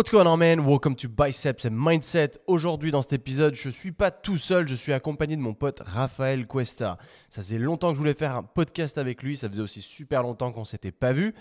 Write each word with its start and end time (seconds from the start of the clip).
What's 0.00 0.10
going 0.10 0.26
on, 0.26 0.38
man? 0.38 0.60
Welcome 0.60 0.96
to 0.96 1.10
Biceps 1.10 1.66
and 1.66 1.72
Mindset. 1.72 2.38
Aujourd'hui, 2.46 2.90
dans 2.90 3.02
cet 3.02 3.12
épisode, 3.12 3.54
je 3.54 3.68
suis 3.68 3.92
pas 3.92 4.10
tout 4.10 4.38
seul, 4.38 4.66
je 4.66 4.74
suis 4.74 4.94
accompagné 4.94 5.36
de 5.36 5.42
mon 5.42 5.52
pote 5.52 5.82
Raphaël 5.84 6.46
Cuesta. 6.46 6.96
Ça 7.28 7.42
faisait 7.42 7.58
longtemps 7.58 7.88
que 7.88 7.96
je 7.96 7.98
voulais 7.98 8.14
faire 8.14 8.34
un 8.34 8.42
podcast 8.42 8.96
avec 8.96 9.22
lui, 9.22 9.36
ça 9.36 9.50
faisait 9.50 9.60
aussi 9.60 9.82
super 9.82 10.22
longtemps 10.22 10.52
qu'on 10.52 10.64
s'était 10.64 10.90
pas 10.90 11.12
vu. 11.12 11.34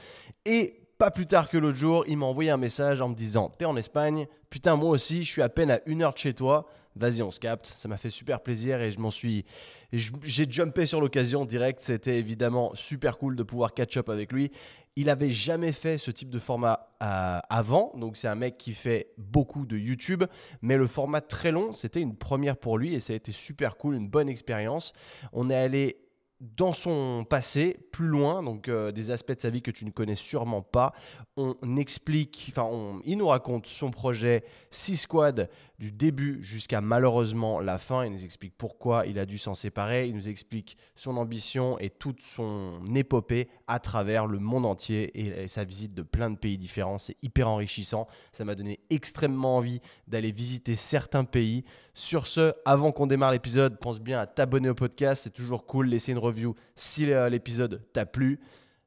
Et 0.44 0.79
pas 1.00 1.12
plus 1.12 1.26
tard 1.26 1.50
que 1.50 1.58
l'autre 1.58 1.78
jour, 1.78 2.04
il 2.08 2.18
m'a 2.18 2.26
envoyé 2.26 2.52
un 2.52 2.58
message 2.58 3.00
en 3.00 3.08
me 3.08 3.16
disant 3.16 3.50
T'es 3.58 3.64
en 3.64 3.78
Espagne 3.78 4.28
Putain, 4.50 4.76
moi 4.76 4.90
aussi, 4.90 5.24
je 5.24 5.30
suis 5.30 5.42
à 5.42 5.48
peine 5.48 5.72
à 5.72 5.80
une 5.86 6.02
heure 6.02 6.14
de 6.14 6.18
chez 6.18 6.34
toi. 6.34 6.68
Vas-y, 6.96 7.22
on 7.22 7.32
se 7.32 7.40
capte. 7.40 7.72
Ça 7.78 7.88
m'a 7.88 7.96
fait 7.96 8.10
super 8.10 8.42
plaisir 8.42 8.82
et 8.82 8.92
je 8.92 9.00
m'en 9.00 9.12
suis. 9.12 9.46
J'ai 9.94 10.46
jumpé 10.50 10.86
sur 10.86 11.00
l'occasion 11.00 11.46
direct. 11.46 11.80
C'était 11.80 12.18
évidemment 12.18 12.72
super 12.76 13.18
cool 13.18 13.38
de 13.38 13.44
pouvoir 13.44 13.74
catch 13.74 13.96
up 13.96 14.10
avec 14.10 14.34
lui. 14.34 14.52
Il 14.98 15.10
avait 15.10 15.30
jamais 15.30 15.72
fait 15.72 15.98
ce 15.98 16.12
type 16.12 16.30
de 16.30 16.40
format 16.40 16.90
euh, 17.02 17.40
avant. 17.50 17.94
Donc, 17.96 18.18
c'est 18.18 18.28
un 18.28 18.36
mec 18.36 18.58
qui 18.58 18.74
fait 18.74 19.14
beaucoup 19.18 19.66
de 19.66 19.78
YouTube. 19.78 20.26
Mais 20.62 20.76
le 20.76 20.88
format 20.88 21.22
très 21.22 21.52
long, 21.52 21.72
c'était 21.72 22.02
une 22.02 22.18
première 22.18 22.58
pour 22.58 22.78
lui 22.78 22.94
et 22.94 23.00
ça 23.00 23.14
a 23.14 23.16
été 23.16 23.32
super 23.32 23.78
cool, 23.78 23.96
une 23.96 24.10
bonne 24.10 24.28
expérience. 24.28 24.92
On 25.32 25.50
est 25.50 25.56
allé 25.56 26.09
dans 26.40 26.72
son 26.72 27.26
passé, 27.30 27.78
plus 27.92 28.08
loin, 28.08 28.42
donc 28.42 28.70
euh, 28.70 28.92
des 28.92 29.12
aspects 29.12 29.34
de 29.34 29.42
sa 29.42 29.50
vie 29.50 29.62
que 29.62 29.72
tu 29.72 29.86
ne 29.86 29.92
connais 29.92 30.16
sûrement 30.16 30.62
pas. 30.62 30.94
On 31.36 31.76
explique, 31.76 32.52
enfin, 32.52 33.02
il 33.06 33.18
nous 33.18 33.28
raconte 33.28 33.66
son 33.66 33.92
projet 33.92 34.44
Six 34.72 34.98
Squad 34.98 35.50
du 35.80 35.94
début 35.94 36.44
jusqu'à 36.44 36.82
malheureusement 36.82 37.62
la 37.62 37.78
fin. 37.78 38.04
Il 38.04 38.12
nous 38.12 38.26
explique 38.26 38.54
pourquoi 38.58 39.06
il 39.06 39.18
a 39.18 39.26
dû 39.26 39.38
s'en 39.38 39.54
séparer. 39.54 40.08
Il 40.08 40.16
nous 40.16 40.28
explique 40.28 40.78
son 40.96 41.16
ambition 41.16 41.80
et 41.80 41.90
toute 41.90 42.22
son 42.22 42.84
épopée 42.94 43.48
à 43.68 43.80
travers 43.80 44.28
le 44.28 44.40
monde 44.40 44.66
entier 44.66 45.10
et, 45.18 45.48
sa 45.48 45.64
visite 45.64 45.94
de 45.94 46.02
plein 46.02 46.30
de 46.30 46.38
pays 46.38 46.58
différents. 46.58 47.00
C'est 47.00 47.16
hyper 47.22 47.48
enrichissant. 47.48 48.08
Ça 48.34 48.44
m'a 48.44 48.56
donné 48.56 48.82
extrêmement 48.90 49.56
envie 49.56 49.80
d'aller 50.08 50.34
visiter 50.34 50.76
certains 50.76 51.24
pays. 51.24 51.64
Sur 51.94 52.28
ce, 52.28 52.54
avant 52.66 52.92
qu'on 52.92 53.08
démarre 53.08 53.32
l'épisode, 53.32 53.80
pense 53.80 54.02
bien 54.02 54.20
à 54.20 54.28
t'abonner 54.28 54.70
au 54.70 54.76
podcast. 54.76 55.24
C'est 55.24 55.34
toujours 55.34 55.66
cool. 55.66 55.88
Laisser 55.88 56.12
une 56.12 56.18
review 56.18 56.56
si 56.76 57.06
l'épisode 57.06 57.82
t'a 57.94 58.06
plu. 58.06 58.42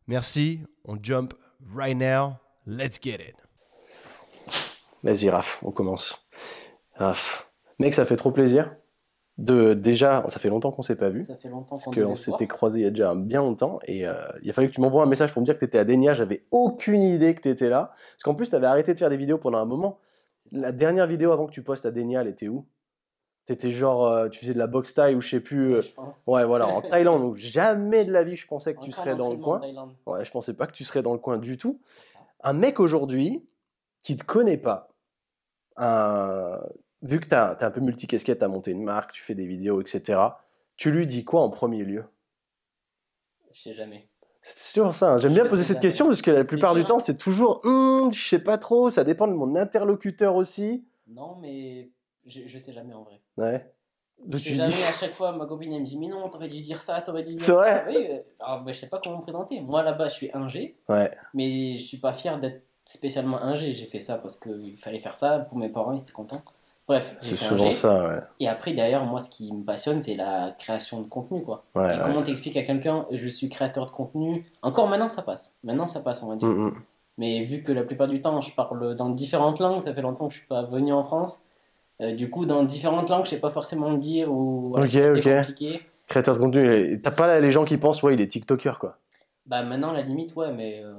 Merci. 0.07 0.61
On 0.85 0.99
jump 1.03 1.33
right 1.75 1.97
now. 1.97 2.35
Let's 2.67 2.99
get 3.01 3.15
it. 3.15 3.37
Vas-y, 5.03 5.31
Raph, 5.31 5.59
on 5.63 5.73
commence. 5.73 6.22
Raph. 6.95 7.53
Mec, 7.79 7.95
ça 7.95 8.05
fait 8.05 8.17
trop 8.17 8.31
plaisir. 8.31 8.75
De, 9.39 9.73
déjà, 9.73 10.25
ça 10.29 10.39
fait 10.39 10.51
longtemps 10.51 10.71
qu'on 10.71 10.83
s'est 10.83 10.97
pas 10.97 11.09
vu. 11.09 11.25
Ça 11.25 11.37
fait 11.37 11.49
longtemps 11.49 11.77
qu'on 11.79 12.15
s'était 12.15 12.47
croisés 12.47 12.81
il 12.81 12.83
y 12.85 12.87
a 12.87 12.91
déjà 12.91 13.15
bien 13.15 13.41
longtemps. 13.41 13.79
Et 13.87 14.07
euh, 14.07 14.15
il 14.43 14.51
a 14.51 14.53
fallu 14.53 14.69
que 14.69 14.75
tu 14.75 14.81
m'envoies 14.81 15.03
un 15.03 15.07
message 15.07 15.33
pour 15.33 15.41
me 15.41 15.47
dire 15.47 15.55
que 15.55 15.61
tu 15.61 15.65
étais 15.65 15.79
à 15.79 15.85
Dénia. 15.85 16.13
J'avais 16.13 16.45
aucune 16.51 17.03
idée 17.03 17.35
que 17.35 17.41
tu 17.41 17.49
étais 17.49 17.69
là. 17.69 17.93
Parce 17.95 18.23
qu'en 18.25 18.35
plus, 18.35 18.51
tu 18.51 18.57
avais 18.57 18.67
arrêté 18.67 18.93
de 18.93 18.99
faire 18.99 19.11
des 19.11 19.17
vidéos 19.17 19.39
pendant 19.39 19.59
un 19.59 19.65
moment. 19.65 19.99
La 20.53 20.71
dernière 20.71 21.07
vidéo 21.07 21.33
avant 21.33 21.47
que 21.47 21.53
tu 21.53 21.63
postes 21.63 21.87
à 21.87 21.91
Dénia, 21.91 22.21
elle 22.21 22.29
était 22.29 22.49
où? 22.49 22.67
T'étais 23.45 23.73
genre, 23.73 24.07
euh, 24.07 24.29
tu 24.29 24.39
faisais 24.39 24.53
de 24.53 24.59
la 24.59 24.69
boxe 24.69 24.95
taille 24.95 25.17
ou 25.17 25.21
je 25.21 25.31
sais 25.31 25.41
plus. 25.41 25.75
Ouais, 25.75 25.83
euh, 25.99 26.03
ouais, 26.29 26.45
voilà, 26.45 26.69
en 26.69 26.81
Thaïlande. 26.81 27.23
Donc 27.23 27.37
jamais 27.37 28.05
de 28.05 28.13
la 28.13 28.23
vie 28.23 28.37
je 28.37 28.47
pensais 28.47 28.73
que 28.75 28.81
tu 28.81 28.93
serais 28.93 29.17
dans 29.17 29.31
le 29.31 29.39
coin. 29.39 29.61
Ouais, 30.07 30.25
je 30.25 30.31
pensais 30.31 30.55
pas 30.55 30.67
que 30.69 30.73
tu 30.73 30.85
serais 30.85 31.03
dans 31.03 31.13
le 31.13 31.19
coin 31.19 31.39
du 31.39 31.57
tout. 31.57 31.81
Un 32.41 32.53
mec 32.53 32.79
aujourd'hui 32.79 33.45
qui 34.05 34.17
te 34.17 34.25
connaît 34.25 34.59
pas, 34.59 34.89
vu 37.03 37.21
que 37.21 37.29
tu 37.29 37.35
as, 37.35 37.57
un 37.61 37.71
peu 37.71 37.81
multicasquette, 37.81 38.39
tu 38.39 38.45
as 38.45 38.49
monté 38.49 38.71
une 38.71 38.85
marque, 38.85 39.13
tu 39.13 39.23
fais 39.23 39.35
des 39.35 39.47
vidéos, 39.47 39.81
etc. 39.81 40.21
Tu 40.77 40.91
lui 40.91 41.07
dis 41.07 41.25
quoi 41.25 41.43
en 41.43 41.51
premier 41.51 41.85
lieu? 41.85 42.05
Je 43.53 43.61
sais 43.61 43.75
jamais. 43.75 44.09
C'est 44.41 44.81
toujours 44.81 44.95
ça. 44.95 45.13
Hein. 45.13 45.19
J'aime 45.19 45.35
bien 45.35 45.47
poser 45.47 45.63
cette 45.63 45.81
question 45.81 46.07
parce 46.07 46.23
que 46.23 46.31
la 46.31 46.45
plupart 46.45 46.75
du 46.75 46.85
temps, 46.85 46.99
c'est 46.99 47.17
toujours 47.17 47.61
hum, 47.65 48.13
je 48.13 48.29
sais 48.29 48.39
pas 48.41 48.59
trop, 48.59 48.91
ça 48.91 49.05
dépend 49.05 49.29
de 49.29 49.35
mon 49.35 49.55
interlocuteur 49.55 50.35
aussi. 50.35 50.85
Non, 51.07 51.37
mais 51.41 51.91
je, 52.27 52.41
je 52.47 52.59
sais 52.59 52.73
jamais 52.73 52.95
en 52.95 53.03
vrai. 53.03 53.21
Ouais. 53.37 53.73
Je 54.29 54.39
sais 54.39 54.55
jamais, 54.55 54.73
à 54.73 54.93
chaque 54.93 55.15
fois, 55.15 55.33
ma 55.33 55.47
copine 55.47 55.73
elle 55.73 55.81
me 55.81 55.87
dit 55.87 55.99
Mais 55.99 56.09
non, 56.09 56.29
t'aurais 56.29 56.49
dû 56.49 56.61
dire 56.61 56.81
ça, 56.81 57.01
t'aurais 57.01 57.25
dû 57.25 57.35
dire 57.35 57.47
ça. 57.47 57.55
Vrai 57.55 57.85
oui, 57.89 58.07
euh, 58.11 58.19
alors, 58.41 58.63
bah, 58.63 58.73
je 58.73 58.79
sais 58.79 58.89
pas 58.89 59.01
comment 59.03 59.19
me 59.19 59.23
présenter. 59.23 59.61
Moi 59.61 59.83
là-bas, 59.83 60.09
je 60.09 60.15
suis 60.15 60.31
ingé. 60.33 60.77
Ouais. 60.89 61.11
Mais 61.35 61.77
je 61.77 61.85
suis 61.85 61.99
pas 61.99 62.13
fier 62.13 62.39
d'être 62.39 62.63
spécialement 62.85 63.41
ingé. 63.43 63.73
J'ai 63.73 63.87
fait 63.87 64.01
ça 64.01 64.19
parce 64.19 64.39
qu'il 64.39 64.77
fallait 64.79 65.01
faire 65.01 65.17
ça. 65.17 65.41
Pour 65.41 65.59
mes 65.59 65.69
parents, 65.69 65.93
ils 65.93 66.01
étaient 66.01 66.13
contents. 66.13 66.43
Bref, 66.89 67.17
c'est 67.21 67.37
souvent 67.37 67.71
ça, 67.71 68.09
ouais. 68.09 68.21
Et 68.41 68.49
après, 68.49 68.75
d'ailleurs, 68.75 69.05
moi, 69.05 69.21
ce 69.21 69.31
qui 69.31 69.53
me 69.53 69.65
passionne, 69.65 70.03
c'est 70.03 70.17
la 70.17 70.55
création 70.59 71.01
de 71.01 71.07
contenu, 71.07 71.43
quoi. 71.43 71.65
Ouais, 71.77 71.97
et 71.97 71.99
comment 72.03 72.23
t'expliques 72.23 72.57
à 72.57 72.65
quelqu'un, 72.65 73.07
je 73.11 73.29
suis 73.29 73.49
créateur 73.49 73.87
de 73.87 73.93
contenu 73.93 74.47
Encore 74.63 74.89
maintenant, 74.89 75.09
ça 75.09 75.23
passe. 75.23 75.57
Maintenant, 75.63 75.87
ça 75.87 76.01
passe, 76.01 76.23
on 76.23 76.29
va 76.29 76.37
dire. 76.37 76.49
Mm, 76.49 76.67
mm. 76.67 76.75
Mais 77.19 77.45
vu 77.45 77.63
que 77.63 77.73
la 77.73 77.83
plupart 77.83 78.09
du 78.09 78.21
temps, 78.21 78.41
je 78.41 78.53
parle 78.55 78.97
dans 78.97 79.11
différentes 79.11 79.61
langues, 79.61 79.83
ça 79.83 79.95
fait 79.95 80.03
longtemps 80.03 80.27
que 80.27 80.35
je 80.35 80.39
suis 80.39 80.49
pas 80.49 80.63
venu 80.63 80.93
en 80.93 81.03
France. 81.03 81.43
Euh, 82.01 82.15
du 82.15 82.31
coup, 82.31 82.47
dans 82.47 82.65
différentes 82.65 83.11
langues, 83.11 83.27
je 83.27 83.31
sais 83.31 83.41
pas 83.41 83.51
forcément 83.51 83.91
le 83.91 83.99
dire 83.99 84.33
ou 84.33 84.73
ok, 84.75 84.97
ok. 85.17 85.23
Compliqué. 85.23 85.81
Créateur 86.09 86.35
de 86.35 86.41
contenu, 86.41 87.01
t'as 87.01 87.11
pas 87.11 87.39
les 87.39 87.51
gens 87.51 87.65
qui 87.65 87.77
pensent, 87.77 88.03
ouais, 88.03 88.15
il 88.15 88.21
est 88.21 88.27
TikToker, 88.27 88.79
quoi. 88.79 88.99
Bah 89.47 89.63
maintenant, 89.63 89.93
la 89.93 90.03
limite, 90.03 90.35
ouais, 90.37 90.53
mais 90.53 90.83
euh, 90.83 90.95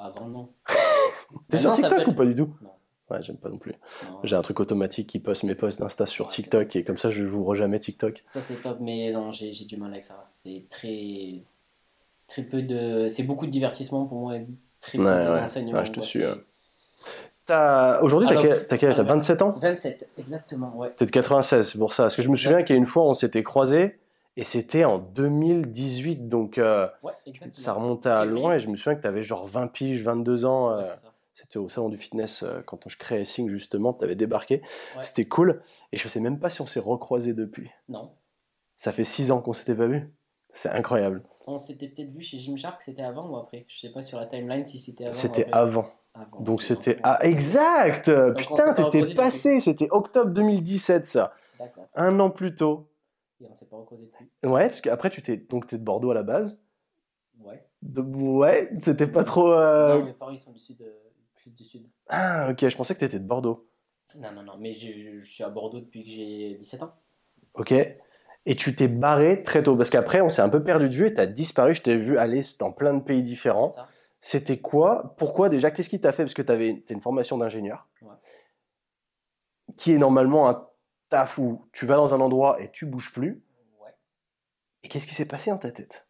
avant, 0.00 0.28
non. 0.28 0.48
T'es 1.50 1.56
sur 1.56 1.72
TikTok 1.72 2.06
ou 2.08 2.12
pas 2.12 2.26
du 2.26 2.34
tout 2.34 2.50
non. 2.62 2.70
Ouais, 3.10 3.20
j'aime 3.20 3.36
pas 3.36 3.50
non 3.50 3.58
plus. 3.58 3.74
J'ai 4.22 4.34
un 4.34 4.42
truc 4.42 4.60
automatique 4.60 5.08
qui 5.08 5.18
poste 5.18 5.42
mes 5.42 5.54
posts 5.54 5.78
d'Insta 5.80 6.06
sur 6.06 6.26
TikTok 6.26 6.74
et 6.76 6.84
comme 6.84 6.96
ça, 6.96 7.10
je 7.10 7.22
n'ouvre 7.22 7.54
jamais 7.54 7.78
TikTok. 7.78 8.22
Ça, 8.24 8.40
c'est 8.40 8.62
top, 8.62 8.78
mais 8.80 9.12
non, 9.12 9.32
j'ai 9.32 9.52
du 9.52 9.76
mal 9.76 9.92
avec 9.92 10.04
ça. 10.04 10.30
C'est 10.34 10.64
très. 10.70 11.42
Très 12.26 12.42
peu 12.42 12.62
de. 12.62 13.08
C'est 13.10 13.24
beaucoup 13.24 13.44
de 13.46 13.50
divertissement 13.50 14.06
pour 14.06 14.20
moi, 14.20 14.34
très 14.80 14.96
peu 14.96 15.04
ouais, 15.04 15.24
d'enseignement. 15.26 15.78
Ouais, 15.78 15.86
je 15.86 15.92
te 15.92 16.00
suis. 16.00 16.24
Aujourd'hui, 18.00 18.28
t'as 18.68 18.78
quel 18.78 18.90
âge? 18.90 18.96
T'as 18.96 19.02
27 19.02 19.42
ans? 19.42 19.54
27, 19.60 20.08
exactement, 20.18 20.76
ouais. 20.76 20.92
T'es 20.96 21.06
de 21.06 21.10
96, 21.10 21.68
c'est 21.68 21.78
pour 21.78 21.92
ça. 21.92 22.04
Parce 22.04 22.16
que 22.16 22.22
je 22.22 22.30
me 22.30 22.36
souviens 22.36 22.62
qu'il 22.62 22.74
y 22.74 22.78
a 22.78 22.80
une 22.80 22.86
fois, 22.86 23.04
on 23.04 23.14
s'était 23.14 23.42
croisés 23.42 23.98
et 24.36 24.44
c'était 24.44 24.84
en 24.84 24.98
2018, 24.98 26.28
donc 26.28 26.58
euh, 26.58 26.88
ça 27.52 27.74
remonte 27.74 28.06
à 28.06 28.24
loin. 28.24 28.54
Et 28.54 28.60
je 28.60 28.68
me 28.68 28.76
souviens 28.76 28.94
que 28.96 29.02
t'avais 29.02 29.22
genre 29.22 29.46
20 29.46 29.68
piges, 29.68 30.02
22 30.02 30.44
ans. 30.44 30.70
Euh, 30.70 30.82
c'était 31.34 31.58
au 31.58 31.68
salon 31.68 31.88
du 31.88 31.98
fitness 31.98 32.44
euh, 32.44 32.62
quand 32.64 32.88
je 32.88 32.96
créais 32.96 33.24
Sing 33.24 33.50
justement, 33.50 33.92
t'avais 33.92 34.14
débarqué. 34.14 34.62
C'était 35.02 35.26
cool. 35.26 35.60
Et 35.92 35.96
je 35.96 36.06
sais 36.06 36.20
même 36.20 36.38
pas 36.38 36.48
si 36.48 36.62
on 36.62 36.66
s'est 36.66 36.80
recroisés 36.80 37.34
depuis. 37.34 37.70
Non. 37.88 38.12
Ça 38.76 38.92
fait 38.92 39.04
6 39.04 39.32
ans 39.32 39.42
qu'on 39.42 39.52
s'était 39.52 39.74
pas 39.74 39.88
vu. 39.88 40.06
C'est 40.52 40.70
incroyable. 40.70 41.24
On 41.46 41.58
s'était 41.58 41.88
peut-être 41.88 42.10
vu 42.10 42.22
chez 42.22 42.38
Gymshark, 42.38 42.80
c'était 42.80 43.02
avant 43.02 43.28
ou 43.28 43.36
après? 43.36 43.66
Je 43.68 43.78
sais 43.80 43.90
pas 43.90 44.02
sur 44.02 44.18
la 44.18 44.26
timeline 44.26 44.64
si 44.64 44.78
c'était 44.78 45.04
avant. 45.04 45.12
C'était 45.12 45.48
avant. 45.52 45.86
Donc 46.40 46.62
c'était 46.62 46.96
ah 47.02 47.18
exact. 47.22 48.10
Putain, 48.36 48.72
t'étais 48.72 49.14
passé. 49.14 49.58
C'était 49.58 49.88
octobre 49.90 50.30
2017 50.30 51.06
ça. 51.06 51.34
Un 51.96 52.20
an 52.20 52.30
plus 52.30 52.54
tôt. 52.54 52.88
Et 53.40 53.46
on 53.50 53.54
s'est 53.54 53.66
pas 53.66 53.76
recroisé 53.76 54.04
depuis. 54.04 54.30
Ouais, 54.48 54.68
parce 54.68 54.80
qu'après 54.80 55.10
tu 55.10 55.20
t'es 55.20 55.36
donc 55.36 55.66
t'es 55.66 55.76
de 55.76 55.82
Bordeaux 55.82 56.12
à 56.12 56.14
la 56.14 56.22
base. 56.22 56.60
Ouais. 57.40 57.60
ouais, 57.82 58.70
c'était 58.78 59.08
pas 59.08 59.24
trop. 59.24 59.52
Euh... 59.52 59.98
Non, 59.98 60.04
mes 60.04 60.12
parents 60.12 60.30
ils 60.30 60.38
sont 60.38 60.52
du 60.52 60.60
sud, 60.60 60.80
euh, 60.80 60.92
du 61.50 61.64
sud. 61.64 61.86
Ah 62.08 62.48
ok, 62.50 62.68
je 62.68 62.76
pensais 62.76 62.94
que 62.94 63.00
t'étais 63.00 63.18
de 63.20 63.26
Bordeaux. 63.26 63.68
Non 64.18 64.32
non 64.32 64.42
non, 64.42 64.56
mais 64.58 64.74
je, 64.74 65.20
je 65.20 65.30
suis 65.30 65.44
à 65.44 65.48
Bordeaux 65.48 65.80
depuis 65.80 66.04
que 66.04 66.10
j'ai 66.10 66.54
17 66.54 66.82
ans. 66.82 66.94
Ok. 67.54 67.72
Et 68.46 68.56
tu 68.56 68.76
t'es 68.76 68.88
barré 68.88 69.42
très 69.42 69.62
tôt 69.62 69.76
parce 69.76 69.90
qu'après 69.90 70.20
on 70.20 70.28
s'est 70.28 70.42
un 70.42 70.50
peu 70.50 70.62
perdu 70.62 70.88
de 70.88 70.94
vue 70.94 71.06
et 71.06 71.14
t'as 71.14 71.26
disparu. 71.26 71.74
Je 71.74 71.82
t'ai 71.82 71.96
vu 71.96 72.18
aller 72.18 72.42
dans 72.58 72.72
plein 72.72 72.94
de 72.94 73.02
pays 73.02 73.22
différents. 73.22 73.74
C'était 74.20 74.58
quoi 74.58 75.14
Pourquoi 75.18 75.48
déjà 75.48 75.70
Qu'est-ce 75.70 75.90
qui 75.90 76.00
t'a 76.00 76.12
fait 76.12 76.24
Parce 76.24 76.34
que 76.34 76.42
tu 76.42 76.52
avais 76.52 76.82
une 76.88 77.00
formation 77.00 77.36
d'ingénieur, 77.36 77.86
ouais. 78.02 78.14
qui 79.76 79.92
est 79.92 79.98
normalement 79.98 80.48
un 80.48 80.66
taf 81.10 81.38
où 81.38 81.68
tu 81.72 81.84
vas 81.84 81.96
dans 81.96 82.14
un 82.14 82.20
endroit 82.20 82.60
et 82.62 82.70
tu 82.70 82.86
bouges 82.86 83.12
plus. 83.12 83.42
Ouais. 83.80 83.94
Et 84.82 84.88
qu'est-ce 84.88 85.06
qui 85.06 85.14
s'est 85.14 85.28
passé 85.28 85.50
dans 85.50 85.58
ta 85.58 85.70
tête? 85.70 86.03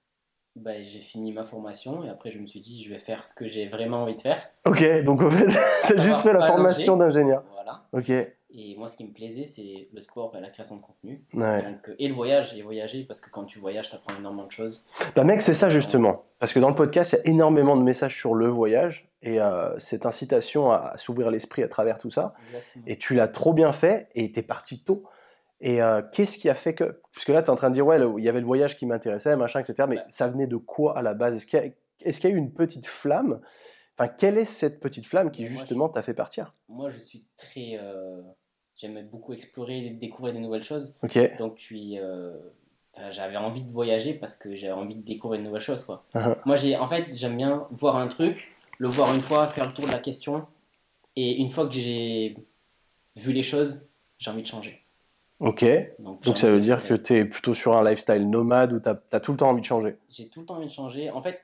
Bah, 0.57 0.73
J'ai 0.83 1.01
fini 1.01 1.33
ma 1.33 1.45
formation 1.45 2.05
et 2.05 2.09
après 2.09 2.31
je 2.31 2.39
me 2.39 2.47
suis 2.47 2.61
dit 2.61 2.83
je 2.83 2.91
vais 2.91 2.99
faire 2.99 3.25
ce 3.25 3.35
que 3.35 3.47
j'ai 3.47 3.69
vraiment 3.69 4.03
envie 4.03 4.15
de 4.15 4.21
faire. 4.21 4.49
Ok, 4.67 5.03
donc 5.05 5.23
en 5.23 5.31
fait, 5.31 5.47
tu 5.87 5.99
as 5.99 6.03
juste 6.03 6.23
fait 6.23 6.33
la 6.33 6.47
formation 6.47 6.97
d'ingénieur. 6.97 7.43
Voilà. 7.55 7.83
Ok. 7.93 8.13
Et 8.57 8.77
moi, 8.77 8.89
ce 8.89 8.97
qui 8.97 9.05
me 9.05 9.13
plaisait, 9.13 9.47
c'est 9.47 9.89
le 9.93 10.01
sport 10.01 10.33
et 10.37 10.41
la 10.41 10.49
création 10.49 10.77
de 10.77 10.81
contenu. 10.81 11.25
Ouais. 11.35 11.61
Donc, 11.63 11.91
et 11.99 12.07
le 12.07 12.15
voyage, 12.15 12.55
et 12.55 12.63
voyager, 12.63 13.03
parce 13.03 13.21
que 13.21 13.29
quand 13.29 13.43
tu 13.43 13.59
voyages, 13.59 13.91
tu 13.91 13.97
apprends 13.97 14.17
énormément 14.17 14.47
de 14.47 14.53
choses. 14.53 14.87
Bah 15.17 15.25
mec, 15.25 15.43
c'est 15.43 15.55
ça 15.55 15.71
justement. 15.71 16.23
Parce 16.39 16.53
que 16.53 16.61
dans 16.61 16.69
le 16.69 16.77
podcast, 16.77 17.17
il 17.25 17.27
y 17.27 17.31
a 17.31 17.35
énormément 17.35 17.77
de 17.77 17.83
messages 17.83 18.17
sur 18.17 18.35
le 18.35 18.47
voyage 18.47 19.09
et 19.23 19.41
euh, 19.41 19.77
cette 19.81 20.07
incitation 20.07 20.71
à, 20.71 20.97
s'ouvrir 20.99 21.33
l'esprit 21.33 21.65
à 21.65 21.69
travers 21.69 21.99
tout 21.99 22.11
ça. 22.11 22.35
Exactement. 22.47 22.85
Et 22.87 22.97
tu 22.97 23.15
l'as 23.15 23.27
trop 23.27 23.55
bien 23.55 23.73
fait 23.73 24.09
et 24.15 24.31
tu 24.31 24.39
es 24.39 24.43
parti 24.45 24.85
tôt. 24.85 25.03
Et 25.67 25.81
euh, 25.83 26.03
qu'est-ce 26.13 26.37
qui 26.37 26.49
a 26.51 26.55
fait 26.55 26.75
que... 26.75 27.01
Parce 27.15 27.25
que 27.25 27.33
là, 27.33 27.43
tu 27.43 27.47
es 27.47 27.51
en 27.51 27.55
train 27.57 27.71
de 27.71 27.75
dire, 27.75 27.87
ouais, 27.87 27.99
il 28.19 28.23
y 28.25 28.29
avait 28.29 28.41
le 28.41 28.47
voyage 28.47 28.77
qui 28.77 28.85
m'intéressait, 28.85 29.35
machin, 29.37 29.61
etc. 29.61 29.87
Mais 29.89 29.97
Ouais. 29.97 30.03
ça 30.09 30.29
venait 30.29 30.47
de 30.47 30.57
quoi 30.57 30.99
à 30.99 31.01
la 31.03 31.15
base? 31.15 31.37
Est-ce 31.37 31.47
qu'il 31.47 31.59
y, 31.59 32.27
a- 32.27 32.29
y 32.29 32.33
eu 32.33 32.37
une 32.37 32.53
petite 32.53 32.87
flamme? 32.87 33.41
Enfin, 33.99 34.09
quelle 34.19 34.37
est 34.37 34.45
cette 34.45 34.79
petite 34.79 35.07
flamme 35.07 35.31
qui 35.31 35.47
justement 35.47 35.89
t'a 35.89 36.03
fait 36.03 36.13
partir? 36.15 36.53
Moi, 36.69 36.91
je 36.91 36.99
suis 36.99 37.25
très. 37.37 37.79
euh, 37.81 38.21
J'aime 38.77 39.07
beaucoup 39.11 39.33
explorer, 39.33 39.89
découvrir 39.91 40.35
des 40.35 40.41
nouvelles 40.41 40.65
choses. 40.65 40.97
Ok. 41.05 41.17
Donc, 41.39 41.59
euh, 41.73 42.37
enfin, 42.93 43.11
j'avais 43.13 43.37
envie 43.37 43.63
de 43.63 43.71
voyager 43.71 44.15
parce 44.15 44.35
que 44.37 44.55
j'avais 44.57 44.73
envie 44.73 44.97
de 44.97 45.03
découvrir 45.03 45.41
de 45.41 45.47
nouvelles 45.47 45.63
choses, 45.63 45.85
quoi. 45.85 46.05
Uh-huh. 46.15 46.37
Moi, 46.45 46.57
j'ai, 46.57 46.77
en 46.77 46.89
fait, 46.89 47.07
j'aime 47.13 47.37
bien 47.37 47.67
voir 47.71 47.95
un 47.97 48.09
truc, 48.09 48.53
le 48.79 48.89
voir 48.89 49.15
une 49.15 49.21
fois, 49.21 49.47
faire 49.47 49.67
le 49.69 49.73
tour 49.73 49.87
de 49.87 49.93
la 49.93 50.01
question 50.01 50.47
Et 51.17 51.37
une 51.37 51.49
fois 51.51 51.69
que 51.69 51.73
j'ai 51.75 52.37
vu 53.17 53.33
les 53.33 53.45
choses, 53.45 53.89
j'ai 54.19 54.31
envie 54.33 54.43
de 54.43 54.49
changer. 54.49 54.84
Ok. 55.41 55.65
Donc, 55.99 56.39
ça 56.39 56.51
veut 56.51 56.61
dire 56.61 56.85
que 56.85 56.95
tu 56.95 57.15
es 57.15 57.25
plutôt 57.25 57.55
sur 57.55 57.77
un 57.77 57.85
lifestyle 57.89 58.29
nomade 58.29 58.73
où 58.73 58.81
tu 58.81 58.89
as, 58.89 59.21
tout 59.21 59.33
le 59.33 59.39
temps 59.39 59.51
envie 59.51 59.61
de 59.61 59.67
changer? 59.67 59.97
J'ai 60.09 60.29
tout 60.29 60.41
le 60.41 60.47
temps 60.47 60.57
envie 60.57 60.67
de 60.67 60.73
changer. 60.73 61.11
En 61.11 61.21
fait, 61.21 61.43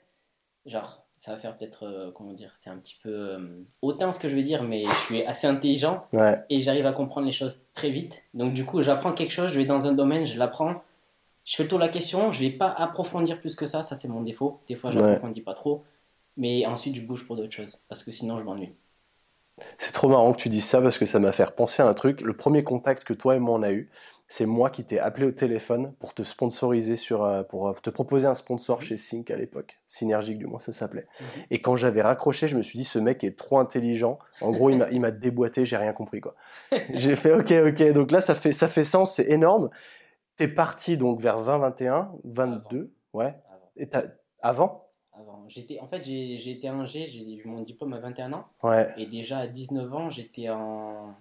genre, 0.65 1.05
ça 1.21 1.33
va 1.33 1.39
faire 1.39 1.57
peut-être, 1.57 1.85
euh, 1.85 2.11
comment 2.13 2.33
dire, 2.33 2.53
c'est 2.57 2.71
un 2.71 2.79
petit 2.79 2.99
peu 3.03 3.11
euh, 3.11 3.63
hautain 3.83 4.11
ce 4.11 4.19
que 4.19 4.29
je 4.29 4.35
vais 4.35 4.43
dire, 4.43 4.63
mais 4.63 4.85
je 4.85 4.95
suis 4.95 5.23
assez 5.25 5.47
intelligent 5.47 6.07
et 6.49 6.61
j'arrive 6.61 6.87
à 6.87 6.93
comprendre 6.93 7.27
les 7.27 7.33
choses 7.33 7.67
très 7.75 7.91
vite. 7.91 8.25
Donc 8.33 8.55
du 8.55 8.65
coup, 8.65 8.81
j'apprends 8.81 9.13
quelque 9.13 9.33
chose, 9.33 9.53
je 9.53 9.59
vais 9.59 9.67
dans 9.67 9.87
un 9.87 9.93
domaine, 9.93 10.27
je 10.27 10.39
l'apprends, 10.39 10.83
je 11.45 11.57
fais 11.57 11.65
le 11.65 11.69
tour 11.69 11.79
de 11.79 11.85
la 11.85 11.91
question, 11.91 12.33
je 12.33 12.41
vais 12.41 12.51
pas 12.51 12.69
approfondir 12.69 13.39
plus 13.39 13.55
que 13.55 13.67
ça, 13.67 13.83
ça 13.83 13.97
c'est 13.97 14.09
mon 14.09 14.23
défaut. 14.23 14.61
Des 14.67 14.77
fois, 14.77 14.91
j'approfondis 14.91 15.43
pas 15.43 15.53
trop, 15.53 15.85
mais 16.39 16.65
ensuite 16.65 16.97
je 16.97 17.03
bouge 17.07 17.27
pour 17.27 17.37
d'autres 17.37 17.53
choses 17.53 17.85
parce 17.89 18.03
que 18.03 18.13
sinon 18.13 18.39
je 18.39 18.45
m'ennuie. 18.45 18.73
C'est 19.79 19.93
trop 19.93 20.09
marrant 20.09 20.33
que 20.33 20.41
tu 20.41 20.49
dises 20.49 20.65
ça 20.65 20.81
parce 20.81 20.99
que 20.99 21.07
ça 21.07 21.19
m'a 21.19 21.33
fait 21.33 21.51
penser 21.55 21.83
à 21.83 21.87
un 21.87 21.95
truc. 21.95 22.23
Le 22.23 22.35
premier 22.35 22.65
contact 22.65 23.05
que 23.05 23.13
toi 23.13 23.37
et 23.37 23.39
moi 23.39 23.59
on 23.59 23.63
a 23.63 23.73
eu, 23.73 23.91
c'est 24.33 24.47
moi 24.47 24.71
qui 24.71 24.85
t'ai 24.85 25.01
appelé 25.01 25.27
au 25.27 25.33
téléphone 25.33 25.93
pour 25.99 26.15
te 26.15 26.23
sponsoriser 26.23 26.95
sur, 26.95 27.25
euh, 27.25 27.43
pour 27.43 27.69
euh, 27.69 27.73
te 27.83 27.91
proposer 27.91 28.29
un 28.29 28.37
sponsor 28.37 28.79
mhm. 28.79 28.85
chez 28.85 28.97
Sync 28.97 29.29
à 29.29 29.37
l'époque. 29.37 29.81
Synergique, 29.89 30.39
du 30.39 30.47
moins, 30.47 30.61
ça 30.61 30.71
s'appelait. 30.71 31.09
Mhm. 31.21 31.27
Et 31.51 31.61
quand 31.61 31.75
j'avais 31.75 32.01
raccroché, 32.01 32.47
je 32.47 32.57
me 32.57 32.63
suis 32.63 32.79
dit, 32.79 32.85
ce 32.85 33.01
mec 33.01 33.25
est 33.25 33.37
trop 33.37 33.59
intelligent. 33.59 34.21
En 34.41 34.53
gros, 34.53 34.71
il 34.71 35.01
m'a 35.01 35.11
déboîté, 35.11 35.67
j'ai 35.67 35.77
rien 35.77 35.93
compris, 35.93 36.21
quoi. 36.21 36.37
j'ai 36.95 37.17
fait, 37.17 37.33
ok, 37.35 37.53
ok. 37.73 37.93
Donc 37.93 38.13
là, 38.13 38.21
ça 38.21 38.37
fait, 38.37 38.53
ça 38.53 38.69
fait 38.69 38.85
sens, 38.85 39.17
c'est 39.17 39.29
énorme. 39.29 39.69
T'es 40.37 40.47
parti 40.47 40.97
donc 40.97 41.21
vers 41.21 41.41
20, 41.41 41.59
21, 41.59 42.13
22, 42.23 42.95
ouais. 43.13 43.35
Et 43.77 43.89
avant? 44.43 44.90
Avant. 45.21 45.45
J'étais, 45.49 45.79
en 45.81 45.87
fait, 45.87 46.05
j'ai 46.05 46.51
été 46.51 46.69
un 46.69 46.85
G, 46.85 47.07
j'ai 47.07 47.23
eu 47.23 47.43
mon 47.47 47.63
diplôme 47.63 47.93
à 47.93 47.99
21 47.99 48.33
ans. 48.33 48.47
Ouais. 48.63 48.93
Et 48.97 49.07
déjà 49.07 49.39
à 49.39 49.47
19 49.47 49.95
ans, 49.95 50.11
j'étais 50.11 50.49
en 50.49 51.15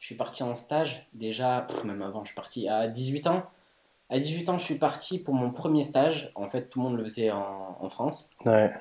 je 0.00 0.06
suis 0.06 0.14
parti 0.14 0.42
en 0.42 0.54
stage, 0.54 1.06
déjà, 1.12 1.66
même 1.84 2.02
avant, 2.02 2.24
je 2.24 2.28
suis 2.28 2.34
parti 2.34 2.68
à 2.68 2.88
18 2.88 3.26
ans. 3.26 3.42
À 4.10 4.18
18 4.18 4.48
ans, 4.50 4.58
je 4.58 4.64
suis 4.64 4.78
parti 4.78 5.18
pour 5.22 5.34
mon 5.34 5.50
premier 5.50 5.82
stage. 5.82 6.30
En 6.34 6.48
fait, 6.48 6.68
tout 6.68 6.78
le 6.80 6.84
monde 6.84 6.98
le 6.98 7.04
faisait 7.04 7.30
en, 7.30 7.88
France. 7.88 8.30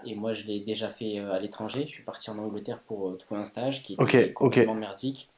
Et 0.06 0.16
moi, 0.16 0.34
je 0.34 0.46
l'ai 0.46 0.62
déjà 0.62 0.90
fait 0.90 1.20
euh, 1.20 1.34
à 1.34 1.40
l'étranger. 1.40 1.86
Je 1.86 1.92
suis 1.92 2.04
parti 2.04 2.30
en 2.30 2.38
Angleterre 2.38 2.80
pour 2.80 3.10
euh, 3.10 3.18
trouver 3.18 3.42
un 3.42 3.46
stage 3.46 3.84
qui 3.84 3.94
était 3.94 4.34
complètement 4.34 4.76
merdique. 4.76 5.30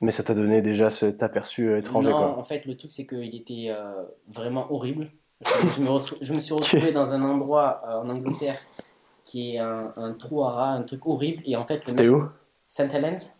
Mais 0.00 0.12
ça 0.12 0.22
t'a 0.22 0.34
donné 0.34 0.62
déjà 0.62 0.90
cet 0.90 1.22
aperçu 1.22 1.68
euh, 1.68 1.78
étranger 1.78 2.10
Non, 2.10 2.38
en 2.38 2.44
fait, 2.44 2.64
le 2.66 2.76
truc, 2.76 2.92
c'est 2.92 3.06
qu'il 3.06 3.34
était 3.34 3.70
vraiment 4.28 4.70
horrible. 4.72 5.10
Je 5.44 6.32
me, 6.32 6.40
suis 6.40 6.54
retrouvé 6.54 6.92
dans 6.92 7.12
un 7.12 7.22
endroit 7.22 7.82
en 7.86 8.08
Angleterre 8.08 8.56
qui 9.22 9.54
est 9.54 9.58
un, 9.58 9.92
un, 9.96 10.12
trou 10.14 10.42
à 10.42 10.50
rats, 10.50 10.70
un 10.70 10.82
truc 10.82 11.06
horrible. 11.06 11.42
Et 11.44 11.54
en 11.54 11.64
fait, 11.64 11.82
C'était 11.86 12.08
où? 12.08 12.28
St. 12.66 12.92
Helens? 12.92 13.36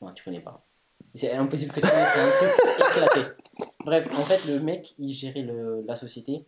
Non, 0.00 0.12
tu 0.12 0.24
connais 0.24 0.40
pas. 0.40 0.64
C'est 1.14 1.32
impossible 1.32 1.72
que 1.72 1.80
tu 1.80 1.88
connaisses, 1.88 2.58
c'est 2.64 2.82
un 2.82 3.06
truc 3.06 3.20
éclaté. 3.20 3.30
Bref, 3.84 4.08
en 4.18 4.22
fait, 4.22 4.44
le 4.46 4.60
mec, 4.60 4.94
il 4.98 5.12
gérait 5.12 5.42
le, 5.42 5.82
la 5.86 5.94
société 5.94 6.44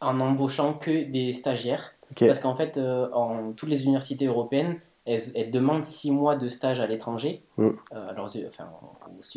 en 0.00 0.18
embauchant 0.20 0.74
que 0.74 1.04
des 1.04 1.32
stagiaires. 1.32 1.94
Parce 2.18 2.40
qu'en 2.40 2.54
fait, 2.54 2.78
euh, 2.78 3.10
en 3.12 3.52
toutes 3.52 3.68
les 3.68 3.84
universités 3.84 4.26
européennes, 4.26 4.80
elles, 5.04 5.50
demandent 5.50 5.84
6 5.84 6.10
mois 6.10 6.36
de 6.36 6.48
stage 6.48 6.80
à 6.80 6.86
l'étranger, 6.86 7.42
mm. 7.56 7.70
euh, 7.92 8.12
enfin, 8.48 8.70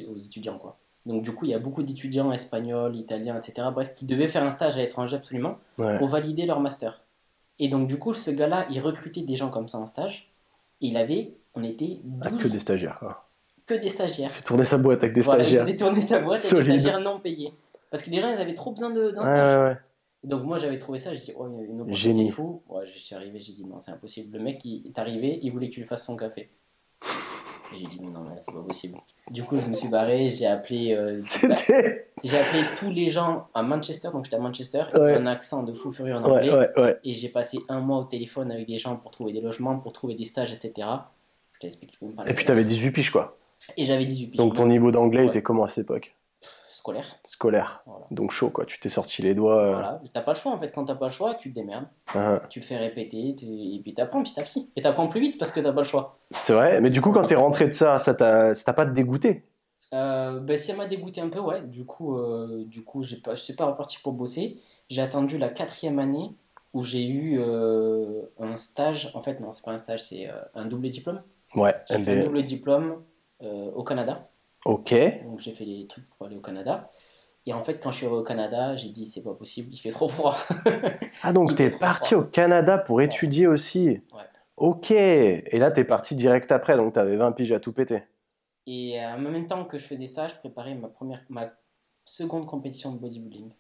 aux, 0.10 0.18
étudiants. 0.18 0.58
Quoi. 0.58 0.78
Donc 1.06 1.24
du 1.24 1.34
coup, 1.34 1.46
il 1.46 1.52
y 1.52 1.54
a 1.54 1.60
beaucoup 1.60 1.84
d'étudiants 1.84 2.32
espagnols, 2.32 2.96
italiens, 2.96 3.38
etc., 3.38 3.68
bref, 3.74 3.94
qui 3.96 4.06
devaient 4.06 4.28
faire 4.28 4.44
un 4.44 4.52
stage 4.52 4.76
à 4.76 4.80
l'étranger 4.80 5.16
absolument 5.16 5.58
pour 5.76 6.08
valider 6.08 6.46
leur 6.46 6.60
master. 6.60 7.02
Et 7.60 7.68
donc 7.68 7.88
du 7.88 7.98
coup, 7.98 8.14
ce 8.14 8.32
gars-là, 8.32 8.68
il 8.70 8.80
recrutait 8.80 9.22
des 9.22 9.36
gens 9.36 9.50
comme 9.50 9.68
ça 9.68 9.80
en 9.80 9.86
stage. 9.88 10.32
Et 10.82 10.88
il 10.88 10.98
avait 10.98 11.34
on 11.54 11.64
était 11.64 12.00
12... 12.04 12.22
Ah, 12.24 12.30
que 12.42 12.48
des 12.48 12.60
stagiaires, 12.60 12.98
quoi. 13.00 13.28
Que 13.66 13.74
des 13.74 13.90
stagiaires. 13.90 14.30
Il 14.32 14.38
fait 14.38 14.44
tourner 14.44 14.66
sa 14.66 14.78
boîte 14.78 15.04
avec 15.04 15.14
des 15.14 15.22
stagiaires. 15.22 15.62
Il 15.62 15.66
faisait 15.66 15.78
tourner 15.78 16.02
sa 16.02 16.20
boîte 16.20 16.44
avec 16.46 16.66
des 16.66 16.78
stagiaires 16.78 17.00
non 17.02 17.20
payés. 17.20 17.54
Parce 17.90 18.04
que 18.04 18.10
les 18.10 18.22
gens, 18.22 18.32
ils 18.32 18.40
avaient 18.40 18.56
trop 18.56 18.72
besoin 18.72 18.90
d'un 18.90 19.12
stage. 19.12 19.60
Ouais, 19.60 19.70
ouais. 19.70 19.78
Donc 20.24 20.44
moi, 20.44 20.58
j'avais 20.58 20.80
trouvé 20.80 21.00
ça, 21.00 21.14
j'ai 21.14 21.20
dit, 21.20 21.34
oh, 21.36 21.48
il 21.52 21.58
y 21.58 21.62
a 21.62 21.66
une 21.66 21.82
opportunité 21.82 22.00
Génie. 22.00 22.30
fou. 22.30 22.62
Ouais, 22.70 22.86
je 22.86 23.00
suis 23.00 23.16
arrivé, 23.16 23.40
j'ai 23.40 23.54
dit, 23.54 23.66
non, 23.66 23.80
c'est 23.80 23.92
impossible. 23.92 24.38
Le 24.38 24.44
mec, 24.44 24.64
il 24.64 24.88
est 24.88 25.00
arrivé, 25.00 25.40
il 25.42 25.52
voulait 25.52 25.68
que 25.70 25.74
tu 25.74 25.80
lui 25.82 25.88
fasses 25.88 26.06
son 26.06 26.16
café. 26.16 26.50
Et 27.74 27.80
j'ai 27.80 27.88
dit, 27.88 28.00
non, 28.02 28.26
c'est 28.40 28.54
pas 28.54 28.62
possible. 28.62 28.98
Du 29.30 29.44
coup, 29.44 29.58
je 29.58 29.68
me 29.68 29.76
suis 29.76 29.88
barré, 29.88 30.32
j'ai 30.32 30.46
appelé, 30.46 30.94
euh, 30.94 31.22
j'ai 32.24 32.38
appelé 32.38 32.64
tous 32.78 32.92
les 32.92 33.10
gens 33.10 33.48
à 33.54 33.64
Manchester, 33.64 34.10
donc 34.12 34.26
j'étais 34.26 34.38
à 34.38 34.40
Manchester, 34.40 34.84
avec 34.94 35.18
un 35.18 35.26
accent 35.26 35.64
de 35.64 35.74
fou 35.74 35.92
furieux 35.92 36.16
en 36.16 36.24
anglais. 36.24 36.52
et 37.04 37.14
j'ai 37.14 37.30
passé 37.30 37.60
un 37.70 37.80
mois 37.80 38.00
au 38.00 38.04
téléphone 38.06 38.52
avec 38.52 38.68
des 38.68 38.78
gens 38.78 38.96
pour 38.96 39.12
trouver 39.12 39.34
des 39.34 39.42
logements, 39.42 39.78
pour 39.78 39.94
trouver 39.94 40.16
des 40.16 40.26
stages, 40.26 40.52
etc. 40.52 40.88
Et 41.64 42.34
puis 42.34 42.46
tu 42.46 42.52
avais 42.52 42.64
18 42.64 42.92
piges 42.92 43.12
quoi. 43.12 43.38
Et 43.78 43.86
j'avais 43.86 44.06
18 44.06 44.28
piges. 44.28 44.38
Donc 44.38 44.56
ton 44.56 44.66
niveau 44.66 44.92
d'anglais 44.92 45.28
était 45.28 45.42
comment 45.42 45.64
à 45.64 45.70
cette 45.70 45.86
époque? 45.86 46.16
Scolaire. 46.82 47.20
Scolaire. 47.26 47.84
Donc 48.10 48.32
chaud 48.32 48.50
quoi, 48.50 48.66
tu 48.66 48.80
t'es 48.80 48.90
sorti 48.90 49.22
les 49.22 49.36
doigts. 49.36 49.62
Euh. 49.62 49.72
Voilà, 49.74 50.02
t'as 50.12 50.22
pas 50.22 50.34
le 50.34 50.38
choix 50.40 50.52
en 50.52 50.58
fait, 50.58 50.72
quand 50.72 50.86
t'as 50.86 50.96
pas 50.96 51.06
le 51.06 51.12
choix, 51.12 51.36
tu 51.36 51.52
te 51.52 51.56
démerdes. 51.56 51.86
Ah. 52.16 52.42
Tu 52.50 52.60
le 52.60 52.66
fais 52.66 52.78
répéter, 52.78 53.36
et 53.40 53.80
puis 53.84 53.94
t'apprends 53.94 54.24
petit 54.24 54.40
à 54.40 54.44
petit. 54.44 54.72
Et 54.76 54.82
t'apprends 54.82 55.08
plus 55.08 55.22
vite 55.22 55.38
parce 55.38 55.52
que 55.52 55.60
t'as 55.60 55.74
pas 55.74 55.82
le 55.82 55.86
choix. 55.86 56.18
C'est 56.32 56.54
vrai, 56.54 56.82
mais 56.82 56.90
du 56.90 57.00
coup 57.00 57.12
quand 57.12 57.24
t'es 57.24 57.36
rentré 57.36 57.68
de 57.68 57.72
ça, 57.72 58.00
ça 58.00 58.16
t'a 58.16 58.74
pas 58.74 58.86
dégoûté? 58.86 59.46
Euh, 59.94 60.40
ben, 60.40 60.58
ça 60.58 60.76
m'a 60.76 60.88
dégoûté 60.88 61.22
un 61.22 61.30
peu, 61.30 61.40
ouais. 61.40 61.62
Du 61.62 61.86
coup, 61.86 62.18
euh, 62.18 62.64
du 62.66 62.84
coup 62.84 63.04
j'ai 63.04 63.18
pas, 63.18 63.36
je 63.36 63.42
suis 63.42 63.54
pas 63.54 63.66
reparti 63.66 64.00
pour 64.02 64.14
bosser. 64.14 64.58
J'ai 64.90 65.04
attendu 65.04 65.38
la 65.38 65.50
quatrième 65.50 66.00
année 66.00 66.36
où 66.74 66.82
j'ai 66.82 67.06
eu 67.06 67.40
euh, 67.40 68.24
un 68.40 68.56
stage. 68.56 69.12
En 69.14 69.22
fait, 69.22 69.40
non, 69.40 69.52
c'est 69.52 69.64
pas 69.64 69.72
un 69.72 69.78
stage, 69.78 70.02
c'est 70.02 70.28
un 70.56 70.66
double 70.66 70.90
diplôme. 70.90 71.22
Ouais, 71.54 71.76
j'ai 71.92 72.00
fait 72.00 72.22
un 72.22 72.24
double 72.24 72.42
diplôme 72.42 73.04
euh, 73.44 73.72
au 73.76 73.84
Canada. 73.84 74.28
Ok. 74.66 74.94
Donc 75.24 75.40
j'ai 75.40 75.54
fait 75.54 75.66
des 75.66 75.88
trucs 75.88 76.10
pour 76.10 76.26
aller 76.26 76.36
au 76.36 76.42
Canada. 76.42 76.90
Et 77.46 77.54
en 77.54 77.64
fait, 77.64 77.80
quand 77.82 77.92
je 77.92 77.98
suis 77.98 78.06
arrivé 78.06 78.22
au 78.22 78.24
Canada, 78.24 78.76
j'ai 78.76 78.90
dit 78.90 79.06
c'est 79.06 79.24
pas 79.24 79.34
possible, 79.34 79.70
il 79.74 79.78
fait 79.78 79.90
trop 79.90 80.08
froid. 80.08 80.38
ah, 81.24 81.34
donc 81.34 81.56
t'es 81.58 81.72
parti 81.72 82.14
au 82.14 82.24
Canada 82.24 82.78
pour 82.78 83.02
étudier 83.02 83.48
aussi 83.48 84.02
Ouais. 84.14 84.22
Ok. 84.58 84.92
Et 84.92 85.58
là, 85.58 85.72
t'es 85.72 85.84
parti 85.84 86.16
direct 86.16 86.52
après, 86.52 86.78
donc 86.78 86.94
t'avais 86.94 87.18
20 87.18 87.32
piges 87.32 87.52
à 87.52 87.60
tout 87.60 87.74
péter. 87.74 88.04
Et 88.68 89.00
en 89.04 89.18
même 89.18 89.48
temps 89.48 89.66
que 89.66 89.80
je 89.80 89.86
faisais 89.86 90.08
ça, 90.08 90.28
je 90.28 90.36
préparais 90.36 90.76
ma, 90.76 90.88
première, 90.88 91.24
ma 91.30 91.52
seconde 92.06 92.46
compétition 92.46 92.92
de 92.92 93.00
bodybuilding. 93.00 93.52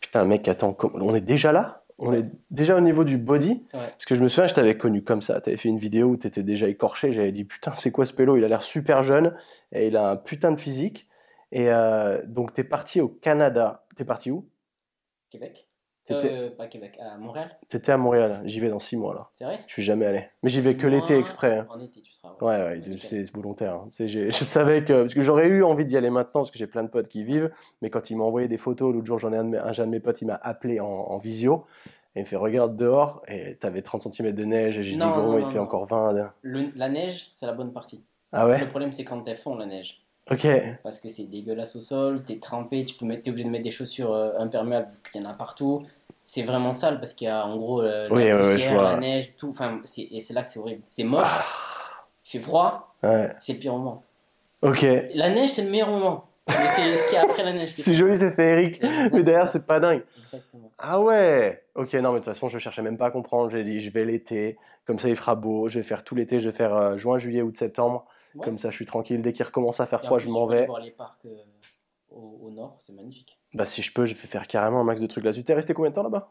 Putain, 0.00 0.24
mec, 0.24 0.48
attends, 0.48 0.76
on 0.94 1.14
est 1.14 1.20
déjà 1.20 1.52
là? 1.52 1.85
On 1.98 2.12
est 2.12 2.26
déjà 2.50 2.76
au 2.76 2.80
niveau 2.80 3.04
du 3.04 3.16
body. 3.16 3.64
Parce 3.72 4.04
que 4.04 4.14
je 4.14 4.22
me 4.22 4.28
souviens, 4.28 4.46
je 4.46 4.54
t'avais 4.54 4.76
connu 4.76 5.02
comme 5.02 5.22
ça. 5.22 5.40
Tu 5.40 5.50
avais 5.50 5.56
fait 5.56 5.68
une 5.68 5.78
vidéo 5.78 6.08
où 6.08 6.16
tu 6.16 6.26
étais 6.26 6.42
déjà 6.42 6.68
écorché. 6.68 7.12
J'avais 7.12 7.32
dit, 7.32 7.44
putain, 7.44 7.74
c'est 7.74 7.90
quoi 7.90 8.04
ce 8.06 8.12
pélo? 8.12 8.36
Il 8.36 8.44
a 8.44 8.48
l'air 8.48 8.62
super 8.62 9.02
jeune 9.02 9.34
et 9.72 9.88
il 9.88 9.96
a 9.96 10.10
un 10.10 10.16
putain 10.16 10.52
de 10.52 10.60
physique. 10.60 11.08
Et 11.52 11.70
euh, 11.70 12.22
donc, 12.26 12.54
tu 12.54 12.60
es 12.60 12.64
parti 12.64 13.00
au 13.00 13.08
Canada. 13.08 13.86
Tu 13.96 14.02
es 14.02 14.04
parti 14.04 14.30
où? 14.30 14.48
Québec. 15.30 15.68
Euh, 16.10 16.50
pas 16.50 16.66
Québec, 16.66 16.98
à 17.00 17.16
Montréal. 17.16 17.58
T'étais 17.68 17.92
à 17.92 17.96
Montréal, 17.96 18.42
j'y 18.44 18.60
vais 18.60 18.68
dans 18.68 18.78
six 18.78 18.96
mois 18.96 19.14
là. 19.14 19.28
C'est 19.34 19.44
vrai? 19.44 19.60
Je 19.66 19.72
suis 19.72 19.82
jamais 19.82 20.06
allé. 20.06 20.24
Mais 20.42 20.50
j'y 20.50 20.60
vais 20.60 20.74
que 20.74 20.86
l'été 20.86 21.18
exprès. 21.18 21.58
Hein. 21.58 21.66
En 21.68 21.80
été, 21.80 22.00
tu 22.00 22.12
seras. 22.12 22.34
Ouais, 22.40 22.78
ouais, 22.78 22.96
c'est 22.98 23.28
volontaire. 23.32 23.74
Hein. 23.74 23.88
Je 23.90 24.30
savais 24.30 24.84
que. 24.84 25.02
Parce 25.02 25.14
que 25.14 25.22
j'aurais 25.22 25.48
eu 25.48 25.64
envie 25.64 25.84
d'y 25.84 25.96
aller 25.96 26.10
maintenant, 26.10 26.40
parce 26.42 26.50
que 26.50 26.58
j'ai 26.58 26.66
plein 26.66 26.84
de 26.84 26.88
potes 26.88 27.08
qui 27.08 27.20
y 27.20 27.24
vivent. 27.24 27.50
Mais 27.82 27.90
quand 27.90 28.10
il 28.10 28.16
m'a 28.16 28.24
envoyé 28.24 28.48
des 28.48 28.58
photos, 28.58 28.92
l'autre 28.94 29.06
jour, 29.06 29.18
j'en 29.18 29.32
ai 29.32 29.36
un 29.36 29.44
de, 29.44 29.50
mes, 29.50 29.58
un, 29.58 29.72
de 29.72 29.84
mes 29.90 30.00
potes, 30.00 30.22
il 30.22 30.26
m'a 30.26 30.38
appelé 30.42 30.80
en, 30.80 30.86
en 30.86 31.18
visio. 31.18 31.64
Et 32.14 32.20
il 32.20 32.22
me 32.22 32.26
fait 32.26 32.36
regarde 32.36 32.76
dehors 32.76 33.20
et 33.28 33.56
t'avais 33.56 33.82
30 33.82 34.10
cm 34.14 34.32
de 34.32 34.44
neige 34.46 34.78
et 34.78 34.82
j'ai 34.82 34.96
dit 34.96 35.04
gros 35.04 35.38
il 35.38 35.44
fait 35.46 35.58
encore 35.58 35.84
20. 35.84 36.32
la 36.42 36.88
neige 36.88 37.28
c'est 37.32 37.44
la 37.44 37.52
bonne 37.52 37.74
partie. 37.74 38.02
Ah 38.32 38.46
ouais? 38.46 38.58
Le 38.58 38.68
problème 38.68 38.90
c'est 38.94 39.04
quand 39.04 39.28
elle 39.28 39.36
fond 39.36 39.54
la 39.54 39.66
neige. 39.66 40.02
Ok. 40.30 40.46
Parce 40.82 40.98
que 40.98 41.08
c'est 41.08 41.24
dégueulasse 41.24 41.76
au 41.76 41.80
sol, 41.80 42.24
t'es 42.24 42.38
trempé, 42.38 42.84
tu 42.84 42.96
peux 42.96 43.04
mettre, 43.04 43.28
es 43.28 43.30
obligé 43.30 43.44
de 43.44 43.50
mettre 43.50 43.64
des 43.64 43.70
chaussures 43.70 44.12
euh, 44.12 44.32
imperméables 44.38 44.88
qu'il 45.12 45.22
y 45.22 45.24
en 45.24 45.28
a 45.28 45.34
partout. 45.34 45.86
C'est 46.28 46.42
vraiment 46.42 46.72
sale 46.72 46.98
parce 46.98 47.14
qu'il 47.14 47.28
y 47.28 47.30
a 47.30 47.46
en 47.46 47.56
gros 47.56 47.82
euh, 47.82 48.08
la 48.08 48.38
poussière, 48.38 48.82
la 48.82 48.96
neige, 48.98 49.32
tout. 49.38 49.48
Enfin, 49.48 49.80
et 49.96 50.20
c'est 50.20 50.34
là 50.34 50.42
que 50.42 50.50
c'est 50.50 50.58
horrible. 50.58 50.82
C'est 50.90 51.04
moche, 51.04 51.22
ah. 51.24 51.44
il 52.26 52.30
fait 52.32 52.40
froid, 52.40 52.96
ouais. 53.04 53.30
c'est 53.40 53.52
le 53.54 53.58
pire 53.60 53.72
moment. 53.72 54.02
Ok. 54.62 54.84
La 55.14 55.30
neige 55.30 55.50
c'est 55.50 55.62
le 55.62 55.70
meilleur 55.70 55.88
moment. 55.88 56.26
c'est 56.48 56.56
ce 56.56 57.08
qu'il 57.08 57.14
y 57.14 57.18
a 57.18 57.22
après 57.22 57.44
la 57.44 57.52
neige. 57.52 57.60
c'est 57.62 57.94
joli, 57.94 58.16
c'est 58.16 58.32
féerique. 58.32 58.82
Mais 59.12 59.22
derrière, 59.22 59.48
c'est 59.48 59.66
pas 59.66 59.78
dingue. 59.78 60.02
Exactement. 60.24 60.72
Ah 60.78 61.00
ouais 61.00 61.64
Ok, 61.76 61.94
non, 61.94 62.12
mais 62.12 62.20
de 62.20 62.24
toute 62.24 62.34
façon, 62.34 62.48
je 62.48 62.58
cherchais 62.58 62.82
même 62.82 62.98
pas 62.98 63.06
à 63.06 63.10
comprendre. 63.12 63.48
J'ai 63.50 63.62
dit, 63.62 63.78
je 63.78 63.90
vais 63.90 64.04
l'été, 64.04 64.58
comme 64.84 64.98
ça 64.98 65.08
il 65.08 65.16
fera 65.16 65.36
beau. 65.36 65.68
Je 65.68 65.78
vais 65.78 65.84
faire 65.84 66.02
tout 66.02 66.16
l'été, 66.16 66.40
je 66.40 66.50
vais 66.50 66.56
faire 66.56 66.74
euh, 66.74 66.96
juin, 66.96 67.18
juillet, 67.18 67.42
août, 67.42 67.56
septembre. 67.56 68.04
Comme 68.42 68.58
ça, 68.58 68.70
je 68.70 68.74
suis 68.74 68.84
tranquille. 68.84 69.22
Dès 69.22 69.32
qu'il 69.32 69.46
recommence 69.46 69.80
à 69.80 69.86
faire 69.86 70.02
froid, 70.02 70.18
je 70.18 70.28
m'en 70.28 70.46
vais. 70.46 70.66
voir 70.66 70.80
les 70.80 70.90
parcs 70.90 71.24
euh, 71.24 71.36
au, 72.10 72.50
nord, 72.50 72.76
c'est 72.80 72.92
magnifique. 72.92 73.38
Bah, 73.56 73.64
si 73.64 73.80
je 73.80 73.90
peux, 73.90 74.04
je 74.04 74.12
vais 74.14 74.20
faire 74.26 74.46
carrément 74.46 74.80
un 74.80 74.84
max 74.84 75.00
de 75.00 75.06
trucs 75.06 75.24
là-dessus. 75.24 75.42
T'es 75.42 75.54
resté 75.54 75.72
combien 75.72 75.90
de 75.90 75.94
temps 75.94 76.02
là-bas? 76.02 76.30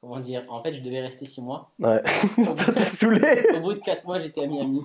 Comment 0.00 0.18
dire 0.18 0.44
En 0.48 0.60
fait, 0.60 0.72
je 0.74 0.82
devais 0.82 1.00
rester 1.00 1.24
6 1.24 1.40
mois. 1.42 1.70
Ouais. 1.78 2.02
T'es 2.02 2.84
saoulé 2.86 3.46
Au 3.56 3.60
bout 3.60 3.74
de 3.74 3.78
4 3.78 4.04
mois, 4.06 4.18
j'étais 4.18 4.42
à 4.42 4.46
Miami. 4.48 4.82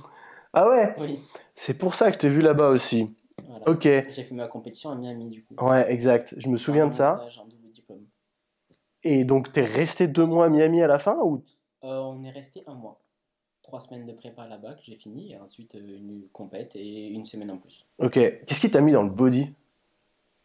Ah 0.53 0.69
ouais? 0.69 0.93
Oui. 0.99 1.19
C'est 1.55 1.79
pour 1.79 1.95
ça 1.95 2.09
que 2.09 2.13
je 2.13 2.19
t'ai 2.19 2.29
vu 2.29 2.41
là-bas 2.41 2.69
aussi. 2.69 3.15
Ok. 3.65 3.83
J'ai 3.83 4.23
fait 4.23 4.35
ma 4.35 4.47
compétition 4.47 4.91
à 4.91 4.95
Miami 4.95 5.29
du 5.29 5.43
coup. 5.43 5.55
Ouais, 5.65 5.91
exact. 5.91 6.35
Je 6.37 6.47
me 6.47 6.57
souviens 6.57 6.87
de 6.87 6.93
ça. 6.93 7.25
Et 9.01 9.23
donc, 9.23 9.51
t'es 9.51 9.63
resté 9.63 10.07
deux 10.07 10.25
mois 10.25 10.45
à 10.45 10.49
Miami 10.49 10.83
à 10.83 10.87
la 10.87 10.99
fin 10.99 11.17
ou 11.23 11.41
euh, 11.83 11.97
On 12.01 12.23
est 12.23 12.29
resté 12.31 12.63
un 12.67 12.75
mois. 12.75 13.01
trois 13.63 13.79
semaines 13.79 14.05
de 14.05 14.13
prépa 14.13 14.45
là-bas 14.47 14.73
que 14.75 14.81
j'ai 14.83 14.95
fini, 14.95 15.33
et 15.33 15.37
ensuite 15.39 15.73
euh, 15.75 15.97
une 15.97 16.27
compète 16.31 16.75
et 16.75 17.07
une 17.07 17.25
semaine 17.25 17.49
en 17.51 17.57
plus. 17.57 17.83
Ok. 17.97 18.13
Qu'est-ce 18.13 18.61
qui 18.61 18.69
t'a 18.69 18.81
mis 18.81 18.91
dans 18.91 19.03
le 19.03 19.09
body? 19.09 19.47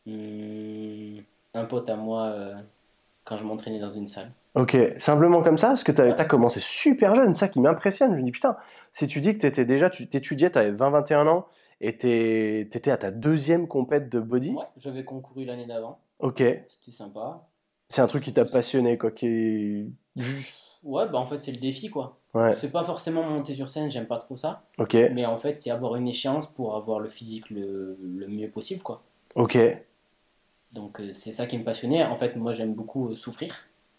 Hmm, 0.07 1.19
Un 1.55 1.65
pote 1.65 1.89
à 1.89 1.97
moi 1.97 2.27
euh, 2.27 2.55
quand 3.25 3.37
je 3.37 3.45
m'entraînais 3.45 3.81
dans 3.81 3.91
une 3.91 4.07
salle. 4.07 4.33
Ok, 4.55 4.77
simplement 4.99 5.43
comme 5.43 5.59
ça, 5.59 5.69
parce 5.69 5.85
que 5.85 5.93
tu 5.93 6.03
as, 6.03 6.25
commencé 6.25 6.59
super 6.61 7.15
jeune, 7.15 7.35
ça 7.35 7.49
qui 7.49 7.61
m'impressionne. 7.61 8.13
Je 8.13 8.17
me 8.17 8.23
dis, 8.23 8.33
putain, 8.33 8.57
si 8.93 9.07
tu 9.07 9.21
dis 9.21 9.39
que 9.39 9.47
étais 9.47 9.65
déjà, 9.65 9.91
tu 9.91 10.09
t'étudiais, 10.09 10.51
tu 10.51 10.59
avais 10.59 10.73
20-21 10.73 11.29
ans, 11.29 11.47
et 11.81 11.97
tu 11.97 12.09
étais 12.09 12.91
à 12.91 12.97
ta 12.97 13.13
deuxième 13.13 13.69
compète 13.69 14.09
de 14.09 14.19
body 14.19 14.51
Ouais, 14.51 14.65
j'avais 14.77 15.05
concouru 15.05 15.45
l'année 15.45 15.67
d'avant. 15.67 16.01
Ok. 16.19 16.43
C'était 16.67 16.91
sympa. 16.91 17.47
C'est 17.89 18.03
un 18.03 18.09
truc 18.09 18.25
qui 18.25 18.33
t'a 18.33 18.45
passionné, 18.45 18.99
quoi, 18.99 19.13
qui 19.13 19.27
est 19.27 19.87
Ouais, 20.83 21.07
bah 21.09 21.19
en 21.19 21.27
fait, 21.27 21.39
c'est 21.39 21.53
le 21.53 21.59
défi, 21.59 21.91
quoi. 21.91 22.19
Ouais. 22.35 22.55
C'est 22.55 22.71
pas 22.71 22.85
forcément 22.85 23.23
monter 23.23 23.55
sur 23.55 23.69
scène, 23.69 23.91
j'aime 23.91 24.07
pas 24.07 24.19
trop 24.19 24.37
ça. 24.37 24.63
Ok. 24.79 24.95
Mais 25.13 25.27
en 25.27 25.37
fait, 25.37 25.61
c'est 25.61 25.71
avoir 25.71 25.95
une 25.97 26.09
échéance 26.09 26.47
pour 26.47 26.75
avoir 26.75 26.99
le 26.99 27.09
physique 27.09 27.51
le, 27.51 27.99
le 28.03 28.27
mieux 28.29 28.49
possible, 28.49 28.83
quoi. 28.83 29.03
Ok. 29.35 29.59
Donc, 30.73 31.01
euh, 31.01 31.13
c'est 31.13 31.33
ça 31.33 31.47
qui 31.47 31.59
me 31.59 31.65
passionnait. 31.65 32.05
En 32.05 32.17
fait, 32.17 32.37
moi, 32.37 32.53
j'aime 32.53 32.75
beaucoup 32.75 33.11
euh, 33.11 33.17
souffrir. 33.17 33.55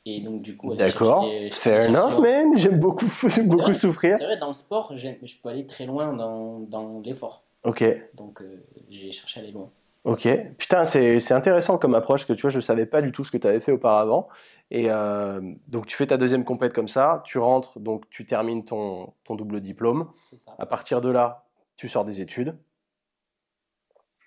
Et 0.06 0.22
donc, 0.22 0.42
du 0.42 0.58
coup, 0.58 0.74
D'accord. 0.74 1.28
Fair 1.52 1.90
enough, 1.90 2.20
man. 2.20 2.58
J'aime 2.58 2.80
beaucoup, 2.80 3.06
beaucoup 3.46 3.74
souffrir. 3.74 4.18
C'est 4.18 4.26
vrai, 4.26 4.38
dans 4.38 4.48
le 4.48 4.54
sport, 4.54 4.94
je 4.98 5.42
peux 5.42 5.50
aller 5.50 5.68
très 5.68 5.86
loin 5.86 6.14
dans, 6.14 6.60
dans 6.60 7.00
l'effort. 7.02 7.44
Ok. 7.64 7.84
Donc, 8.16 8.42
euh, 8.42 8.66
j'ai 8.90 9.12
cherché 9.12 9.40
à 9.40 9.44
aller 9.44 9.52
loin. 9.52 9.70
Ok. 10.04 10.28
Putain, 10.58 10.86
c'est 10.86 11.32
intéressant 11.32 11.78
comme 11.78 11.94
approche 11.94 12.26
que 12.26 12.34
tu 12.34 12.42
vois, 12.42 12.50
je 12.50 12.60
savais 12.60 12.88
pas 12.88 13.04
du 13.04 13.12
tout 13.12 13.24
ce 13.24 13.32
que 13.32 13.38
tu 13.38 13.46
avais 13.46 13.60
fait 13.60 13.72
auparavant. 13.72 14.30
Et 14.72 14.90
euh, 14.90 15.40
donc, 15.68 15.86
tu 15.86 15.96
fais 15.96 16.08
ta 16.08 16.18
deuxième 16.18 16.44
compète 16.44 16.74
comme 16.74 16.88
ça, 16.88 17.22
tu 17.24 17.38
rentres, 17.38 17.80
donc 17.80 18.10
tu 18.10 18.26
termines 18.26 18.66
ton, 18.66 19.14
ton 19.24 19.36
double 19.36 19.62
diplôme. 19.62 20.10
À 20.58 20.66
partir 20.66 21.02
de 21.02 21.10
là, 21.10 21.46
tu 21.76 21.88
sors 21.88 22.06
des 22.06 22.22
études. 22.22 22.58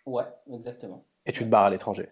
Ouais, 0.07 0.25
exactement. 0.53 1.05
Et 1.27 1.33
tu 1.33 1.45
te 1.45 1.49
barres 1.49 1.65
à 1.65 1.71
l'étranger. 1.71 2.11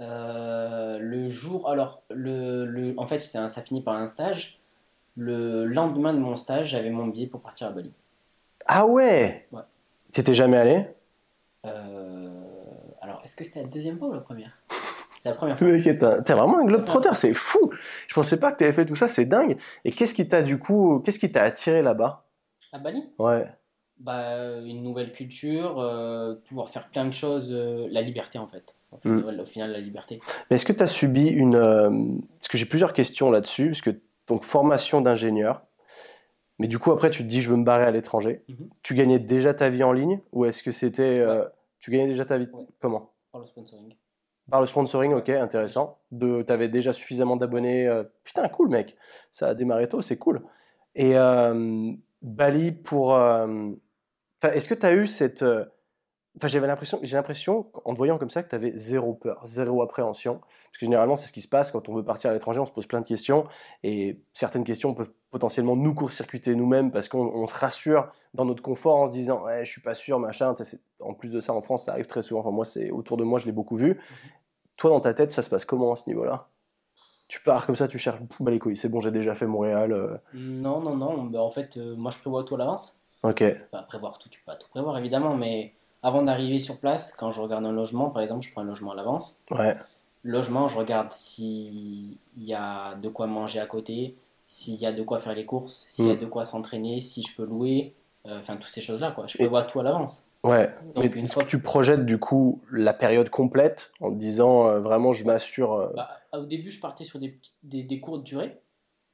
Euh, 0.00 0.98
le 0.98 1.28
jour, 1.28 1.68
alors, 1.68 2.02
le, 2.10 2.64
le 2.64 2.94
en 2.98 3.06
fait, 3.06 3.20
ça, 3.20 3.48
ça 3.48 3.62
finit 3.62 3.82
par 3.82 3.94
un 3.96 4.06
stage. 4.06 4.58
Le 5.16 5.66
lendemain 5.66 6.14
de 6.14 6.18
mon 6.18 6.36
stage, 6.36 6.70
j'avais 6.70 6.90
mon 6.90 7.06
billet 7.06 7.26
pour 7.26 7.40
partir 7.42 7.68
à 7.68 7.70
Bali. 7.70 7.92
Ah 8.66 8.86
ouais? 8.86 9.48
Ouais. 9.52 9.62
T'étais 10.12 10.34
jamais 10.34 10.56
allé? 10.56 10.86
Euh, 11.66 12.30
Alors, 13.02 13.20
est-ce 13.24 13.36
que 13.36 13.44
c'était 13.44 13.62
la 13.62 13.68
deuxième 13.68 13.98
fois 13.98 14.08
ou 14.08 14.12
la 14.14 14.20
première? 14.20 14.52
C'est 15.22 15.28
la 15.28 15.34
première 15.34 15.58
fois. 15.58 15.68
T'es 15.68 16.32
vraiment 16.32 16.58
un 16.60 16.64
globe 16.64 16.86
trotteur, 16.86 17.14
c'est 17.14 17.34
fou 17.34 17.70
Je 18.08 18.14
pensais 18.14 18.40
pas 18.40 18.52
que 18.52 18.58
t'avais 18.58 18.72
fait 18.72 18.86
tout 18.86 18.94
ça, 18.94 19.06
c'est 19.06 19.26
dingue. 19.26 19.58
Et 19.84 19.90
qu'est-ce 19.90 20.14
qui 20.14 20.26
t'a 20.26 20.40
du 20.40 20.58
coup, 20.58 21.02
qu'est-ce 21.04 21.18
qui 21.18 21.30
t'a 21.30 21.42
attiré 21.42 21.82
là-bas? 21.82 22.24
À 22.72 22.78
Bali? 22.78 23.04
Ouais. 23.18 23.46
Bah, 23.98 24.60
une 24.64 24.82
nouvelle 24.82 25.12
culture, 25.12 25.78
euh, 25.78 26.36
pouvoir 26.46 26.70
faire 26.70 26.88
plein 26.88 27.04
de 27.04 27.12
choses, 27.12 27.52
la 27.52 28.00
liberté 28.00 28.38
en 28.38 28.46
fait. 28.46 28.76
Mm. 29.04 29.40
Au 29.40 29.44
final, 29.44 29.72
la 29.72 29.80
liberté. 29.80 30.20
Mais 30.50 30.56
est-ce 30.56 30.66
que 30.66 30.72
tu 30.72 30.82
as 30.82 30.86
subi 30.86 31.28
une. 31.28 31.54
Euh, 31.54 31.90
parce 32.38 32.48
que 32.48 32.58
j'ai 32.58 32.66
plusieurs 32.66 32.92
questions 32.92 33.30
là-dessus, 33.30 33.68
parce 33.68 33.80
que 33.80 34.00
donc 34.26 34.44
formation 34.44 35.00
d'ingénieur, 35.00 35.62
mais 36.58 36.68
du 36.68 36.78
coup 36.78 36.92
après 36.92 37.10
tu 37.10 37.22
te 37.22 37.28
dis 37.28 37.40
je 37.40 37.50
veux 37.50 37.56
me 37.56 37.64
barrer 37.64 37.84
à 37.84 37.90
l'étranger. 37.90 38.44
Mm-hmm. 38.48 38.68
Tu 38.82 38.94
gagnais 38.94 39.18
déjà 39.18 39.54
ta 39.54 39.68
vie 39.68 39.84
en 39.84 39.92
ligne 39.92 40.20
ou 40.32 40.44
est-ce 40.44 40.62
que 40.62 40.72
c'était. 40.72 41.20
Euh, 41.20 41.44
tu 41.78 41.90
gagnais 41.90 42.08
déjà 42.08 42.24
ta 42.24 42.36
vie 42.36 42.48
Comment? 42.80 43.12
Par 43.32 43.40
le 43.40 43.46
sponsoring. 43.46 43.94
Par 44.50 44.60
le 44.60 44.66
sponsoring, 44.66 45.14
ok, 45.14 45.28
intéressant. 45.28 46.00
De, 46.10 46.42
tu 46.42 46.52
avais 46.52 46.68
déjà 46.68 46.92
suffisamment 46.92 47.36
d'abonnés. 47.36 47.86
Euh, 47.86 48.02
putain, 48.24 48.48
cool 48.48 48.68
mec. 48.68 48.96
Ça 49.30 49.48
a 49.48 49.54
démarré 49.54 49.88
tôt, 49.88 50.02
c'est 50.02 50.16
cool. 50.16 50.42
Et 50.96 51.14
Bali 52.22 52.72
pour. 52.72 53.16
Est-ce 54.42 54.68
que 54.68 54.74
tu 54.74 54.86
as 54.86 54.92
eu 54.92 55.06
cette 55.06 55.44
Enfin, 56.36 56.46
j'avais 56.46 56.68
l'impression, 56.68 57.00
j'ai 57.02 57.16
l'impression, 57.16 57.66
en 57.84 57.92
te 57.92 57.98
voyant 57.98 58.16
comme 58.16 58.30
ça, 58.30 58.42
que 58.42 58.48
tu 58.48 58.54
avais 58.54 58.70
zéro 58.72 59.14
peur, 59.14 59.42
zéro 59.46 59.82
appréhension. 59.82 60.38
Parce 60.38 60.78
que 60.78 60.86
généralement, 60.86 61.16
c'est 61.16 61.26
ce 61.26 61.32
qui 61.32 61.40
se 61.40 61.48
passe 61.48 61.72
quand 61.72 61.88
on 61.88 61.94
veut 61.94 62.04
partir 62.04 62.30
à 62.30 62.32
l'étranger, 62.32 62.60
on 62.60 62.66
se 62.66 62.72
pose 62.72 62.86
plein 62.86 63.00
de 63.00 63.06
questions. 63.06 63.46
Et 63.82 64.20
certaines 64.32 64.62
questions 64.62 64.94
peuvent 64.94 65.12
potentiellement 65.30 65.74
nous 65.74 65.92
court-circuiter 65.92 66.54
nous-mêmes 66.54 66.92
parce 66.92 67.08
qu'on 67.08 67.46
se 67.46 67.54
rassure 67.54 68.12
dans 68.34 68.44
notre 68.44 68.62
confort 68.62 68.96
en 68.96 69.08
se 69.08 69.12
disant 69.12 69.44
ouais, 69.44 69.64
je 69.64 69.70
suis 69.70 69.80
pas 69.80 69.94
sûr, 69.94 70.20
machin. 70.20 70.54
En 71.00 71.14
plus 71.14 71.32
de 71.32 71.40
ça, 71.40 71.52
en 71.52 71.62
France, 71.62 71.86
ça 71.86 71.92
arrive 71.92 72.06
très 72.06 72.22
souvent. 72.22 72.40
Enfin, 72.40 72.52
moi, 72.52 72.64
c'est 72.64 72.90
autour 72.90 73.16
de 73.16 73.24
moi, 73.24 73.40
je 73.40 73.46
l'ai 73.46 73.52
beaucoup 73.52 73.76
vu. 73.76 73.94
Mmh 73.94 74.28
Toi, 74.76 74.90
dans 74.90 75.00
ta 75.00 75.14
tête, 75.14 75.32
ça 75.32 75.42
se 75.42 75.50
passe 75.50 75.64
comment 75.64 75.92
à 75.92 75.96
ce 75.96 76.08
niveau-là? 76.08 76.48
Tu 77.26 77.40
pars 77.42 77.66
comme 77.66 77.76
ça, 77.76 77.86
tu 77.86 77.98
cherches, 77.98 78.20
bah 78.40 78.50
les 78.50 78.58
couilles, 78.58 78.76
c'est 78.76 78.88
bon, 78.88 79.00
j'ai 79.00 79.12
déjà 79.12 79.34
fait 79.36 79.46
Montréal. 79.46 79.92
Euh. 79.92 80.16
Non, 80.34 80.80
non, 80.80 80.96
non. 80.96 81.24
Bah, 81.24 81.40
en 81.40 81.50
fait, 81.50 81.76
euh, 81.76 81.94
moi, 81.96 82.10
je 82.10 82.18
prévois 82.18 82.42
tout 82.44 82.54
à 82.54 82.58
l'avance. 82.58 83.00
Ok. 83.22 83.44
Pas 83.70 83.82
prévoir 83.82 84.18
tout, 84.18 84.28
tu 84.28 84.40
peux 84.40 84.46
pas 84.46 84.56
tout 84.56 84.68
prévoir, 84.68 84.98
évidemment, 84.98 85.36
mais 85.36 85.74
avant 86.02 86.22
d'arriver 86.22 86.58
sur 86.58 86.78
place, 86.78 87.12
quand 87.12 87.30
je 87.30 87.40
regarde 87.40 87.64
un 87.64 87.72
logement, 87.72 88.10
par 88.10 88.22
exemple, 88.22 88.44
je 88.44 88.52
prends 88.52 88.62
un 88.62 88.64
logement 88.64 88.92
à 88.92 88.94
l'avance. 88.94 89.40
Ouais. 89.50 89.76
Logement, 90.22 90.68
je 90.68 90.78
regarde 90.78 91.12
s'il 91.12 92.16
y 92.36 92.54
a 92.54 92.94
de 92.96 93.08
quoi 93.08 93.26
manger 93.26 93.60
à 93.60 93.66
côté, 93.66 94.16
s'il 94.46 94.74
y 94.76 94.86
a 94.86 94.92
de 94.92 95.02
quoi 95.02 95.20
faire 95.20 95.34
les 95.34 95.46
courses, 95.46 95.86
s'il 95.88 96.06
y 96.06 96.10
a 96.10 96.14
mm. 96.14 96.18
de 96.18 96.26
quoi 96.26 96.44
s'entraîner, 96.44 97.00
si 97.00 97.22
je 97.22 97.34
peux 97.36 97.44
louer, 97.44 97.94
euh, 98.26 98.38
enfin 98.38 98.56
toutes 98.56 98.70
ces 98.70 98.82
choses-là 98.82 99.12
quoi. 99.12 99.26
Je 99.26 99.38
prévois 99.38 99.64
tout 99.64 99.80
à 99.80 99.82
l'avance. 99.82 100.26
Ouais. 100.44 100.74
Donc 100.94 101.14
une 101.16 101.28
fois 101.28 101.44
que 101.44 101.48
tu 101.48 101.60
projettes 101.60 102.04
du 102.04 102.18
coup 102.18 102.60
la 102.70 102.92
période 102.92 103.30
complète 103.30 103.92
en 104.00 104.10
te 104.10 104.16
disant 104.16 104.66
euh, 104.66 104.80
vraiment 104.80 105.12
je 105.12 105.24
m'assure. 105.24 105.72
Euh, 105.74 105.88
bah, 105.94 106.10
au 106.32 106.44
début, 106.44 106.70
je 106.70 106.80
partais 106.80 107.04
sur 107.04 107.18
des, 107.18 107.38
des, 107.62 107.82
des 107.82 108.00
courtes 108.00 108.24
durées. 108.24 108.60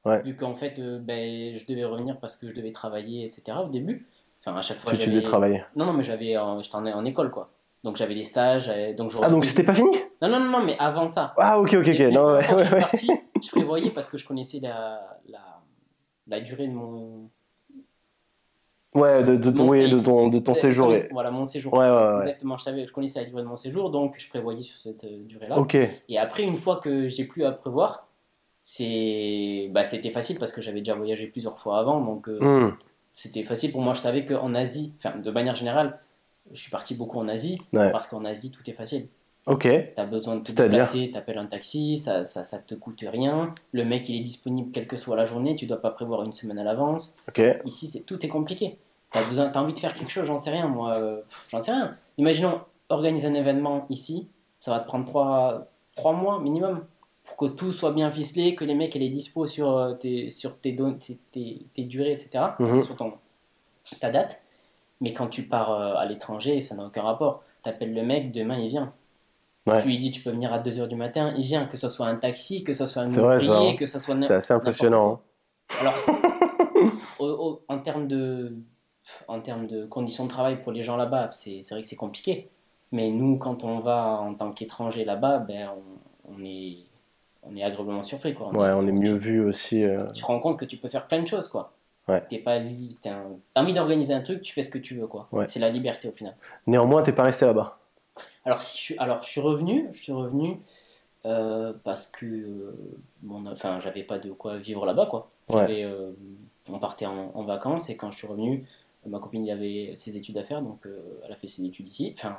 Ouais. 0.05 0.21
Vu 0.23 0.35
qu'en 0.35 0.55
fait, 0.55 0.79
ben, 0.79 1.55
je 1.57 1.65
devais 1.65 1.83
revenir 1.83 2.19
parce 2.19 2.35
que 2.37 2.47
je 2.47 2.55
devais 2.55 2.71
travailler, 2.71 3.25
etc. 3.25 3.57
au 3.63 3.69
début. 3.69 4.07
Enfin, 4.47 4.59
à 4.59 4.61
chaque 4.61 4.77
fois. 4.77 4.93
Tu 4.93 5.09
devais 5.09 5.21
travailler. 5.21 5.63
Non, 5.75 5.85
non, 5.85 5.93
mais 5.93 6.03
j'avais, 6.03 6.35
j'étais 6.61 6.75
en, 6.75 7.05
école, 7.05 7.31
quoi. 7.31 7.51
Donc 7.83 7.95
j'avais 7.97 8.15
des 8.15 8.23
stages. 8.23 8.71
Donc 8.97 9.11
ah, 9.21 9.29
donc 9.29 9.45
c'était 9.45 9.63
pas 9.63 9.73
fini? 9.73 9.91
Non, 10.21 10.29
non, 10.29 10.39
non, 10.39 10.51
non, 10.59 10.63
mais 10.63 10.75
avant 10.79 11.07
ça. 11.07 11.33
Ah, 11.37 11.59
ok, 11.59 11.75
ok, 11.75 11.87
ok. 11.87 11.99
Non, 12.11 12.33
ouais, 12.33 12.53
ouais, 12.53 12.65
je, 12.65 12.75
parti, 12.75 13.11
je 13.43 13.51
prévoyais 13.51 13.91
parce 13.91 14.09
que 14.09 14.17
je 14.17 14.27
connaissais 14.27 14.59
la, 14.61 15.19
la, 15.29 15.61
la 16.27 16.41
durée 16.41 16.67
de 16.67 16.73
mon. 16.73 17.29
Ouais, 18.95 19.21
de, 19.23 19.35
de, 19.35 19.51
ton, 19.51 19.69
oui, 19.69 19.89
de 19.89 19.99
ton, 19.99 20.27
de 20.29 20.39
ton 20.39 20.53
séjour. 20.53 20.91
Voilà, 21.11 21.29
mon 21.29 21.45
séjour. 21.45 21.73
Ouais, 21.73 21.89
ouais, 21.89 22.19
Exactement, 22.21 22.57
je, 22.57 22.63
savais, 22.63 22.85
je 22.85 22.91
connaissais 22.91 23.19
la 23.19 23.25
durée 23.25 23.43
de 23.43 23.47
mon 23.47 23.57
séjour, 23.57 23.91
donc 23.91 24.15
je 24.17 24.27
prévoyais 24.27 24.63
sur 24.63 24.79
cette 24.79 25.03
euh, 25.03 25.23
durée-là. 25.25 25.59
Ok. 25.59 25.77
Et 26.09 26.17
après, 26.17 26.43
une 26.43 26.57
fois 26.57 26.77
que 26.77 27.07
j'ai 27.07 27.25
plus 27.25 27.43
à 27.43 27.51
prévoir, 27.51 28.07
c'est 28.63 29.69
bah, 29.71 29.85
c'était 29.85 30.09
facile 30.09 30.39
parce 30.39 30.51
que 30.51 30.61
j'avais 30.61 30.79
déjà 30.79 30.95
voyagé 30.95 31.27
plusieurs 31.27 31.59
fois 31.59 31.79
avant, 31.79 32.01
donc 32.01 32.27
euh, 32.27 32.39
hmm 32.39 32.73
c'était 33.17 33.43
facile 33.43 33.71
pour 33.71 33.81
moi. 33.81 33.95
Je 33.95 33.99
savais 33.99 34.25
qu'en 34.25 34.53
Asie, 34.53 34.93
enfin, 34.99 35.17
de 35.17 35.31
manière 35.31 35.55
générale, 35.55 35.99
je 36.53 36.61
suis 36.61 36.71
parti 36.71 36.95
beaucoup 36.95 37.19
en 37.19 37.27
Asie 37.27 37.59
parce 37.73 38.07
qu'en 38.07 38.23
Asie, 38.23 38.51
tout 38.51 38.61
est 38.69 38.73
facile. 38.73 39.07
Ok. 39.47 39.63
Tu 39.63 40.01
as 40.01 40.05
besoin 40.05 40.35
de 40.35 40.43
te 40.43 40.51
déplacer, 40.51 41.09
tu 41.11 41.17
appelles 41.17 41.37
un 41.37 41.45
taxi, 41.47 41.97
ça, 41.97 42.23
ça, 42.25 42.43
ça, 42.43 42.59
te 42.59 42.75
coûte 42.75 43.03
rien. 43.07 43.55
Le 43.71 43.85
mec, 43.85 44.07
il 44.07 44.17
est 44.17 44.23
disponible 44.23 44.71
quelle 44.71 44.87
que 44.87 44.97
soit 44.97 45.15
la 45.15 45.25
journée, 45.25 45.55
tu 45.55 45.65
dois 45.65 45.81
pas 45.81 45.89
prévoir 45.89 46.23
une 46.23 46.31
semaine 46.31 46.59
à 46.59 46.63
l'avance. 46.63 47.15
Ok. 47.27 47.41
Ici, 47.65 47.87
c'est 47.87 48.03
tout 48.03 48.23
est 48.23 48.29
compliqué. 48.29 48.77
Tu 49.11 49.17
as, 49.17 49.23
besoin, 49.23 49.51
as 49.51 49.61
envie 49.61 49.73
de 49.73 49.79
faire 49.79 49.95
quelque 49.95 50.11
chose, 50.11 50.25
j'en 50.25 50.37
sais 50.37 50.51
rien, 50.51 50.67
moi. 50.67 50.95
Euh, 50.97 51.21
j'en 51.49 51.61
sais 51.61 51.71
rien. 51.71 51.97
Imaginons, 52.17 52.61
organiser 52.89 53.27
un 53.27 53.33
événement 53.33 53.87
ici, 53.89 54.29
ça 54.59 54.71
va 54.71 54.79
te 54.79 54.85
prendre 54.85 55.05
3, 55.05 55.67
3 55.95 56.13
mois 56.13 56.39
minimum 56.39 56.83
pour 57.27 57.37
que 57.37 57.45
tout 57.45 57.71
soit 57.71 57.91
bien 57.91 58.11
ficelé, 58.11 58.55
que 58.55 58.63
les 58.63 58.73
mecs 58.73 58.95
aient 58.95 58.99
les 58.99 59.09
dispo 59.09 59.45
sur 59.45 59.77
euh, 59.77 59.93
tes, 59.93 60.29
sur 60.29 60.59
tes, 60.59 60.75
tes, 61.31 61.67
tes, 61.75 61.83
durées, 61.83 62.13
etc., 62.13 62.45
mhm. 62.59 62.83
sur 62.83 62.95
ton, 62.95 63.13
ta 63.99 64.09
date. 64.09 64.41
Mais 65.01 65.13
quand 65.13 65.27
tu 65.27 65.43
pars 65.43 65.71
euh, 65.71 65.95
à 65.95 66.05
l'étranger, 66.05 66.61
ça 66.61 66.75
n'a 66.75 66.85
aucun 66.85 67.03
rapport. 67.03 67.43
Tu 67.63 67.69
appelles 67.69 67.93
le 67.93 68.03
mec, 68.03 68.31
demain 68.31 68.57
il 68.57 68.69
vient. 68.69 68.93
Tu 69.81 69.87
lui 69.87 69.97
dis 69.97 70.11
tu 70.11 70.21
peux 70.21 70.31
venir 70.31 70.53
à 70.53 70.59
2h 70.59 70.87
du 70.87 70.95
matin, 70.95 71.33
il 71.37 71.43
vient, 71.43 71.65
que 71.65 71.75
ce 71.75 71.89
soit 71.89 72.07
un 72.07 72.15
taxi, 72.15 72.63
que 72.63 72.73
ce 72.73 72.85
soit 72.85 73.01
un 73.01 73.07
ouvrier, 73.07 73.71
hein. 73.71 73.75
que 73.75 73.85
ce 73.85 73.99
soit 73.99 74.15
C'est 74.15 74.35
assez 74.35 74.53
impressionnant. 74.53 75.21
Hein. 75.81 75.89
Alors, 77.19 77.59
en 77.67 77.79
termes 77.79 78.07
de 78.07 78.55
en 79.27 79.41
termes 79.41 79.67
de 79.67 79.85
conditions 79.85 80.23
de 80.23 80.29
travail 80.29 80.61
pour 80.61 80.71
les 80.71 80.83
gens 80.83 80.95
là-bas, 80.95 81.29
c'est 81.31 81.61
vrai 81.69 81.81
que 81.81 81.87
c'est 81.87 81.97
compliqué. 81.97 82.49
Mais 82.91 83.09
nous, 83.09 83.37
quand 83.37 83.63
on 83.63 83.79
va 83.79 84.19
en 84.21 84.33
tant 84.33 84.51
qu'étranger 84.51 85.03
là-bas, 85.03 85.39
ben, 85.39 85.71
on, 86.25 86.43
est 86.43 86.86
on 87.49 87.55
est 87.55 87.63
agréablement 87.63 88.03
surpris. 88.03 88.33
Quoi. 88.33 88.49
On 88.51 88.57
ouais, 88.57 88.69
est, 88.69 88.73
on 88.73 88.87
est 88.87 88.91
mieux 88.91 89.15
vu 89.15 89.43
aussi. 89.43 89.83
Euh. 89.83 90.11
Tu 90.11 90.21
te 90.21 90.27
rends 90.27 90.39
compte 90.39 90.59
que 90.59 90.65
tu 90.65 90.77
peux 90.77 90.89
faire 90.89 91.07
plein 91.07 91.21
de 91.21 91.27
choses, 91.27 91.47
quoi. 91.47 91.73
Ouais. 92.07 92.23
T'es 92.29 92.39
pas, 92.39 92.57
t'as 93.01 93.17
envie 93.55 93.73
d'organiser 93.73 94.13
un 94.13 94.21
truc, 94.21 94.41
tu 94.41 94.53
fais 94.53 94.63
ce 94.63 94.69
que 94.69 94.77
tu 94.77 94.95
veux, 94.95 95.07
quoi. 95.07 95.27
C'est 95.47 95.59
la 95.59 95.69
liberté 95.69 96.07
au 96.07 96.13
final. 96.13 96.35
Néanmoins, 96.65 97.03
t'es 97.03 97.11
pas 97.11 97.23
resté 97.23 97.45
là-bas. 97.45 97.79
Alors, 98.45 98.61
si 98.61 98.77
je 98.77 98.81
suis, 98.81 98.97
alors, 98.97 99.21
je 99.23 99.29
suis 99.29 99.41
revenu, 99.41 99.87
je 99.91 100.01
suis 100.01 100.11
revenu 100.13 100.59
euh, 101.25 101.73
parce 101.83 102.07
que, 102.07 102.25
euh, 102.25 102.97
enfin, 103.47 103.79
j'avais 103.79 104.03
pas 104.03 104.19
de 104.19 104.31
quoi 104.31 104.57
vivre 104.57 104.85
là-bas, 104.85 105.07
quoi. 105.07 105.29
Euh, 105.51 106.13
on 106.69 106.79
partait 106.79 107.05
en, 107.05 107.43
vacances 107.43 107.89
et 107.89 107.97
quand 107.97 108.11
je 108.11 108.17
suis 108.17 108.27
revenu, 108.27 108.65
ma 109.05 109.19
copine 109.19 109.49
avait 109.49 109.93
ses 109.95 110.17
études 110.17 110.37
à 110.37 110.43
faire, 110.43 110.61
donc 110.61 110.85
elle 111.25 111.31
a 111.31 111.35
fait 111.35 111.47
ses 111.47 111.65
études 111.65 111.87
ici, 111.87 112.13
enfin 112.17 112.37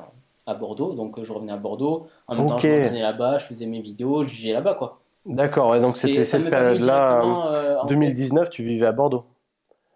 à 0.48 0.54
Bordeaux, 0.54 0.94
donc 0.94 1.22
je 1.22 1.32
revenais 1.32 1.52
à 1.52 1.58
Bordeaux. 1.58 2.08
En 2.26 2.34
même 2.34 2.46
temps, 2.46 2.58
je 2.58 2.66
revenais 2.66 3.02
là-bas, 3.02 3.38
je 3.38 3.44
faisais 3.44 3.66
mes 3.66 3.80
vidéos, 3.80 4.22
je 4.22 4.34
vivais 4.34 4.54
là-bas, 4.54 4.74
quoi. 4.74 5.00
D'accord, 5.26 5.76
et 5.76 5.80
donc 5.80 5.96
c'était 5.96 6.24
cette 6.24 6.50
période-là, 6.50 7.82
2019, 7.86 8.50
tu 8.50 8.62
vivais 8.62 8.86
à 8.86 8.92
Bordeaux. 8.92 9.24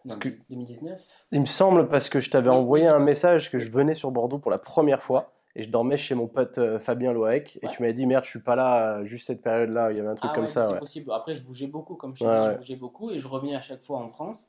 2019 0.04 1.00
Il 1.32 1.40
me 1.40 1.46
semble 1.46 1.88
parce 1.88 2.08
que 2.08 2.20
je 2.20 2.30
t'avais 2.30 2.50
envoyé 2.50 2.86
un 2.86 2.98
message 2.98 3.50
que 3.50 3.58
je 3.58 3.70
venais 3.70 3.94
sur 3.94 4.10
Bordeaux 4.10 4.38
pour 4.38 4.50
la 4.50 4.58
première 4.58 5.02
fois 5.02 5.32
et 5.54 5.62
je 5.62 5.68
dormais 5.68 5.96
chez 5.96 6.14
mon 6.14 6.26
pote 6.26 6.58
euh, 6.58 6.80
Fabien 6.80 7.12
Loaec 7.12 7.58
et 7.62 7.68
tu 7.68 7.82
m'avais 7.82 7.92
dit 7.92 8.06
merde 8.06 8.24
je 8.24 8.30
suis 8.30 8.40
pas 8.40 8.56
là 8.56 8.98
euh, 8.98 9.04
juste 9.04 9.28
cette 9.28 9.42
période 9.42 9.70
là 9.70 9.92
il 9.92 9.98
y 9.98 10.00
avait 10.00 10.08
un 10.08 10.14
truc 10.14 10.30
ah 10.32 10.34
comme 10.34 10.48
ça 10.48 10.68
c'est 10.68 10.78
possible. 10.78 11.12
Après 11.12 11.34
je 11.34 11.44
bougeais 11.44 11.66
beaucoup 11.66 11.94
comme 11.94 12.16
je 12.16 12.24
te 12.24 12.24
je 12.24 12.56
bougeais 12.56 12.76
beaucoup 12.76 13.10
et 13.10 13.18
je 13.18 13.28
revenais 13.28 13.54
à 13.54 13.60
chaque 13.60 13.82
fois 13.82 13.98
en 13.98 14.08
France 14.08 14.48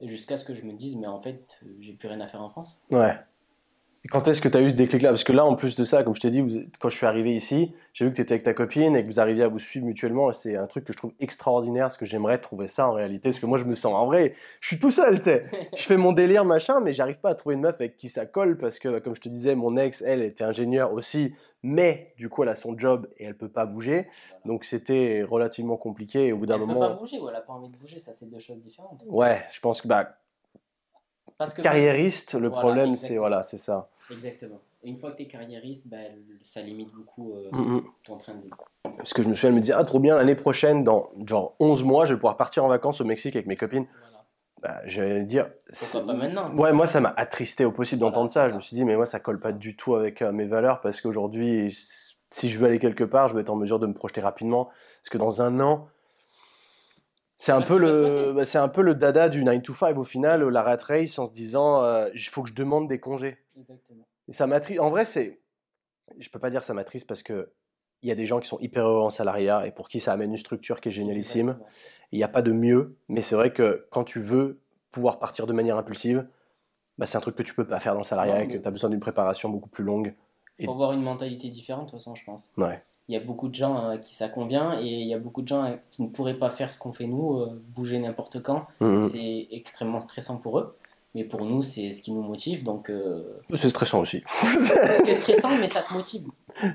jusqu'à 0.00 0.36
ce 0.36 0.44
que 0.44 0.54
je 0.54 0.64
me 0.64 0.74
dise 0.74 0.96
mais 0.96 1.06
en 1.06 1.18
fait 1.18 1.58
euh, 1.64 1.68
j'ai 1.80 1.94
plus 1.94 2.08
rien 2.08 2.20
à 2.20 2.28
faire 2.28 2.42
en 2.42 2.50
France. 2.50 2.84
Ouais 2.90 3.16
et 4.04 4.08
quand 4.08 4.28
est-ce 4.28 4.42
que 4.42 4.50
tu 4.50 4.58
as 4.58 4.60
eu 4.60 4.68
ce 4.68 4.74
déclic-là? 4.74 5.08
Parce 5.08 5.24
que 5.24 5.32
là, 5.32 5.46
en 5.46 5.54
plus 5.54 5.76
de 5.76 5.84
ça, 5.84 6.02
comme 6.02 6.14
je 6.14 6.20
t'ai 6.20 6.28
dit, 6.28 6.68
quand 6.78 6.90
je 6.90 6.96
suis 6.96 7.06
arrivé 7.06 7.34
ici, 7.34 7.74
j'ai 7.94 8.04
vu 8.04 8.10
que 8.10 8.16
tu 8.16 8.20
étais 8.20 8.34
avec 8.34 8.44
ta 8.44 8.52
copine 8.52 8.94
et 8.94 9.02
que 9.02 9.08
vous 9.08 9.18
arriviez 9.18 9.44
à 9.44 9.48
vous 9.48 9.58
suivre 9.58 9.86
mutuellement. 9.86 10.30
C'est 10.34 10.56
un 10.56 10.66
truc 10.66 10.84
que 10.84 10.92
je 10.92 10.98
trouve 10.98 11.14
extraordinaire, 11.20 11.84
parce 11.86 11.96
que 11.96 12.04
j'aimerais 12.04 12.36
trouver 12.36 12.66
ça 12.66 12.86
en 12.86 12.92
réalité. 12.92 13.30
Parce 13.30 13.40
que 13.40 13.46
moi, 13.46 13.56
je 13.56 13.64
me 13.64 13.74
sens 13.74 13.94
en 13.94 14.04
vrai, 14.04 14.34
je 14.60 14.66
suis 14.66 14.78
tout 14.78 14.90
seul, 14.90 15.20
tu 15.20 15.24
sais. 15.24 15.46
Je 15.74 15.82
fais 15.84 15.96
mon 15.96 16.12
délire, 16.12 16.44
machin, 16.44 16.80
mais 16.80 16.92
j'arrive 16.92 17.18
pas 17.18 17.30
à 17.30 17.34
trouver 17.34 17.54
une 17.54 17.62
meuf 17.62 17.76
avec 17.76 17.96
qui 17.96 18.10
ça 18.10 18.26
colle, 18.26 18.58
parce 18.58 18.78
que, 18.78 18.98
comme 18.98 19.14
je 19.14 19.22
te 19.22 19.28
disais, 19.30 19.54
mon 19.54 19.76
ex, 19.78 20.02
elle, 20.02 20.22
était 20.22 20.44
ingénieure 20.44 20.92
aussi, 20.92 21.32
mais 21.62 22.12
du 22.18 22.28
coup, 22.28 22.42
elle 22.42 22.50
a 22.50 22.54
son 22.54 22.76
job 22.78 23.08
et 23.16 23.24
elle 23.24 23.36
peut 23.36 23.48
pas 23.48 23.64
bouger. 23.64 24.06
Donc, 24.44 24.64
c'était 24.64 25.22
relativement 25.22 25.78
compliqué. 25.78 26.26
Et 26.26 26.32
au 26.32 26.36
bout 26.36 26.46
d'un 26.46 26.58
moment. 26.58 26.74
Elle 26.74 26.80
peut 26.80 26.94
pas 26.94 27.00
bouger 27.00 27.18
ou 27.20 27.28
elle 27.30 27.36
a 27.36 27.40
pas 27.40 27.54
envie 27.54 27.70
de 27.70 27.76
bouger, 27.76 27.98
ça, 27.98 28.12
c'est 28.12 28.30
deux 28.30 28.40
choses 28.40 28.58
différentes. 28.58 29.02
Ouais, 29.06 29.42
je 29.50 29.60
pense 29.60 29.80
que, 29.80 29.88
bah, 29.88 30.18
parce 31.38 31.52
que 31.52 31.62
carriériste, 31.62 32.34
le 32.34 32.50
problème, 32.50 32.96
c'est 32.96 33.16
voilà, 33.16 33.42
c'est 33.42 33.58
ça. 33.58 33.88
Exactement. 34.10 34.60
Et 34.82 34.90
une 34.90 34.96
fois 34.96 35.12
que 35.12 35.16
tu 35.16 35.22
es 35.22 35.26
carriériste, 35.26 35.88
bah, 35.88 35.96
ça 36.42 36.60
limite 36.60 36.92
beaucoup 36.92 37.32
euh, 37.32 37.48
mm, 37.52 37.76
mm. 37.76 37.82
ton 38.04 38.16
train 38.16 38.34
de 38.34 38.42
vie. 38.42 38.50
Parce 38.82 39.14
que 39.14 39.22
je 39.22 39.28
me 39.28 39.34
souviens, 39.34 39.50
elle 39.50 39.56
me 39.56 39.60
dire 39.60 39.76
ah 39.78 39.84
trop 39.84 39.98
bien, 39.98 40.16
l'année 40.16 40.34
prochaine, 40.34 40.84
dans 40.84 41.10
genre 41.26 41.56
11 41.58 41.84
mois, 41.84 42.06
je 42.06 42.14
vais 42.14 42.18
pouvoir 42.18 42.36
partir 42.36 42.64
en 42.64 42.68
vacances 42.68 43.00
au 43.00 43.04
Mexique 43.04 43.34
avec 43.34 43.46
mes 43.46 43.56
copines. 43.56 43.86
Bah, 44.62 44.80
j'allais 44.86 45.24
dire. 45.24 45.50
Pourquoi 45.78 46.06
pas 46.06 46.18
maintenant 46.18 46.54
Ouais, 46.54 46.72
moi, 46.72 46.86
ça 46.86 47.00
m'a 47.00 47.12
attristé 47.16 47.64
au 47.64 47.72
possible 47.72 48.00
d'entendre 48.00 48.30
ça. 48.30 48.48
Je 48.48 48.54
me 48.54 48.60
suis 48.60 48.74
dit, 48.74 48.84
mais 48.84 48.96
moi, 48.96 49.04
ça 49.04 49.20
colle 49.20 49.38
pas 49.38 49.52
du 49.52 49.76
tout 49.76 49.94
avec 49.94 50.22
euh, 50.22 50.32
mes 50.32 50.46
valeurs 50.46 50.80
parce 50.80 51.02
qu'aujourd'hui, 51.02 51.76
si 52.30 52.48
je 52.48 52.58
veux 52.58 52.66
aller 52.66 52.78
quelque 52.78 53.04
part, 53.04 53.28
je 53.28 53.34
vais 53.34 53.42
être 53.42 53.50
en 53.50 53.56
mesure 53.56 53.78
de 53.78 53.86
me 53.86 53.92
projeter 53.92 54.22
rapidement. 54.22 54.70
Parce 55.02 55.10
que 55.10 55.18
dans 55.18 55.42
un 55.42 55.60
an, 55.60 55.86
c'est 57.44 57.52
un, 57.52 57.60
peu 57.60 57.76
le, 57.76 58.32
bah, 58.32 58.46
c'est 58.46 58.56
un 58.56 58.68
peu 58.68 58.80
le 58.80 58.94
dada 58.94 59.28
du 59.28 59.44
9 59.44 59.62
to 59.62 59.74
5 59.74 59.98
au 59.98 60.02
final, 60.02 60.42
la 60.48 60.62
rat 60.62 60.78
race 60.82 61.18
en 61.18 61.26
se 61.26 61.32
disant 61.32 61.84
euh, 61.84 62.08
il 62.14 62.20
faut 62.20 62.42
que 62.42 62.48
je 62.48 62.54
demande 62.54 62.88
des 62.88 62.98
congés. 62.98 63.36
Exactement. 63.58 64.06
Et 64.28 64.32
ça 64.32 64.46
m'attriste. 64.46 64.80
En 64.80 64.88
vrai, 64.88 65.04
c'est. 65.04 65.42
Je 66.18 66.30
peux 66.30 66.38
pas 66.38 66.48
dire 66.48 66.62
ça 66.62 66.72
m'attriste 66.72 67.06
parce 67.06 67.22
que 67.22 67.52
il 68.02 68.08
y 68.08 68.12
a 68.12 68.14
des 68.14 68.24
gens 68.24 68.40
qui 68.40 68.48
sont 68.48 68.58
hyper 68.60 68.86
heureux 68.86 69.02
en 69.02 69.10
salariat 69.10 69.66
et 69.66 69.72
pour 69.72 69.88
qui 69.88 70.00
ça 70.00 70.14
amène 70.14 70.30
une 70.30 70.38
structure 70.38 70.80
qui 70.80 70.88
est 70.88 70.92
génialissime. 70.92 71.58
Il 72.12 72.16
n'y 72.16 72.24
a 72.24 72.28
pas 72.28 72.40
de 72.40 72.52
mieux, 72.52 72.96
mais 73.08 73.20
c'est 73.20 73.34
vrai 73.34 73.52
que 73.52 73.86
quand 73.90 74.04
tu 74.04 74.20
veux 74.20 74.60
pouvoir 74.90 75.18
partir 75.18 75.46
de 75.46 75.52
manière 75.52 75.76
impulsive, 75.76 76.26
bah, 76.96 77.04
c'est 77.04 77.18
un 77.18 77.20
truc 77.20 77.36
que 77.36 77.42
tu 77.42 77.54
peux 77.54 77.66
pas 77.66 77.78
faire 77.78 77.92
dans 77.92 78.00
le 78.00 78.06
salariat 78.06 78.42
et 78.42 78.48
que 78.48 78.56
tu 78.56 78.66
as 78.66 78.70
besoin 78.70 78.88
d'une 78.88 79.00
préparation 79.00 79.50
beaucoup 79.50 79.68
plus 79.68 79.84
longue. 79.84 80.14
Il 80.58 80.64
faut 80.64 80.72
avoir 80.72 80.92
une 80.92 81.02
mentalité 81.02 81.50
différente, 81.50 81.86
de 81.86 81.90
toute 81.90 81.98
façon, 81.98 82.14
je 82.14 82.24
pense. 82.24 82.54
Ouais 82.56 82.82
il 83.08 83.14
y 83.14 83.16
a 83.18 83.20
beaucoup 83.20 83.48
de 83.48 83.54
gens 83.54 83.90
à 83.90 83.98
qui 83.98 84.14
ça 84.14 84.28
convient 84.28 84.80
et 84.80 84.86
il 84.86 85.06
y 85.06 85.14
a 85.14 85.18
beaucoup 85.18 85.42
de 85.42 85.48
gens 85.48 85.78
qui 85.90 86.02
ne 86.02 86.08
pourraient 86.08 86.38
pas 86.38 86.50
faire 86.50 86.72
ce 86.72 86.78
qu'on 86.78 86.92
fait 86.92 87.06
nous, 87.06 87.38
euh, 87.38 87.62
bouger 87.74 87.98
n'importe 87.98 88.42
quand. 88.42 88.66
Mhm. 88.80 89.08
C'est 89.08 89.48
extrêmement 89.50 90.00
stressant 90.00 90.38
pour 90.38 90.58
eux. 90.58 90.76
Mais 91.14 91.22
pour 91.22 91.44
nous, 91.44 91.62
c'est 91.62 91.92
ce 91.92 92.02
qui 92.02 92.10
nous 92.10 92.22
motive. 92.22 92.64
Donc, 92.64 92.90
euh, 92.90 93.22
C'est 93.54 93.68
stressant 93.68 94.00
aussi. 94.00 94.24
c'est 95.04 95.14
stressant, 95.14 95.56
mais 95.60 95.68
ça 95.68 95.80
te 95.82 95.94
motive. 95.94 96.24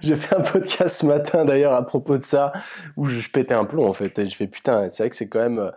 J'ai 0.01 0.15
fait 0.15 0.33
un 0.33 0.41
podcast 0.41 1.01
ce 1.01 1.05
matin 1.05 1.43
d'ailleurs 1.43 1.73
à 1.73 1.85
propos 1.85 2.17
de 2.17 2.23
ça, 2.23 2.53
où 2.95 3.05
je, 3.05 3.27
pétais 3.29 3.53
un 3.53 3.65
plomb 3.65 3.85
en 3.85 3.93
fait. 3.93 4.17
Et 4.17 4.25
je 4.25 4.35
fais 4.35 4.47
putain, 4.47 4.87
c'est 4.87 5.03
vrai 5.03 5.09
que 5.09 5.17
c'est 5.17 5.27
quand 5.27 5.39
même. 5.39 5.59
Euh, 5.59 5.71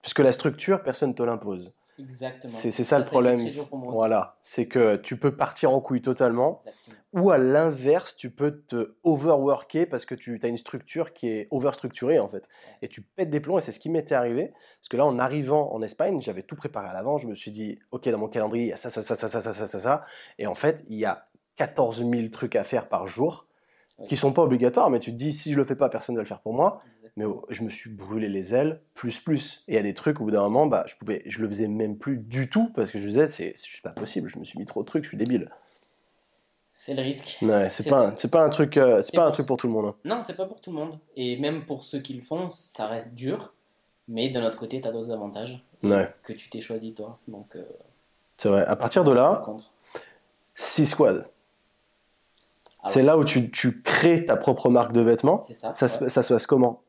puisque 0.00 0.20
la 0.20 0.30
structure, 0.30 0.82
personne 0.82 1.10
ne 1.10 1.14
te 1.14 1.22
l'impose. 1.24 1.72
Exactement. 1.98 2.52
C'est 2.52 2.70
ça, 2.72 2.98
le 2.98 3.04
problème. 3.04 3.46
Voilà. 3.72 4.36
C'est 4.40 4.66
que 4.66 4.96
tu 4.96 5.16
peux 5.16 5.36
partir 5.36 5.72
en 5.72 5.80
couille 5.80 6.02
totalement. 6.02 6.58
Ou 7.12 7.30
à 7.30 7.38
l'inverse, 7.38 8.16
tu 8.16 8.30
peux 8.30 8.62
te 8.62 8.96
overworker 9.04 9.86
parce 9.86 10.04
que 10.04 10.16
tu 10.16 10.40
as 10.42 10.48
une 10.48 10.56
structure 10.56 11.12
qui 11.12 11.28
est 11.28 11.48
overstructurée 11.52 12.18
en 12.18 12.26
fait. 12.26 12.42
Et 12.82 12.88
tu 12.88 13.02
pètes 13.02 13.30
des 13.30 13.38
plombs 13.38 13.58
et 13.58 13.62
c'est 13.62 13.70
ce 13.70 13.78
qui 13.78 13.88
m'était 13.88 14.16
arrivé. 14.16 14.52
Parce 14.80 14.88
que 14.88 14.96
là, 14.96 15.06
en 15.06 15.20
arrivant 15.20 15.72
en 15.72 15.80
Espagne, 15.82 16.20
j'avais 16.20 16.42
tout 16.42 16.56
préparé 16.56 16.88
à 16.88 16.92
l'avant. 16.92 17.16
Je 17.16 17.28
me 17.28 17.34
suis 17.36 17.52
dit, 17.52 17.78
OK, 17.92 18.08
dans 18.08 18.18
mon 18.18 18.28
calendrier, 18.28 18.64
il 18.64 18.68
y 18.70 18.72
a 18.72 18.76
ça, 18.76 18.90
ça, 18.90 19.00
ça, 19.00 19.14
ça, 19.14 19.28
ça, 19.28 19.40
ça, 19.40 19.52
ça, 19.52 19.66
ça, 19.68 19.78
ça. 19.78 20.04
Et 20.38 20.48
en 20.48 20.56
fait, 20.56 20.82
il 20.88 20.96
y 20.96 21.04
a 21.04 21.28
14 21.54 22.04
000 22.04 22.28
trucs 22.32 22.56
à 22.56 22.64
faire 22.64 22.88
par 22.88 23.06
jour 23.06 23.46
qui 24.08 24.16
sont 24.16 24.32
pas 24.32 24.42
obligatoires, 24.42 24.90
mais 24.90 24.98
tu 24.98 25.12
te 25.12 25.16
dis, 25.16 25.32
si 25.32 25.52
je 25.52 25.56
le 25.56 25.64
fais 25.64 25.76
pas, 25.76 25.88
personne 25.88 26.14
ne 26.14 26.18
va 26.18 26.24
le 26.24 26.28
faire 26.28 26.40
pour 26.40 26.52
moi. 26.52 26.82
Mais 27.16 27.24
oh, 27.24 27.44
je 27.48 27.62
me 27.62 27.70
suis 27.70 27.90
brûlé 27.90 28.28
les 28.28 28.54
ailes, 28.54 28.80
plus, 28.94 29.20
plus. 29.20 29.62
Et 29.68 29.72
il 29.72 29.76
y 29.76 29.78
a 29.78 29.82
des 29.82 29.94
trucs, 29.94 30.20
au 30.20 30.24
bout 30.24 30.30
d'un 30.32 30.42
moment, 30.42 30.66
bah, 30.66 30.84
je 30.88 30.96
pouvais, 30.96 31.22
je 31.26 31.40
le 31.40 31.48
faisais 31.48 31.68
même 31.68 31.96
plus 31.96 32.16
du 32.16 32.50
tout 32.50 32.72
parce 32.74 32.90
que 32.90 32.98
je 32.98 33.04
me 33.04 33.08
disais, 33.08 33.28
c'est 33.28 33.54
juste 33.56 33.82
pas 33.82 33.90
possible. 33.90 34.28
Je 34.28 34.38
me 34.38 34.44
suis 34.44 34.58
mis 34.58 34.64
trop 34.64 34.82
de 34.82 34.86
trucs, 34.86 35.04
je 35.04 35.08
suis 35.10 35.16
débile. 35.16 35.50
C'est 36.74 36.94
le 36.94 37.02
risque. 37.02 37.38
Ouais, 37.40 37.70
c'est 37.70 37.88
pas, 37.88 38.12
c'est 38.16 38.30
pas 38.30 38.42
un 38.42 38.50
truc, 38.50 38.76
euh, 38.76 39.00
c'est 39.00 39.16
pas 39.16 39.26
un 39.26 39.30
truc 39.30 39.46
pour 39.46 39.56
tout 39.56 39.66
le 39.66 39.72
monde. 39.72 39.86
Hein. 39.86 39.94
Non, 40.04 40.22
c'est 40.22 40.36
pas 40.36 40.44
pour 40.44 40.60
tout 40.60 40.70
le 40.70 40.76
monde. 40.76 40.98
Et 41.16 41.38
même 41.38 41.64
pour 41.64 41.82
ceux 41.82 42.00
qui 42.00 42.12
le 42.12 42.20
font, 42.20 42.50
ça 42.50 42.88
reste 42.88 43.14
dur. 43.14 43.54
Mais 44.06 44.28
d'un 44.28 44.44
autre 44.44 44.58
côté, 44.58 44.82
tu 44.82 44.88
as 44.88 44.92
d'autres 44.92 45.10
avantages 45.10 45.64
que 46.22 46.32
tu 46.32 46.50
t'es 46.50 46.60
choisi 46.60 46.92
toi. 46.92 47.18
Donc. 47.26 47.56
Euh, 47.56 47.62
c'est 48.36 48.50
vrai. 48.50 48.66
À 48.66 48.76
partir 48.76 49.04
de 49.04 49.12
là, 49.12 49.46
6 50.56 50.86
squad. 50.86 51.26
Ah 52.82 52.90
c'est 52.90 53.02
là 53.02 53.16
où 53.16 53.24
tu, 53.24 53.50
tu, 53.50 53.80
crées 53.80 54.26
ta 54.26 54.36
propre 54.36 54.68
marque 54.68 54.92
de 54.92 55.00
vêtements. 55.00 55.40
C'est 55.40 55.54
ça. 55.54 55.72
Ça, 55.72 55.88
ça 55.88 56.22
se 56.22 56.34
passe 56.34 56.46
comment? 56.46 56.82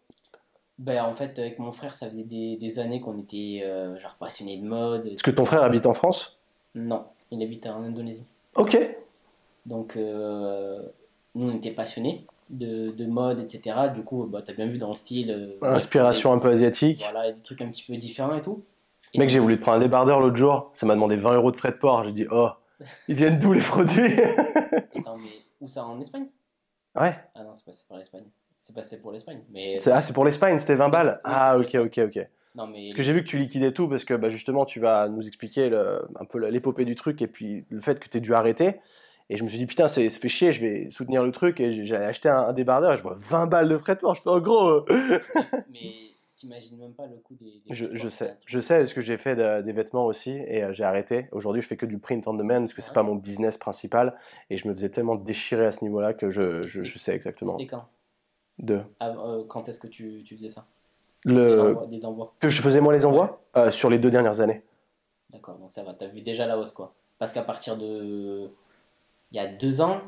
Ben, 0.77 1.03
en 1.03 1.15
fait, 1.15 1.39
avec 1.39 1.59
mon 1.59 1.71
frère, 1.71 1.95
ça 1.95 2.09
faisait 2.09 2.23
des, 2.23 2.57
des 2.57 2.79
années 2.79 2.99
qu'on 2.99 3.17
était 3.17 3.61
euh, 3.63 3.97
genre 3.99 4.15
passionnés 4.19 4.57
de 4.57 4.65
mode. 4.65 5.05
Est-ce 5.05 5.23
que 5.23 5.31
ton 5.31 5.45
frère 5.45 5.63
habite 5.63 5.85
en 5.85 5.93
France? 5.93 6.38
Non, 6.73 7.05
il 7.31 7.41
habite 7.41 7.65
en 7.67 7.81
Indonésie. 7.81 8.25
Ok. 8.55 8.77
Donc, 9.65 9.95
euh, 9.95 10.81
nous, 11.33 11.49
on 11.49 11.55
était 11.55 11.71
passionnés 11.71 12.27
de, 12.49 12.91
de, 12.91 13.05
mode, 13.05 13.39
etc. 13.39 13.75
Du 13.93 14.03
coup, 14.03 14.25
bah, 14.25 14.41
tu 14.41 14.51
as 14.51 14.53
bien 14.53 14.67
vu 14.67 14.77
dans 14.77 14.89
le 14.89 14.95
style. 14.95 15.31
Euh, 15.31 15.57
Inspiration 15.65 16.33
un 16.33 16.39
peu 16.39 16.49
asiatique. 16.49 17.05
Voilà, 17.09 17.31
des 17.31 17.41
trucs 17.41 17.61
un 17.61 17.69
petit 17.69 17.83
peu 17.83 17.95
différents 17.95 18.35
et 18.35 18.41
tout. 18.41 18.63
Mec, 19.15 19.29
j'ai 19.29 19.39
voulu 19.39 19.55
te 19.55 19.61
prendre 19.61 19.77
un 19.77 19.79
débardeur 19.81 20.19
l'autre 20.19 20.35
jour. 20.35 20.69
Ça 20.73 20.85
m'a 20.85 20.93
demandé 20.93 21.15
20 21.15 21.35
euros 21.35 21.51
de 21.51 21.55
frais 21.55 21.71
de 21.71 21.77
port. 21.77 22.03
J'ai 22.03 22.11
dit, 22.11 22.25
oh, 22.29 22.49
ils 23.07 23.15
viennent 23.15 23.39
d'où 23.39 23.53
les 23.53 23.61
produits? 23.61 24.19
Attends, 24.19 25.15
mais 25.15 25.29
où 25.61 25.69
ça 25.69 25.85
En 25.85 25.99
Espagne? 26.01 26.27
Ouais. 26.95 27.15
Ah 27.33 27.43
non, 27.43 27.53
c'est 27.53 27.65
passé 27.65 27.85
pour 27.88 27.97
l'Espagne. 27.97 28.25
C'est 28.65 28.73
passé 28.73 28.99
pour 28.99 29.12
l'Espagne. 29.12 29.41
Mais... 29.51 29.78
Ah, 29.91 30.01
c'est 30.01 30.12
pour 30.12 30.25
l'Espagne, 30.25 30.58
c'était 30.58 30.73
20 30.73 30.89
balles 30.89 31.21
Ah, 31.23 31.56
ok, 31.60 31.75
ok, 31.75 31.99
ok. 31.99 32.28
Non, 32.56 32.65
mais... 32.65 32.88
Parce 32.88 32.95
que 32.95 33.04
j'ai 33.04 33.13
vu 33.13 33.23
que 33.23 33.28
tu 33.28 33.38
liquidais 33.38 33.71
tout, 33.71 33.88
parce 33.88 34.04
que 34.04 34.15
bah, 34.15 34.30
justement, 34.30 34.65
tu 34.65 34.80
vas 34.80 35.08
nous 35.08 35.28
expliquer 35.28 35.69
le, 35.69 36.01
un 36.19 36.25
peu 36.25 36.39
l'épopée 36.39 36.84
du 36.84 36.95
truc 36.95 37.21
et 37.21 37.28
puis 37.28 37.63
le 37.69 37.80
fait 37.80 37.99
que 37.99 38.10
tu 38.10 38.17
aies 38.17 38.21
dû 38.21 38.34
arrêter. 38.34 38.80
Et 39.30 39.38
je 39.38 39.43
me 39.43 39.49
suis 39.49 39.60
dit, 39.60 39.67
putain, 39.67 39.88
c'est 39.88 40.10
fait 40.10 40.30
chier, 40.30 40.51
je 40.51 40.62
vais 40.62 40.89
soutenir 40.89 41.21
le 41.21 41.30
truc. 41.30 41.60
Et 41.60 41.84
j'ai 41.84 41.95
acheté 41.95 42.28
un, 42.28 42.54
débardeur 42.54 42.93
et 42.93 42.97
je 42.97 43.04
vois 43.04 43.13
20 43.15 43.45
balles 43.45 43.69
de 43.69 43.78
frais 43.78 43.93
de 43.93 43.99
port. 43.99 44.15
Je 44.15 44.23
fais, 44.23 44.30
en 44.32 44.39
gros. 44.39 44.84
mais 45.69 45.91
t'imagines 46.36 46.80
même 46.80 46.95
pas 46.95 47.06
le 47.06 47.17
coût 47.17 47.36
des. 47.39 47.62
je, 47.69 47.86
je 47.93 48.10
sais, 48.10 48.36
je 48.47 48.60
sais, 48.60 48.80
parce 48.80 48.95
que 48.95 49.01
j'ai 49.01 49.17
fait 49.17 49.36
des 49.36 49.73
vêtements 49.73 50.08
aussi 50.08 50.32
et 50.32 50.63
euh, 50.63 50.73
j'ai 50.73 50.86
arrêté. 50.86 51.28
Aujourd'hui, 51.32 51.62
je 51.62 51.67
fais 51.67 51.78
que 51.78 51.86
du 51.86 51.99
print 51.99 52.28
on 52.28 52.34
demand 52.34 52.62
parce 52.62 52.73
que 52.73 52.82
c'est 52.82 52.93
pas 52.93 53.04
mon 53.04 53.15
business 53.15 53.58
principal. 53.58 54.17
Et 54.49 54.58
je 54.58 54.67
me 54.67 54.73
faisais 54.73 54.89
tellement 54.89 55.17
déchirer 55.17 55.67
à 55.67 55.71
ce 55.71 55.84
niveau-là 55.84 56.15
que 56.15 56.32
je, 56.32 56.63
je, 56.63 56.82
je, 56.82 56.97
sais 56.97 57.13
exactement. 57.13 57.51
C'était 57.60 57.67
quand? 57.67 57.86
De. 58.60 58.82
Ah, 59.00 59.10
euh, 59.10 59.44
quand 59.48 59.68
est-ce 59.68 59.80
que 59.80 59.88
tu, 59.88 60.24
tu, 60.24 60.36
faisais 60.38 60.50
ça? 60.50 60.65
Le... 61.24 61.76
Des 61.89 62.06
envois. 62.06 62.34
Que 62.39 62.50
je 62.50 62.62
faisais 62.62 62.80
moi 62.80 62.94
les 62.94 63.06
envois 63.06 63.41
euh, 63.58 63.72
Sur 63.72 63.89
les 63.89 64.00
deux 64.00 64.10
dernières 64.10 64.39
années. 64.41 64.63
D'accord, 65.30 65.58
donc 65.58 65.72
ça 65.72 65.84
va. 65.84 65.94
T'as 65.94 66.08
vu 66.08 66.22
déjà 66.22 66.46
la 66.46 66.58
hausse, 66.58 66.72
quoi. 66.72 66.94
Parce 67.18 67.34
qu'à 67.34 67.41
partir 67.41 67.78
de 67.78 68.50
il 69.32 69.38
y 69.38 69.39
a 69.39 69.48
deux 69.48 69.82
ans, 69.82 70.02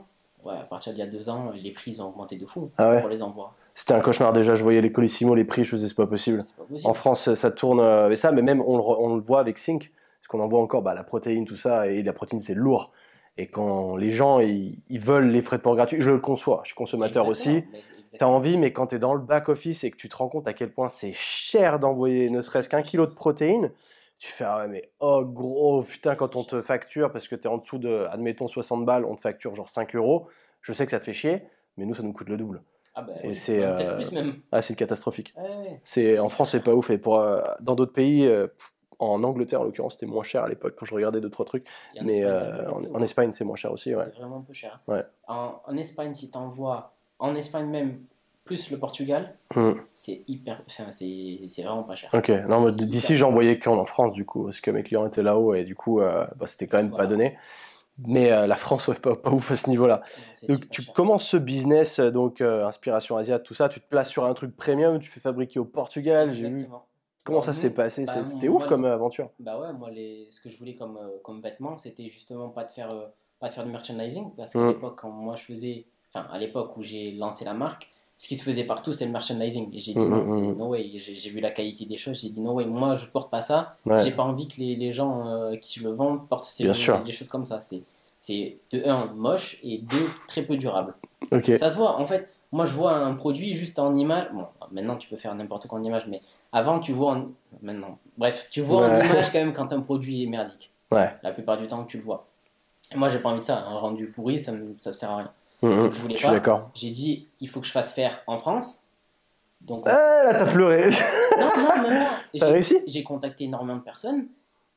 ouais, 0.45 0.53
à 0.53 0.63
partir 0.63 0.93
d'il 0.93 0.99
y 0.99 1.03
a 1.03 1.07
deux 1.07 1.29
ans, 1.29 1.51
les 1.51 1.71
prix 1.71 1.99
ont 1.99 2.09
augmenté 2.09 2.37
de 2.37 2.45
fou 2.45 2.71
ah 2.77 2.97
pour 2.97 3.09
les 3.09 3.21
envois. 3.21 3.53
C'était 3.73 3.93
un 3.93 3.99
cauchemar 3.99 4.33
déjà, 4.33 4.55
je 4.55 4.63
voyais 4.63 4.81
les 4.81 4.91
Colissimo, 4.91 5.35
les 5.35 5.45
prix, 5.45 5.63
je 5.63 5.69
faisais 5.69 5.87
c'est 5.87 5.95
pas 5.95 6.07
possible. 6.07 6.43
pas 6.57 6.63
possible. 6.63 6.89
En 6.89 6.93
France, 6.93 7.33
ça 7.33 7.51
tourne 7.51 7.79
avec 7.79 8.13
euh, 8.13 8.15
ça, 8.15 8.31
mais 8.31 8.41
même 8.41 8.61
on 8.61 8.77
le, 8.77 8.83
on 8.83 9.15
le 9.15 9.21
voit 9.21 9.39
avec 9.39 9.57
Sync, 9.57 9.91
parce 10.19 10.27
qu'on 10.27 10.39
envoie 10.39 10.61
encore 10.61 10.81
bah, 10.81 10.93
la 10.93 11.03
protéine, 11.03 11.45
tout 11.45 11.55
ça, 11.55 11.87
et 11.87 12.01
la 12.01 12.13
protéine 12.13 12.39
c'est 12.39 12.55
lourd. 12.55 12.91
Et 13.37 13.47
quand 13.47 13.97
les 13.97 14.09
gens 14.09 14.39
ils, 14.39 14.81
veulent 14.89 15.27
les 15.27 15.43
frais 15.43 15.57
de 15.57 15.61
port 15.61 15.75
gratuits, 15.75 16.01
je 16.01 16.09
le 16.09 16.19
conçois, 16.19 16.61
je 16.63 16.69
suis 16.69 16.75
consommateur 16.75 17.27
aussi. 17.27 17.63
Tu 18.09 18.23
as 18.23 18.27
envie, 18.27 18.57
mais 18.57 18.71
quand 18.71 18.87
tu 18.87 18.95
es 18.95 18.99
dans 18.99 19.13
le 19.13 19.21
back-office 19.21 19.83
et 19.83 19.91
que 19.91 19.97
tu 19.97 20.09
te 20.09 20.15
rends 20.15 20.29
compte 20.29 20.47
à 20.47 20.53
quel 20.53 20.71
point 20.71 20.89
c'est 20.89 21.13
cher 21.13 21.79
d'envoyer 21.79 22.29
ne 22.29 22.41
serait-ce 22.41 22.69
qu'un 22.69 22.81
kilo 22.81 23.05
de 23.05 23.13
protéines, 23.13 23.71
tu 24.19 24.31
fais, 24.31 24.45
ah 24.45 24.59
ouais, 24.59 24.67
mais 24.67 24.89
oh 24.99 25.23
gros, 25.23 25.83
putain, 25.83 26.15
quand 26.15 26.35
on 26.35 26.43
te 26.43 26.61
facture, 26.61 27.11
parce 27.11 27.27
que 27.27 27.35
tu 27.35 27.43
es 27.43 27.47
en 27.47 27.57
dessous 27.57 27.77
de, 27.77 28.07
admettons, 28.09 28.47
60 28.47 28.85
balles, 28.85 29.05
on 29.05 29.15
te 29.15 29.21
facture 29.21 29.53
genre 29.53 29.69
5 29.69 29.95
euros, 29.95 30.27
je 30.61 30.73
sais 30.73 30.85
que 30.85 30.91
ça 30.91 30.99
te 30.99 31.05
fait 31.05 31.13
chier, 31.13 31.43
mais 31.77 31.85
nous, 31.85 31.93
ça 31.93 32.03
nous 32.03 32.13
coûte 32.13 32.29
le 32.29 32.37
double. 32.37 32.63
Ah 32.99 33.03
bah, 33.03 33.13
et 33.21 33.35
c'est 33.35 33.63
euh, 33.63 34.31
ah, 34.51 34.63
c'est 34.63 34.73
catastrophique. 34.73 35.35
c'est 35.83 36.17
en 36.17 36.29
France 36.29 36.49
c'est 36.49 36.63
pas 36.63 36.73
ouf 36.73 36.89
et 36.89 36.97
pour 36.97 37.19
euh, 37.19 37.43
dans 37.61 37.75
d'autres 37.75 37.93
pays 37.93 38.25
euh, 38.25 38.47
en 38.97 39.23
Angleterre 39.23 39.61
en 39.61 39.65
l'occurrence 39.65 39.93
c'était 39.93 40.07
moins 40.07 40.23
cher 40.23 40.41
à 40.41 40.49
l'époque 40.49 40.73
quand 40.75 40.87
je 40.87 40.95
regardais 40.95 41.21
deux 41.21 41.29
trois 41.29 41.45
trucs 41.45 41.67
mais 42.01 42.25
en, 42.25 43.03
Espagne 43.03 43.31
c'est 43.31 43.43
moins 43.43 43.55
cher 43.55 43.71
aussi 43.71 43.93
ouais. 43.93 44.05
C'est 44.05 44.17
vraiment 44.17 44.41
peu 44.41 44.53
cher. 44.53 44.81
Ouais. 44.87 45.03
En, 45.27 45.61
en, 45.63 45.77
Espagne 45.77 46.15
si 46.15 46.31
tu 46.31 46.37
envoies 46.39 46.96
en 47.19 47.35
Espagne 47.35 47.67
même 47.67 47.99
plus 48.43 48.71
le 48.71 48.77
Portugal, 48.79 49.35
Hmm. 49.55 49.73
c'est 49.93 50.23
hyper. 50.27 50.61
Enfin, 50.67 50.91
c'est 50.91 51.47
vraiment 51.63 51.83
pas 51.83 51.95
cher. 51.95 52.09
Ok, 52.13 52.29
non, 52.47 52.69
d'ici 52.69 53.15
j'en 53.15 53.31
voyais 53.31 53.59
qu'en 53.59 53.77
en 53.77 53.85
France 53.85 54.13
du 54.13 54.25
coup, 54.25 54.45
parce 54.45 54.61
que 54.61 54.71
mes 54.71 54.83
clients 54.83 55.05
étaient 55.05 55.23
là-haut 55.23 55.53
et 55.53 55.63
du 55.65 55.75
coup 55.75 55.99
euh, 56.01 56.25
bah, 56.37 56.47
c'était 56.47 56.67
quand 56.67 56.77
même 56.77 56.91
pas 56.91 57.07
donné. 57.07 57.37
Mais 58.05 58.31
euh, 58.31 58.45
la 58.45 58.55
France, 58.55 58.87
ouais, 58.87 58.95
pas, 58.95 59.15
pas 59.15 59.31
ouf 59.31 59.49
à 59.51 59.55
ce 59.55 59.69
niveau-là. 59.71 60.03
Donc 60.47 60.69
tu 60.69 60.83
cher. 60.83 60.93
commences 60.93 61.27
ce 61.27 61.35
business, 61.37 61.97
euh, 61.99 62.11
donc 62.11 62.41
euh, 62.41 62.63
inspiration 62.65 63.17
asiate, 63.17 63.43
tout 63.43 63.55
ça, 63.55 63.69
tu 63.69 63.81
te 63.81 63.87
places 63.87 64.09
sur 64.09 64.23
un 64.25 64.33
truc 64.35 64.55
premium, 64.55 64.99
tu 64.99 65.09
fais 65.09 65.19
fabriquer 65.19 65.59
au 65.59 65.65
Portugal, 65.65 66.29
vu. 66.29 66.59
Comment 67.23 67.39
Alors, 67.39 67.43
ça 67.43 67.53
s'est 67.53 67.71
passé? 67.73 68.05
bah, 68.05 68.23
C'était 68.23 68.47
moi, 68.47 68.61
ouf 68.61 68.67
comme 68.67 68.85
aventure. 68.85 69.31
Bah 69.39 69.59
ouais, 69.59 69.73
moi, 69.73 69.89
les, 69.91 70.27
ce 70.29 70.39
que 70.39 70.49
je 70.49 70.57
voulais 70.57 70.75
comme, 70.75 70.97
comme 71.23 71.41
vêtements, 71.41 71.77
c'était 71.77 72.07
justement 72.09 72.49
pas 72.49 72.63
de 72.63 72.71
faire, 72.71 72.95
pas 73.39 73.49
de 73.49 73.53
faire 73.53 73.65
du 73.65 73.71
merchandising. 73.71 74.33
Parce 74.37 74.53
qu'à 74.53 74.59
Mm. 74.59 74.67
l'époque, 74.69 74.99
quand 75.01 75.09
moi 75.09 75.35
je 75.35 75.43
faisais, 75.43 75.87
enfin, 76.17 76.27
à 76.31 76.37
l'époque 76.37 76.75
où 76.77 76.83
j'ai 76.83 77.11
lancé 77.11 77.45
la 77.45 77.53
marque, 77.53 77.89
ce 78.17 78.27
qui 78.27 78.35
se 78.35 78.43
faisait 78.43 78.63
partout, 78.63 78.93
c'était 78.93 79.05
le 79.05 79.11
merchandising. 79.11 79.69
Et 79.73 79.79
j'ai 79.79 79.93
dit 79.93 79.99
Mm, 79.99 80.09
non, 80.09 80.23
mm, 80.23 80.27
c'est 80.27 80.41
mm. 80.41 80.57
no 80.57 80.67
way. 80.69 80.91
J'ai 80.95 81.29
vu 81.29 81.39
la 81.39 81.51
qualité 81.51 81.85
des 81.85 81.97
choses, 81.97 82.19
j'ai 82.19 82.29
dit 82.29 82.41
no 82.41 82.53
way, 82.53 82.65
moi 82.65 82.95
je 82.95 83.05
porte 83.05 83.29
pas 83.29 83.41
ça. 83.41 83.77
Ouais. 83.85 84.03
J'ai 84.03 84.11
pas 84.11 84.23
envie 84.23 84.47
que 84.47 84.57
les, 84.57 84.75
les 84.75 84.91
gens 84.91 85.27
euh, 85.27 85.55
qui 85.55 85.79
le 85.81 85.91
vends 85.91 86.17
portent 86.17 86.45
ces 86.45 86.63
Bien 86.63 86.73
des, 87.01 87.11
choses 87.11 87.29
comme 87.29 87.45
ça. 87.45 87.61
C'est, 87.61 87.83
c'est 88.17 88.57
de 88.71 88.83
un, 88.87 89.05
moche 89.13 89.59
et 89.63 89.77
deux, 89.77 90.07
très 90.27 90.41
peu 90.41 90.57
durable. 90.57 90.95
Ça 91.57 91.69
se 91.69 91.77
voit, 91.77 91.99
en 91.99 92.07
fait. 92.07 92.27
Moi, 92.53 92.65
je 92.65 92.71
vois 92.71 92.93
un 92.93 93.13
produit 93.13 93.53
juste 93.53 93.77
en 93.77 93.93
image. 93.93 94.27
Bon, 94.33 94.45
maintenant, 94.71 94.95
tu 94.95 95.09
peux 95.09 95.17
faire 95.17 95.35
n'importe 95.35 95.67
quoi 95.67 95.79
en 95.79 95.83
image, 95.83 96.07
mais 96.07 96.21
avant, 96.53 96.79
tu 96.79 96.93
vois 96.93 97.11
en... 97.11 97.25
Maintenant, 97.61 97.99
bref, 98.17 98.47
tu 98.49 98.61
vois 98.61 98.87
en 98.87 99.03
image 99.03 99.31
quand 99.33 99.39
même 99.39 99.53
quand 99.53 99.73
un 99.73 99.81
produit 99.81 100.23
est 100.23 100.27
merdique. 100.27 100.71
Ouais. 100.89 101.13
La 101.23 101.31
plupart 101.31 101.57
du 101.57 101.67
temps, 101.67 101.83
tu 101.83 101.97
le 101.97 102.03
vois. 102.03 102.25
Et 102.93 102.95
moi, 102.95 103.09
j'ai 103.09 103.19
pas 103.19 103.29
envie 103.29 103.41
de 103.41 103.45
ça. 103.45 103.65
Un 103.67 103.77
rendu 103.77 104.07
pourri, 104.07 104.39
ça 104.39 104.53
me, 104.53 104.75
ça 104.79 104.91
me 104.91 104.95
sert 104.95 105.11
à 105.11 105.17
rien. 105.17 105.31
Mhm, 105.61 105.91
Je 105.91 106.01
voulais 106.01 106.13
Je 106.13 106.19
suis 106.19 106.27
pas. 106.27 106.33
d'accord. 106.33 106.69
J'ai 106.75 106.91
dit, 106.91 107.27
il 107.39 107.49
faut 107.49 107.59
que 107.61 107.67
je 107.67 107.71
fasse 107.71 107.93
faire 107.93 108.21
en 108.27 108.37
France. 108.37 108.83
Donc, 109.61 109.83
Ah, 109.87 110.21
là 110.25 110.33
t'as 110.35 110.45
pleuré. 110.51 110.89
non, 111.37 111.89
non, 111.89 111.89
T'as 111.89 112.17
j'ai- 112.33 112.45
réussi 112.45 112.77
J'ai 112.87 113.03
contacté 113.03 113.45
énormément 113.45 113.77
de 113.77 113.83
personnes 113.83 114.27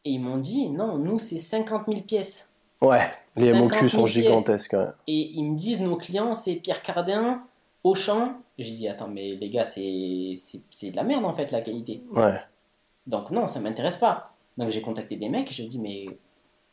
et 0.04 0.12
ils 0.12 0.18
m'ont 0.20 0.38
dit, 0.38 0.70
non, 0.70 0.96
nous, 0.96 1.18
c'est 1.18 1.38
50 1.38 1.84
000 1.86 2.00
pièces. 2.02 2.54
Ouais. 2.80 3.10
Les 3.36 3.52
50 3.52 3.62
MOQ 3.72 3.74
000 3.76 3.88
sont 3.88 3.96
pièces. 4.04 4.10
gigantesques. 4.24 4.72
ouais. 4.72 4.86
Et 5.06 5.30
ils 5.34 5.44
me 5.44 5.54
disent, 5.56 5.80
nos 5.80 5.96
clients, 5.96 6.34
c'est 6.34 6.54
Pierre 6.56 6.82
Cardin, 6.82 7.42
Auchan. 7.84 8.32
J'ai 8.58 8.72
dit, 8.72 8.88
attends, 8.88 9.08
mais 9.08 9.36
les 9.36 9.50
gars, 9.50 9.66
c'est 9.66 10.34
c'est- 10.38 10.62
c'est 10.70 10.90
de 10.90 10.96
la 10.96 11.02
merde 11.02 11.24
en 11.26 11.34
fait, 11.34 11.50
la 11.50 11.60
qualité. 11.60 12.02
Ouais. 12.12 12.40
Donc 13.06 13.30
non, 13.30 13.48
ça 13.48 13.60
m'intéresse 13.60 13.96
pas. 13.98 14.32
Donc 14.56 14.70
j'ai 14.70 14.80
contacté 14.82 15.16
des 15.16 15.28
mecs 15.28 15.50
et 15.50 15.54
je 15.54 15.62
dis, 15.64 15.78
mais 15.78 16.06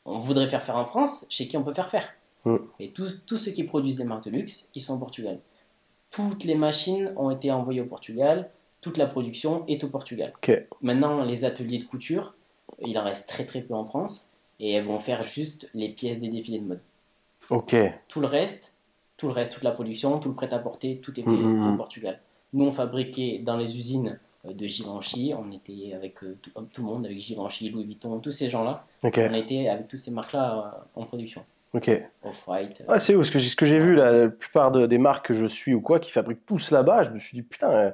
on 0.06 0.18
voudrait 0.20 0.48
faire 0.48 0.64
faire 0.64 0.78
en 0.78 0.86
France, 0.86 1.26
chez 1.30 1.48
qui 1.48 1.58
on 1.58 1.64
peut 1.64 1.74
faire 1.74 1.90
faire? 1.90 2.08
Mm. 2.46 2.58
Et 2.80 2.90
tous, 2.90 3.22
tous 3.26 3.38
ceux 3.38 3.52
qui 3.52 3.64
produisent 3.64 3.98
des 3.98 4.04
marques 4.04 4.26
de 4.26 4.32
luxe, 4.32 4.70
ils 4.76 4.82
sont 4.82 4.96
au 4.96 4.98
Portugal. 4.98 5.40
Toutes 6.12 6.44
les 6.46 6.56
machines 6.56 7.12
ont 7.18 7.32
été 7.32 7.52
envoyées 7.52 7.82
au 7.82 7.86
Portugal, 7.86 8.50
toute 8.82 8.98
la 8.98 9.08
production 9.08 9.66
est 9.68 9.84
au 9.84 9.90
Portugal. 9.90 10.32
Maintenant, 10.82 11.24
les 11.24 11.44
ateliers 11.46 11.80
de 11.80 11.84
couture, 11.86 12.36
il 12.86 12.98
en 12.98 13.04
reste 13.04 13.28
très 13.28 13.46
très 13.46 13.62
peu 13.62 13.74
en 13.74 13.86
France 13.86 14.34
et 14.60 14.72
elles 14.74 14.86
vont 14.86 15.00
faire 15.00 15.24
juste 15.24 15.70
les 15.74 15.90
pièces 15.90 16.20
des 16.20 16.30
défilés 16.30 16.60
de 16.60 16.66
mode. 16.66 16.82
Ok. 17.50 17.76
Tout 18.08 18.20
le 18.22 18.28
reste, 18.28 18.76
tout 19.18 19.28
le 19.28 19.34
reste, 19.34 19.54
toute 19.54 19.64
la 19.64 19.72
production, 19.72 20.20
tout 20.20 20.30
le 20.30 20.36
prêt-à-porter, 20.36 20.98
tout 20.98 21.20
est 21.20 21.24
fait 21.24 21.30
Mhm. 21.30 21.74
au 21.74 21.78
Portugal. 21.78 22.20
Nous, 22.54 22.66
on 22.66 22.72
fabriquait 22.72 23.40
dans 23.40 23.58
les 23.58 23.78
usines 23.78 24.20
euh, 24.46 24.54
de 24.54 24.66
Givenchy, 24.66 25.34
on 25.38 25.52
était 25.52 25.94
avec 25.94 26.24
euh, 26.24 26.38
tout, 26.42 26.52
tout 26.72 26.82
le 26.82 26.88
monde, 26.88 27.06
avec 27.06 27.20
Givenchy, 27.20 27.70
Louis 27.70 27.84
Vuitton, 27.84 28.20
tous 28.20 28.32
ces 28.32 28.50
gens-là, 28.50 28.86
on 29.04 29.34
était 29.34 29.68
avec 29.68 29.88
toutes 29.88 30.00
ces 30.02 30.12
marques-là 30.12 30.74
euh, 30.96 31.02
en 31.02 31.06
production. 31.06 31.44
Ok. 31.78 31.90
Off-White. 32.24 32.82
euh, 32.88 32.92
Ouais, 32.94 33.00
c'est 33.00 33.14
ouf, 33.16 33.22
parce 33.22 33.30
que 33.30 33.40
ce 33.40 33.56
que 33.56 33.66
j'ai 33.66 33.80
vu, 33.80 33.96
là, 33.96 34.12
la 34.12 34.30
plupart 34.30 34.72
de- 34.72 34.86
des 34.86 34.98
marques 34.98 35.28
que 35.28 35.34
je 35.34 35.46
suis 35.46 35.74
ou 35.74 35.82
quoi, 35.82 36.00
qui 36.00 36.12
fabriquent 36.12 36.46
tous 36.46 36.72
là-bas, 36.72 37.04
je 37.04 37.12
me 37.12 37.20
suis 37.20 37.38
dit, 37.38 37.44
putain, 37.44 37.70
euh, 37.70 37.92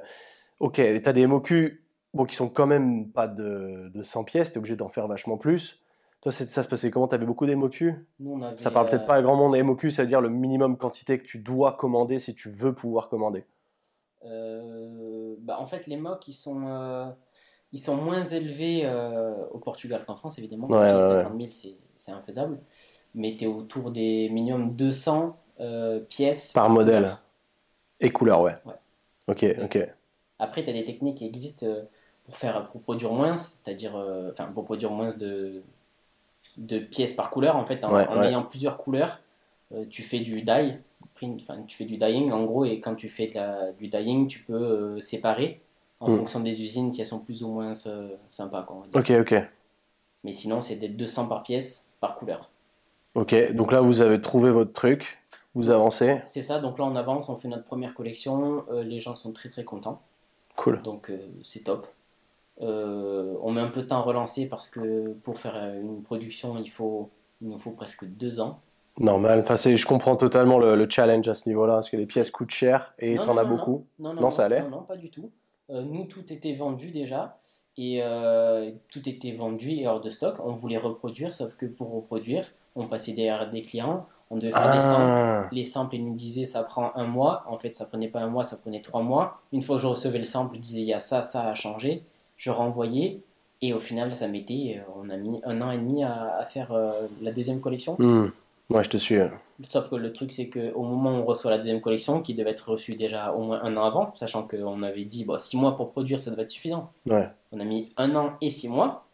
ok, 0.60 0.80
t'as 1.02 1.12
des 1.12 1.22
MOQ 1.26 1.82
bon, 2.14 2.24
qui 2.24 2.34
sont 2.36 2.48
quand 2.48 2.66
même 2.66 3.10
pas 3.10 3.26
de, 3.28 3.90
de 3.92 4.02
100 4.02 4.24
pièces, 4.24 4.52
t'es 4.52 4.58
obligé 4.58 4.76
d'en 4.76 4.88
faire 4.88 5.06
vachement 5.08 5.36
plus. 5.36 5.80
Toi, 6.20 6.32
c'est- 6.32 6.48
ça 6.48 6.62
se 6.62 6.68
passait 6.68 6.90
comment? 6.90 7.06
T'avais 7.08 7.26
beaucoup 7.26 7.44
d'MOQ 7.44 7.94
nous, 8.20 8.32
on 8.32 8.42
avait, 8.42 8.56
Ça 8.56 8.70
parle 8.70 8.86
euh, 8.86 8.90
peut-être 8.90 9.06
pas 9.06 9.16
à 9.16 9.22
grand 9.22 9.36
monde. 9.36 9.54
MOQ, 9.56 9.90
ça 9.90 10.02
veut 10.02 10.08
dire 10.08 10.20
le 10.22 10.30
minimum 10.30 10.78
quantité 10.78 11.18
que 11.18 11.24
tu 11.26 11.38
dois 11.38 11.72
commander 11.76 12.18
si 12.18 12.34
tu 12.34 12.50
veux 12.50 12.72
pouvoir 12.74 13.08
commander. 13.10 13.44
euh, 14.24 15.34
bah, 15.40 15.58
en 15.60 15.66
fait, 15.66 15.86
les 15.86 15.96
mocs, 15.96 16.26
ils 16.28 16.32
sont, 16.32 16.66
euh, 16.66 17.06
ils 17.72 17.78
sont 17.78 17.96
moins 17.96 18.24
élevés 18.24 18.82
euh, 18.84 19.34
au 19.50 19.58
Portugal 19.58 20.04
qu'en 20.06 20.16
France, 20.16 20.38
évidemment. 20.38 20.68
Ouais, 20.68 20.86
Les 20.92 20.92
ouais, 20.94 21.24
50 21.24 21.36
000, 21.38 21.48
c'est- 21.52 21.76
c'est 21.98 22.12
infaisable. 22.12 22.58
Mais 23.14 23.36
tu 23.36 23.44
es 23.44 23.46
autour 23.46 23.90
des 23.90 24.28
minimum 24.30 24.74
200 24.74 25.36
euh, 25.60 26.00
pièces 26.00 26.52
Par 26.52 26.68
modèle. 26.70 27.02
couleur. 27.02 27.22
Et 28.00 28.10
couleur, 28.10 28.40
ouais. 28.42 28.54
Ouais. 28.66 28.74
Ok, 29.28 29.44
ok. 29.62 29.78
Après, 30.38 30.64
tu 30.64 30.70
as 30.70 30.72
des 30.72 30.84
techniques 30.84 31.18
qui 31.18 31.26
existent 31.26 31.66
euh, 31.66 31.82
pour, 32.24 32.36
faire, 32.36 32.68
pour 32.70 32.82
produire 32.82 33.12
moins, 33.12 33.36
c'est-à-dire 33.36 33.96
euh, 33.96 34.30
enfin, 34.32 34.46
pour 34.46 34.64
produire 34.64 34.90
moins 34.90 35.14
de, 35.16 35.62
de 36.56 36.78
pièces 36.78 37.14
par 37.14 37.30
couleur. 37.30 37.56
En 37.56 37.64
fait, 37.64 37.84
en, 37.84 37.92
Ouais, 37.94 38.06
en 38.08 38.18
ouais. 38.18 38.28
ayant 38.28 38.42
plusieurs 38.42 38.76
couleurs, 38.76 39.20
euh, 39.72 39.84
tu 39.88 40.02
fais 40.02 40.20
du 40.20 40.42
dye, 40.42 40.78
tu 41.66 41.76
fais 41.76 41.84
du 41.84 41.96
dyeing 41.96 42.32
en 42.32 42.44
gros, 42.44 42.64
et 42.64 42.80
quand 42.80 42.94
tu 42.96 43.08
fais 43.08 43.28
de 43.28 43.34
la- 43.34 43.72
du 43.72 43.88
dyeing, 43.88 44.26
tu 44.26 44.40
peux 44.40 45.00
séparer 45.00 45.60
en 46.00 46.08
Mm. 46.10 46.18
fonction 46.18 46.40
des 46.40 46.60
usines 46.60 46.92
si 46.92 47.00
elles 47.00 47.06
sont 47.06 47.24
plus 47.24 47.42
ou 47.44 47.48
moins 47.48 47.72
sympas. 47.74 48.62
Quoi, 48.64 48.76
on 48.76 48.80
va 48.80 48.86
dire. 48.88 49.00
Ok, 49.00 49.10
ok. 49.32 49.48
Mais 50.24 50.32
sinon, 50.32 50.60
c'est 50.62 50.76
des 50.76 50.88
200 50.88 51.28
par 51.28 51.42
pièce 51.42 51.90
par 52.00 52.16
couleur. 52.16 52.50
Ok, 53.14 53.52
donc 53.52 53.70
là, 53.70 53.80
vous 53.80 54.02
avez 54.02 54.20
trouvé 54.20 54.50
votre 54.50 54.72
truc, 54.72 55.18
vous 55.54 55.70
avancez. 55.70 56.20
C'est 56.26 56.42
ça, 56.42 56.58
donc 56.58 56.78
là 56.78 56.84
on 56.84 56.96
avance, 56.96 57.28
on 57.28 57.36
fait 57.36 57.48
notre 57.48 57.64
première 57.64 57.94
collection, 57.94 58.64
euh, 58.72 58.82
les 58.82 58.98
gens 58.98 59.14
sont 59.14 59.32
très 59.32 59.48
très 59.48 59.62
contents. 59.64 60.02
Cool. 60.56 60.82
Donc 60.82 61.10
euh, 61.10 61.18
c'est 61.44 61.64
top. 61.64 61.86
Euh, 62.60 63.34
on 63.42 63.52
met 63.52 63.60
un 63.60 63.68
peu 63.68 63.82
de 63.82 63.86
temps 63.86 63.98
à 63.98 64.02
relancer 64.02 64.48
parce 64.48 64.68
que 64.68 65.12
pour 65.22 65.38
faire 65.38 65.56
une 65.80 66.02
production, 66.02 66.56
il, 66.58 66.70
faut, 66.70 67.10
il 67.40 67.48
nous 67.48 67.58
faut 67.58 67.70
presque 67.72 68.04
deux 68.04 68.40
ans. 68.40 68.60
Normal. 68.98 69.40
Enfin, 69.40 69.56
je 69.56 69.86
comprends 69.86 70.16
totalement 70.16 70.58
le, 70.58 70.76
le 70.76 70.88
challenge 70.88 71.28
à 71.28 71.34
ce 71.34 71.48
niveau-là, 71.48 71.74
parce 71.74 71.90
que 71.90 71.96
les 71.96 72.06
pièces 72.06 72.30
coûtent 72.30 72.50
cher 72.52 72.94
et 73.00 73.16
Non, 73.16 73.26
t'en 73.26 73.34
non, 73.34 73.40
as 73.40 73.44
non, 73.44 73.50
beaucoup. 73.50 73.86
Non, 73.98 74.14
Non, 74.14 74.30
ça 74.30 74.44
allait 74.44 74.62
Non, 74.62 74.70
non, 74.70 74.82
pas 74.82 74.96
du 74.96 75.10
tout. 75.10 75.30
Nous, 75.68 76.04
tout 76.04 76.32
était 76.32 76.54
vendu 76.54 76.92
déjà. 76.92 77.38
Et 77.76 78.00
tout 78.92 79.08
était 79.08 79.32
vendu 79.32 79.70
et 79.70 79.88
hors 79.88 80.00
de 80.00 80.10
stock. 80.10 80.36
On 80.44 80.52
voulait 80.52 80.78
reproduire, 80.78 81.34
sauf 81.34 81.56
que 81.56 81.66
pour 81.66 81.92
reproduire, 81.92 82.52
on 82.76 82.86
passait 82.86 83.12
derrière 83.12 83.50
des 83.50 83.62
clients. 83.62 84.06
On 84.30 84.36
devait 84.36 84.52
faire 84.52 84.72
des 84.72 84.80
samples. 84.82 85.02
Ah, 85.02 85.48
Les 85.52 85.64
samples, 85.64 85.96
ils 85.96 86.04
nous 86.04 86.14
disaient 86.14 86.46
ça 86.46 86.62
prend 86.64 86.92
un 86.96 87.04
mois. 87.06 87.44
En 87.48 87.58
fait, 87.58 87.72
ça 87.72 87.84
prenait 87.86 88.08
pas 88.08 88.20
un 88.20 88.26
mois, 88.28 88.42
ça 88.42 88.56
prenait 88.56 88.80
trois 88.82 89.02
mois. 89.02 89.40
Une 89.52 89.62
fois 89.62 89.76
que 89.76 89.82
je 89.82 89.86
recevais 89.86 90.18
le 90.18 90.24
sample, 90.24 90.56
il 90.56 90.60
disait 90.60 90.80
il 90.80 90.86
y 90.88 90.94
a 90.94 91.00
ça, 91.00 91.22
ça 91.22 91.48
a 91.48 91.54
changé. 91.54 92.02
Je 92.36 92.50
renvoyais. 92.50 93.20
Et 93.62 93.72
au 93.72 93.80
final, 93.80 94.14
ça 94.16 94.26
mettait. 94.28 94.78
euh, 94.80 94.90
On 95.02 95.08
a 95.10 95.16
mis 95.16 95.40
un 95.44 95.60
an 95.62 95.70
et 95.70 95.78
demi 95.78 96.02
à, 96.04 96.36
à 96.38 96.44
faire 96.46 96.72
euh, 96.72 97.06
la 97.22 97.32
deuxième 97.32 97.60
collection. 97.60 97.96
hmm. 97.98 98.26
Ouais, 98.70 98.82
je 98.82 98.88
te 98.90 98.96
suis. 98.96 99.16
Sauf 99.62 99.90
que 99.90 99.94
le 99.96 100.10
truc, 100.14 100.32
c'est 100.32 100.48
qu'au 100.48 100.82
moment 100.82 101.10
où 101.10 101.20
on 101.22 101.24
reçoit 101.26 101.50
la 101.50 101.58
deuxième 101.58 101.82
collection, 101.82 102.22
qui 102.22 102.34
devait 102.34 102.50
être 102.52 102.70
reçue 102.70 102.96
déjà 102.96 103.30
au 103.34 103.42
moins 103.42 103.62
un 103.62 103.76
an 103.76 103.84
avant, 103.84 104.12
sachant 104.16 104.42
qu'on 104.48 104.82
avait 104.82 105.04
dit 105.04 105.24
bon, 105.26 105.38
six 105.38 105.58
mois 105.58 105.76
pour 105.76 105.90
produire, 105.92 106.22
ça 106.22 106.30
devait 106.30 106.44
être 106.44 106.50
suffisant. 106.50 106.90
Ouais. 107.06 107.28
On 107.52 107.60
a 107.60 107.64
mis 107.64 107.92
un 107.98 108.16
an 108.16 108.32
et 108.40 108.48
six 108.48 108.68
mois. 108.70 109.04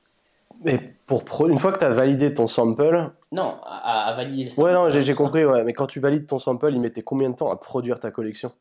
Mais 0.64 0.78
pour 1.06 1.24
pro- 1.24 1.48
une 1.48 1.58
fois 1.58 1.72
que 1.72 1.80
tu 1.80 1.84
as 1.84 1.90
validé 1.90 2.32
ton 2.32 2.46
sample, 2.46 3.10
Non, 3.32 3.60
à, 3.64 4.06
à 4.08 4.14
valider 4.16 4.44
le 4.44 4.50
sample. 4.50 4.66
ouais, 4.68 4.72
non, 4.74 4.90
j'ai 4.90 5.02
ça. 5.02 5.14
compris, 5.14 5.44
ouais, 5.44 5.62
mais 5.64 5.72
quand 5.72 5.86
tu 5.86 6.00
valides 6.00 6.26
ton 6.26 6.38
sample, 6.38 6.70
il 6.72 6.80
mettait 6.80 7.02
combien 7.02 7.30
de 7.30 7.36
temps 7.36 7.50
à 7.50 7.56
produire 7.56 8.00
ta 8.00 8.10
collection? 8.10 8.52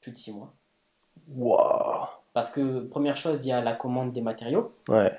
Plus 0.00 0.12
de 0.12 0.16
six 0.16 0.32
mois. 0.32 0.52
Waouh 1.28 2.06
Parce 2.32 2.50
que, 2.50 2.80
première 2.80 3.16
chose, 3.16 3.44
il 3.46 3.48
y 3.48 3.52
a 3.52 3.60
la 3.60 3.72
commande 3.74 4.12
des 4.12 4.20
matériaux. 4.20 4.72
Ouais, 4.88 5.12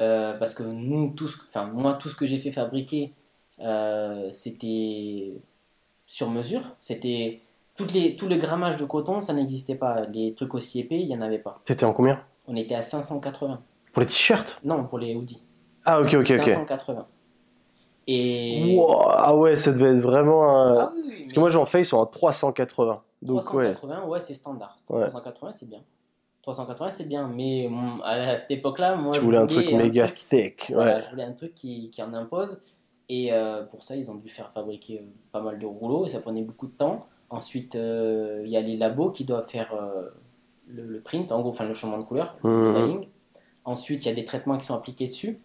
Euh, 0.00 0.34
parce 0.38 0.54
que 0.54 0.62
nous, 0.62 1.10
tout 1.14 1.26
ce, 1.26 1.38
enfin, 1.48 1.66
moi, 1.66 1.94
tout 1.94 2.08
ce 2.08 2.16
que 2.16 2.24
j'ai 2.24 2.38
fait 2.38 2.52
fabriquer, 2.52 3.12
euh, 3.60 4.30
c'était 4.32 5.32
sur 6.06 6.30
mesure. 6.30 6.62
C'était 6.78 7.40
toutes 7.76 7.92
les, 7.92 8.16
tout 8.16 8.28
le 8.28 8.36
grammage 8.36 8.76
de 8.76 8.84
coton, 8.84 9.20
ça 9.20 9.32
n'existait 9.34 9.74
pas. 9.74 10.02
Les 10.06 10.34
trucs 10.34 10.54
aussi 10.54 10.80
épais, 10.80 11.00
il 11.00 11.08
n'y 11.08 11.16
en 11.16 11.20
avait 11.20 11.38
pas. 11.40 11.60
t'étais 11.64 11.84
en 11.84 11.92
combien? 11.92 12.24
On 12.46 12.54
était 12.56 12.76
à 12.76 12.82
580. 12.82 13.60
Pour 13.92 14.00
les 14.00 14.06
t-shirts? 14.06 14.60
Non, 14.64 14.84
pour 14.84 14.98
les 14.98 15.14
hoodies. 15.16 15.42
Ah, 15.90 16.00
ok, 16.00 16.14
ok, 16.14 16.32
ok. 16.38 16.44
580. 16.44 17.06
Et. 18.06 18.74
Wow, 18.76 19.02
ah 19.08 19.36
ouais, 19.36 19.56
ça 19.56 19.72
devait 19.72 19.90
être 19.96 20.00
vraiment 20.02 20.48
un. 20.50 20.76
Ah 20.78 20.92
oui, 20.94 21.18
Parce 21.20 21.32
que 21.32 21.40
moi, 21.40 21.50
j'en 21.50 21.66
fais, 21.66 21.80
ils 21.80 21.84
sont 21.84 22.02
à 22.02 22.06
380. 22.06 23.02
Donc, 23.22 23.52
ouais. 23.54 23.72
380, 23.72 24.06
ouais, 24.08 24.20
c'est 24.20 24.34
standard. 24.34 24.76
Ouais. 24.88 25.08
380, 25.08 25.52
c'est 25.52 25.68
bien. 25.68 25.80
380, 26.42 26.90
c'est 26.90 27.08
bien. 27.08 27.28
Mais 27.28 27.66
hum, 27.66 28.00
à, 28.04 28.36
cette 28.36 28.50
époque-là, 28.50 28.96
moi. 28.96 29.12
Tu 29.12 29.20
je 29.20 29.24
voulais 29.24 29.38
un 29.38 29.46
truc 29.46 29.70
méga 29.72 30.06
truc- 30.06 30.18
thick. 30.28 30.70
Voilà, 30.72 30.96
Ouais. 30.96 31.02
je 31.04 31.10
voulais 31.10 31.24
un 31.24 31.32
truc 31.32 31.54
qui, 31.54 31.90
qui 31.90 32.02
en 32.02 32.14
impose. 32.14 32.62
Et 33.10 33.32
euh, 33.32 33.62
pour 33.64 33.82
ça, 33.82 33.96
ils 33.96 34.10
ont 34.10 34.14
dû 34.14 34.28
faire 34.28 34.50
fabriquer 34.52 35.00
euh, 35.02 35.06
pas 35.32 35.40
mal 35.40 35.58
de 35.58 35.64
rouleaux 35.66 36.04
et 36.04 36.08
ça 36.08 36.20
prenait 36.20 36.42
beaucoup 36.42 36.66
de 36.66 36.72
temps. 36.72 37.06
Ensuite, 37.30 37.74
euh, 37.74 38.42
il 38.44 38.50
y 38.50 38.56
a 38.56 38.60
les 38.60 38.76
labos 38.76 39.10
qui 39.10 39.24
doivent 39.24 39.48
faire 39.48 39.74
euh, 39.74 40.08
le, 40.66 40.84
le 40.84 41.00
print, 41.00 41.32
en 41.32 41.40
gros, 41.40 41.50
enfin 41.50 41.64
le 41.66 41.72
changement 41.74 41.98
de 41.98 42.04
couleur, 42.04 42.36
le 42.44 42.50
Mhm. 42.50 42.74
dyeing. 42.74 43.08
Ensuite, 43.64 44.04
il 44.04 44.08
y 44.08 44.12
a 44.12 44.14
des 44.14 44.24
traitements 44.24 44.56
qui 44.58 44.66
sont 44.66 44.74
appliqués 44.74 45.08
dessus. 45.08 45.40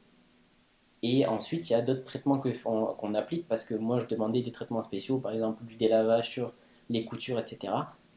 Et 1.04 1.28
ensuite, 1.28 1.70
il 1.70 1.74
y 1.74 1.76
a 1.76 1.82
d'autres 1.82 2.06
traitements 2.06 2.40
qu'on 2.40 3.14
applique 3.14 3.46
parce 3.48 3.66
que 3.66 3.76
moi, 3.76 4.00
je 4.00 4.06
demandais 4.06 4.42
des 4.42 4.52
traitements 4.52 4.82
spéciaux, 4.82 5.20
par 5.20 5.34
exemple 5.34 5.64
du 5.66 5.76
délavage 5.76 6.30
sur 6.30 6.54
les 6.90 7.04
coutures, 7.04 7.38
etc. 7.38 7.74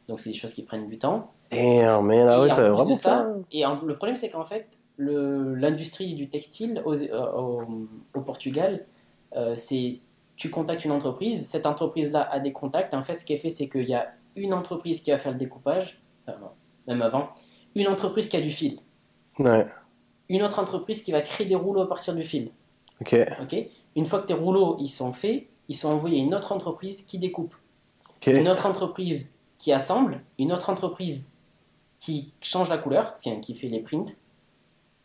Donc 0.08 0.20
c'est 0.20 0.30
des 0.30 0.36
choses 0.36 0.54
qui 0.54 0.62
prennent 0.62 0.86
du 0.86 0.96
temps. 0.96 1.32
Et 1.50 1.80
mais 2.04 2.24
là, 2.24 2.40
ouais, 2.40 2.48
t'as 2.48 2.68
vraiment 2.68 2.94
ça. 2.94 3.28
Et 3.50 3.64
le 3.64 3.94
problème, 3.94 4.16
c'est 4.16 4.30
qu'en 4.30 4.44
fait, 4.44 4.68
l'industrie 4.98 6.14
du 6.14 6.30
textile 6.30 6.80
au, 6.84 6.94
au, 8.14 8.20
Portugal, 8.20 8.86
euh, 9.34 9.54
c'est 9.56 9.98
tu 10.36 10.50
contactes 10.50 10.84
une 10.84 10.92
entreprise, 10.92 11.46
cette 11.46 11.66
entreprise-là 11.66 12.28
a 12.30 12.38
des 12.38 12.52
contacts. 12.52 12.94
En 12.94 13.02
fait, 13.02 13.14
ce 13.14 13.24
qui 13.24 13.32
est 13.32 13.38
fait, 13.38 13.50
c'est 13.50 13.68
qu'il 13.68 13.88
y 13.88 13.94
a 13.94 14.12
une 14.36 14.54
entreprise 14.54 15.00
qui 15.00 15.10
va 15.10 15.18
faire 15.18 15.32
le 15.32 15.38
découpage, 15.38 16.02
même 16.86 17.02
avant, 17.02 17.30
une 17.74 17.88
entreprise 17.88 18.28
qui 18.28 18.36
a 18.36 18.40
du 18.40 18.52
fil. 18.52 18.78
Ouais. 19.38 19.66
Une 20.28 20.42
autre 20.42 20.58
entreprise 20.58 21.02
qui 21.02 21.10
va 21.10 21.22
créer 21.22 21.46
des 21.46 21.54
rouleaux 21.54 21.82
à 21.82 21.88
partir 21.88 22.14
du 22.14 22.22
fil. 22.22 22.50
Ok. 23.00 23.16
Ok. 23.42 23.56
Une 23.94 24.06
fois 24.06 24.20
que 24.20 24.26
tes 24.26 24.34
rouleaux 24.34 24.76
ils 24.80 24.88
sont 24.88 25.12
faits, 25.12 25.46
ils 25.68 25.76
sont 25.76 25.88
envoyés 25.88 26.20
à 26.20 26.24
une 26.24 26.34
autre 26.34 26.52
entreprise 26.52 27.02
qui 27.02 27.18
découpe. 27.18 27.54
Une 28.26 28.48
autre 28.48 28.66
entreprise 28.66 29.36
qui 29.58 29.72
assemble, 29.72 30.20
une 30.38 30.52
autre 30.52 30.70
entreprise 30.70 31.30
qui 32.00 32.32
change 32.40 32.68
la 32.68 32.78
couleur, 32.78 33.18
qui 33.20 33.54
fait 33.54 33.68
les 33.68 33.80
prints, 33.80 34.16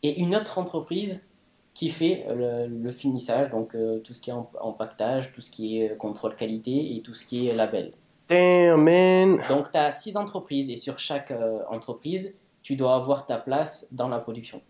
et 0.03 0.19
une 0.19 0.35
autre 0.35 0.57
entreprise 0.57 1.29
qui 1.73 1.89
fait 1.89 2.25
le, 2.29 2.91
finissage, 2.91 3.49
donc 3.49 3.75
euh, 3.75 3.99
tout 3.99 4.13
ce 4.13 4.21
qui 4.21 4.29
est 4.29 4.33
empaquetage, 4.59 5.31
tout 5.33 5.41
ce 5.41 5.49
qui 5.49 5.81
est 5.81 5.95
contrôle 5.97 6.35
qualité 6.35 6.95
et 6.95 7.01
tout 7.01 7.13
ce 7.13 7.25
qui 7.25 7.47
est 7.47 7.55
label. 7.55 7.93
Damn, 8.27 8.83
man. 8.83 9.41
Donc 9.49 9.71
tu 9.71 9.77
as 9.77 9.91
six 9.91 10.17
entreprises 10.17 10.69
et 10.69 10.75
sur 10.75 10.99
chaque 10.99 11.31
euh, 11.31 11.59
entreprise, 11.69 12.35
tu 12.61 12.75
dois 12.75 12.95
avoir 12.95 13.25
ta 13.25 13.37
place 13.37 13.87
dans 13.91 14.09
la 14.09 14.19
production. 14.19 14.61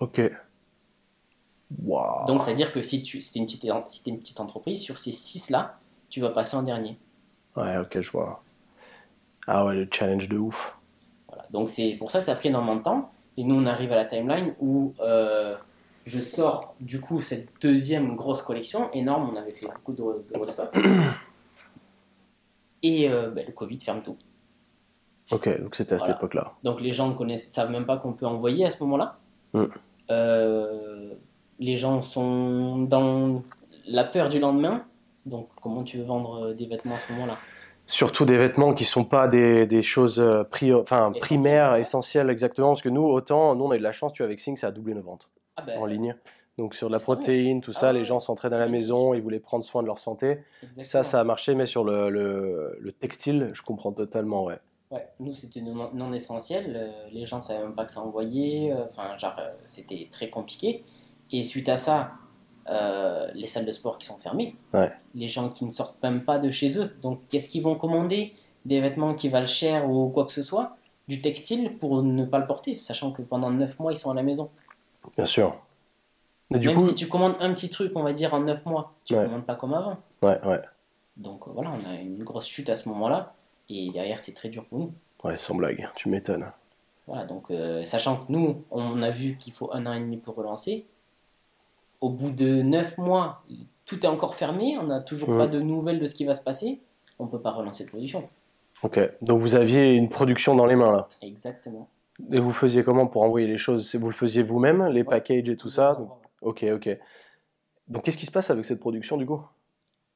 Ok. 0.00 0.20
Donc 1.70 2.42
c'est-à-dire 2.42 2.72
que 2.72 2.82
si 2.82 3.02
tu 3.02 3.18
es 3.18 3.38
une, 3.38 3.46
petite, 3.46 3.62
si 3.86 4.02
es 4.06 4.12
une 4.12 4.20
petite 4.20 4.40
entreprise, 4.40 4.80
sur 4.80 4.98
ces 4.98 5.12
six-là, 5.12 5.78
tu 6.08 6.20
vas 6.20 6.30
passer 6.30 6.56
en 6.56 6.62
dernier. 6.62 6.98
Ouais, 7.56 7.76
ok, 7.78 8.00
je 8.00 8.10
vois. 8.10 8.42
Ah 9.46 9.64
ouais, 9.64 9.74
le 9.74 9.88
challenge 9.90 10.28
de 10.28 10.38
ouf. 10.38 10.76
Voilà. 11.28 11.46
Donc 11.50 11.70
c'est 11.70 11.96
pour 11.98 12.10
ça 12.10 12.20
que 12.20 12.24
ça 12.24 12.32
a 12.32 12.36
pris 12.36 12.48
énormément 12.48 12.76
de 12.76 12.82
temps. 12.82 13.10
Et 13.36 13.44
nous, 13.44 13.54
on 13.54 13.66
arrive 13.66 13.92
à 13.92 13.96
la 13.96 14.06
timeline 14.06 14.54
où 14.60 14.94
euh, 15.00 15.56
je 16.04 16.20
sors 16.20 16.74
du 16.80 17.00
coup 17.00 17.20
cette 17.20 17.48
deuxième 17.60 18.16
grosse 18.16 18.42
collection 18.42 18.90
énorme. 18.92 19.30
On 19.32 19.36
avait 19.36 19.52
fait 19.52 19.66
beaucoup 19.66 19.92
de, 19.92 20.24
de 20.38 20.46
stock. 20.50 20.74
Et 22.82 23.10
euh, 23.10 23.30
ben, 23.30 23.44
le 23.46 23.52
Covid 23.52 23.80
ferme 23.80 24.02
tout. 24.02 24.16
Ok, 25.32 25.60
donc 25.60 25.74
c'était 25.74 25.96
à 25.96 25.98
cette 25.98 26.16
époque-là. 26.16 26.52
Donc 26.62 26.80
les 26.80 26.92
gens 26.92 27.12
ne 27.18 27.36
savent 27.36 27.70
même 27.70 27.84
pas 27.84 27.96
qu'on 27.96 28.12
peut 28.12 28.26
envoyer 28.26 28.64
à 28.64 28.70
ce 28.70 28.82
moment-là. 28.84 29.18
Mm. 29.54 29.64
Euh, 30.10 31.14
les 31.58 31.76
gens 31.76 32.02
sont 32.02 32.78
dans 32.78 33.42
la 33.86 34.04
peur 34.04 34.28
du 34.28 34.38
lendemain. 34.38 34.84
Donc 35.24 35.48
comment 35.60 35.82
tu 35.82 35.98
veux 35.98 36.04
vendre 36.04 36.52
des 36.52 36.66
vêtements 36.66 36.94
à 36.94 36.98
ce 36.98 37.12
moment-là? 37.12 37.36
Surtout 37.88 38.24
des 38.24 38.36
vêtements 38.36 38.74
qui 38.74 38.84
sont 38.84 39.04
pas 39.04 39.28
des, 39.28 39.64
des 39.66 39.82
choses 39.82 40.18
euh, 40.18 40.42
enfin, 40.80 41.12
primaires, 41.20 41.76
essentielles 41.76 42.30
exactement. 42.30 42.68
Parce 42.68 42.82
que 42.82 42.88
nous, 42.88 43.04
autant, 43.04 43.54
nous 43.54 43.64
on 43.64 43.70
a 43.70 43.76
eu 43.76 43.78
de 43.78 43.84
la 43.84 43.92
chance, 43.92 44.12
tu 44.12 44.22
vois, 44.22 44.26
avec 44.26 44.40
Sing, 44.40 44.56
ça 44.56 44.68
a 44.68 44.70
doublé 44.72 44.94
nos 44.94 45.02
ventes 45.02 45.28
ah 45.56 45.62
ben, 45.62 45.78
en 45.78 45.86
ligne. 45.86 46.16
Donc 46.58 46.74
sur 46.74 46.88
de 46.88 46.92
la 46.92 46.98
protéine, 46.98 47.60
tout 47.60 47.72
ça, 47.72 47.90
ah 47.90 47.92
les 47.92 48.02
gens 48.02 48.18
s'entraînent 48.18 48.54
à 48.54 48.58
la 48.58 48.68
maison, 48.68 49.14
ils 49.14 49.22
voulaient 49.22 49.40
prendre 49.40 49.62
soin 49.62 49.82
de 49.82 49.86
leur 49.86 49.98
santé. 49.98 50.40
Ça, 50.82 51.02
ça 51.02 51.20
a 51.20 51.24
marché, 51.24 51.54
mais 51.54 51.66
sur 51.66 51.84
le, 51.84 52.08
le, 52.08 52.78
le, 52.80 52.92
textile, 52.92 53.50
je 53.52 53.60
comprends 53.62 53.92
totalement, 53.92 54.44
ouais. 54.44 54.58
Ouais, 54.90 55.06
nous 55.20 55.32
c'était 55.32 55.60
non, 55.60 56.12
essentiel, 56.12 56.72
euh, 56.76 57.08
les 57.12 57.26
gens 57.26 57.40
savaient 57.40 57.62
même 57.62 57.74
pas 57.74 57.84
que 57.84 57.90
ça 57.90 58.00
envoyait, 58.00 58.72
euh, 58.72 58.84
enfin 58.88 59.18
genre 59.18 59.36
c'était 59.64 60.08
très 60.12 60.30
compliqué. 60.30 60.84
Et 61.32 61.42
suite 61.42 61.68
à 61.68 61.76
ça, 61.76 62.12
euh, 62.68 63.28
les 63.34 63.46
salles 63.46 63.66
de 63.66 63.72
sport 63.72 63.98
qui 63.98 64.06
sont 64.06 64.18
fermées, 64.18 64.56
les 65.14 65.28
gens 65.28 65.50
qui 65.50 65.64
ne 65.64 65.70
sortent 65.70 66.02
même 66.02 66.24
pas 66.24 66.38
de 66.38 66.50
chez 66.50 66.78
eux. 66.78 66.96
Donc, 67.02 67.20
qu'est-ce 67.28 67.48
qu'ils 67.48 67.62
vont 67.62 67.76
commander? 67.76 68.32
Des 68.64 68.80
vêtements 68.80 69.14
qui 69.14 69.28
valent 69.28 69.46
cher 69.46 69.88
ou 69.88 70.08
quoi 70.08 70.24
que 70.26 70.32
ce 70.32 70.42
soit, 70.42 70.76
du 71.06 71.22
textile 71.22 71.78
pour 71.78 72.02
ne 72.02 72.24
pas 72.24 72.38
le 72.38 72.46
porter, 72.46 72.76
sachant 72.78 73.12
que 73.12 73.22
pendant 73.22 73.50
9 73.50 73.78
mois, 73.78 73.92
ils 73.92 73.96
sont 73.96 74.10
à 74.10 74.14
la 74.14 74.24
maison. 74.24 74.50
Bien 75.16 75.26
sûr. 75.26 75.56
même 76.50 76.80
si 76.80 76.94
tu 76.96 77.06
commandes 77.06 77.36
un 77.38 77.54
petit 77.54 77.70
truc, 77.70 77.92
on 77.94 78.02
va 78.02 78.12
dire 78.12 78.34
en 78.34 78.40
9 78.40 78.66
mois, 78.66 78.92
tu 79.04 79.14
ne 79.14 79.24
commandes 79.24 79.46
pas 79.46 79.54
comme 79.54 79.74
avant. 79.74 79.98
Ouais, 80.22 80.40
ouais. 80.44 80.60
Donc, 81.16 81.46
euh, 81.46 81.52
voilà, 81.54 81.70
on 81.70 81.90
a 81.90 81.94
une 82.00 82.24
grosse 82.24 82.46
chute 82.46 82.68
à 82.68 82.76
ce 82.76 82.88
moment-là, 82.88 83.34
et 83.68 83.90
derrière, 83.90 84.18
c'est 84.18 84.34
très 84.34 84.48
dur 84.48 84.64
pour 84.64 84.78
nous. 84.80 84.92
Ouais, 85.22 85.38
sans 85.38 85.54
blague, 85.54 85.88
tu 85.94 86.08
m'étonnes. 86.08 86.50
Voilà, 87.06 87.24
donc, 87.24 87.50
euh, 87.50 87.84
sachant 87.84 88.16
que 88.16 88.32
nous, 88.32 88.64
on 88.72 89.00
a 89.00 89.10
vu 89.10 89.36
qu'il 89.38 89.52
faut 89.52 89.72
un 89.72 89.86
an 89.86 89.92
et 89.92 90.00
demi 90.00 90.16
pour 90.16 90.34
relancer, 90.34 90.86
au 92.06 92.08
bout 92.08 92.30
de 92.30 92.62
9 92.62 92.98
mois, 92.98 93.42
tout 93.84 94.04
est 94.04 94.08
encore 94.08 94.36
fermé, 94.36 94.78
on 94.78 94.84
n'a 94.84 95.00
toujours 95.00 95.36
pas 95.36 95.48
de 95.48 95.60
nouvelles 95.60 95.98
de 95.98 96.06
ce 96.06 96.14
qui 96.14 96.24
va 96.24 96.36
se 96.36 96.44
passer, 96.44 96.80
on 97.18 97.24
ne 97.24 97.30
peut 97.30 97.40
pas 97.40 97.50
relancer 97.50 97.84
de 97.84 97.88
production. 97.88 98.28
Ok, 98.84 99.00
donc 99.22 99.40
vous 99.40 99.56
aviez 99.56 99.94
une 99.94 100.08
production 100.08 100.54
dans 100.54 100.66
les 100.66 100.76
mains 100.76 100.92
là 100.92 101.08
Exactement. 101.20 101.88
Et 102.30 102.38
vous 102.38 102.52
faisiez 102.52 102.84
comment 102.84 103.08
pour 103.08 103.22
envoyer 103.22 103.48
les 103.48 103.58
choses? 103.58 103.94
Vous 103.96 104.06
le 104.06 104.14
faisiez 104.14 104.44
vous-même, 104.44 104.86
les 104.86 105.02
packages 105.02 105.48
et 105.48 105.56
tout 105.56 105.68
ça? 105.68 105.98
Ok, 106.42 106.64
ok. 106.72 106.96
Donc 107.88 108.04
qu'est-ce 108.04 108.18
qui 108.18 108.26
se 108.26 108.30
passe 108.30 108.50
avec 108.50 108.64
cette 108.64 108.80
production 108.80 109.16
du 109.16 109.26
coup? 109.26 109.42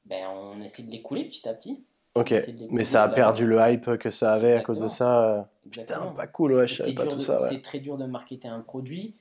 Ben, 0.05 0.27
On 0.33 0.63
essaie 0.63 0.85
de 0.85 0.91
l'écouler 0.91 1.25
petit 1.25 1.49
à 1.49 1.55
petit. 1.55 1.85
Ok, 2.15 2.35
mais 2.71 2.85
ça 2.85 3.03
a 3.03 3.09
perdu 3.09 3.47
le 3.47 3.59
hype 3.61 3.97
que 3.97 4.11
ça 4.11 4.33
avait 4.33 4.55
à 4.55 4.63
cause 4.63 4.81
de 4.81 4.89
ça. 4.89 5.49
Putain, 5.71 6.13
pas 6.17 6.27
cool, 6.27 6.55
ouais, 6.55 6.67
je 6.67 6.77
savais 6.77 6.93
pas 6.93 7.07
tout 7.07 7.21
ça. 7.21 7.39
C'est 7.39 7.63
très 7.63 7.79
dur 7.79 7.97
de 7.97 8.07
marketer 8.07 8.49
un 8.49 8.61
produit 8.61 9.15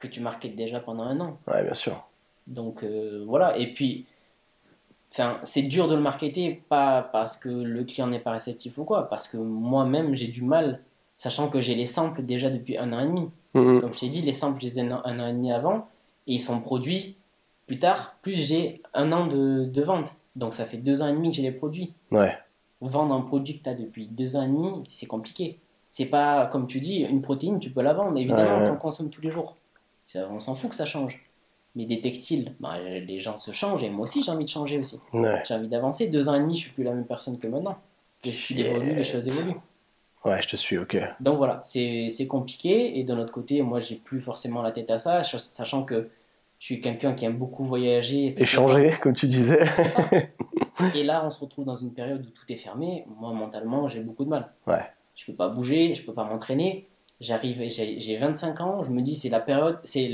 que 0.00 0.08
tu 0.08 0.20
marketes 0.20 0.56
déjà 0.56 0.80
pendant 0.80 1.04
un 1.04 1.20
an. 1.20 1.38
Ouais, 1.46 1.62
bien 1.62 1.74
sûr. 1.74 2.08
Donc 2.46 2.82
euh, 2.82 3.22
voilà, 3.28 3.56
et 3.58 3.72
puis, 3.72 4.06
c'est 5.44 5.62
dur 5.62 5.88
de 5.88 5.94
le 5.94 6.00
marketer, 6.00 6.62
pas 6.68 7.02
parce 7.02 7.36
que 7.36 7.48
le 7.48 7.84
client 7.84 8.06
n'est 8.06 8.18
pas 8.18 8.32
réceptif 8.32 8.78
ou 8.78 8.84
quoi, 8.84 9.08
parce 9.08 9.28
que 9.28 9.36
moi-même 9.36 10.14
j'ai 10.14 10.28
du 10.28 10.42
mal, 10.42 10.80
sachant 11.18 11.48
que 11.48 11.60
j'ai 11.60 11.74
les 11.74 11.86
samples 11.86 12.22
déjà 12.22 12.50
depuis 12.50 12.78
un 12.78 12.92
an 12.92 13.00
et 13.00 13.06
demi. 13.06 13.30
Mm-hmm. 13.54 13.80
Comme 13.80 13.92
je 13.92 14.00
t'ai 14.00 14.08
dit, 14.08 14.22
les 14.22 14.32
samples, 14.32 14.60
je 14.60 14.66
les 14.66 14.80
ai 14.80 14.82
un, 14.82 15.20
an 15.20 15.26
et 15.26 15.32
demi 15.32 15.52
avant, 15.52 15.88
et 16.26 16.34
ils 16.34 16.40
sont 16.40 16.60
produits 16.60 17.16
plus 17.66 17.78
tard, 17.78 18.16
plus 18.22 18.34
j'ai 18.34 18.82
un 18.94 19.12
an 19.12 19.26
de, 19.26 19.64
de, 19.64 19.82
vente. 19.82 20.12
Donc 20.34 20.54
ça 20.54 20.64
fait 20.64 20.78
deux 20.78 21.02
ans 21.02 21.08
et 21.08 21.12
demi 21.12 21.30
que 21.30 21.36
j'ai 21.36 21.42
les 21.42 21.52
produits. 21.52 21.92
Ouais. 22.10 22.36
Vendre 22.80 23.14
un 23.14 23.20
produit 23.20 23.58
que 23.58 23.64
tu 23.64 23.68
as 23.68 23.74
depuis 23.74 24.06
deux 24.06 24.36
ans 24.36 24.42
et 24.42 24.48
demi, 24.48 24.84
c'est 24.88 25.06
compliqué. 25.06 25.58
C'est 25.90 26.06
pas, 26.06 26.46
comme 26.46 26.66
tu 26.66 26.80
dis, 26.80 27.00
une 27.00 27.20
protéine, 27.20 27.58
tu 27.58 27.70
peux 27.70 27.82
la 27.82 27.92
vendre, 27.92 28.16
évidemment, 28.16 28.64
tu 28.64 28.70
en 28.70 28.76
consommes 28.76 29.10
tous 29.10 29.20
les 29.20 29.30
jours 29.30 29.56
on 30.16 30.40
s'en 30.40 30.54
fout 30.54 30.70
que 30.70 30.76
ça 30.76 30.84
change. 30.84 31.20
Mais 31.76 31.84
des 31.84 32.00
textiles, 32.00 32.54
bah, 32.58 32.80
les 32.80 33.20
gens 33.20 33.38
se 33.38 33.52
changent 33.52 33.84
et 33.84 33.90
moi 33.90 34.02
aussi 34.02 34.22
j'ai 34.22 34.32
envie 34.32 34.44
de 34.44 34.50
changer 34.50 34.78
aussi. 34.78 35.00
J'ai 35.12 35.54
envie 35.54 35.68
d'avancer. 35.68 36.08
Deux 36.08 36.28
ans 36.28 36.34
et 36.34 36.40
demi, 36.40 36.56
je 36.56 36.62
suis 36.62 36.72
plus 36.72 36.82
la 36.82 36.92
même 36.92 37.06
personne 37.06 37.38
que 37.38 37.46
maintenant. 37.46 37.78
Le 38.24 38.32
style 38.32 38.60
évolue, 38.60 38.94
les 38.94 39.04
choses 39.04 39.26
évoluent. 39.28 39.60
Ouais, 40.24 40.42
je 40.42 40.48
te 40.48 40.56
suis, 40.56 40.76
ok. 40.76 40.98
Donc 41.20 41.38
voilà, 41.38 41.60
c'est 41.64 42.26
compliqué. 42.28 42.98
Et 42.98 43.04
de 43.04 43.14
l'autre 43.14 43.32
côté, 43.32 43.62
moi 43.62 43.78
j'ai 43.78 43.96
plus 43.96 44.20
forcément 44.20 44.62
la 44.62 44.72
tête 44.72 44.90
à 44.90 44.98
ça, 44.98 45.22
sachant 45.22 45.84
que 45.84 46.10
je 46.60 46.66
suis 46.66 46.80
quelqu'un 46.82 47.14
qui 47.14 47.24
aime 47.24 47.38
beaucoup 47.38 47.64
voyager. 47.64 48.34
Échanger, 48.40 48.94
comme 49.00 49.14
tu 49.14 49.26
disais. 49.26 49.64
et 50.94 51.04
là, 51.04 51.24
on 51.24 51.30
se 51.30 51.40
retrouve 51.40 51.64
dans 51.64 51.76
une 51.76 51.92
période 51.92 52.24
où 52.26 52.30
tout 52.30 52.52
est 52.52 52.56
fermé. 52.56 53.06
Moi, 53.18 53.32
mentalement, 53.32 53.88
j'ai 53.88 54.00
beaucoup 54.00 54.26
de 54.26 54.28
mal. 54.28 54.52
Ouais. 54.66 54.84
Je 55.14 55.24
peux 55.24 55.32
pas 55.32 55.48
bouger, 55.48 55.94
je 55.94 56.04
peux 56.04 56.12
pas 56.12 56.24
m'entraîner. 56.24 56.86
J'arrive, 57.20 57.62
j'ai 57.68 58.16
25 58.16 58.60
ans, 58.60 58.82
je 58.82 58.90
me 58.90 59.02
dis, 59.02 59.14
c'est 59.14 59.28
la 59.28 59.40
période, 59.40 59.78
c'est 59.84 60.10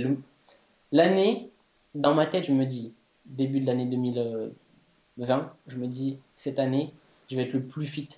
l'année, 0.90 1.50
dans 1.94 2.14
ma 2.14 2.26
tête, 2.26 2.44
je 2.44 2.52
me 2.52 2.64
dis, 2.64 2.92
début 3.26 3.60
de 3.60 3.66
l'année 3.66 3.86
2020, 3.86 5.52
je 5.68 5.76
me 5.76 5.86
dis, 5.86 6.18
cette 6.34 6.58
année, 6.58 6.92
je 7.30 7.36
vais 7.36 7.42
être 7.42 7.52
le 7.52 7.62
plus 7.62 7.86
fit 7.86 8.08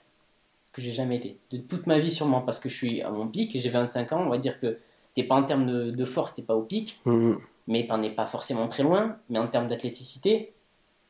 que 0.72 0.80
j'ai 0.80 0.92
jamais 0.92 1.16
été. 1.16 1.38
De 1.50 1.58
toute 1.58 1.86
ma 1.86 1.98
vie, 1.98 2.10
sûrement, 2.10 2.40
parce 2.40 2.58
que 2.58 2.68
je 2.68 2.76
suis 2.76 3.02
à 3.02 3.10
mon 3.10 3.28
pic 3.28 3.54
et 3.54 3.58
j'ai 3.58 3.70
25 3.70 4.12
ans, 4.12 4.22
on 4.24 4.30
va 4.30 4.38
dire 4.38 4.58
que 4.58 4.78
t'es 5.14 5.22
pas 5.22 5.34
en 5.34 5.42
termes 5.42 5.66
de, 5.66 5.90
de 5.90 6.04
force, 6.04 6.34
t'es 6.34 6.42
pas 6.42 6.54
au 6.54 6.62
pic, 6.62 7.00
mmh. 7.04 7.34
mais 7.66 7.86
t'en 7.86 8.02
es 8.02 8.10
pas 8.10 8.26
forcément 8.26 8.68
très 8.68 8.82
loin, 8.82 9.18
mais 9.28 9.38
en 9.38 9.48
termes 9.48 9.68
d'athléticité, 9.68 10.52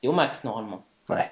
t'es 0.01 0.09
au 0.09 0.13
max, 0.13 0.45
normalement. 0.45 0.85
Ouais 1.09 1.31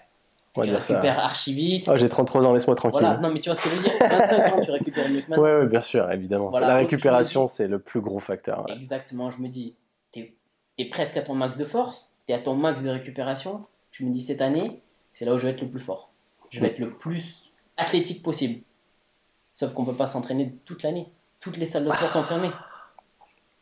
tu 0.65 0.71
récupères 0.71 1.19
archi 1.19 1.55
vite. 1.55 1.89
Oh, 1.89 1.97
j'ai 1.97 2.09
33 2.09 2.47
ans, 2.47 2.53
laisse-moi 2.53 2.77
tranquille. 2.77 3.01
Voilà. 3.01 3.19
Non, 3.19 3.31
mais 3.31 3.41
tu 3.41 3.49
vois 3.49 3.57
ce 3.57 3.65
que 3.65 3.71
je 3.71 3.77
veux 3.77 3.83
dire 3.83 3.93
25 4.01 4.55
ans, 4.55 4.61
tu 4.61 4.71
récupères 4.71 5.09
mieux 5.09 5.21
que 5.21 5.31
maintenant. 5.31 5.45
Ouais, 5.45 5.57
ouais, 5.59 5.67
bien 5.67 5.81
sûr, 5.81 6.11
évidemment. 6.11 6.51
la 6.59 6.77
récupération, 6.77 7.47
c'est 7.47 7.69
le 7.69 7.79
plus 7.79 8.01
gros 8.01 8.19
facteur. 8.19 8.67
Exactement. 8.69 9.31
Je 9.31 9.41
me 9.41 9.49
dis, 9.49 9.75
tu 10.13 10.35
es, 10.79 10.85
presque 10.87 11.17
à 11.17 11.23
ton 11.23 11.35
max 11.35 11.57
de 11.57 11.65
force, 11.65 12.17
tu 12.27 12.33
es 12.33 12.37
à 12.37 12.39
ton 12.39 12.55
max 12.55 12.83
de 12.83 12.91
récupération. 12.91 13.65
Je 13.91 14.05
me 14.05 14.11
dis, 14.11 14.21
cette 14.21 14.43
année, 14.43 14.83
c'est 15.13 15.25
là 15.25 15.35
où 15.35 15.39
je 15.39 15.47
vais 15.47 15.53
être 15.53 15.63
le 15.63 15.69
plus 15.69 15.81
fort. 15.81 16.11
Je 16.51 16.61
vais 16.61 16.69
être 16.69 16.79
le 16.79 16.91
plus 16.91 17.51
athlétique 17.77 18.23
possible. 18.23 18.63
Sauf 19.55 19.73
qu'on 19.73 19.85
peut 19.85 19.95
pas 19.95 20.07
s'entraîner 20.07 20.55
toute 20.65 20.83
l'année. 20.83 21.11
Toutes 21.41 21.57
les 21.57 21.67
salles 21.67 21.85
de 21.85 21.91
sport 21.91 22.11
sont 22.11 22.23
fermées. 22.23 22.51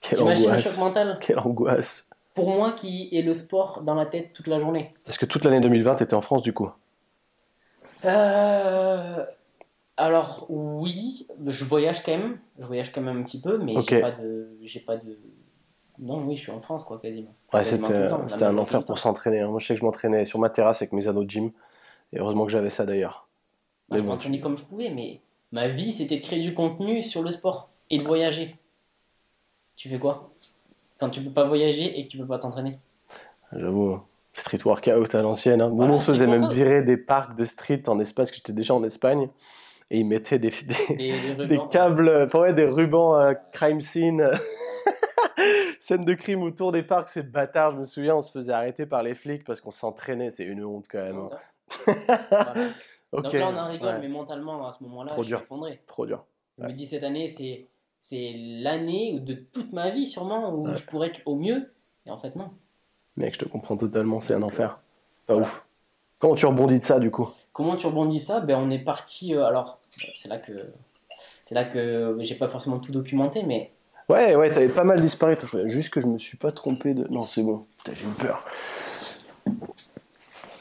Quelle 0.01 0.21
angoisse. 0.21 0.45
le 0.45 0.59
choc 0.59 0.79
mental 0.79 1.19
Quelle 1.21 1.39
angoisse. 1.39 2.11
Pour 2.35 2.51
moi 2.51 2.73
qui 2.73 3.09
ai 3.13 3.23
le 3.23 3.33
sport 3.33 3.83
dans 3.83 3.95
la 3.95 4.07
tête 4.07 4.33
toute 4.33 4.49
la 4.49 4.59
journée. 4.59 4.93
Parce 5.05 5.17
que 5.17 5.25
toute 5.25 5.45
l'année 5.45 5.61
2020, 5.61 5.97
tu 5.97 6.03
étais 6.03 6.15
en 6.15 6.21
France 6.21 6.43
du 6.43 6.53
coup 6.53 6.71
euh, 8.05 9.27
alors 9.97 10.47
oui, 10.49 11.27
je 11.47 11.65
voyage 11.65 12.03
quand 12.03 12.13
même, 12.13 12.39
je 12.59 12.65
voyage 12.65 12.93
quand 12.93 13.01
même 13.01 13.19
un 13.19 13.23
petit 13.23 13.41
peu, 13.41 13.59
mais 13.59 13.75
j'ai 13.83 14.01
pas 14.01 14.11
de, 14.11 14.57
j'ai 14.63 14.81
pas 14.81 14.97
de, 14.97 15.19
non 15.99 16.25
oui, 16.27 16.37
je 16.37 16.43
suis 16.43 16.53
en 16.53 16.61
France 16.61 16.85
quoi 16.85 16.99
quasiment. 16.99 17.35
Ouais, 17.53 17.65
c'était, 17.65 18.11
c'était 18.29 18.45
un 18.45 18.59
enfer 18.59 18.85
pour 18.85 18.99
s'entraîner. 18.99 19.41
Hein. 19.41 19.49
Moi 19.49 19.61
je 19.61 19.67
sais 19.67 19.75
que 19.75 19.81
je 19.81 19.85
m'entraînais 19.85 20.25
sur 20.25 20.39
ma 20.39 20.51
terrasse 20.51 20.83
avec 20.83 20.93
mes 20.93 21.09
anneaux 21.09 21.25
de 21.25 21.31
gym, 21.31 21.53
et 22.13 22.19
heureusement 22.19 22.47
que 22.47 22.53
j'avais 22.53 22.71
ça 22.71 22.87
d'ailleurs. 22.87 23.29
Bah, 23.89 23.99
je 23.99 24.03
m'entraînais 24.03 24.41
comme 24.41 24.57
je 24.57 24.65
pouvais, 24.65 24.91
mais 24.91 25.21
ma 25.53 25.69
vie, 25.69 25.93
c'était 25.93 26.17
de 26.17 26.23
créer 26.23 26.41
du 26.41 26.55
contenu 26.55 27.03
sur 27.03 27.23
le 27.23 27.31
sport 27.31 27.69
et 27.91 27.99
de 27.99 28.05
voyager. 28.05 28.57
Tu 29.77 29.89
fais 29.89 29.99
quoi? 29.99 30.31
Quand 30.99 31.11
tu 31.11 31.23
peux 31.23 31.33
pas 31.33 31.45
voyager 31.45 31.99
et 31.99 32.07
que 32.07 32.11
tu 32.11 32.19
peux 32.19 32.27
pas 32.27 32.39
t'entraîner? 32.39 32.79
J'avoue, 33.53 34.01
street 34.35 34.59
workout 34.65 35.15
à 35.15 35.23
l'ancienne. 35.23 35.61
Hein. 35.61 35.71
Nous, 35.71 35.85
on 35.85 36.01
se 36.01 36.13
faisait 36.13 36.27
même 36.27 36.51
virer 36.51 36.83
des 36.83 36.97
parcs 36.97 37.37
de 37.37 37.45
street 37.45 37.85
en 37.87 37.99
espace, 37.99 38.31
que 38.31 38.37
j'étais 38.37 38.53
déjà 38.53 38.75
en 38.75 38.85
Espagne. 38.85 39.29
Et 39.91 40.01
ils 40.01 40.07
mettaient 40.07 40.39
des, 40.39 40.51
des, 40.89 41.47
des, 41.47 41.61
câbles, 41.71 42.29
ouais, 42.35 42.55
des 42.55 42.65
rubans 42.65 43.17
euh, 43.17 43.35
crime 43.53 43.81
scene. 43.81 44.29
Scène 45.79 46.05
de 46.07 46.15
crime 46.15 46.43
autour 46.43 46.73
des 46.73 46.83
parcs, 46.83 47.09
c'est 47.09 47.31
bâtard. 47.31 47.73
Je 47.73 47.77
me 47.77 47.85
souviens, 47.85 48.17
on 48.17 48.23
se 48.23 48.33
faisait 48.33 48.53
arrêter 48.53 48.87
par 48.87 49.03
les 49.03 49.15
flics 49.15 49.45
parce 49.45 49.61
qu'on 49.61 49.71
s'entraînait. 49.71 50.31
C'est 50.31 50.45
une 50.45 50.65
honte 50.65 50.87
quand 50.91 51.03
même. 51.03 51.29
Hein. 51.87 52.73
Donc 53.13 53.33
là, 53.33 53.51
on 53.51 53.57
en 53.57 53.69
rigole, 53.69 53.99
mais 54.01 54.09
mentalement, 54.09 54.67
à 54.67 54.73
ce 54.73 54.83
moment-là, 54.85 55.13
je 55.17 55.23
suis 55.23 55.35
effondré. 55.35 55.83
Trop 55.87 56.07
dur. 56.07 56.25
Je 56.59 56.65
me 56.65 56.73
dis, 56.73 56.87
cette 56.87 57.05
année, 57.05 57.29
c'est, 57.29 57.69
c'est 58.01 58.33
l'année 58.37 59.21
de 59.21 59.35
toute 59.35 59.73
ma 59.73 59.91
vie, 59.91 60.07
sûrement, 60.07 60.55
où 60.55 60.67
je 60.75 60.85
pourrais 60.87 61.09
être 61.09 61.21
au 61.27 61.37
mieux. 61.37 61.73
Et 62.07 62.11
en 62.11 62.19
fait, 62.19 62.35
non. 62.35 62.51
Mec, 63.17 63.35
je 63.35 63.41
te 63.41 63.45
comprends 63.45 63.77
totalement, 63.77 64.21
c'est 64.21 64.35
un 64.35 64.43
enfer. 64.43 64.79
Pas 65.27 65.37
ouf. 65.37 65.65
Comment 66.19 66.35
tu 66.35 66.47
rebondis 66.47 66.79
de 66.79 66.85
ça, 66.85 66.99
du 66.99 67.11
coup? 67.11 67.29
Comment 67.53 67.77
tu 67.77 67.87
rebondis 67.87 68.21
ça? 68.21 68.41
Ben, 68.41 68.59
on 68.59 68.71
est 68.71 68.83
parti. 68.83 69.35
Euh, 69.35 69.45
alors, 69.45 69.81
c'est 70.17 70.29
là 70.29 70.39
que. 70.39 70.53
C'est 71.45 71.55
là 71.55 71.65
que 71.65 72.17
j'ai 72.21 72.35
pas 72.35 72.49
forcément 72.49 72.79
tout 72.79 72.93
documenté, 72.93 73.43
mais. 73.45 73.73
Ouais, 74.09 74.35
ouais, 74.35 74.51
t'avais 74.51 74.69
pas 74.69 74.85
mal 74.85 75.01
disparu. 75.01 75.37
Juste 75.67 75.91
que 75.91 76.01
je 76.01 76.07
me 76.07 76.19
suis 76.19 76.37
pas 76.37 76.53
trompé 76.53 76.95
de. 76.95 77.07
Non, 77.11 77.25
c'est 77.25 77.43
bon. 77.43 77.67
j'ai 77.87 77.93
eu 77.93 78.11
peur 78.19 78.45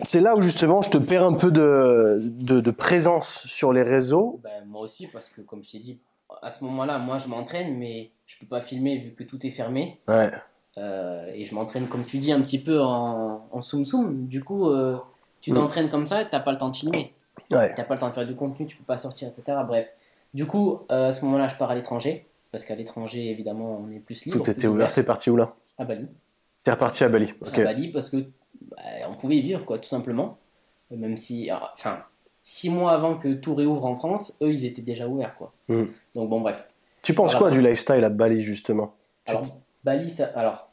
c'est 0.04 0.20
là 0.20 0.36
où 0.36 0.42
justement 0.42 0.82
je 0.82 0.90
te 0.90 0.98
perds 0.98 1.26
un 1.26 1.34
peu 1.34 1.52
de, 1.52 2.20
de, 2.22 2.72
présence 2.72 3.46
sur 3.46 3.74
les 3.74 3.84
réseaux. 3.84 4.40
Ben, 4.44 4.66
moi 4.66 4.82
aussi, 4.82 5.08
parce 5.08 5.30
que 5.30 5.42
comme 5.42 5.64
je 5.64 5.72
t'ai 5.72 5.80
dit, 5.80 6.00
à 6.42 6.52
ce 6.52 6.64
moment-là, 6.66 7.00
moi 7.00 7.18
je 7.18 7.28
m'entraîne, 7.28 7.78
mais 7.78 8.12
je 8.26 8.38
peux 8.40 8.46
pas 8.46 8.62
filmer 8.62 8.98
vu 8.98 9.14
que 9.14 9.24
tout 9.24 9.46
est 9.46 9.52
fermé. 9.52 10.02
Ouais. 10.08 10.32
Euh, 10.78 11.26
et 11.34 11.44
je 11.44 11.54
m'entraîne, 11.54 11.88
comme 11.88 12.04
tu 12.04 12.18
dis, 12.18 12.32
un 12.32 12.42
petit 12.42 12.62
peu 12.62 12.82
en, 12.82 13.48
en 13.52 13.62
soum 13.62 13.86
soum. 13.86 14.26
Du 14.26 14.44
coup, 14.44 14.70
euh, 14.70 14.98
tu 15.42 15.52
t'entraînes 15.52 15.90
comme 15.90 16.08
ça 16.08 16.22
et 16.22 16.30
t'as 16.30 16.40
pas 16.40 16.52
le 16.52 16.58
temps 16.58 16.70
de 16.70 16.76
filmer. 16.76 17.14
Ouais. 17.52 17.74
T'as 17.76 17.84
pas 17.84 17.96
le 17.96 18.00
temps 18.00 18.10
de 18.10 18.14
faire 18.16 18.26
du 18.26 18.36
contenu, 18.36 18.66
tu 18.66 18.78
peux 18.78 18.84
pas 18.84 18.98
sortir, 18.98 19.28
etc. 19.28 19.58
Bref. 19.68 19.94
Du 20.34 20.48
coup, 20.48 20.80
euh, 20.92 21.10
à 21.10 21.12
ce 21.12 21.24
moment-là, 21.26 21.48
je 21.48 21.56
pars 21.56 21.70
à 21.70 21.76
l'étranger. 21.76 22.26
Parce 22.52 22.66
qu'à 22.66 22.76
l'étranger, 22.76 23.32
évidemment, 23.32 23.84
on 23.84 23.90
est 23.90 24.00
plus 24.00 24.26
libre. 24.26 24.38
Tout 24.38 24.50
était 24.50 24.68
ouvert. 24.68 24.94
T'es 24.94 25.04
parti 25.04 25.30
où 25.32 25.36
là? 25.36 25.56
À 25.78 25.86
Bali. 25.86 26.08
T'es 26.64 26.72
reparti 26.72 27.04
à 27.04 27.10
Bali. 27.10 27.34
À 27.42 27.64
Bali 27.64 27.92
parce 27.92 28.10
que 28.12 28.18
bah, 28.62 28.78
on 29.10 29.16
pouvait 29.16 29.38
y 29.38 29.42
vivre, 29.42 29.66
quoi, 29.66 29.80
tout 29.80 29.90
simplement. 29.90 30.38
Même 30.92 31.18
si, 31.18 31.50
enfin, 31.52 32.04
six 32.44 32.70
mois 32.70 32.92
avant 32.92 33.18
que 33.18 33.34
tout 33.34 33.56
réouvre 33.56 33.86
en 33.86 33.96
France, 33.96 34.38
eux, 34.42 34.54
ils 34.54 34.66
étaient 34.66 34.84
déjà 34.84 35.08
ouverts, 35.08 35.36
quoi. 35.36 35.52
Hmm. 35.68 35.86
Donc 36.14 36.30
bon, 36.30 36.42
bref. 36.42 36.68
Tu 37.02 37.16
penses 37.16 37.36
quoi 37.36 37.50
du 37.50 37.60
lifestyle 37.60 38.04
à 38.04 38.10
Bali, 38.10 38.44
justement? 38.44 38.94
Alors, 39.26 39.44
Bali, 39.84 40.10
ça, 40.10 40.32
alors, 40.36 40.70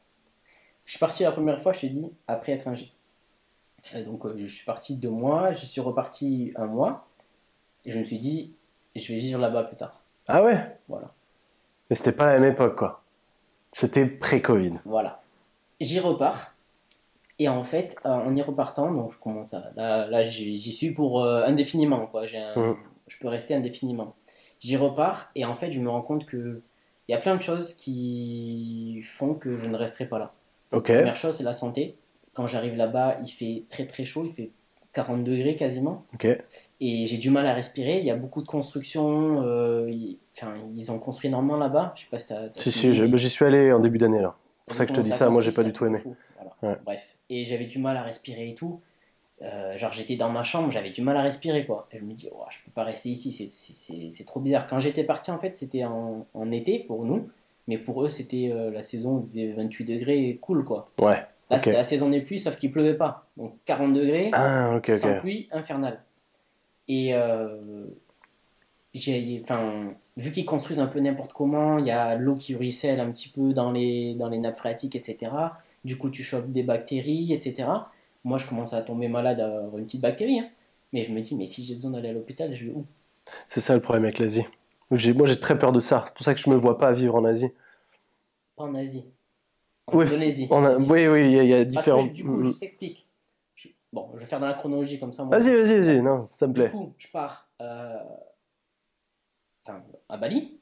je 0.85 0.92
suis 0.92 0.99
parti 0.99 1.23
la 1.23 1.33
première 1.33 1.61
fois, 1.61 1.73
je 1.73 1.81
t'ai 1.81 1.88
dit, 1.88 2.11
après 2.27 2.53
être 2.53 2.68
Et 3.94 4.03
donc, 4.05 4.25
euh, 4.27 4.35
je 4.38 4.44
suis 4.44 4.64
parti 4.64 4.96
deux 4.96 5.11
mois, 5.11 5.53
je 5.53 5.64
suis 5.64 5.81
reparti 5.81 6.53
un 6.57 6.66
mois, 6.66 7.07
et 7.85 7.90
je 7.90 7.99
me 7.99 8.05
suis 8.05 8.18
dit, 8.18 8.55
je 8.94 9.12
vais 9.12 9.18
vivre 9.18 9.40
là-bas 9.40 9.64
plus 9.64 9.77
tard. 9.77 10.03
Ah 10.29 10.42
ouais? 10.42 10.79
Voilà. 10.88 11.12
Mais 11.88 11.96
c'était 11.96 12.12
pas 12.12 12.27
la 12.27 12.38
même 12.38 12.53
époque, 12.53 12.77
quoi. 12.77 13.03
C'était 13.73 14.07
pré-Covid. 14.07 14.81
Voilà. 14.85 15.23
J'y 15.81 16.01
repars. 16.01 16.55
Et 17.38 17.49
en 17.49 17.62
fait, 17.62 17.96
euh, 18.05 18.11
en 18.11 18.37
y 18.37 18.42
repartant, 18.42 18.92
donc 18.92 19.12
je 19.12 19.18
commence 19.18 19.55
à. 19.55 19.73
Là, 19.75 20.23
j'y 20.23 20.73
suis 20.73 20.92
pour 20.92 21.25
euh, 21.25 21.44
indéfiniment, 21.44 22.07
quoi. 22.07 22.25
Un, 22.35 22.77
Je 23.07 23.18
peux 23.18 23.29
rester 23.29 23.55
indéfiniment. 23.55 24.14
J'y 24.61 24.77
repars, 24.77 25.31
et 25.35 25.44
en 25.46 25.55
fait, 25.55 25.70
je 25.70 25.81
me 25.81 25.88
rends 25.88 26.03
compte 26.03 26.27
que 26.27 26.62
il 27.11 27.14
y 27.14 27.16
a 27.16 27.18
plein 27.18 27.35
de 27.35 27.42
choses 27.42 27.75
qui 27.75 29.03
font 29.03 29.35
que 29.35 29.57
je 29.57 29.68
ne 29.68 29.77
resterai 29.77 30.07
pas 30.07 30.20
là. 30.20 30.33
La 30.70 30.81
première 30.81 31.16
chose, 31.16 31.37
c'est 31.37 31.42
la 31.42 31.55
santé. 31.55 31.96
Quand 32.35 32.46
j'arrive 32.46 32.77
là-bas, 32.77 33.18
il 33.20 33.27
fait 33.27 33.64
très 33.68 33.85
très 33.85 34.05
chaud, 34.05 34.25
il 34.25 34.31
fait 34.31 34.51
40 34.92 35.25
degrés 35.25 35.57
quasiment. 35.57 36.05
Et 36.81 37.07
j'ai 37.09 37.16
du 37.16 37.31
mal 37.31 37.46
à 37.46 37.53
respirer. 37.53 37.99
Il 37.99 38.05
y 38.05 38.12
a 38.12 38.14
beaucoup 38.14 38.42
de 38.42 38.46
construction. 38.46 39.42
Euh, 39.44 39.90
enfin, 40.37 40.55
ils 40.73 40.92
ont 40.92 41.01
construit 41.01 41.27
énormément 41.27 41.57
là-bas. 41.57 41.94
Je 41.96 42.03
sais 42.03 42.07
pas 42.09 42.20
si 42.20 42.29
t'as. 42.29 42.42
Si, 42.55 42.70
si, 42.70 42.92
j'y 42.92 43.29
suis 43.29 43.44
allé 43.44 43.73
en 43.73 43.81
début 43.81 43.99
d'année 43.99 44.23
là. 44.23 44.37
C'est 44.61 44.66
pour 44.66 44.77
ça 44.77 44.87
que 44.87 44.90
je 44.90 45.01
te 45.01 45.05
dis 45.05 45.11
ça. 45.11 45.31
Moi, 45.31 45.42
j'ai 45.42 45.51
pas 45.51 45.64
du 45.64 45.73
tout 45.73 45.87
aimé. 45.87 45.99
Bref. 46.62 47.16
Et 47.29 47.44
j'avais 47.44 47.66
du 47.66 47.81
mal 47.81 47.96
à 47.96 48.05
respirer 48.05 48.51
et 48.51 48.55
tout. 48.55 48.81
Euh, 49.42 49.76
genre, 49.76 49.92
j'étais 49.92 50.16
dans 50.16 50.29
ma 50.29 50.44
chambre, 50.44 50.70
j'avais 50.70 50.90
du 50.90 51.03
mal 51.03 51.16
à 51.16 51.22
respirer, 51.22 51.64
quoi. 51.64 51.88
Et 51.92 51.98
je 51.98 52.05
me 52.05 52.12
dis, 52.12 52.29
oh, 52.31 52.44
je 52.50 52.59
peux 52.64 52.70
pas 52.72 52.85
rester 52.85 53.09
ici, 53.09 53.33
c'est 53.33 54.24
trop 54.24 54.40
bizarre. 54.40 54.66
Quand 54.66 54.81
j'étais 54.81 55.05
parti, 55.05 55.31
en 55.31 55.38
fait, 55.38 55.57
c'était 55.57 55.85
en, 55.85 56.26
en, 56.35 56.50
été 56.50 56.81
pour 56.81 57.05
nous. 57.05 57.29
Mais 57.66 57.79
pour 57.79 58.05
eux, 58.05 58.09
c'était 58.09 58.50
euh, 58.53 58.70
la 58.70 58.83
saison 58.83 59.16
où 59.16 59.20
il 59.20 59.26
faisait 59.26 59.53
28 59.53 59.85
degrés, 59.85 60.38
cool, 60.40 60.64
quoi. 60.64 60.85
Ouais. 61.00 61.24
Là, 61.50 61.59
c'était 61.59 61.72
la 61.72 61.85
saison 61.85 62.11
des 62.11 62.20
pluies, 62.20 62.38
sauf 62.38 62.57
qu'il 62.57 62.70
pleuvait 62.70 62.94
pas. 62.94 63.26
Donc 63.37 63.55
40 63.64 63.92
degrés, 63.92 64.31
ah, 64.33 64.81
sans 64.94 65.18
pluie, 65.18 65.48
infernal. 65.50 66.00
Et 66.87 67.14
euh, 67.14 67.87
enfin, 69.42 69.92
vu 70.16 70.31
qu'ils 70.31 70.44
construisent 70.44 70.81
un 70.81 70.87
peu 70.87 71.00
n'importe 71.00 71.33
comment, 71.33 71.79
il 71.79 71.87
y 71.87 71.90
a 71.90 72.14
l'eau 72.14 72.37
qui 72.37 72.55
ruisselle 72.55 73.00
un 73.00 73.11
petit 73.11 73.29
peu 73.29 73.53
dans 73.53 73.72
les, 73.72 74.14
dans 74.14 74.29
les 74.29 74.38
nappes 74.38 74.57
phréatiques, 74.57 74.94
etc. 74.94 75.33
Du 75.85 75.98
coup, 75.98 76.11
tu 76.11 76.22
chopes 76.22 76.50
des 76.53 76.62
bactéries, 76.62 77.33
etc. 77.33 77.68
Moi, 78.24 78.38
je 78.38 78.46
commence 78.46 78.72
à 78.72 78.83
tomber 78.83 79.09
malade, 79.09 79.40
à 79.40 79.46
avoir 79.46 79.78
une 79.78 79.87
petite 79.87 80.00
bactérie. 80.00 80.40
Hein. 80.40 80.48
Mais 80.92 81.02
je 81.02 81.12
me 81.12 81.20
dis, 81.20 81.35
mais 81.37 81.46
si 81.46 81.64
j'ai 81.64 81.74
besoin 81.74 81.92
d'aller 81.92 82.11
à 82.11 82.12
l'hôpital, 82.12 82.54
je 82.54 82.66
vais 82.66 82.72
où? 82.72 82.85
C'est 83.48 83.61
ça 83.61 83.74
le 83.74 83.80
problème 83.80 84.04
avec 84.04 84.18
l'Asie. 84.18 84.44
Moi, 84.90 84.98
j'ai 84.98 85.40
très 85.40 85.59
peur 85.59 85.72
de 85.72 85.80
ça. 85.80 86.04
C'est 86.06 86.14
pour 86.14 86.24
ça 86.24 86.35
que 86.35 86.40
je 86.40 86.50
me 86.50 86.56
vois 86.56 86.78
pas 86.78 86.92
vivre 86.92 87.14
en 87.14 87.24
Asie. 87.24 87.50
Pas 88.56 88.64
en 88.64 88.74
Asie 88.74 89.04
oui, 89.92 90.06
oui, 90.88 91.06
oui, 91.09 91.33
il 91.33 91.46
y, 91.46 91.54
a, 91.54 91.64
différents. 91.64 92.04
du 92.04 92.24
coup, 92.24 92.42
je 92.42 92.59
t'explique. 92.59 93.06
Bon, 93.92 94.09
je 94.14 94.20
vais 94.20 94.26
faire 94.26 94.40
dans 94.40 94.46
la 94.46 94.54
chronologie 94.54 94.98
comme 94.98 95.12
ça. 95.12 95.24
Vas-y, 95.24 95.50
vas-y, 95.50 95.80
vas-y, 95.80 96.00
non, 96.00 96.28
ça 96.33 96.46
me 96.46 96.52
plaît. 96.52 96.68
Du 96.68 96.70
coup, 96.70 96.92
je 96.96 97.09
pars 97.09 97.48
euh... 97.61 97.96
enfin, 99.64 99.83
à 100.09 100.16
Bali. 100.16 100.59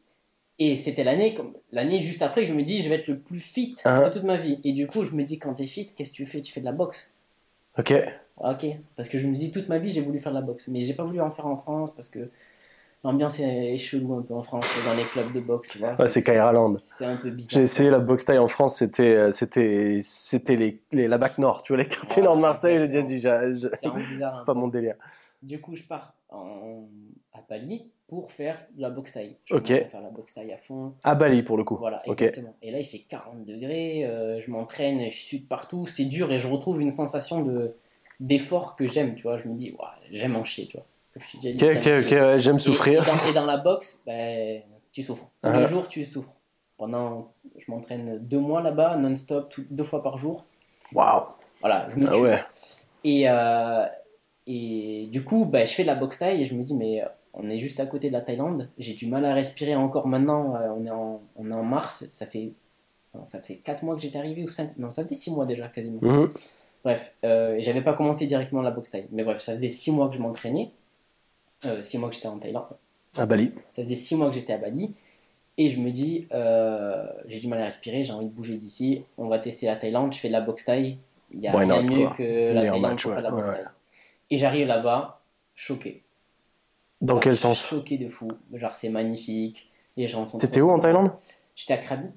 Et 0.59 0.77
c'était 0.77 1.05
l'année, 1.05 1.35
comme 1.35 1.55
l'année 1.71 2.01
juste 2.01 2.23
après, 2.23 2.45
je 2.45 2.53
me 2.53 2.63
dis, 2.63 2.83
je 2.83 2.89
vais 2.89 2.97
être 2.97 3.07
le 3.07 3.19
plus 3.19 3.39
fit 3.39 3.77
uh-huh. 3.85 4.07
de 4.07 4.13
toute 4.13 4.25
ma 4.25 4.39
vie. 4.39 4.61
Et 4.65 4.73
du 4.73 4.87
coup, 4.87 5.05
je 5.05 5.15
me 5.15 5.23
dis, 5.23 5.39
quand 5.39 5.55
t'es 5.55 5.67
fit, 5.67 5.87
qu'est-ce 5.87 6.11
que 6.11 6.17
tu 6.17 6.27
fais? 6.27 6.41
Tu 6.41 6.53
fais 6.53 6.61
de 6.61 6.65
la 6.65 6.73
boxe. 6.73 7.13
Ok. 7.79 7.95
Ok. 8.39 8.67
Parce 8.97 9.09
que 9.09 9.19
je 9.19 9.27
me 9.27 9.37
dis, 9.37 9.51
toute 9.51 9.69
ma 9.69 9.79
vie, 9.79 9.91
j'ai 9.91 10.01
voulu 10.01 10.19
faire 10.19 10.33
de 10.33 10.39
la 10.39 10.45
boxe. 10.45 10.69
Mais 10.69 10.85
j'ai 10.85 10.95
pas 10.95 11.05
voulu 11.05 11.21
en 11.21 11.31
faire 11.31 11.47
en 11.47 11.57
France 11.57 11.95
parce 11.95 12.09
que 12.09 12.31
L'ambiance 13.05 13.39
est 13.39 13.79
chelou 13.79 14.15
un 14.15 14.23
peu 14.23 14.35
en 14.35 14.43
France, 14.43 14.67
dans 14.85 14.97
les 14.97 15.05
clubs 15.05 15.33
de 15.33 15.47
boxe, 15.47 15.69
tu 15.69 15.79
vois. 15.79 15.95
Ouais, 16.01 16.09
c'est 16.09 16.23
Kairaland. 16.23 16.75
C'est 16.77 17.07
un 17.07 17.17
peu 17.17 17.31
bizarre. 17.31 17.53
J'ai 17.53 17.63
essayé 17.63 17.91
la 17.91 18.01
boxe 18.01 18.25
taille 18.25 18.39
en 18.39 18.49
France, 18.49 18.77
c'était 18.79 19.15
euh, 19.15 19.31
c'était 19.31 20.01
c'était 20.03 20.57
les, 20.57 20.83
les, 20.91 21.07
la 21.07 21.17
bac 21.17 21.39
nord, 21.39 21.63
tu 21.63 21.73
vois, 21.73 21.81
les 21.81 21.89
quartiers 21.89 22.23
nord 22.23 22.35
de 22.35 22.41
Marseille. 22.41 22.77
J'ai 22.91 23.03
dit, 23.03 23.21
c'est 23.21 24.45
pas 24.45 24.55
mon 24.55 24.67
délire. 24.67 24.97
Du 25.43 25.61
coup, 25.61 25.77
je 25.77 25.85
pars 25.85 26.15
en, 26.31 26.89
à 27.33 27.41
Bali 27.49 27.91
pour 28.09 28.33
faire 28.33 28.59
la 28.77 28.91
boxe 28.91 29.13
taille. 29.13 29.37
Je 29.45 29.55
ok. 29.55 29.71
À 29.71 29.85
faire 29.85 30.01
la 30.01 30.11
boxe 30.11 30.35
taille 30.35 30.53
à 30.53 30.57
fond. 30.57 30.95
À 31.05 31.15
Bali 31.15 31.43
pour 31.43 31.57
le 31.57 31.65
coup. 31.65 31.77
Voilà, 31.77 32.01
exactement. 32.07 32.57
Et 32.63 32.71
là, 32.71 32.81
il 32.81 32.85
fait 32.85 33.05
40 33.09 33.45
degrés, 33.45 34.05
euh, 34.05 34.41
je 34.41 34.51
m'entraîne, 34.51 35.11
je 35.11 35.17
suis 35.17 35.41
partout, 35.41 35.87
c'est 35.87 36.07
dur 36.07 36.33
et 36.33 36.39
je 36.39 36.49
retrouve 36.49 36.81
une 36.81 36.93
sensation 36.93 37.43
de 37.43 37.75
d'effort 38.21 38.75
que 38.75 38.87
j'aime, 38.87 39.15
tu 39.15 39.23
vois. 39.23 39.37
Je 39.37 39.49
me 39.49 39.55
dis, 39.55 39.77
j'aime 40.11 40.35
en 40.35 40.45
chier, 40.45 40.67
tu 40.67 40.77
vois. 40.77 40.87
Ok, 41.17 41.63
ok, 41.63 41.89
ok, 42.05 42.37
j'aime 42.39 42.59
souffrir. 42.59 43.05
Et 43.29 43.33
dans, 43.33 43.45
la 43.45 43.57
boxe, 43.57 44.03
ben, 44.07 44.63
tu 44.93 45.03
souffres. 45.03 45.31
Tous 45.43 45.51
les 45.51 45.65
ah. 45.65 45.67
jours, 45.67 45.89
tu 45.89 46.05
souffres. 46.05 46.35
Pendant, 46.77 47.33
je 47.57 47.71
m'entraîne 47.71 48.19
deux 48.19 48.39
mois 48.39 48.63
là-bas, 48.63 48.97
non-stop, 48.97 49.53
deux 49.71 49.85
fois 49.85 50.03
par 50.03 50.17
jour. 50.17 50.47
Waouh! 50.93 51.25
Voilà, 51.61 51.89
je 51.89 51.97
me 51.97 52.09
ah 52.09 52.19
ouais. 52.21 52.45
Et, 53.03 53.29
euh, 53.29 53.85
et 54.49 55.09
du 55.13 55.23
coup, 55.23 55.45
ben, 55.45 55.67
je 55.67 55.73
fais 55.73 55.83
de 55.83 55.89
la 55.89 55.95
boxe 55.95 56.19
taille 56.19 56.43
et 56.43 56.45
je 56.45 56.55
me 56.55 56.63
dis, 56.63 56.75
mais 56.75 57.05
on 57.35 57.49
est 57.49 57.59
juste 57.59 57.79
à 57.79 57.87
côté 57.87 58.09
de 58.09 58.15
la 58.15 58.23
Thaïlande. 58.23 58.69
J'ai 58.79 58.95
du 58.95 59.07
mal 59.07 59.25
à 59.25 59.35
respirer 59.35 59.77
encore 59.77 60.09
maintenant. 60.09 60.57
Euh, 60.57 60.71
on, 60.77 60.85
est 60.85 60.91
en, 60.91 61.21
on 61.37 61.51
est 61.51 61.55
en 61.55 61.63
mars. 61.63 62.07
Ça 62.11 62.27
fait, 62.27 62.53
ça 63.25 63.41
fait 63.41 63.57
4 63.57 63.85
mois 63.85 63.95
que 63.95 64.03
j'étais 64.03 64.19
arrivé, 64.19 64.43
ou 64.43 64.49
5, 64.49 64.79
non, 64.79 64.93
ça 64.93 65.05
faisait 65.05 65.15
6 65.15 65.33
mois 65.33 65.47
déjà 65.47 65.69
quasiment. 65.69 65.99
Mhm. 66.01 66.31
Bref, 66.83 67.13
euh, 67.25 67.57
j'avais 67.59 67.83
pas 67.83 67.93
commencé 67.93 68.27
directement 68.27 68.63
la 68.63 68.71
boxe 68.71 68.91
taille. 68.91 69.09
Mais 69.13 69.23
bref, 69.23 69.41
ça 69.41 69.55
faisait 69.55 69.69
6 69.69 69.93
mois 69.93 70.09
que 70.09 70.15
je 70.17 70.21
m'entraînais. 70.21 70.71
Euh, 71.67 71.83
six 71.83 71.99
mois 71.99 72.09
que 72.09 72.15
j'étais 72.15 72.29
en 72.29 72.39
Thaïlande. 72.39 72.69
À 73.17 73.27
Bali. 73.27 73.53
Ça 73.73 73.83
faisait 73.83 73.97
six 73.97 74.15
mois 74.15 74.29
que 74.29 74.35
j'étais 74.35 74.53
à 74.53 74.59
Bali. 74.59 74.95
Et 75.57 75.71
je 75.71 75.81
me 75.81 75.91
dis, 75.91 76.29
euh, 76.33 77.05
j'ai 77.27 77.41
du 77.41 77.49
mal 77.49 77.61
à 77.61 77.65
respirer, 77.65 78.05
j'ai 78.05 78.13
envie 78.13 78.27
de 78.27 78.31
bouger 78.31 78.57
d'ici. 78.59 79.03
On 79.17 79.27
va 79.27 79.41
tester 79.41 79.67
la 79.67 79.75
Thaïlande. 79.75 80.13
Je 80.13 80.21
fais 80.21 80.29
de 80.29 80.33
la 80.33 80.41
boxe 80.41 80.65
thaï. 80.65 80.99
Il 81.33 81.41
y 81.41 81.49
a 81.49 81.57
rien 81.57 81.83
de 81.83 81.89
mieux 81.89 82.09
que 82.17 82.53
la 82.53 82.71
Thaïlande 82.71 83.01
pour 83.01 83.13
faire 83.13 83.23
la 83.23 83.31
boxe 83.31 83.51
Et 84.31 84.39
j'arrive 84.39 84.67
là-bas, 84.67 85.21
choqué. 85.55 86.05
Dans 87.01 87.19
quel 87.19 87.37
sens? 87.37 87.67
Choqué 87.67 87.97
de 87.99 88.09
fou. 88.09 88.29
Genre, 88.53 88.73
c'est 88.73 88.89
magnifique. 88.91 89.71
Les 89.97 90.07
gens 90.07 90.27
sont. 90.27 90.39
T'étais 90.39 90.61
où 90.61 90.71
en 90.71 90.79
Thaïlande? 90.79 91.13
J'étais 91.55 91.75
à 91.75 91.79
Krabi. 91.79 92.11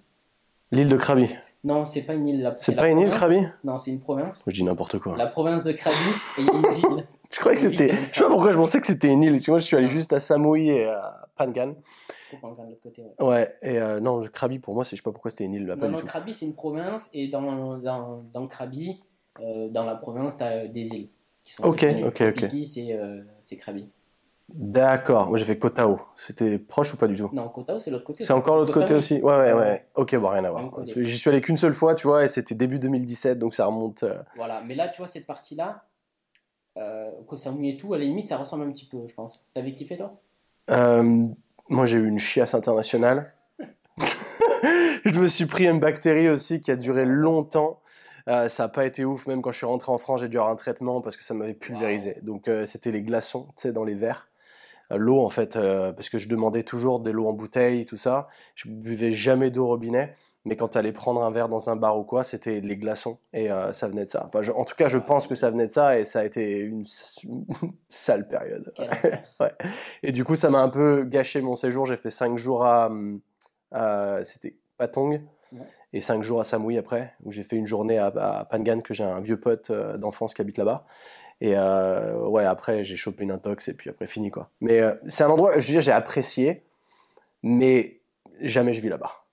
L'île 0.71 0.89
de 0.89 0.97
Krabi. 0.97 1.27
Non, 1.63 1.85
c'est 1.85 2.01
pas 2.01 2.13
une 2.13 2.27
île. 2.27 2.55
C'est 2.57 2.75
pas 2.75 2.89
une 2.89 2.99
île, 2.99 3.09
Krabi? 3.09 3.45
Non, 3.63 3.77
c'est 3.77 3.91
une 3.91 3.99
province. 3.99 4.43
Je 4.47 4.51
dis 4.51 4.63
n'importe 4.63 4.99
quoi. 4.99 5.15
La 5.17 5.27
province 5.27 5.63
de 5.63 5.71
Krabi 5.71 5.95
et 6.39 6.41
une 6.41 6.73
ville. 6.95 7.07
je 7.31 7.39
croyais 7.39 7.55
que 7.55 7.61
c'était. 7.61 7.91
Je 7.91 8.17
sais 8.17 8.23
pas 8.23 8.29
pourquoi 8.29 8.51
je 8.51 8.57
pensais 8.57 8.81
que 8.81 8.87
c'était 8.87 9.09
une 9.09 9.23
île. 9.23 9.33
Parce 9.33 9.45
que 9.45 9.51
moi, 9.51 9.57
je 9.59 9.65
suis 9.65 9.77
allé 9.77 9.87
juste 9.87 10.13
à 10.13 10.19
Samui 10.19 10.69
et 10.69 10.85
à 10.85 11.27
Pangan. 11.35 11.73
Pangan 12.41 12.63
de 12.63 12.69
l'autre 12.69 12.81
côté, 12.81 13.03
ouais. 13.03 13.25
Ouais, 13.27 13.55
et 13.61 13.77
euh, 13.77 13.99
non, 13.99 14.21
Krabi, 14.31 14.59
pour 14.59 14.73
moi, 14.73 14.83
je 14.85 14.91
sais 14.95 15.01
pas 15.01 15.11
pourquoi 15.11 15.31
c'était 15.31 15.43
une 15.43 15.53
île. 15.53 15.67
Là, 15.67 15.75
non, 15.75 15.89
non, 15.89 15.97
Krabi, 15.97 16.33
c'est 16.33 16.45
une 16.45 16.55
province 16.55 17.09
et 17.13 17.27
dans, 17.27 17.77
dans, 17.77 18.23
dans 18.33 18.47
Krabi, 18.47 19.01
euh, 19.41 19.67
dans 19.69 19.83
la 19.83 19.95
province, 19.95 20.37
tu 20.37 20.43
as 20.43 20.67
des 20.67 20.87
îles. 20.87 21.09
Qui 21.51 21.57
sont 21.57 21.63
ok, 21.65 21.85
ok, 22.05 22.21
ok. 22.29 22.45
c'est 22.63 22.93
euh, 22.93 23.23
Krabi. 23.57 23.89
D'accord, 24.47 25.27
moi 25.27 25.37
j'ai 25.37 25.43
fait 25.43 25.59
Kotao. 25.59 25.99
C'était 26.15 26.57
proche 26.57 26.93
ou 26.93 26.97
pas 26.97 27.07
du 27.07 27.17
tout? 27.17 27.29
Non, 27.33 27.49
Kotao 27.49 27.77
c'est 27.77 27.91
l'autre 27.91 28.05
côté. 28.05 28.23
C'est 28.23 28.31
encore 28.31 28.55
l'autre 28.55 28.71
côté 28.71 28.93
aussi? 28.93 29.15
Ouais, 29.15 29.35
ouais, 29.35 29.51
ouais. 29.51 29.85
Ok, 29.95 30.15
bon, 30.15 30.29
rien 30.29 30.45
à 30.45 30.51
voir. 30.51 30.71
J'y 30.85 31.17
suis 31.17 31.29
allé 31.29 31.41
qu'une 31.41 31.57
seule 31.57 31.73
fois, 31.73 31.93
tu 31.93 32.07
vois, 32.07 32.23
et 32.23 32.29
c'était 32.29 32.55
début 32.55 32.79
2017, 32.79 33.37
donc 33.37 33.53
ça 33.53 33.65
remonte. 33.65 34.03
Euh. 34.03 34.21
Voilà, 34.37 34.61
mais 34.65 34.75
là, 34.75 34.87
tu 34.87 34.99
vois, 34.99 35.07
cette 35.07 35.25
partie-là, 35.25 35.83
euh, 36.77 37.11
Kosamui 37.27 37.71
et 37.71 37.75
tout, 37.75 37.93
à 37.93 37.97
la 37.97 38.05
limite, 38.05 38.27
ça 38.27 38.37
ressemble 38.37 38.63
un 38.63 38.71
petit 38.71 38.85
peu, 38.85 39.05
je 39.05 39.13
pense. 39.13 39.49
T'avais 39.53 39.73
kiffé 39.73 39.97
toi? 39.97 40.21
Euh, 40.69 41.27
Moi 41.67 41.85
j'ai 41.85 41.97
eu 41.97 42.07
une 42.07 42.19
chiasse 42.19 42.53
internationale. 42.53 43.33
je 45.05 45.19
me 45.19 45.27
suis 45.27 45.47
pris 45.47 45.67
une 45.67 45.81
bactérie 45.81 46.29
aussi 46.29 46.61
qui 46.61 46.71
a 46.71 46.77
duré 46.77 47.03
longtemps. 47.03 47.80
Euh, 48.27 48.49
ça 48.49 48.63
n'a 48.63 48.69
pas 48.69 48.85
été 48.85 49.05
ouf, 49.05 49.27
même 49.27 49.41
quand 49.41 49.51
je 49.51 49.57
suis 49.57 49.65
rentré 49.65 49.91
en 49.91 49.97
France, 49.97 50.21
j'ai 50.21 50.29
dû 50.29 50.37
avoir 50.37 50.51
un 50.51 50.55
traitement 50.55 51.01
parce 51.01 51.17
que 51.17 51.23
ça 51.23 51.33
m'avait 51.33 51.53
pulvérisé. 51.53 52.17
Donc 52.21 52.49
c'était 52.65 52.91
les 52.91 53.01
glaçons, 53.01 53.47
tu 53.55 53.63
sais, 53.63 53.71
dans 53.71 53.83
les 53.83 53.95
verres. 53.95 54.31
Euh, 54.91 54.97
l'eau 54.97 55.19
en 55.19 55.29
fait, 55.29 55.55
euh, 55.55 55.91
parce 55.91 56.09
que 56.09 56.17
je 56.17 56.27
demandais 56.27 56.63
toujours 56.63 56.99
de 56.99 57.11
l'eau 57.11 57.27
en 57.27 57.33
bouteille, 57.33 57.85
tout 57.85 57.97
ça. 57.97 58.27
Je 58.55 58.69
buvais 58.69 59.11
jamais 59.11 59.49
d'eau 59.49 59.67
robinet, 59.67 60.15
mais 60.45 60.55
quand 60.55 60.69
tu 60.69 60.77
allais 60.77 60.91
prendre 60.91 61.23
un 61.23 61.31
verre 61.31 61.49
dans 61.49 61.69
un 61.69 61.75
bar 61.75 61.97
ou 61.97 62.03
quoi, 62.03 62.23
c'était 62.23 62.59
les 62.61 62.77
glaçons 62.77 63.17
et 63.33 63.51
euh, 63.51 63.73
ça 63.73 63.87
venait 63.87 64.05
de 64.05 64.09
ça. 64.09 64.25
Enfin, 64.25 64.41
en 64.53 64.65
tout 64.65 64.75
cas, 64.75 64.87
je 64.87 64.97
pense 64.97 65.27
que 65.27 65.35
ça 65.35 65.49
venait 65.49 65.67
de 65.67 65.71
ça 65.71 65.99
et 65.99 66.05
ça 66.05 66.19
a 66.21 66.25
été 66.25 66.59
une, 66.59 66.83
sale 67.89 68.27
période. 68.27 68.73
ouais. 69.39 69.51
Et 70.03 70.11
du 70.11 70.23
coup, 70.23 70.35
ça 70.35 70.49
m'a 70.49 70.59
un 70.59 70.69
peu 70.69 71.03
gâché 71.05 71.41
mon 71.41 71.55
séjour. 71.55 71.85
J'ai 71.85 71.97
fait 71.97 72.09
cinq 72.09 72.37
jours 72.37 72.65
à, 72.65 72.89
c'était 74.23 74.55
Patong. 74.77 75.21
Et 75.93 76.01
cinq 76.01 76.23
jours 76.23 76.39
à 76.39 76.45
Samui 76.45 76.77
après, 76.77 77.13
où 77.23 77.31
j'ai 77.31 77.43
fait 77.43 77.57
une 77.57 77.67
journée 77.67 77.97
à, 77.97 78.07
à 78.07 78.45
Pangan, 78.45 78.79
que 78.79 78.93
j'ai 78.93 79.03
un 79.03 79.19
vieux 79.19 79.39
pote 79.39 79.71
d'enfance 79.71 80.33
qui 80.33 80.41
habite 80.41 80.57
là-bas. 80.57 80.85
Et 81.41 81.55
euh, 81.57 82.17
ouais, 82.27 82.45
après, 82.45 82.83
j'ai 82.83 82.95
chopé 82.95 83.23
une 83.23 83.31
intox 83.31 83.67
et 83.67 83.73
puis 83.73 83.89
après, 83.89 84.05
fini 84.05 84.29
quoi. 84.29 84.51
Mais 84.61 84.79
euh, 84.79 84.93
c'est 85.07 85.23
un 85.23 85.29
endroit, 85.29 85.57
je 85.57 85.65
veux 85.65 85.73
dire, 85.73 85.81
j'ai 85.81 85.91
apprécié, 85.91 86.63
mais 87.41 87.99
jamais 88.39 88.73
je 88.73 88.79
vis 88.79 88.89
là-bas. 88.89 89.25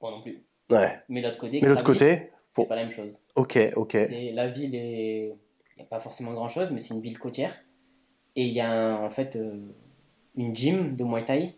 Moi 0.00 0.12
non 0.12 0.20
plus. 0.20 0.44
Ouais. 0.70 1.00
Mais 1.08 1.20
l'autre 1.20 1.38
côté, 1.38 1.60
mais 1.60 1.68
l'autre 1.68 1.84
côté, 1.84 2.30
c'est 2.48 2.66
pas 2.66 2.76
la 2.76 2.82
même 2.82 2.92
chose. 2.92 3.24
Ok, 3.34 3.58
ok. 3.74 3.94
La 4.32 4.48
ville 4.48 4.74
est. 4.74 5.36
Il 5.76 5.80
n'y 5.80 5.82
a 5.82 5.88
pas 5.88 6.00
forcément 6.00 6.32
grand 6.32 6.48
chose, 6.48 6.70
mais 6.70 6.78
c'est 6.78 6.94
une 6.94 7.02
ville 7.02 7.18
côtière. 7.18 7.54
Et 8.34 8.44
il 8.44 8.52
y 8.52 8.60
a 8.60 8.96
en 8.96 9.10
fait 9.10 9.36
euh, 9.36 9.58
une 10.36 10.54
gym 10.54 10.96
de 10.96 11.04
Muay 11.04 11.24
Thai 11.24 11.54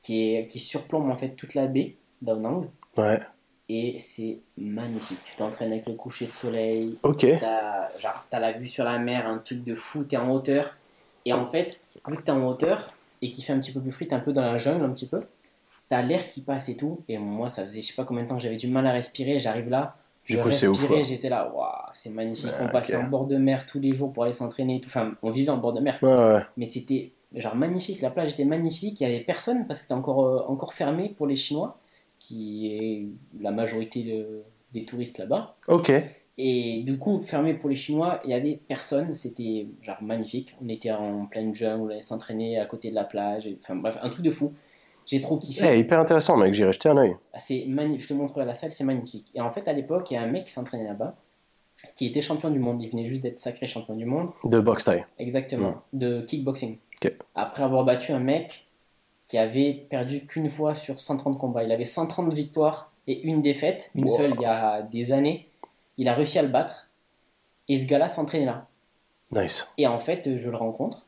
qui, 0.00 0.34
est, 0.34 0.46
qui 0.46 0.60
surplombe 0.60 1.10
en 1.10 1.16
fait 1.16 1.30
toute 1.30 1.54
la 1.54 1.66
baie 1.66 1.97
d'Aonang. 2.22 2.68
Ouais 2.96 3.20
et 3.68 3.96
c'est 3.98 4.38
magnifique. 4.56 5.18
Tu 5.24 5.36
t'entraînes 5.36 5.72
avec 5.72 5.86
le 5.86 5.94
coucher 5.94 6.26
de 6.26 6.32
soleil. 6.32 6.96
Ok. 7.02 7.26
T'as, 7.38 7.88
genre, 7.98 8.26
t'as 8.30 8.40
la 8.40 8.52
vue 8.52 8.68
sur 8.68 8.84
la 8.84 8.98
mer, 8.98 9.26
un 9.26 9.38
truc 9.38 9.62
de 9.62 9.74
fou, 9.74 10.04
t'es 10.04 10.16
en 10.16 10.30
hauteur. 10.30 10.76
Et 11.24 11.32
en 11.32 11.46
fait, 11.46 11.80
vu 12.06 12.16
que 12.16 12.22
t'es 12.22 12.32
en 12.32 12.46
hauteur 12.46 12.92
et 13.20 13.30
qu'il 13.30 13.44
fait 13.44 13.52
un 13.52 13.60
petit 13.60 13.72
peu 13.72 13.80
plus 13.80 13.92
frit, 13.92 14.08
t'es 14.08 14.14
un 14.14 14.20
peu 14.20 14.32
dans 14.32 14.42
la 14.42 14.56
jungle 14.56 14.84
un 14.84 14.90
petit 14.90 15.06
peu, 15.06 15.20
t'as 15.88 16.00
l'air 16.00 16.26
qui 16.28 16.40
passe 16.40 16.70
et 16.70 16.76
tout. 16.76 17.00
Et 17.08 17.18
moi, 17.18 17.48
ça 17.50 17.64
faisait 17.64 17.82
je 17.82 17.88
sais 17.88 17.94
pas 17.94 18.04
combien 18.04 18.22
de 18.22 18.28
temps 18.28 18.36
que 18.36 18.42
j'avais 18.42 18.56
du 18.56 18.68
mal 18.68 18.86
à 18.86 18.92
respirer. 18.92 19.38
J'arrive 19.38 19.68
là, 19.68 19.96
je 20.24 20.38
respirais, 20.38 21.04
j'étais 21.04 21.28
là, 21.28 21.52
waouh, 21.54 21.68
c'est 21.92 22.10
magnifique. 22.10 22.50
on 22.60 22.68
passait 22.68 22.96
en 22.96 23.04
bord 23.04 23.26
de 23.26 23.36
mer 23.36 23.66
tous 23.66 23.80
les 23.80 23.92
jours 23.92 24.14
pour 24.14 24.24
aller 24.24 24.32
s'entraîner. 24.32 24.80
Tout. 24.80 24.88
Enfin, 24.88 25.12
on 25.22 25.30
vivait 25.30 25.50
en 25.50 25.58
bord 25.58 25.74
de 25.74 25.80
mer. 25.80 25.98
Ouais, 26.00 26.40
Mais 26.56 26.64
c'était 26.64 27.12
genre 27.34 27.54
magnifique. 27.54 28.00
La 28.00 28.08
plage 28.08 28.30
était 28.30 28.46
magnifique. 28.46 28.98
Il 29.00 29.02
y 29.02 29.06
avait 29.06 29.24
personne 29.24 29.66
parce 29.66 29.80
que 29.80 29.82
c'était 29.84 29.94
encore, 29.94 30.24
euh, 30.24 30.42
encore 30.48 30.72
fermé 30.72 31.10
pour 31.10 31.26
les 31.26 31.36
Chinois 31.36 31.78
qui 32.28 32.66
est 32.66 33.06
la 33.40 33.50
majorité 33.50 34.26
des 34.74 34.84
touristes 34.84 35.18
là-bas. 35.18 35.56
Ok. 35.66 35.90
Et 36.36 36.82
du 36.84 36.98
coup, 36.98 37.18
fermé 37.20 37.54
pour 37.54 37.70
les 37.70 37.74
Chinois, 37.74 38.20
il 38.24 38.30
y 38.30 38.34
avait 38.34 38.60
personne, 38.68 39.14
c'était 39.14 39.66
genre 39.80 39.96
magnifique. 40.02 40.54
On 40.62 40.68
était 40.68 40.90
en 40.90 41.26
pleine 41.26 41.54
jungle, 41.54 41.82
on 41.82 41.88
allait 41.88 42.00
s'entraîner 42.00 42.58
à 42.58 42.66
côté 42.66 42.90
de 42.90 42.94
la 42.94 43.04
plage, 43.04 43.48
enfin 43.60 43.76
bref, 43.76 43.98
un 44.02 44.08
truc 44.10 44.24
de 44.24 44.30
fou. 44.30 44.52
J'ai 45.06 45.22
trop 45.22 45.38
kiffé. 45.38 45.60
C'est 45.60 45.80
hyper 45.80 45.98
intéressant, 45.98 46.36
mec, 46.36 46.52
j'irai 46.52 46.70
jeter 46.70 46.90
un 46.90 46.98
oeil. 46.98 47.16
Ah, 47.32 47.38
c'est 47.38 47.64
magnifique, 47.66 48.02
je 48.02 48.08
te 48.08 48.14
montrerai 48.14 48.44
la 48.44 48.52
salle, 48.52 48.72
c'est 48.72 48.84
magnifique. 48.84 49.30
Et 49.34 49.40
en 49.40 49.50
fait, 49.50 49.66
à 49.66 49.72
l'époque, 49.72 50.10
il 50.10 50.14
y 50.14 50.16
a 50.18 50.22
un 50.22 50.30
mec 50.30 50.44
qui 50.44 50.52
s'entraînait 50.52 50.84
là-bas, 50.84 51.16
qui 51.96 52.06
était 52.06 52.20
champion 52.20 52.50
du 52.50 52.58
monde, 52.58 52.82
il 52.82 52.90
venait 52.90 53.06
juste 53.06 53.22
d'être 53.22 53.38
sacré 53.38 53.66
champion 53.66 53.94
du 53.94 54.04
monde. 54.04 54.28
De 54.44 54.60
boxe 54.60 54.84
taille. 54.84 55.06
Exactement, 55.18 55.76
de 55.94 56.20
kickboxing. 56.20 56.76
Ok. 57.02 57.14
Après 57.34 57.62
avoir 57.62 57.84
battu 57.84 58.12
un 58.12 58.20
mec 58.20 58.67
qui 59.28 59.36
avait 59.38 59.86
perdu 59.90 60.26
qu'une 60.26 60.48
fois 60.48 60.74
sur 60.74 60.98
130 60.98 61.38
combats. 61.38 61.62
Il 61.62 61.70
avait 61.70 61.84
130 61.84 62.32
victoires 62.32 62.90
et 63.06 63.22
une 63.22 63.42
défaite, 63.42 63.90
une 63.94 64.10
seule 64.10 64.34
il 64.36 64.42
y 64.42 64.46
a 64.46 64.82
des 64.82 65.12
années. 65.12 65.48
Il 65.98 66.08
a 66.08 66.14
réussi 66.14 66.38
à 66.38 66.42
le 66.42 66.48
battre. 66.48 66.88
Et 67.68 67.76
ce 67.76 67.86
gars-là 67.86 68.08
s'entraînait 68.08 68.46
là. 68.46 68.66
Nice. 69.30 69.68
Et 69.76 69.86
en 69.86 69.98
fait, 69.98 70.36
je 70.36 70.48
le 70.48 70.56
rencontre. 70.56 71.04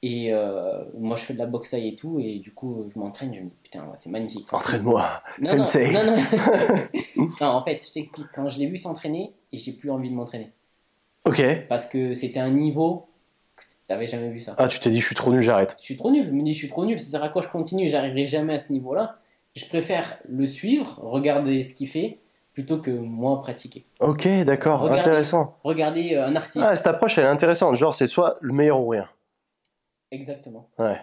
Et 0.00 0.32
euh, 0.32 0.84
moi, 0.98 1.16
je 1.16 1.22
fais 1.22 1.34
de 1.34 1.38
la 1.38 1.46
boxe 1.46 1.74
et 1.74 1.94
tout. 1.94 2.18
Et 2.18 2.38
du 2.38 2.52
coup, 2.52 2.86
je 2.88 2.98
m'entraîne. 2.98 3.32
Je 3.34 3.40
me 3.40 3.44
dis, 3.44 3.56
putain, 3.62 3.84
c'est 3.94 4.10
magnifique. 4.10 4.52
Entraîne-moi, 4.52 5.06
sensei. 5.42 5.92
Non, 5.92 6.04
non, 6.06 6.16
non. 7.40 7.46
en 7.46 7.64
fait, 7.64 7.86
je 7.86 7.92
t'explique. 7.92 8.26
Quand 8.34 8.48
je 8.48 8.58
l'ai 8.58 8.66
vu 8.66 8.78
s'entraîner, 8.78 9.32
et 9.52 9.58
j'ai 9.58 9.72
plus 9.72 9.90
envie 9.90 10.10
de 10.10 10.14
m'entraîner. 10.14 10.50
Ok. 11.24 11.42
Parce 11.68 11.86
que 11.86 12.14
c'était 12.14 12.40
un 12.40 12.50
niveau 12.50 13.06
T'avais 13.92 14.06
jamais 14.06 14.30
vu 14.30 14.40
ça. 14.40 14.54
Ah, 14.56 14.68
tu 14.68 14.80
t'es 14.80 14.88
dit, 14.88 15.02
je 15.02 15.04
suis 15.04 15.14
trop 15.14 15.30
nul, 15.30 15.42
j'arrête. 15.42 15.76
Je 15.78 15.84
suis 15.84 15.98
trop 15.98 16.10
nul. 16.10 16.26
Je 16.26 16.32
me 16.32 16.42
dis, 16.42 16.54
je 16.54 16.58
suis 16.60 16.68
trop 16.68 16.86
nul. 16.86 16.98
Ça 16.98 17.10
sert 17.10 17.22
à 17.22 17.28
quoi 17.28 17.42
je 17.42 17.48
continue? 17.48 17.88
J'arriverai 17.88 18.24
jamais 18.24 18.54
à 18.54 18.58
ce 18.58 18.72
niveau-là. 18.72 19.18
Je 19.54 19.66
préfère 19.66 20.16
le 20.26 20.46
suivre, 20.46 20.98
regarder 21.02 21.60
ce 21.60 21.74
qu'il 21.74 21.88
fait, 21.88 22.16
plutôt 22.54 22.78
que 22.78 22.90
moi 22.90 23.38
pratiquer. 23.42 23.84
Ok, 24.00 24.26
d'accord, 24.46 24.90
intéressant. 24.90 25.58
Regardez 25.62 26.14
euh, 26.14 26.26
un 26.26 26.34
artiste. 26.36 26.64
Ah, 26.66 26.74
cette 26.74 26.86
approche, 26.86 27.18
elle 27.18 27.24
est 27.24 27.28
intéressante. 27.28 27.76
Genre, 27.76 27.94
c'est 27.94 28.06
soit 28.06 28.38
le 28.40 28.54
meilleur 28.54 28.80
ou 28.80 28.88
rien. 28.88 29.06
Exactement. 30.10 30.70
Ouais. 30.78 30.98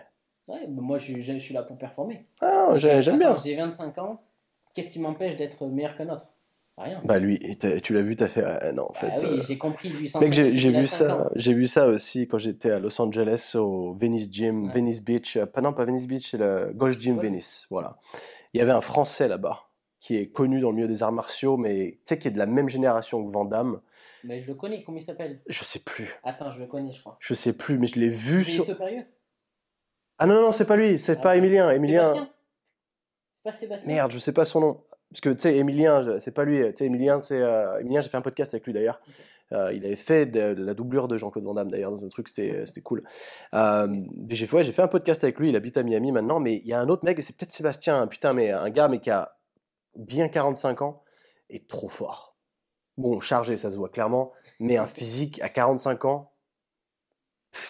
Ouais, 0.48 0.66
moi, 0.68 0.98
je, 0.98 1.22
je, 1.22 1.38
suis 1.38 1.54
là 1.54 1.62
pour 1.62 1.78
performer. 1.78 2.26
Ah, 2.42 2.74
j'aime 2.78 3.20
bien. 3.20 3.38
J'ai 3.38 3.56
25 3.56 4.00
ans. 4.00 4.20
Qu'est-ce 4.74 4.90
qui 4.90 5.00
m'empêche 5.00 5.36
d'être 5.36 5.64
meilleur 5.68 5.96
qu'un 5.96 6.10
autre? 6.10 6.26
Bah 7.04 7.20
lui, 7.20 7.40
tu 7.84 7.94
l'as 7.94 8.02
vu, 8.02 8.16
t'as 8.16 8.28
fait 8.28 8.44
euh, 8.44 8.72
non 8.72 8.86
en 8.90 8.94
fait. 8.94 9.12
Ah 9.12 9.18
oui, 9.22 9.40
euh, 9.40 9.44
j'ai 9.46 9.58
compris. 9.58 9.94
Mec, 10.20 10.34
j'ai 10.34 10.72
vu 10.72 10.88
ça, 10.88 11.30
j'ai 11.36 11.54
vu 11.54 11.68
ça 11.68 11.88
aussi 11.88 12.28
quand 12.28 12.38
j'étais 12.38 12.72
à 12.72 12.80
Los 12.80 13.00
Angeles 13.02 13.56
au 13.56 13.94
Venice 13.94 14.30
Gym, 14.32 14.72
Venice 14.72 15.02
Beach, 15.02 15.38
euh, 15.38 15.46
pas 15.46 15.62
non 15.62 15.74
pas 15.74 15.86
Venice 15.86 16.08
Beach, 16.08 16.32
c'est 16.32 16.38
le 16.38 16.72
Gulf 16.74 17.00
Gym 17.00 17.20
Venice, 17.20 17.68
voilà. 17.70 17.98
Il 18.54 18.60
y 18.60 18.62
avait 18.62 18.72
un 18.72 18.82
Français 18.82 19.28
là-bas 19.28 19.64
qui 20.00 20.16
est 20.16 20.28
connu 20.28 20.62
dans 20.62 20.70
le 20.70 20.76
milieu 20.76 20.88
des 20.88 21.04
arts 21.04 21.12
martiaux, 21.12 21.58
mais 21.58 21.92
tu 21.92 22.00
sais 22.06 22.18
qui 22.18 22.28
est 22.30 22.32
de 22.32 22.38
la 22.38 22.46
même 22.46 22.70
génération 22.70 23.24
que 23.24 23.30
Van 23.30 23.46
Damme. 23.46 23.82
Mais 24.24 24.42
je 24.42 24.48
le 24.48 24.56
connais, 24.56 24.84
comment 24.84 24.98
il 24.98 25.04
s'appelle? 25.04 25.42
Je 25.48 25.64
sais 25.64 25.80
plus. 25.80 26.16
Attends, 26.24 26.52
je 26.52 26.60
le 26.60 26.68
connais, 26.68 26.92
je 26.92 27.02
crois. 27.02 27.18
Je 27.20 27.34
sais 27.34 27.54
plus, 27.54 27.78
mais 27.78 27.88
je 27.88 28.00
l'ai 28.00 28.10
vu 28.10 28.44
sur. 28.44 28.66
Ah 30.18 30.26
non 30.26 30.42
non, 30.42 30.52
c'est 30.52 30.66
pas 30.66 30.76
lui, 30.76 31.00
c'est 31.00 31.18
ah, 31.20 31.22
pas 31.22 31.38
Emilien, 31.38 31.70
Emilien. 31.72 32.14
C'est 33.32 33.44
pas 33.44 33.52
Sébastien. 33.52 33.94
Merde, 33.94 34.12
je 34.12 34.18
sais 34.18 34.34
pas 34.34 34.44
son 34.44 34.60
nom. 34.60 34.84
Parce 35.12 35.22
que, 35.22 35.30
tu 35.30 35.42
sais, 35.42 35.58
Emilien, 35.58 36.20
c'est 36.20 36.32
pas 36.32 36.46
lui. 36.46 36.60
Tu 36.68 36.76
sais, 36.76 36.86
Emilien, 36.86 37.20
c'est. 37.20 37.42
Euh, 37.42 37.80
Emilien, 37.80 38.02
j'ai 38.02 38.10
fait 38.10 38.18
un 38.18 38.22
podcast 38.22 38.54
avec 38.54 38.66
lui 38.66 38.74
d'ailleurs. 38.74 39.02
Euh, 39.52 39.74
il 39.74 39.84
avait 39.84 39.96
fait 39.96 40.28
de, 40.28 40.54
la 40.62 40.76
doublure 40.76 41.08
de 41.08 41.18
Jean-Claude 41.18 41.44
Van 41.44 41.56
Damme 41.56 41.72
d'ailleurs 41.72 41.92
dans 41.92 42.06
un 42.06 42.10
truc, 42.10 42.28
c'était 42.28 42.82
cool. 42.84 43.04
Euh, 43.56 43.88
j'ai 44.30 44.46
fait, 44.46 44.64
fait 44.64 44.82
un 44.82 44.88
podcast 44.88 45.24
avec 45.24 45.40
lui, 45.40 45.50
il 45.50 45.56
habite 45.56 45.76
à 45.78 45.82
Miami 45.82 46.12
maintenant, 46.12 46.40
mais 46.40 46.58
il 46.58 46.68
y 46.68 46.74
a 46.74 46.80
un 46.80 46.88
autre 46.88 47.04
mec, 47.04 47.18
et 47.18 47.24
c'est 47.24 47.36
peut-être 47.36 47.52
Sébastien, 47.52 48.06
putain, 48.06 48.34
mais 48.34 48.52
un 48.52 48.70
gars, 48.70 48.88
mais 48.88 49.00
qui 49.00 49.10
a 49.10 49.40
bien 49.96 50.28
45 50.28 50.84
ans, 50.84 51.02
et 51.50 51.66
trop 51.66 51.90
fort. 51.90 52.38
Bon, 52.98 53.20
chargé, 53.22 53.58
ça 53.58 53.72
se 53.72 53.78
voit 53.78 53.90
clairement, 53.90 54.34
mais 54.60 54.78
un 54.78 54.86
physique 54.86 55.42
à 55.42 55.50
45 55.50 56.06
ans, 56.06 56.34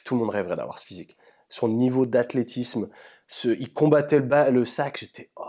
tout 0.03 0.15
le 0.15 0.19
monde 0.19 0.31
rêverait 0.31 0.57
d'avoir 0.57 0.79
ce 0.79 0.85
physique. 0.85 1.15
Son 1.47 1.69
niveau 1.69 2.05
d'athlétisme, 2.05 2.89
il 3.45 3.73
combattait 3.73 4.19
le, 4.19 4.51
le 4.51 4.65
sac, 4.65 4.97
j'étais, 4.99 5.31
oh. 5.37 5.45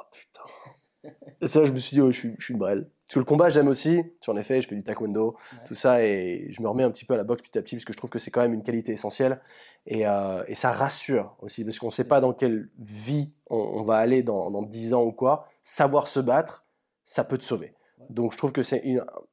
Et 1.40 1.48
ça, 1.48 1.64
je 1.64 1.72
me 1.72 1.78
suis 1.78 1.94
dit, 1.94 2.00
oh, 2.00 2.10
je, 2.10 2.16
suis, 2.16 2.34
je 2.38 2.44
suis 2.44 2.52
une 2.52 2.58
brêle. 2.58 2.88
Parce 3.06 3.14
que 3.14 3.18
le 3.18 3.24
combat, 3.24 3.48
j'aime 3.48 3.68
aussi. 3.68 4.02
J'en 4.24 4.36
ai 4.36 4.42
fait, 4.42 4.60
je 4.60 4.68
fais 4.68 4.76
du 4.76 4.84
taekwondo, 4.84 5.36
tout 5.66 5.74
ça, 5.74 6.04
et 6.04 6.46
je 6.50 6.62
me 6.62 6.68
remets 6.68 6.84
un 6.84 6.90
petit 6.90 7.04
peu 7.04 7.14
à 7.14 7.16
la 7.16 7.24
boxe 7.24 7.42
petit 7.42 7.58
à 7.58 7.62
petit, 7.62 7.74
parce 7.76 7.84
que 7.84 7.92
je 7.92 7.98
trouve 7.98 8.10
que 8.10 8.18
c'est 8.18 8.30
quand 8.30 8.40
même 8.40 8.52
une 8.52 8.62
qualité 8.62 8.92
essentielle. 8.92 9.40
Et, 9.86 10.06
euh, 10.06 10.44
et 10.46 10.54
ça 10.54 10.70
rassure 10.70 11.36
aussi, 11.40 11.64
parce 11.64 11.78
qu'on 11.78 11.86
ne 11.86 11.92
sait 11.92 12.04
pas 12.04 12.20
dans 12.20 12.32
quelle 12.32 12.68
vie 12.78 13.32
on, 13.48 13.82
va 13.82 13.96
aller 13.96 14.22
dans, 14.22 14.50
dans 14.50 14.62
10 14.62 14.94
ans 14.94 15.02
ou 15.02 15.12
quoi. 15.12 15.48
Savoir 15.62 16.06
se 16.06 16.20
battre, 16.20 16.66
ça 17.04 17.24
peut 17.24 17.38
te 17.38 17.44
sauver. 17.44 17.74
Donc 18.08 18.32
je 18.32 18.38
trouve 18.38 18.52
que 18.52 18.62
c'est 18.62 18.82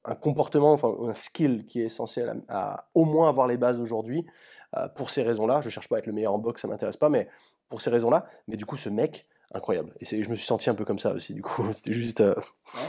un 0.04 0.16
comportement, 0.16 0.74
enfin 0.74 0.92
un 1.08 1.14
skill 1.14 1.66
qui 1.66 1.82
est 1.82 1.86
essentiel 1.86 2.42
à, 2.50 2.90
au 2.94 3.06
moins 3.06 3.30
avoir 3.30 3.48
les 3.48 3.58
bases 3.58 3.80
aujourd'hui. 3.80 4.26
Euh, 4.76 4.88
pour 4.90 5.10
ces 5.10 5.24
raisons-là, 5.24 5.62
je 5.62 5.70
cherche 5.70 5.88
pas 5.88 5.96
à 5.96 6.00
être 6.00 6.08
le 6.08 6.14
meilleur 6.14 6.34
en 6.34 6.40
boxe, 6.40 6.62
ça 6.62 6.68
m'intéresse 6.68 6.98
pas, 6.98 7.10
mais 7.10 7.28
pour 7.70 7.82
ces 7.82 7.90
raisons-là. 7.90 8.26
Mais 8.48 8.58
du 8.58 8.66
coup, 8.66 8.78
ce 8.78 8.90
mec, 8.90 9.26
incroyable. 9.54 9.92
Et 10.00 10.24
je 10.24 10.30
me 10.30 10.36
suis 10.36 10.46
senti 10.46 10.70
un 10.70 10.76
peu 10.76 10.86
comme 10.86 11.00
ça 11.00 11.14
aussi, 11.14 11.34
du 11.34 11.42
coup. 11.42 11.64
C'était 11.74 11.94
juste. 11.94 12.22
Euh, 12.22 12.36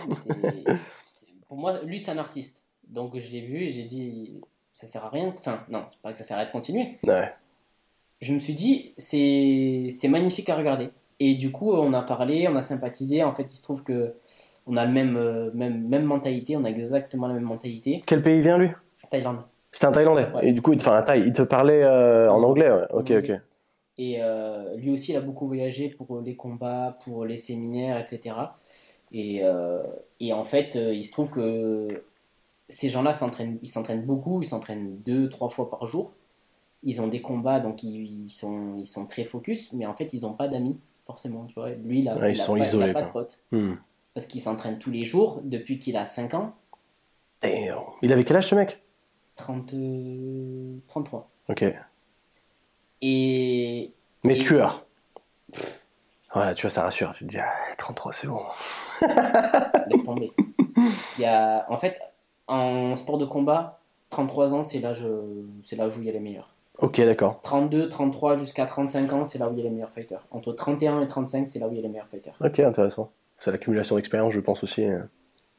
pour 1.48 1.56
moi, 1.56 1.80
lui, 1.82 1.98
c'est 1.98 2.10
un 2.10 2.18
artiste. 2.18 2.66
Donc 2.88 3.18
je 3.18 3.30
l'ai 3.32 3.42
vu 3.42 3.58
et 3.58 3.68
j'ai 3.68 3.84
dit, 3.84 4.40
ça 4.72 4.86
sert 4.86 5.04
à 5.04 5.10
rien. 5.10 5.34
Enfin, 5.36 5.64
non, 5.68 5.84
c'est 5.88 6.00
pas 6.00 6.12
que 6.12 6.18
ça 6.18 6.24
sert 6.24 6.36
à 6.36 6.40
rien 6.40 6.46
de 6.46 6.52
continuer. 6.52 6.98
Ouais. 7.04 7.32
Je 8.20 8.32
me 8.32 8.38
suis 8.38 8.54
dit, 8.54 8.94
c'est 8.96 10.08
magnifique 10.08 10.48
à 10.48 10.56
regarder. 10.56 10.90
Et 11.20 11.34
du 11.34 11.50
coup, 11.52 11.72
on 11.72 11.92
a 11.92 12.02
parlé, 12.02 12.48
on 12.48 12.56
a 12.56 12.62
sympathisé. 12.62 13.22
En 13.22 13.34
fait, 13.34 13.42
il 13.42 13.56
se 13.56 13.62
trouve 13.62 13.82
que 13.82 14.14
on 14.66 14.76
a 14.76 14.84
le 14.84 14.92
même, 14.92 15.16
euh, 15.16 15.50
même, 15.54 15.88
même 15.88 16.04
mentalité, 16.04 16.56
on 16.56 16.64
a 16.64 16.68
exactement 16.68 17.26
la 17.26 17.34
même 17.34 17.44
mentalité. 17.44 18.02
Quel 18.06 18.22
pays 18.22 18.40
vient 18.40 18.58
lui? 18.58 18.70
Thaïlande. 19.10 19.40
C'est 19.72 19.86
un 19.86 19.92
Thaïlandais. 19.92 20.26
Et 20.42 20.52
du 20.52 20.60
coup, 20.60 20.74
enfin, 20.74 21.04
il 21.14 21.32
te 21.32 21.42
parlait 21.42 21.82
euh, 21.82 22.28
en 22.28 22.42
anglais. 22.42 22.70
Ouais. 22.70 22.86
Ok, 22.90 23.10
ok. 23.10 23.32
Et 23.98 24.18
euh, 24.20 24.76
lui 24.76 24.90
aussi, 24.90 25.10
il 25.10 25.16
a 25.16 25.20
beaucoup 25.20 25.46
voyagé 25.46 25.88
pour 25.88 26.20
les 26.20 26.36
combats, 26.36 26.96
pour 27.04 27.24
les 27.24 27.36
séminaires, 27.36 27.98
etc. 27.98 28.36
Et, 29.10 29.40
euh, 29.42 29.82
et 30.20 30.32
en 30.32 30.44
fait, 30.44 30.76
euh, 30.76 30.94
il 30.94 31.04
se 31.04 31.10
trouve 31.10 31.32
que 31.32 32.04
ces 32.68 32.88
gens-là 32.88 33.12
s'entraînent, 33.12 33.58
ils 33.60 33.68
s'entraînent 33.68 34.04
beaucoup, 34.04 34.40
ils 34.40 34.46
s'entraînent 34.46 34.96
deux, 35.04 35.28
trois 35.28 35.50
fois 35.50 35.68
par 35.68 35.84
jour. 35.84 36.14
Ils 36.84 37.00
ont 37.00 37.08
des 37.08 37.20
combats, 37.20 37.58
donc 37.58 37.82
ils, 37.82 38.28
sont, 38.28 38.76
ils 38.78 38.86
sont 38.86 39.06
très 39.06 39.24
focus, 39.24 39.72
mais 39.72 39.84
en 39.84 39.96
fait, 39.96 40.14
ils 40.14 40.22
n'ont 40.22 40.34
pas 40.34 40.46
d'amis, 40.46 40.78
forcément. 41.04 41.46
Tu 41.46 41.54
vois. 41.54 41.70
Lui, 41.70 42.00
il 42.00 42.08
a, 42.08 42.30
ils 42.30 42.36
sont 42.36 42.52
pas, 42.52 42.60
isolés, 42.60 42.92
pas 42.92 43.02
de 43.02 43.10
potes. 43.10 43.40
Hmm. 43.50 43.74
Parce 44.14 44.26
qu'il 44.26 44.40
s'entraîne 44.40 44.78
tous 44.78 44.92
les 44.92 45.04
jours 45.04 45.40
depuis 45.42 45.80
qu'il 45.80 45.96
a 45.96 46.06
5 46.06 46.34
ans. 46.34 46.54
Il 47.42 48.12
avait 48.12 48.24
quel 48.24 48.36
âge 48.36 48.46
ce 48.46 48.54
mec? 48.54 48.80
30, 49.34 49.74
33. 50.86 51.30
Ok. 51.48 51.64
Et. 53.02 53.92
Mais 54.24 54.38
tueur. 54.38 54.84
Voilà, 56.34 56.54
tu 56.54 56.62
vois, 56.62 56.70
ça 56.70 56.82
rassure. 56.82 57.12
Tu 57.12 57.24
te 57.24 57.30
dis, 57.30 57.38
33, 57.78 58.12
ah, 58.12 58.16
c'est 58.18 58.26
bon. 58.26 58.42
Laisse 59.88 60.04
tomber. 60.04 60.30
Il 61.18 61.22
y 61.22 61.24
a, 61.24 61.66
en 61.70 61.78
fait, 61.78 61.98
en 62.46 62.94
sport 62.96 63.18
de 63.18 63.24
combat, 63.24 63.80
33 64.10 64.54
ans, 64.54 64.64
c'est 64.64 64.80
l'âge, 64.80 65.06
c'est 65.62 65.76
l'âge 65.76 65.96
où 65.96 66.00
il 66.00 66.06
y 66.06 66.10
a 66.10 66.12
les 66.12 66.20
meilleurs. 66.20 66.54
Ok, 66.78 67.00
d'accord. 67.00 67.40
32, 67.42 67.88
33 67.88 68.36
jusqu'à 68.36 68.64
35 68.64 69.12
ans, 69.12 69.24
c'est 69.24 69.38
là 69.38 69.48
où 69.48 69.52
il 69.52 69.58
y 69.58 69.60
a 69.60 69.64
les 69.64 69.70
meilleurs 69.70 69.90
fighters. 69.90 70.26
Entre 70.30 70.52
31 70.52 71.00
et 71.00 71.08
35, 71.08 71.48
c'est 71.48 71.58
là 71.58 71.66
où 71.66 71.72
il 71.72 71.76
y 71.76 71.78
a 71.80 71.82
les 71.82 71.88
meilleurs 71.88 72.08
fighters. 72.08 72.34
Ok, 72.40 72.60
intéressant. 72.60 73.10
C'est 73.36 73.50
l'accumulation 73.50 73.96
d'expérience, 73.96 74.32
je 74.32 74.40
pense 74.40 74.62
aussi. 74.62 74.84
Hein. 74.84 75.08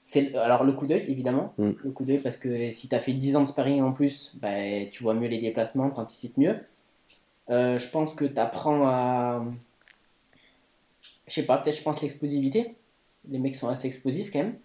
C'est, 0.04 0.34
alors 0.36 0.64
le 0.64 0.72
coup 0.72 0.88
d'œil, 0.88 1.04
évidemment. 1.08 1.54
Mm. 1.58 1.72
Le 1.84 1.92
coup 1.92 2.06
d'œil, 2.06 2.20
parce 2.20 2.38
que 2.38 2.72
si 2.72 2.88
tu 2.88 2.96
as 2.96 3.00
fait 3.00 3.14
10 3.14 3.36
ans 3.36 3.42
de 3.42 3.48
sparring 3.48 3.82
en 3.82 3.92
plus, 3.92 4.38
bah, 4.42 4.50
tu 4.92 5.04
vois 5.04 5.14
mieux 5.14 5.28
les 5.28 5.40
déplacements, 5.40 5.90
tu 5.90 6.00
anticipes 6.00 6.38
mieux. 6.38 6.58
Euh, 7.50 7.78
je 7.78 7.90
pense 7.90 8.14
que 8.14 8.26
tu 8.26 8.40
apprends 8.40 8.88
à. 8.88 9.44
Je 11.28 11.34
sais 11.34 11.44
pas, 11.44 11.58
peut-être 11.58 11.78
je 11.78 11.84
pense 11.84 12.02
l'explosivité. 12.02 12.76
Les 13.30 13.40
mecs 13.40 13.56
sont 13.56 13.68
assez 13.68 13.88
explosifs 13.88 14.32
quand 14.32 14.40
même, 14.40 14.56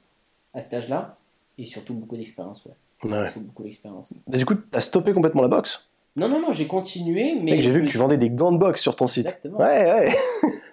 à 0.55 0.61
cet 0.61 0.74
âge-là. 0.74 1.18
Et 1.59 1.66
surtout 1.66 1.95
beaucoup 1.95 2.16
d'expérience, 2.16 2.64
ouais. 2.64 3.11
ouais. 3.11 3.30
C'est 3.30 3.45
beaucoup 3.45 3.62
d'expérience. 3.62 4.14
Du 4.26 4.45
coup, 4.45 4.55
t'as 4.55 4.80
stoppé 4.80 5.12
complètement 5.12 5.43
la 5.43 5.49
boxe? 5.49 5.89
Non, 6.16 6.28
non, 6.28 6.41
non, 6.41 6.53
j'ai 6.53 6.66
continué. 6.66 7.35
mais 7.41 7.61
J'ai 7.61 7.70
vu 7.70 7.82
que 7.85 7.91
tu 7.91 7.99
vendais 7.99 8.16
des 8.16 8.30
gants 8.30 8.53
de 8.53 8.59
boxe 8.59 8.80
sur 8.80 8.97
ton 8.97 9.07
site. 9.07 9.26
Exactement. 9.26 9.59
Ouais, 9.59 10.12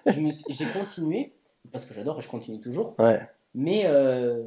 ouais. 0.06 0.22
j'ai 0.48 0.66
continué, 0.66 1.32
parce 1.72 1.84
que 1.84 1.94
j'adore 1.94 2.18
et 2.18 2.22
je 2.22 2.28
continue 2.28 2.60
toujours. 2.60 2.94
Ouais. 2.98 3.20
Mais 3.54 3.82
euh, 3.86 4.42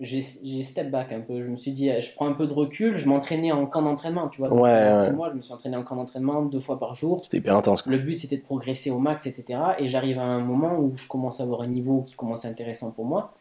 j'ai 0.00 0.62
step 0.62 0.90
back 0.90 1.12
un 1.12 1.20
peu. 1.20 1.40
Je 1.40 1.50
me 1.50 1.56
suis 1.56 1.72
dit, 1.72 1.90
je 2.00 2.14
prends 2.14 2.28
un 2.28 2.32
peu 2.32 2.46
de 2.46 2.52
recul. 2.52 2.96
Je 2.96 3.08
m'entraînais 3.08 3.52
en 3.52 3.66
camp 3.66 3.82
d'entraînement, 3.82 4.28
tu 4.28 4.40
vois. 4.40 4.52
Ouais, 4.52 4.90
pendant 4.90 5.04
six 5.04 5.12
mois, 5.12 5.30
je 5.30 5.36
me 5.36 5.40
suis 5.40 5.52
entraîné 5.52 5.76
en 5.76 5.82
camp 5.82 5.96
d'entraînement 5.96 6.42
deux 6.42 6.60
fois 6.60 6.78
par 6.78 6.94
jour. 6.94 7.20
C'était 7.24 7.38
hyper 7.38 7.56
intense. 7.56 7.84
Le 7.86 7.98
but, 7.98 8.16
c'était 8.16 8.36
de 8.36 8.42
progresser 8.42 8.90
au 8.90 8.98
max, 8.98 9.26
etc. 9.26 9.60
Et 9.78 9.88
j'arrive 9.88 10.18
à 10.18 10.24
un 10.24 10.40
moment 10.40 10.78
où 10.78 10.96
je 10.96 11.08
commence 11.08 11.40
à 11.40 11.44
avoir 11.44 11.62
un 11.62 11.66
niveau 11.66 12.02
qui 12.02 12.14
commence 12.14 12.44
à 12.44 12.48
être 12.48 12.52
intéressant 12.52 12.92
pour 12.92 13.04
moi. 13.04 13.34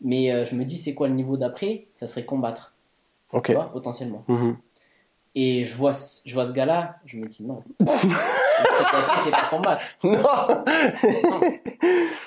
Mais 0.00 0.32
euh, 0.32 0.44
je 0.44 0.54
me 0.54 0.64
dis, 0.64 0.76
c'est 0.76 0.94
quoi 0.94 1.08
le 1.08 1.14
niveau 1.14 1.36
d'après? 1.36 1.86
Ça 1.94 2.06
serait 2.06 2.24
combattre. 2.24 2.74
Ok. 3.32 3.46
Tu 3.46 3.54
vois, 3.54 3.70
potentiellement. 3.70 4.24
Mm-hmm. 4.28 4.56
Et 5.34 5.62
je 5.62 5.76
vois, 5.76 5.92
je 6.24 6.34
vois 6.34 6.46
ce 6.46 6.52
gars-là, 6.52 6.96
je 7.04 7.18
me 7.18 7.26
dis 7.26 7.46
non. 7.46 7.62
c'est 7.86 9.30
pas 9.30 9.48
combattre. 9.50 9.82
Non. 10.02 10.12
non. 10.12 10.24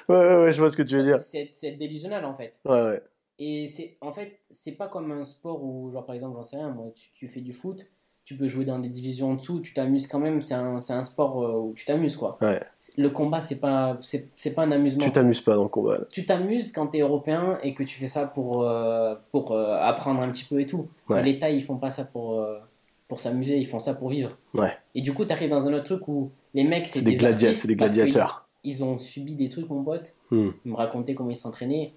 ouais, 0.09 0.43
ouais, 0.43 0.53
je 0.53 0.59
vois 0.59 0.69
ce 0.69 0.77
que 0.77 0.83
tu 0.83 0.95
veux 0.95 1.03
dire. 1.03 1.17
C'est 1.19 1.71
délusionnel 1.71 2.23
en 2.23 2.33
fait. 2.33 2.59
Ouais, 2.63 2.81
ouais. 2.81 3.01
Et 3.43 3.65
c'est 3.65 3.97
en 4.01 4.11
fait, 4.11 4.37
c'est 4.51 4.73
pas 4.73 4.87
comme 4.87 5.11
un 5.11 5.23
sport 5.23 5.63
où, 5.63 5.89
genre 5.89 6.05
par 6.05 6.13
exemple, 6.13 6.35
j'en 6.35 6.43
sais 6.43 6.57
rien, 6.57 6.69
moi, 6.69 6.93
tu, 7.15 7.27
fais 7.27 7.41
du 7.41 7.53
foot, 7.53 7.91
tu 8.23 8.37
peux 8.37 8.47
jouer 8.47 8.65
dans 8.65 8.77
des 8.77 8.87
divisions 8.87 9.31
en 9.31 9.33
dessous, 9.33 9.61
tu 9.61 9.73
t'amuses 9.73 10.05
quand 10.05 10.19
même, 10.19 10.43
c'est 10.43 10.53
un, 10.53 10.75
un, 10.77 11.03
sport 11.03 11.43
euh, 11.43 11.59
où 11.59 11.73
tu 11.75 11.83
t'amuses 11.85 12.15
quoi. 12.15 12.37
Ouais. 12.39 12.59
Le 12.97 13.09
combat, 13.09 13.41
c'est 13.41 13.59
pas, 13.59 13.97
c'est, 14.01 14.53
pas 14.53 14.61
un 14.61 14.71
amusement. 14.71 15.03
Tu 15.03 15.11
t'amuses 15.11 15.41
pas 15.41 15.55
dans 15.55 15.63
le 15.63 15.69
combat. 15.69 15.97
Tu 16.11 16.23
t'amuses 16.23 16.71
quand 16.71 16.85
t'es 16.85 16.99
européen 16.99 17.57
et 17.63 17.73
que 17.73 17.81
tu 17.81 17.97
fais 17.97 18.07
ça 18.07 18.27
pour, 18.27 18.61
euh, 18.61 19.15
pour 19.31 19.53
euh, 19.53 19.75
apprendre 19.79 20.21
un 20.21 20.29
petit 20.29 20.45
peu 20.45 20.61
et 20.61 20.67
tout. 20.67 20.87
Ouais. 21.09 21.23
Les 21.23 21.39
Thaïs, 21.39 21.63
ils 21.63 21.65
font 21.65 21.77
pas 21.77 21.89
ça 21.89 22.05
pour, 22.05 22.45
pour 23.07 23.19
s'amuser, 23.19 23.57
ils 23.57 23.67
font 23.67 23.79
ça 23.79 23.95
pour 23.95 24.09
vivre. 24.09 24.37
Ouais. 24.53 24.77
Et 24.93 25.01
du 25.01 25.15
coup, 25.15 25.25
t'arrives 25.25 25.49
dans 25.49 25.65
un 25.65 25.73
autre 25.73 25.85
truc 25.85 26.07
où 26.07 26.29
les 26.53 26.63
mecs, 26.63 26.85
c'est, 26.85 27.01
des, 27.01 27.15
gladiateurs. 27.15 27.57
C'est 27.57 27.67
des 27.67 27.75
gladiateurs. 27.75 28.47
Ils, 28.63 28.83
ont 28.83 28.99
subi 28.99 29.33
des 29.33 29.49
trucs, 29.49 29.67
mon 29.67 29.83
pote. 29.83 30.13
Hmm. 30.29 30.51
Ils 30.63 30.71
me 30.71 30.77
racontaient 30.77 31.15
comment 31.15 31.31
ils 31.31 31.35
s'entraînaient 31.35 31.95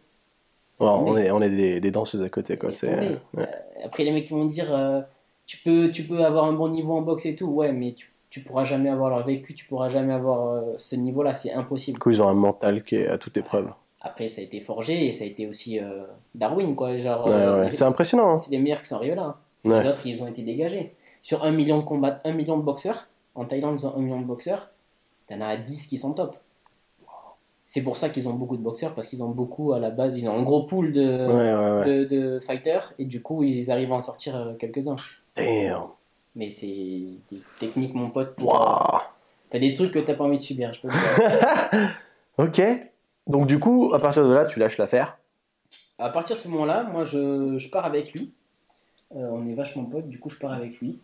on, 0.78 1.16
est, 1.16 1.30
on 1.30 1.40
est 1.40 1.50
des, 1.50 1.80
des, 1.80 1.90
danseuses 1.90 2.22
à 2.22 2.28
côté. 2.28 2.56
Quoi. 2.56 2.70
C'est, 2.70 3.18
euh, 3.38 3.44
Après, 3.84 4.04
les 4.04 4.12
mecs 4.12 4.30
vont 4.30 4.44
dire 4.44 4.74
euh, 4.74 5.02
tu, 5.46 5.58
peux, 5.58 5.90
tu 5.90 6.04
peux 6.04 6.24
avoir 6.24 6.44
un 6.44 6.52
bon 6.52 6.68
niveau 6.68 6.94
en 6.94 7.02
boxe 7.02 7.26
et 7.26 7.36
tout, 7.36 7.46
ouais, 7.46 7.72
mais 7.72 7.92
tu, 7.92 8.12
tu 8.30 8.40
pourras 8.40 8.64
jamais 8.64 8.88
avoir 8.88 9.10
leur 9.10 9.24
vécu, 9.26 9.54
tu 9.54 9.66
pourras 9.66 9.88
jamais 9.88 10.12
avoir 10.12 10.48
euh, 10.48 10.74
ce 10.76 10.96
niveau-là, 10.96 11.34
c'est 11.34 11.52
impossible. 11.52 11.94
Du 11.94 12.00
coup, 12.00 12.10
ils 12.10 12.22
ont 12.22 12.28
un 12.28 12.34
mental 12.34 12.82
qui 12.82 12.96
est 12.96 13.06
à 13.06 13.18
toute 13.18 13.36
épreuve. 13.36 13.70
Après, 14.00 14.28
ça 14.28 14.40
a 14.40 14.44
été 14.44 14.60
forgé 14.60 15.06
et 15.06 15.12
ça 15.12 15.24
a 15.24 15.26
été 15.26 15.46
aussi 15.46 15.80
Darwin, 16.34 16.74
quoi. 16.74 16.96
Genre, 16.98 17.26
c'est 17.70 17.84
impressionnant. 17.84 18.34
Hein. 18.34 18.36
C'est 18.36 18.50
les 18.50 18.58
meilleurs 18.58 18.82
qui 18.82 18.88
sont 18.88 18.96
arrivés 18.96 19.14
là. 19.14 19.36
Hein. 19.64 19.80
Les 19.82 19.88
autres, 19.88 20.06
ils 20.06 20.22
ont 20.22 20.26
été 20.26 20.42
dégagés. 20.42 20.94
Sur 21.22 21.44
un 21.44 21.52
million 21.52 21.78
de 21.78 21.84
combats, 21.84 22.20
un 22.24 22.32
million 22.32 22.58
de 22.58 22.62
boxeurs, 22.62 23.08
en 23.34 23.46
Thaïlande, 23.46 23.78
ils 23.80 23.86
ont 23.86 23.96
un 23.96 24.00
million 24.00 24.20
de 24.20 24.26
boxeurs, 24.26 24.68
t'en 25.26 25.40
as 25.40 25.56
10 25.56 25.86
qui 25.86 25.96
sont 25.96 26.12
top. 26.12 26.36
C'est 27.74 27.82
pour 27.82 27.96
ça 27.96 28.08
qu'ils 28.08 28.28
ont 28.28 28.34
beaucoup 28.34 28.56
de 28.56 28.62
boxeurs, 28.62 28.94
parce 28.94 29.08
qu'ils 29.08 29.20
ont 29.24 29.30
beaucoup 29.30 29.72
à 29.72 29.80
la 29.80 29.90
base, 29.90 30.16
ils 30.16 30.28
ont 30.28 30.38
un 30.38 30.44
gros 30.44 30.62
pool 30.62 30.92
de, 30.92 32.04
de, 32.04 32.38
fighters, 32.38 32.94
et 33.00 33.04
du 33.04 33.20
coup, 33.20 33.42
ils 33.42 33.68
arrivent 33.68 33.90
à 33.90 33.96
en 33.96 34.00
sortir 34.00 34.36
euh, 34.36 34.52
quelques-uns. 34.54 34.94
Mais 36.36 36.52
c'est 36.52 36.68
des 36.68 37.42
techniques, 37.58 37.92
mon 37.92 38.10
pote. 38.10 38.36
Pour... 38.36 38.52
Wow. 38.52 39.00
T'as 39.50 39.58
des 39.58 39.74
trucs 39.74 39.90
que 39.90 39.98
t'as 39.98 40.14
pas 40.14 40.22
envie 40.22 40.36
de 40.36 40.40
subir, 40.40 40.72
je 40.72 40.82
peux 40.82 40.88
ok. 42.44 42.62
Donc, 43.26 43.48
du 43.48 43.58
coup, 43.58 43.92
à 43.92 43.98
partir 43.98 44.24
de 44.24 44.32
là, 44.32 44.44
tu 44.44 44.60
lâches 44.60 44.78
l'affaire 44.78 45.18
À 45.98 46.10
partir 46.10 46.36
de 46.36 46.40
ce 46.42 46.46
moment-là, 46.46 46.84
moi, 46.84 47.04
je, 47.04 47.58
je, 47.58 47.70
pars 47.70 47.86
avec 47.86 48.12
lui. 48.12 48.34
Euh, 49.16 49.30
on 49.32 49.44
est 49.48 49.54
vachement 49.54 49.84
potes, 49.84 50.08
du 50.08 50.20
coup, 50.20 50.30
je 50.30 50.38
pars 50.38 50.52
avec 50.52 50.78
lui. 50.78 51.00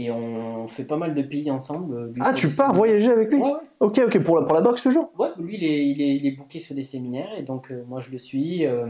Et 0.00 0.10
on 0.10 0.66
fait 0.66 0.84
pas 0.84 0.96
mal 0.96 1.14
de 1.14 1.20
pays 1.20 1.50
ensemble. 1.50 2.12
ah, 2.20 2.32
tu 2.32 2.48
pars 2.48 2.72
voyager 2.72 3.10
avec 3.10 3.30
lui 3.30 3.38
Ouais, 3.38 3.52
ouais. 3.52 3.58
Ok, 3.80 4.00
ok, 4.06 4.18
pour 4.22 4.40
la, 4.40 4.46
pour 4.46 4.54
la 4.54 4.62
boxe 4.62 4.82
toujours 4.82 5.12
Ouais, 5.18 5.28
lui, 5.38 5.56
il 5.56 5.64
est, 5.64 5.86
il 5.86 6.00
est, 6.00 6.16
il 6.16 6.26
est 6.26 6.30
booké 6.30 6.58
sur 6.58 6.74
des 6.74 6.82
séminaires, 6.82 7.38
et 7.38 7.42
donc 7.42 7.70
euh, 7.70 7.84
moi, 7.86 8.00
je 8.00 8.10
le 8.10 8.16
suis. 8.16 8.64
Euh, 8.64 8.86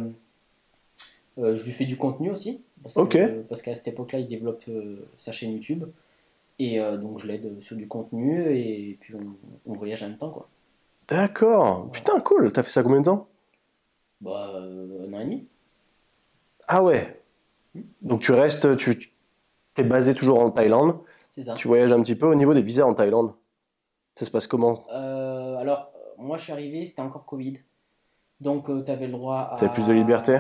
euh, 1.39 1.57
je 1.57 1.65
lui 1.65 1.73
fais 1.73 1.85
du 1.85 1.97
contenu 1.97 2.31
aussi. 2.31 2.63
Parce 2.83 2.97
ok. 2.97 3.19
parce 3.49 3.61
qu'à 3.61 3.75
cette 3.75 3.89
époque-là, 3.89 4.21
il 4.21 4.29
développe 4.29 4.65
sa 5.17 5.33
chaîne 5.33 5.53
YouTube. 5.53 5.85
Et 6.61 6.79
donc, 6.79 7.19
je 7.19 7.27
l'aide 7.27 7.61
sur 7.61 7.77
du 7.77 7.89
contenu, 7.89 8.43
et 8.55 8.97
puis 9.01 9.15
on, 9.67 9.73
voyage 9.73 10.03
en 10.03 10.09
même 10.09 10.19
temps, 10.19 10.31
quoi. 10.31 10.49
D'accord. 11.09 11.91
Putain, 11.91 12.21
cool. 12.21 12.53
T'as 12.53 12.63
fait 12.63 12.71
ça 12.71 12.83
combien 12.83 13.01
de 13.01 13.07
temps? 13.07 13.29
Bah, 14.21 14.55
un 14.55 15.13
an 15.13 15.21
et 15.21 15.25
demi. 15.25 15.47
Ah 16.69 16.83
ouais. 16.83 17.21
Hmm. 17.75 17.81
Donc, 18.03 18.21
tu 18.21 18.33
restes. 18.33 18.77
Tu 18.77 19.11
basé 19.83 20.15
toujours 20.15 20.41
en 20.41 20.51
Thaïlande. 20.51 20.99
C'est 21.29 21.43
ça. 21.45 21.55
Tu 21.55 21.69
voyages 21.69 21.93
un 21.93 22.03
petit 22.03 22.17
peu 22.17 22.27
au 22.27 22.35
niveau 22.35 22.55
des 22.55 22.63
visas 22.63 22.85
en 22.85 22.95
Thaïlande. 22.95 23.35
Ça 24.15 24.25
se 24.25 24.31
passe 24.31 24.47
comment? 24.47 24.85
Euh, 24.93 25.57
Alors, 25.57 25.93
moi 26.19 26.37
je 26.37 26.45
suis 26.45 26.53
arrivé, 26.53 26.85
c'était 26.85 27.03
encore 27.03 27.25
Covid. 27.25 27.59
Donc 28.41 28.69
euh, 28.69 28.83
tu 28.85 28.91
avais 28.91 29.07
le 29.07 29.13
droit 29.13 29.51
à. 29.53 29.57
Tu 29.59 29.69
plus 29.69 29.87
de 29.87 29.93
liberté? 29.93 30.39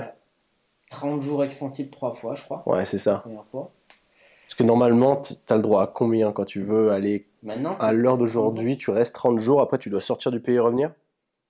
30 0.90 1.22
jours 1.22 1.44
extensibles 1.44 1.90
trois 1.90 2.12
fois, 2.12 2.34
je 2.34 2.42
crois. 2.44 2.62
Ouais, 2.66 2.84
c'est 2.84 2.98
ça. 2.98 3.18
première 3.18 3.46
fois. 3.46 3.70
Parce 4.46 4.54
que 4.56 4.64
normalement, 4.64 5.16
tu 5.16 5.34
as 5.48 5.56
le 5.56 5.62
droit 5.62 5.82
à 5.82 5.86
combien 5.86 6.32
quand 6.32 6.44
tu 6.44 6.62
veux 6.62 6.90
aller 6.90 7.28
Maintenant, 7.42 7.74
À 7.78 7.92
l'heure 7.92 8.18
d'aujourd'hui, 8.18 8.76
tu 8.76 8.90
restes 8.90 9.14
30 9.14 9.38
jours, 9.38 9.60
après 9.60 9.78
tu 9.78 9.88
dois 9.88 10.00
sortir 10.00 10.30
du 10.32 10.40
pays 10.40 10.56
et 10.56 10.58
revenir? 10.58 10.92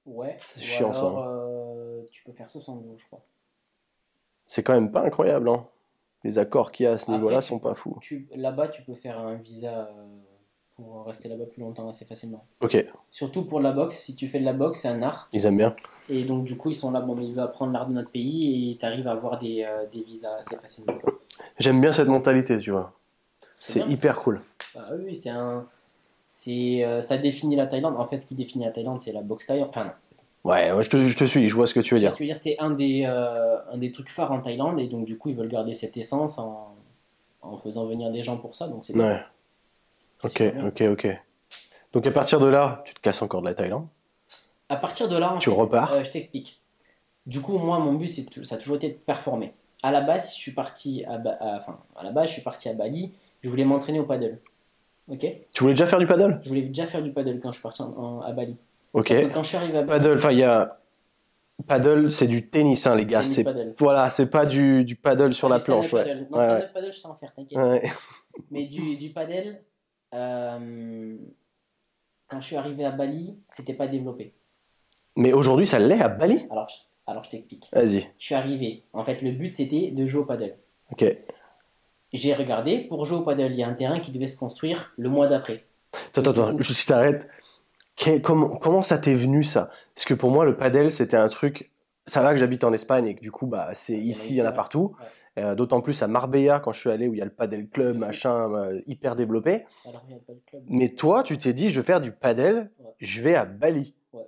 Ouais. 0.07 0.39
C'est 0.55 0.61
chiant 0.63 0.93
ça. 0.93 1.07
Hein. 1.07 1.27
Euh, 1.27 2.03
tu 2.13 2.23
peux 2.23 2.33
faire 2.33 2.49
60 2.49 2.85
jours, 2.85 2.97
je 2.97 3.07
crois. 3.07 3.23
C'est 4.47 4.63
quand 4.63 4.75
même 4.75 4.93
pas 4.93 5.03
incroyable, 5.03 5.49
hein 5.49 5.67
les 6.25 6.39
accords 6.39 6.71
qu'il 6.71 6.85
y 6.85 6.87
a 6.87 6.93
à 6.93 6.99
ce 6.99 7.11
niveau-là 7.11 7.41
sont 7.41 7.59
pas 7.59 7.75
fous. 7.75 7.99
Là-bas, 8.35 8.69
tu 8.69 8.83
peux 8.83 8.95
faire 8.95 9.19
un 9.19 9.35
visa 9.37 9.89
euh, 9.89 10.07
pour 10.77 11.07
rester 11.07 11.29
là-bas 11.29 11.47
plus 11.47 11.61
longtemps 11.61 11.89
assez 11.89 12.05
facilement. 12.05 12.45
Ok. 12.61 12.85
Surtout 13.11 13.45
pour 13.45 13.61
la 13.61 13.73
boxe, 13.73 13.99
si 13.99 14.15
tu 14.15 14.29
fais 14.29 14.41
de 14.41 14.45
la 14.45 14.53
boxe, 14.53 14.81
c'est 14.81 14.89
un 14.89 15.03
art. 15.03 15.29
Ils 15.33 15.47
aiment 15.47 15.57
bien. 15.57 15.75
Et 16.09 16.25
donc, 16.25 16.45
du 16.45 16.57
coup, 16.57 16.71
ils 16.71 16.75
sont 16.75 16.91
là, 16.91 17.01
bon, 17.01 17.15
mais 17.15 17.25
il 17.25 17.35
va 17.35 17.45
apprendre 17.45 17.73
l'art 17.73 17.87
de 17.87 17.95
notre 17.95 18.11
pays 18.11 18.73
et 18.73 18.77
tu 18.77 18.85
arrives 18.85 19.09
à 19.09 19.13
avoir 19.13 19.39
des, 19.39 19.65
euh, 19.65 19.87
des 19.93 20.03
visas 20.03 20.37
assez 20.39 20.57
facilement. 20.57 20.99
J'aime 21.59 21.81
bien 21.81 21.93
cette 21.93 22.09
mentalité, 22.09 22.59
tu 22.59 22.71
vois. 22.71 22.93
C'est 23.59 23.87
hyper 23.89 24.17
cool. 24.17 24.41
Bah, 24.75 24.83
oui, 24.99 25.15
c'est 25.15 25.29
un. 25.31 25.67
c'est 26.27 26.85
euh, 26.85 27.03
ça 27.03 27.19
définit 27.19 27.57
la 27.57 27.67
Thaïlande. 27.67 27.97
En 27.97 28.07
fait, 28.07 28.17
ce 28.17 28.27
qui 28.27 28.35
définit 28.35 28.65
la 28.65 28.71
Thaïlande, 28.71 29.03
c'est 29.03 29.13
la 29.13 29.21
boxe 29.21 29.47
thaï. 29.47 29.63
Enfin, 29.63 29.85
non. 29.85 29.91
Ouais, 30.45 30.71
je, 30.83 30.89
te, 30.89 31.03
je, 31.03 31.17
te, 31.17 31.25
suis, 31.25 31.49
je 31.49 31.55
vois 31.55 31.67
ce 31.67 31.75
que 31.75 31.81
tu 31.81 31.95
veux 31.95 32.01
dire. 32.01 32.15
C'est 32.37 32.59
un, 32.59 32.71
des, 32.71 33.05
euh, 33.05 33.59
un 33.71 33.77
des 33.77 33.93
trucs 33.93 34.09
phares 34.09 34.33
en 34.33 34.41
Thaïlande, 34.41 34.81
et 34.81 34.87
donc 34.87 35.05
du 35.05 35.19
coup, 35.19 35.29
ils 35.29 35.37
veulent 35.37 35.49
garder 35.49 35.75
cette 35.75 35.97
essence 35.99 36.39
en, 36.39 36.75
en 37.43 37.59
faisant 37.59 37.87
venir 37.87 38.11
des 38.11 38.23
gens 38.23 38.39
pour 38.39 38.55
ça. 38.55 38.67
Donc 38.69 38.85
c'est 38.85 38.97
ouais. 38.97 39.21
Ok, 40.25 40.43
ok, 40.65 40.83
ok. 40.93 41.07
Donc 41.93 42.07
à 42.07 42.11
partir 42.11 42.41
de 42.41 42.47
là, 42.47 42.83
tu 42.87 42.95
te 42.95 43.01
casses 43.01 43.21
encore 43.23 43.43
de 43.43 43.47
la 43.47 43.55
Thaïlande 43.55 43.87
À 44.69 44.77
partir 44.77 45.09
de 45.09 45.17
là, 45.17 45.35
en 45.35 45.39
tu 45.39 45.51
repars. 45.51 45.93
Euh, 45.93 46.05
je 46.05 46.11
t'explique. 46.11 46.61
Du 47.27 47.41
coup, 47.41 47.59
moi, 47.59 47.79
mon 47.79 47.93
but, 47.95 48.09
c'est 48.09 48.45
ça 48.45 48.55
a 48.55 48.59
toujours 48.59 48.77
été 48.77 48.89
de 48.89 48.95
performer. 48.95 49.53
À 49.83 49.93
la 49.93 50.01
base, 50.01 50.35
je 50.35 50.41
suis 50.41 50.53
parti 50.53 51.05
à, 51.05 51.21
enfin, 51.57 51.79
à 51.97 52.05
la 52.05 52.13
base, 52.13 52.29
je 52.29 52.35
suis 52.35 52.43
parti 52.43 52.69
à 52.69 52.75
Bali. 52.75 53.13
Je 53.43 53.49
voulais 53.49 53.65
m'entraîner 53.65 54.01
au 54.01 54.05
paddle. 54.05 54.39
Ok? 55.09 55.27
Tu 55.53 55.61
voulais 55.63 55.73
déjà 55.75 55.87
faire 55.87 55.99
du 55.99 56.07
paddle? 56.07 56.39
Je 56.43 56.49
voulais 56.49 56.63
déjà 56.63 56.87
faire 56.87 57.03
du 57.03 57.13
paddle 57.13 57.41
quand 57.41 57.51
je 57.51 57.57
suis 57.57 57.63
parti 57.63 57.83
à 57.83 58.33
Bali. 58.33 58.57
Ok. 58.93 59.13
quand 59.33 59.43
je 59.43 59.49
suis 59.49 59.57
arrivé 59.57 59.79
à. 59.79 59.83
Paddle, 59.85 60.15
enfin, 60.15 60.33
il 60.33 60.39
y 60.39 60.45
a. 60.45 60.71
Paddle, 61.67 62.11
c'est 62.11 62.27
du 62.27 62.49
tennis, 62.49 62.87
hein, 62.87 62.95
les 62.95 63.07
gars. 63.07 63.23
C'est 63.23 63.45
voilà, 63.79 64.09
c'est 64.09 64.31
pas 64.31 64.47
du, 64.47 64.85
du 64.85 64.97
paddle 64.97 65.35
sur 65.35 65.49
la 65.49 65.59
planche. 65.59 65.93
Ouais. 65.93 66.05
Paddle. 66.05 66.27
Non, 66.31 66.39
ouais. 66.39 66.69
paddle, 66.73 66.93
je 66.93 66.99
sais 66.99 67.07
en 67.07 67.15
faire, 67.15 67.35
t'inquiète. 67.35 67.93
Mais 68.51 68.65
du, 68.65 68.97
du 68.97 69.11
paddle, 69.11 69.61
euh, 70.15 71.17
quand 72.29 72.41
je 72.41 72.47
suis 72.47 72.57
arrivé 72.57 72.85
à 72.85 72.91
Bali, 72.91 73.39
c'était 73.49 73.75
pas 73.75 73.89
développé. 73.89 74.33
Mais 75.17 75.33
aujourd'hui, 75.33 75.67
ça 75.67 75.79
l'est 75.79 76.01
à 76.01 76.09
Bali? 76.09 76.47
Alors, 76.51 76.69
alors 77.07 77.25
je 77.25 77.31
t'explique. 77.31 77.69
Vas-y. 77.73 78.09
Je 78.19 78.25
suis 78.25 78.35
arrivé. 78.35 78.85
En 78.93 79.05
fait, 79.05 79.21
le 79.21 79.33
but 79.33 79.55
c'était 79.55 79.91
de 79.91 80.07
jouer 80.07 80.23
au 80.23 80.25
paddle. 80.25 80.57
Ok. 80.91 81.05
J'ai 82.13 82.35
regardé. 82.35 82.87
Pour 82.89 83.05
jouer 83.05 83.19
au 83.19 83.23
paddle, 83.23 83.53
il 83.53 83.59
y 83.59 83.63
a 83.63 83.69
un 83.69 83.75
terrain 83.75 84.01
qui 84.01 84.13
devait 84.13 84.29
se 84.29 84.37
construire 84.37 84.93
le 84.97 85.09
mois 85.09 85.27
d'après. 85.27 85.65
Attends, 86.17 86.31
attends, 86.31 86.59
je 86.59 86.73
si 86.73 86.87
Comment, 88.23 88.57
comment 88.57 88.83
ça 88.83 88.99
t'est 88.99 89.15
venu 89.15 89.43
ça? 89.43 89.71
Parce 89.95 90.07
que 90.07 90.15
pour 90.15 90.31
moi, 90.31 90.45
le 90.45 90.57
paddle, 90.57 90.91
c'était 90.91 91.17
un 91.17 91.29
truc. 91.29 91.71
Ça 92.07 92.23
va 92.23 92.33
que 92.33 92.39
j'habite 92.39 92.65
en 92.65 92.73
Espagne 92.73 93.07
et 93.07 93.15
que 93.15 93.21
du 93.21 93.31
coup, 93.31 93.47
bah, 93.47 93.71
c'est 93.75 93.97
ici, 93.97 94.35
il 94.35 94.37
y 94.37 94.43
en 94.43 94.47
a 94.47 94.53
partout. 94.53 94.97
Euh, 95.39 95.55
d'autant 95.55 95.81
plus 95.81 96.03
à 96.03 96.09
Marbella, 96.09 96.59
quand 96.59 96.73
je 96.73 96.81
suis 96.81 96.91
allé, 96.91 97.07
où 97.07 97.15
il 97.15 97.19
y 97.19 97.23
a 97.23 97.25
le 97.25 97.31
paddle 97.31 97.69
club, 97.69 97.97
machin, 97.97 98.53
euh, 98.53 98.81
hyper 98.87 99.15
développé. 99.15 99.65
Alors, 99.89 100.03
il 100.09 100.13
y 100.13 100.15
a 100.15 100.19
le 100.29 100.41
club. 100.45 100.63
Mais 100.69 100.89
toi, 100.89 101.23
tu 101.23 101.39
t'es 101.39 101.53
dit, 101.53 101.71
je 101.71 101.81
vais 101.81 101.87
faire 101.87 102.01
du 102.01 102.11
paddle, 102.11 102.71
je 102.99 103.21
vais 103.21 103.37
à 103.37 103.45
Bali. 103.45 103.95
Ouais. 104.13 104.27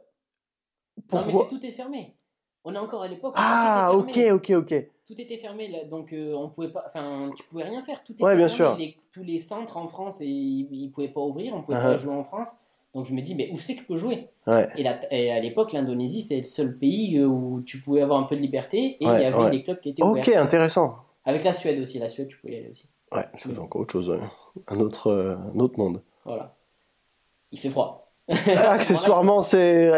Pourquoi 1.08 1.32
non, 1.32 1.48
mais 1.50 1.58
tout 1.58 1.66
est 1.66 1.70
fermé. 1.70 2.16
On 2.64 2.74
est 2.74 2.78
encore 2.78 3.02
à 3.02 3.08
l'époque. 3.08 3.34
Ah, 3.36 3.90
ok, 3.94 4.16
ok, 4.32 4.50
ok. 4.50 4.74
Tout 5.04 5.20
était 5.20 5.38
fermé, 5.38 5.68
là, 5.68 5.84
donc 5.84 6.12
euh, 6.12 6.32
on 6.34 6.48
pouvait 6.48 6.70
pas, 6.70 6.84
enfin, 6.86 7.30
tu 7.36 7.42
pouvais 7.44 7.64
rien 7.64 7.82
faire. 7.82 8.04
Tout 8.04 8.12
était 8.12 8.22
ouais, 8.22 8.36
bien 8.36 8.48
fermé. 8.48 8.92
sûr. 8.92 9.02
tous 9.10 9.24
les 9.24 9.40
centres 9.40 9.76
en 9.76 9.88
France, 9.88 10.20
et, 10.20 10.26
ils, 10.26 10.90
pouvaient 10.90 11.08
pas 11.08 11.20
ouvrir, 11.20 11.54
on 11.54 11.62
pouvait 11.62 11.78
uh-huh. 11.78 11.82
pas 11.82 11.96
jouer 11.96 12.14
en 12.14 12.22
France. 12.22 12.60
Donc 12.94 13.06
je 13.06 13.14
me 13.14 13.22
dis, 13.22 13.34
mais 13.34 13.50
où 13.52 13.58
c'est 13.58 13.74
que 13.74 13.82
je 13.82 13.86
peux 13.86 13.96
jouer? 13.96 14.28
Ouais. 14.46 14.68
et, 14.76 14.86
et, 15.10 15.32
à 15.32 15.40
l'époque, 15.40 15.72
l'Indonésie, 15.72 16.22
c'est 16.22 16.38
le 16.38 16.44
seul 16.44 16.78
pays 16.78 17.16
euh, 17.18 17.26
où 17.26 17.62
tu 17.62 17.80
pouvais 17.80 18.02
avoir 18.02 18.20
un 18.20 18.24
peu 18.24 18.36
de 18.36 18.42
liberté 18.42 18.78
et 18.78 18.96
il 19.00 19.06
y 19.06 19.24
avait 19.24 19.50
des 19.50 19.62
clubs 19.62 19.80
qui 19.80 19.90
étaient 19.90 20.02
ouverts. 20.02 20.26
Ok, 20.26 20.34
intéressant. 20.34 20.96
Avec 21.24 21.44
la 21.44 21.52
Suède 21.52 21.80
aussi, 21.80 21.98
la 21.98 22.08
Suède, 22.08 22.28
tu 22.28 22.38
pouvais 22.38 22.54
y 22.54 22.56
aller 22.56 22.70
aussi. 22.70 22.90
Ouais, 23.12 23.26
c'est 23.36 23.56
encore 23.58 23.82
autre 23.82 23.92
chose, 23.92 24.20
un 24.68 24.80
autre, 24.80 25.08
euh, 25.08 25.36
un 25.54 25.58
autre 25.58 25.78
monde. 25.78 26.02
Voilà. 26.24 26.56
Il 27.50 27.58
fait 27.58 27.70
froid. 27.70 28.02
Ah, 28.28 28.72
accessoirement, 28.72 29.42
c'est. 29.42 29.90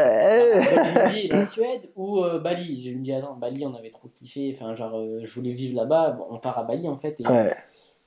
dit 1.13 1.29
la 1.29 1.45
Suède 1.45 1.91
ou 1.95 2.21
euh, 2.21 2.39
Bali. 2.39 2.83
J'ai 2.83 2.95
me 2.95 3.03
dit, 3.03 3.13
attends, 3.13 3.35
Bali, 3.35 3.65
on 3.67 3.75
avait 3.75 3.91
trop 3.91 4.09
kiffé. 4.09 4.53
Enfin, 4.55 4.75
genre, 4.75 4.97
euh, 4.97 5.21
je 5.23 5.35
voulais 5.35 5.53
vivre 5.53 5.77
là-bas. 5.77 6.17
on 6.31 6.39
part 6.39 6.59
à 6.59 6.65
Bali, 6.65 6.89
en 6.89 6.97
fait. 6.97 7.21
Et, 7.21 7.25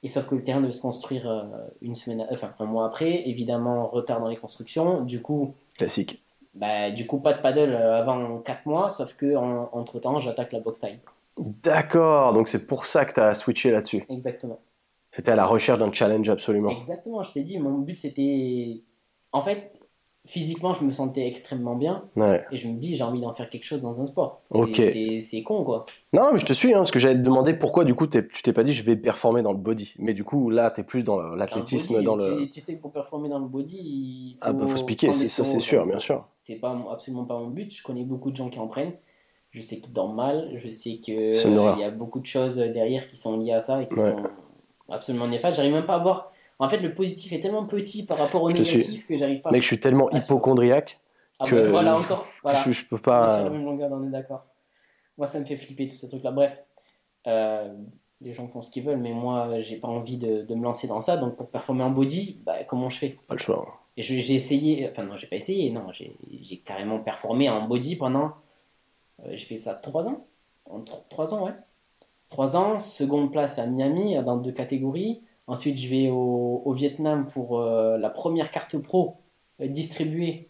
sauf 0.05 0.27
que 0.27 0.35
le 0.35 0.43
terrain 0.43 0.61
devait 0.61 0.71
se 0.71 0.81
construire 0.81 1.29
euh, 1.29 1.43
une 1.81 1.95
semaine, 1.95 2.27
enfin, 2.31 2.53
un 2.59 2.65
mois 2.65 2.85
après. 2.85 3.27
Évidemment, 3.27 3.87
retard 3.87 4.19
dans 4.19 4.27
les 4.27 4.35
constructions. 4.35 5.01
Du 5.01 5.21
coup. 5.21 5.53
Classique. 5.77 6.23
Bah, 6.53 6.91
du 6.91 7.05
coup, 7.05 7.19
pas 7.19 7.33
de 7.33 7.41
paddle 7.41 7.75
avant 7.75 8.39
4 8.39 8.65
mois. 8.65 8.89
Sauf 8.89 9.15
que, 9.15 9.35
entre 9.35 9.99
temps, 9.99 10.19
j'attaque 10.19 10.53
la 10.53 10.59
box 10.59 10.79
time. 10.79 10.97
D'accord. 11.63 12.33
Donc, 12.33 12.47
c'est 12.47 12.67
pour 12.67 12.85
ça 12.85 13.05
que 13.05 13.13
tu 13.13 13.19
as 13.19 13.33
switché 13.33 13.71
là-dessus. 13.71 14.05
Exactement. 14.09 14.59
C'était 15.11 15.31
à 15.31 15.35
la 15.35 15.45
recherche 15.45 15.79
d'un 15.79 15.91
challenge, 15.91 16.29
absolument. 16.29 16.69
Exactement. 16.69 17.23
Je 17.23 17.31
t'ai 17.31 17.43
dit, 17.43 17.59
mon 17.59 17.79
but, 17.79 17.99
c'était. 17.99 18.81
En 19.31 19.41
fait, 19.41 19.76
physiquement, 20.27 20.73
je 20.73 20.83
me 20.83 20.91
sentais 20.91 21.25
extrêmement 21.25 21.75
bien. 21.75 22.03
Et 22.51 22.57
je 22.57 22.67
me 22.67 22.77
dis, 22.77 22.95
j'ai 22.95 23.03
envie 23.03 23.21
d'en 23.21 23.33
faire 23.33 23.49
quelque 23.49 23.63
chose 23.63 23.81
dans 23.81 24.01
un 24.01 24.05
sport. 24.05 24.41
Ok. 24.51 24.81
C'est 25.21 25.41
con, 25.43 25.63
quoi. 25.63 25.85
Non, 26.13 26.31
mais 26.31 26.39
je 26.39 26.45
te 26.45 26.53
suis, 26.53 26.73
hein, 26.73 26.79
parce 26.79 26.91
que 26.91 26.99
j'allais 26.99 27.15
te 27.15 27.21
demander 27.21 27.53
pourquoi, 27.53 27.85
du 27.85 27.95
coup, 27.95 28.07
tu 28.07 28.21
t'es 28.43 28.53
pas 28.53 28.63
dit, 28.63 28.73
je 28.73 28.83
vais 28.83 28.95
performer 28.95 29.41
dans 29.41 29.53
le 29.53 29.57
body. 29.57 29.95
Mais 29.99 30.13
du 30.13 30.23
coup, 30.23 30.49
là, 30.49 30.69
tu 30.69 30.81
es 30.81 30.83
plus 30.83 31.03
dans 31.03 31.19
l'athlétisme, 31.19 32.03
dans, 32.03 32.15
le. 32.15 32.47
Tu 32.49 32.59
sais 32.59 32.75
que 32.75 32.81
pour 32.81 32.91
performer 32.91 33.29
dans 33.29 33.39
le 33.39 33.47
body, 33.47 33.77
il 33.77 34.37
faut. 34.39 34.45
Ah, 34.45 34.53
bah, 34.53 34.67
faut 34.67 34.77
se 34.77 34.83
piquer, 34.83 35.13
ça, 35.13 35.43
c'est 35.43 35.59
sûr, 35.59 35.85
bien 35.85 35.99
sûr. 35.99 36.25
C'est 36.39 36.55
pas, 36.55 36.77
absolument 36.91 37.25
pas 37.25 37.39
mon 37.39 37.47
but. 37.47 37.73
Je 37.73 37.83
connais 37.83 38.03
beaucoup 38.03 38.31
de 38.31 38.35
gens 38.35 38.49
qui 38.49 38.59
en 38.59 38.67
prennent. 38.67 38.93
Je 39.51 39.61
sais 39.61 39.79
qu'ils 39.79 39.93
dorment 39.93 40.15
mal. 40.15 40.51
Je 40.55 40.69
sais 40.69 40.97
qu'il 40.97 41.33
il 41.33 41.79
y 41.79 41.83
a 41.83 41.91
beaucoup 41.91 42.19
de 42.19 42.25
choses 42.25 42.57
derrière 42.57 43.07
qui 43.07 43.15
sont 43.15 43.37
liées 43.39 43.53
à 43.53 43.61
ça 43.61 43.81
et 43.81 43.87
qui 43.87 43.95
sont 43.95 44.23
absolument 44.89 45.27
néfastes. 45.27 45.55
J'arrive 45.57 45.73
même 45.73 45.85
pas 45.85 45.95
à 45.95 45.99
voir 45.99 46.31
en 46.59 46.69
fait, 46.69 46.79
le 46.79 46.93
positif 46.93 47.33
est 47.33 47.39
tellement 47.39 47.65
petit 47.65 48.05
par 48.05 48.17
rapport 48.17 48.43
au 48.43 48.51
négatif 48.51 49.05
que 49.05 49.17
j'arrive 49.17 49.41
pas. 49.41 49.51
Mec, 49.51 49.61
je 49.61 49.67
suis 49.67 49.79
tellement 49.79 50.09
hypochondriaque 50.09 50.99
ah 51.39 51.45
que 51.45 51.55
bah, 51.55 51.69
voilà 51.69 51.97
encore. 51.97 52.25
Voilà. 52.41 52.63
Je, 52.67 52.85
peux 52.85 52.97
pas. 52.97 53.43
On 53.43 53.47
est 53.47 53.77
sur 53.77 53.91
on 53.91 54.07
est 54.07 54.09
d'accord. 54.09 54.45
Moi, 55.17 55.27
ça 55.27 55.39
me 55.39 55.45
fait 55.45 55.57
flipper 55.57 55.87
tous 55.87 55.97
ces 55.97 56.09
trucs-là. 56.09 56.31
Bref, 56.31 56.63
euh, 57.27 57.73
les 58.21 58.33
gens 58.33 58.47
font 58.47 58.61
ce 58.61 58.71
qu'ils 58.71 58.83
veulent, 58.83 58.99
mais 58.99 59.13
moi, 59.13 59.59
j'ai 59.61 59.77
pas 59.77 59.87
envie 59.87 60.17
de, 60.17 60.41
de, 60.41 60.55
me 60.55 60.63
lancer 60.63 60.87
dans 60.87 61.01
ça. 61.01 61.17
Donc, 61.17 61.35
pour 61.35 61.49
performer 61.49 61.83
en 61.83 61.91
body, 61.91 62.41
bah, 62.43 62.63
comment 62.63 62.89
je 62.89 62.97
fais? 62.97 63.15
Pas 63.27 63.35
le 63.35 63.39
choix. 63.39 63.79
Et 63.97 64.03
j'ai 64.03 64.35
essayé, 64.35 64.87
enfin 64.91 65.03
non, 65.03 65.17
j'ai 65.17 65.25
pas 65.25 65.37
essayé, 65.37 65.71
non, 65.71 65.87
j'ai 65.91 66.57
carrément 66.57 66.99
performé 66.99 67.49
en 67.49 67.67
body 67.67 67.95
pendant, 67.95 68.33
euh, 69.25 69.29
j'ai 69.31 69.45
fait 69.45 69.57
ça 69.57 69.73
3 69.73 70.07
ans, 70.07 70.27
en 70.69 70.81
3 70.81 71.33
ans, 71.33 71.45
ouais. 71.45 71.53
3 72.29 72.57
ans, 72.57 72.77
seconde 72.77 73.31
place 73.31 73.57
à 73.57 73.65
Miami, 73.65 74.15
dans 74.23 74.37
deux 74.37 74.51
catégories. 74.51 75.23
Ensuite, 75.47 75.77
je 75.77 75.87
vais 75.87 76.09
au, 76.09 76.61
au 76.65 76.73
Vietnam 76.73 77.25
pour 77.25 77.59
euh, 77.59 77.97
la 77.97 78.09
première 78.09 78.51
carte 78.51 78.77
pro 78.77 79.15
euh, 79.61 79.67
distribuée 79.67 80.49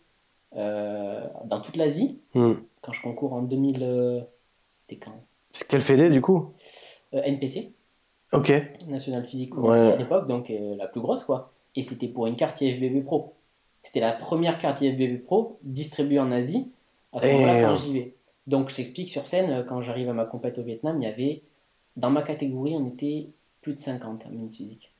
euh, 0.55 1.21
dans 1.45 1.61
toute 1.61 1.75
l'Asie. 1.75 2.19
Hmm. 2.33 2.55
Quand 2.81 2.93
je 2.93 3.01
concours 3.03 3.33
en 3.33 3.43
2000. 3.43 4.25
C'était 4.79 5.05
quand? 5.05 5.13
C'est 5.51 5.67
quelle 5.67 5.81
fédé 5.81 6.09
du 6.09 6.21
coup? 6.21 6.51
NPC. 7.11 7.73
Ok. 8.33 8.51
National 8.87 9.25
Physique 9.25 9.53
à 9.57 9.95
l'époque, 9.95 10.27
donc 10.27 10.51
la 10.51 10.87
plus 10.87 11.01
grosse 11.01 11.23
quoi. 11.23 11.53
Et 11.75 11.81
c'était 11.81 12.07
pour 12.07 12.27
une 12.27 12.35
carte 12.35 12.59
IFBB 12.61 13.03
Pro. 13.03 13.33
C'était 13.83 13.99
la 13.99 14.11
première 14.11 14.57
carte 14.59 14.81
IFBB 14.81 15.23
Pro 15.23 15.59
distribuée 15.63 16.19
en 16.19 16.31
Asie 16.31 16.71
à 17.13 17.21
ce 17.21 17.27
moment-là 17.27 17.63
quand 17.63 17.75
j'y 17.75 17.93
vais. 17.93 18.15
Donc 18.47 18.69
je 18.69 18.75
t'explique 18.75 19.09
sur 19.09 19.27
scène, 19.27 19.65
quand 19.67 19.81
j'arrive 19.81 20.09
à 20.09 20.13
ma 20.13 20.25
compète 20.25 20.57
au 20.59 20.63
Vietnam, 20.63 21.01
il 21.01 21.03
y 21.03 21.07
avait. 21.11 21.41
Dans 21.95 22.11
ma 22.11 22.21
catégorie, 22.21 22.75
on 22.75 22.85
était 22.85 23.29
plus 23.67 23.73
de 23.73 23.81
50 23.81 24.25
en 24.25 24.29
minutes 24.29 24.55
physique. 24.55 24.93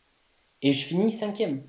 Et 0.61 0.73
je 0.73 0.85
finis 0.85 1.09
cinquième. 1.09 1.61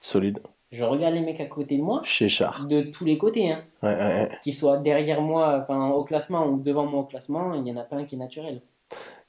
Solide. 0.00 0.40
Je 0.72 0.82
regarde 0.82 1.14
les 1.14 1.20
mecs 1.20 1.40
à 1.40 1.46
côté 1.46 1.76
de 1.76 1.82
moi. 1.82 2.00
Chez 2.02 2.26
Char. 2.26 2.66
De 2.66 2.80
tous 2.80 3.04
les 3.04 3.16
côtés. 3.16 3.52
Hein. 3.52 3.62
Ouais, 3.80 3.94
ouais, 3.94 4.28
Qu'ils 4.42 4.54
soient 4.54 4.78
derrière 4.78 5.20
moi, 5.20 5.60
enfin 5.62 5.90
au 5.90 6.02
classement 6.02 6.48
ou 6.48 6.58
devant 6.58 6.84
moi 6.84 7.02
au 7.02 7.04
classement, 7.04 7.54
il 7.54 7.62
n'y 7.62 7.70
en 7.70 7.76
a 7.76 7.84
pas 7.84 7.94
un 7.94 8.04
qui 8.04 8.16
est 8.16 8.18
naturel. 8.18 8.60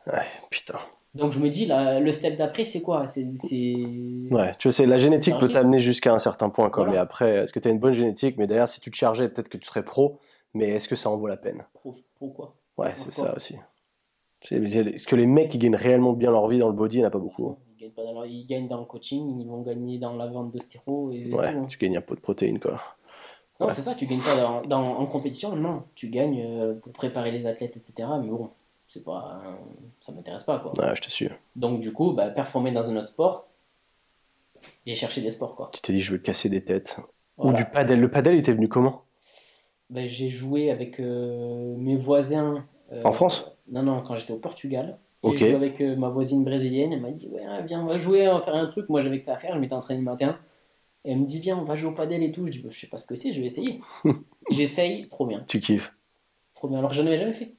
Ouais, 0.07 0.25
putain. 0.49 0.79
Donc 1.13 1.33
je 1.33 1.39
me 1.39 1.49
dis, 1.49 1.67
là, 1.67 1.99
le 1.99 2.11
step 2.11 2.35
d'après, 2.35 2.63
c'est 2.63 2.81
quoi? 2.81 3.05
C'est, 3.05 3.27
Ouais, 4.31 4.51
tu 4.57 4.71
sais, 4.71 4.87
la 4.87 4.97
génétique 4.97 5.37
peut 5.37 5.49
t'amener 5.49 5.77
jusqu'à 5.77 6.11
un 6.13 6.19
certain 6.19 6.49
point. 6.49 6.71
Quoi. 6.71 6.89
Mais 6.89 6.97
après, 6.97 7.43
est-ce 7.43 7.53
que 7.53 7.59
tu 7.59 7.67
as 7.67 7.71
une 7.71 7.79
bonne 7.79 7.93
génétique? 7.93 8.37
Mais 8.39 8.47
d'ailleurs, 8.47 8.69
si 8.69 8.81
tu 8.81 8.89
te 8.89 8.95
chargeais, 8.95 9.29
peut-être 9.29 9.49
que 9.49 9.57
tu 9.59 9.67
serais 9.67 9.85
pro. 9.85 10.17
Mais 10.55 10.69
est-ce 10.69 10.87
que 10.87 10.95
ça 10.95 11.11
en 11.11 11.17
vaut 11.17 11.27
la 11.27 11.37
peine? 11.37 11.63
Pro, 11.73 11.95
pro 12.15 12.29
quoi 12.29 12.55
Ouais, 12.75 12.93
c'est 12.97 13.13
ça 13.13 13.35
aussi. 13.35 13.55
Est-ce 14.51 15.07
que 15.07 15.15
les 15.15 15.25
mecs 15.25 15.49
qui 15.49 15.57
gagnent 15.57 15.75
réellement 15.75 16.13
bien 16.13 16.31
leur 16.31 16.47
vie 16.47 16.59
dans 16.59 16.67
le 16.67 16.73
body, 16.73 16.97
il 16.97 16.99
n'y 16.99 17.05
en 17.05 17.07
a 17.07 17.11
pas 17.11 17.19
beaucoup 17.19 17.47
hein. 17.47 17.57
ils, 17.77 17.81
gagnent 17.81 17.91
pas 17.91 18.03
dans 18.03 18.23
ils 18.23 18.45
gagnent 18.45 18.67
dans 18.67 18.79
le 18.79 18.85
coaching, 18.85 19.39
ils 19.39 19.47
vont 19.47 19.61
gagner 19.61 19.97
dans 19.99 20.15
la 20.15 20.27
vente 20.27 20.51
de 20.51 20.59
stéro. 20.59 21.11
Et 21.11 21.33
ouais, 21.33 21.47
hein. 21.47 21.65
tu 21.67 21.77
gagnes 21.77 21.97
un 21.97 22.01
peu 22.01 22.15
de 22.15 22.21
protéines 22.21 22.59
quoi. 22.59 22.81
Non, 23.59 23.69
c'est 23.69 23.81
ça, 23.81 23.93
tu 23.93 24.07
gagnes 24.07 24.19
pas 24.19 24.63
dans, 24.67 24.97
en 24.97 25.05
compétition, 25.05 25.55
non. 25.55 25.83
Tu 25.95 26.09
gagnes 26.09 26.43
euh, 26.43 26.73
pour 26.73 26.91
préparer 26.91 27.31
les 27.31 27.45
athlètes, 27.45 27.77
etc. 27.77 28.09
Mais 28.21 28.27
bon, 28.27 28.49
c'est 28.87 29.03
pas, 29.03 29.41
ça 30.01 30.11
m'intéresse 30.11 30.43
pas 30.43 30.59
quoi. 30.59 30.73
Ouais, 30.77 30.95
je 30.95 31.01
te 31.01 31.09
suis. 31.09 31.29
Donc 31.55 31.79
du 31.79 31.93
coup, 31.93 32.13
bah, 32.13 32.29
performer 32.29 32.71
dans 32.71 32.89
un 32.89 32.95
autre 32.97 33.07
sport, 33.07 33.47
j'ai 34.85 34.95
cherché 34.95 35.21
des 35.21 35.29
sports 35.29 35.55
quoi. 35.55 35.69
Tu 35.73 35.81
t'es 35.81 35.93
dit, 35.93 36.01
je 36.01 36.11
veux 36.11 36.17
casser 36.17 36.49
des 36.49 36.63
têtes. 36.63 36.99
Ou 37.37 37.53
du 37.53 37.65
padel. 37.65 37.99
Le 37.99 38.11
padel, 38.11 38.35
il 38.35 38.39
était 38.39 38.53
venu 38.53 38.67
comment? 38.67 39.03
Bah, 39.89 40.07
J'ai 40.07 40.29
joué 40.29 40.71
avec 40.71 40.99
euh, 40.99 41.75
mes 41.77 41.95
voisins. 41.95 42.65
Euh, 42.91 43.01
en 43.03 43.11
France? 43.11 43.52
Non, 43.71 43.83
non, 43.83 44.01
quand 44.01 44.15
j'étais 44.15 44.33
au 44.33 44.39
Portugal. 44.39 44.99
J'ai 45.23 45.37
joué 45.37 45.53
avec 45.53 45.79
euh, 45.79 45.95
ma 45.95 46.09
voisine 46.09 46.43
brésilienne. 46.43 46.91
Elle 46.91 47.01
m'a 47.01 47.11
dit 47.11 47.29
Ouais, 47.29 47.43
viens, 47.65 47.81
on 47.81 47.87
va 47.87 47.97
jouer, 47.97 48.27
on 48.27 48.33
va 48.33 48.41
faire 48.41 48.55
un 48.55 48.67
truc. 48.67 48.89
Moi, 48.89 49.01
j'avais 49.01 49.17
que 49.17 49.23
ça 49.23 49.35
à 49.35 49.37
faire. 49.37 49.55
Je 49.55 49.59
m'étais 49.59 49.73
entraîné 49.73 49.99
le 49.99 50.05
matin. 50.05 50.37
Et 51.05 51.11
elle 51.13 51.19
me 51.19 51.25
dit 51.25 51.39
Viens, 51.39 51.57
on 51.57 51.63
va 51.63 51.75
jouer 51.75 51.91
au 51.91 51.93
padel 51.93 52.23
et 52.23 52.31
tout. 52.31 52.45
Je 52.45 52.51
dis 52.51 52.59
bah, 52.59 52.69
Je 52.69 52.79
sais 52.79 52.87
pas 52.87 52.97
ce 52.97 53.07
que 53.07 53.15
c'est, 53.15 53.31
je 53.31 53.39
vais 53.39 53.45
essayer. 53.45 53.79
J'essaye, 54.51 55.07
trop 55.07 55.25
bien. 55.25 55.45
Tu 55.47 55.59
kiffes 55.59 55.95
Trop 56.53 56.67
bien. 56.67 56.79
Alors 56.79 56.89
que 56.89 56.97
j'en 56.97 57.05
avais 57.05 57.17
jamais 57.17 57.33
fait. 57.33 57.55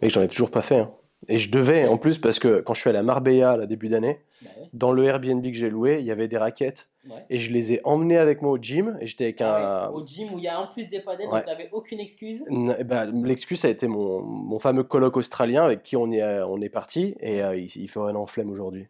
Mais 0.00 0.08
j'en 0.08 0.22
ai 0.22 0.28
toujours 0.28 0.50
pas 0.50 0.62
fait. 0.62 0.78
Hein. 0.78 0.94
Et 1.28 1.38
je 1.38 1.50
devais 1.50 1.86
en 1.86 1.96
plus 1.96 2.18
parce 2.18 2.38
que 2.38 2.60
quand 2.60 2.74
je 2.74 2.80
suis 2.80 2.90
allé 2.90 2.98
à 2.98 3.02
Marbella, 3.02 3.56
là, 3.56 3.66
début 3.66 3.88
d'année, 3.88 4.20
bah 4.42 4.50
dans 4.72 4.92
le 4.92 5.04
Airbnb 5.04 5.42
que 5.42 5.52
j'ai 5.52 5.70
loué, 5.70 5.98
il 6.00 6.04
y 6.04 6.10
avait 6.10 6.28
des 6.28 6.38
raquettes. 6.38 6.88
Et 7.28 7.38
je 7.38 7.52
les 7.52 7.74
ai 7.74 7.80
emmenées 7.84 8.16
avec 8.16 8.40
moi 8.40 8.52
au 8.52 8.58
gym. 8.58 8.96
Et 9.00 9.06
j'étais 9.06 9.24
avec 9.24 9.40
ah 9.42 9.88
un. 9.88 9.90
Au 9.90 10.06
gym 10.06 10.32
où 10.32 10.38
il 10.38 10.44
y 10.44 10.48
a 10.48 10.58
en 10.58 10.66
plus 10.66 10.88
des 10.88 11.00
padels, 11.00 11.28
donc 11.28 11.42
tu 11.42 11.48
n'avais 11.48 11.68
aucune 11.72 12.00
excuse. 12.00 12.44
Bah, 12.86 13.06
L'excuse, 13.06 13.60
ça 13.60 13.68
a 13.68 13.70
été 13.70 13.86
mon, 13.86 14.22
mon, 14.22 14.58
fameux 14.58 14.84
colloque 14.84 15.16
australien 15.18 15.64
avec 15.64 15.82
qui 15.82 15.96
on 15.96 16.10
est, 16.10 16.42
on 16.42 16.60
est 16.62 16.70
parti. 16.70 17.14
Et 17.20 17.42
euh, 17.42 17.56
il, 17.56 17.64
il, 17.76 17.88
fait 17.88 18.00
un 18.00 18.26
flemme 18.26 18.50
aujourd'hui. 18.50 18.88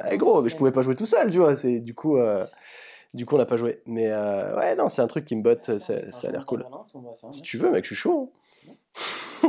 Ah, 0.00 0.16
gros, 0.16 0.42
mais 0.42 0.48
je 0.48 0.56
pouvais 0.56 0.72
pas 0.72 0.82
jouer 0.82 0.94
tout 0.94 1.06
seul, 1.06 1.30
tu 1.30 1.38
vois. 1.38 1.54
Du 1.54 1.94
coup. 1.94 2.18
Euh, 2.18 2.44
du 3.14 3.24
coup, 3.24 3.34
on 3.34 3.38
n'a 3.38 3.46
pas 3.46 3.56
joué. 3.56 3.80
Mais 3.86 4.08
euh, 4.08 4.56
ouais, 4.56 4.74
non, 4.76 4.88
c'est 4.88 5.00
un 5.00 5.06
truc 5.06 5.24
qui 5.24 5.36
me 5.36 5.42
botte. 5.42 5.78
Ça, 5.78 5.94
a 5.94 6.30
l'air 6.30 6.44
cool. 6.44 6.66
si 7.32 7.42
tu 7.42 7.56
veux, 7.56 7.70
mec, 7.70 7.84
je 7.84 7.88
suis 7.88 7.96
chaud. 7.96 8.30
Hein. 8.68 9.48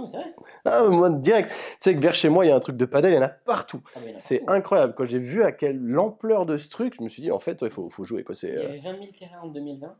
Non, 0.00 0.06
c'est 0.06 0.16
vrai. 0.18 0.34
Ah, 0.64 0.88
moi, 0.88 1.10
direct. 1.10 1.50
Tu 1.50 1.76
sais 1.78 1.94
que 1.94 2.00
vers 2.00 2.14
chez 2.14 2.28
moi, 2.28 2.44
il 2.44 2.48
y 2.48 2.50
a 2.50 2.56
un 2.56 2.60
truc 2.60 2.76
de 2.76 2.84
padel, 2.84 3.12
il 3.12 3.16
y 3.16 3.18
en 3.18 3.22
a 3.22 3.28
partout. 3.28 3.82
Ah, 3.94 4.00
c'est 4.16 4.42
incroyable. 4.48 4.94
Quand 4.96 5.04
j'ai 5.04 5.18
vu 5.18 5.42
à 5.42 5.52
quelle 5.52 5.78
l'ampleur 5.78 6.46
de 6.46 6.58
ce 6.58 6.68
truc, 6.68 6.94
je 6.98 7.02
me 7.02 7.08
suis 7.08 7.22
dit, 7.22 7.30
en 7.30 7.38
fait, 7.38 7.62
il 7.62 7.70
faut, 7.70 7.88
faut, 7.88 8.04
jouer. 8.04 8.24
Quoi. 8.24 8.34
Il 8.42 8.48
y 8.48 8.56
avait 8.56 8.78
20 8.78 8.98
000 8.98 9.06
terrains 9.18 9.40
en 9.42 9.48
2020. 9.48 9.96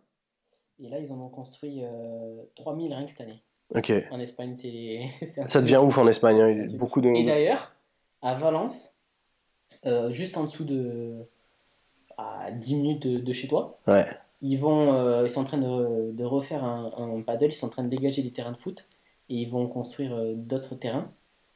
Et 0.83 0.89
là, 0.89 0.99
ils 0.99 1.13
en 1.13 1.21
ont 1.21 1.29
construit 1.29 1.85
euh, 1.85 2.43
3 2.57 2.75
000 2.77 2.89
rien 2.89 3.05
que 3.05 3.11
cette 3.11 3.21
année. 3.21 3.43
Ok. 3.75 3.93
En 4.11 4.19
Espagne, 4.19 4.55
c'est. 4.55 5.03
Ça 5.49 5.61
devient 5.61 5.77
ouf 5.77 5.99
en 5.99 6.09
Espagne. 6.09 6.41
Hein. 6.41 6.67
Beaucoup 6.75 7.01
de... 7.01 7.09
Et 7.11 7.25
d'ailleurs, 7.25 7.75
à 8.23 8.35
Valence, 8.35 8.97
euh, 9.87 10.11
juste 10.11 10.37
en 10.37 10.45
dessous 10.45 10.65
de 10.65 11.27
à 12.17 12.51
10 12.51 12.75
minutes 12.75 13.07
de, 13.07 13.33
chez 13.33 13.49
toi. 13.49 13.79
Ouais. 13.87 14.07
Ils, 14.43 14.57
vont, 14.57 14.93
euh, 14.93 15.25
ils 15.25 15.31
sont 15.31 15.41
en 15.41 15.45
train 15.45 15.59
de, 15.59 16.13
de 16.13 16.25
refaire 16.25 16.65
un, 16.65 16.93
un, 16.97 17.23
paddle, 17.23 17.47
ils 17.47 17.55
sont 17.55 17.67
en 17.67 17.71
train 17.71 17.85
de 17.85 17.89
dégager 17.89 18.23
des 18.23 18.31
terrains 18.31 18.53
de 18.53 18.57
foot 18.57 18.87
et 19.31 19.35
ils 19.37 19.51
vont 19.51 19.66
construire 19.68 20.14
euh, 20.14 20.35
d'autres 20.35 20.74
terrains. 20.74 21.11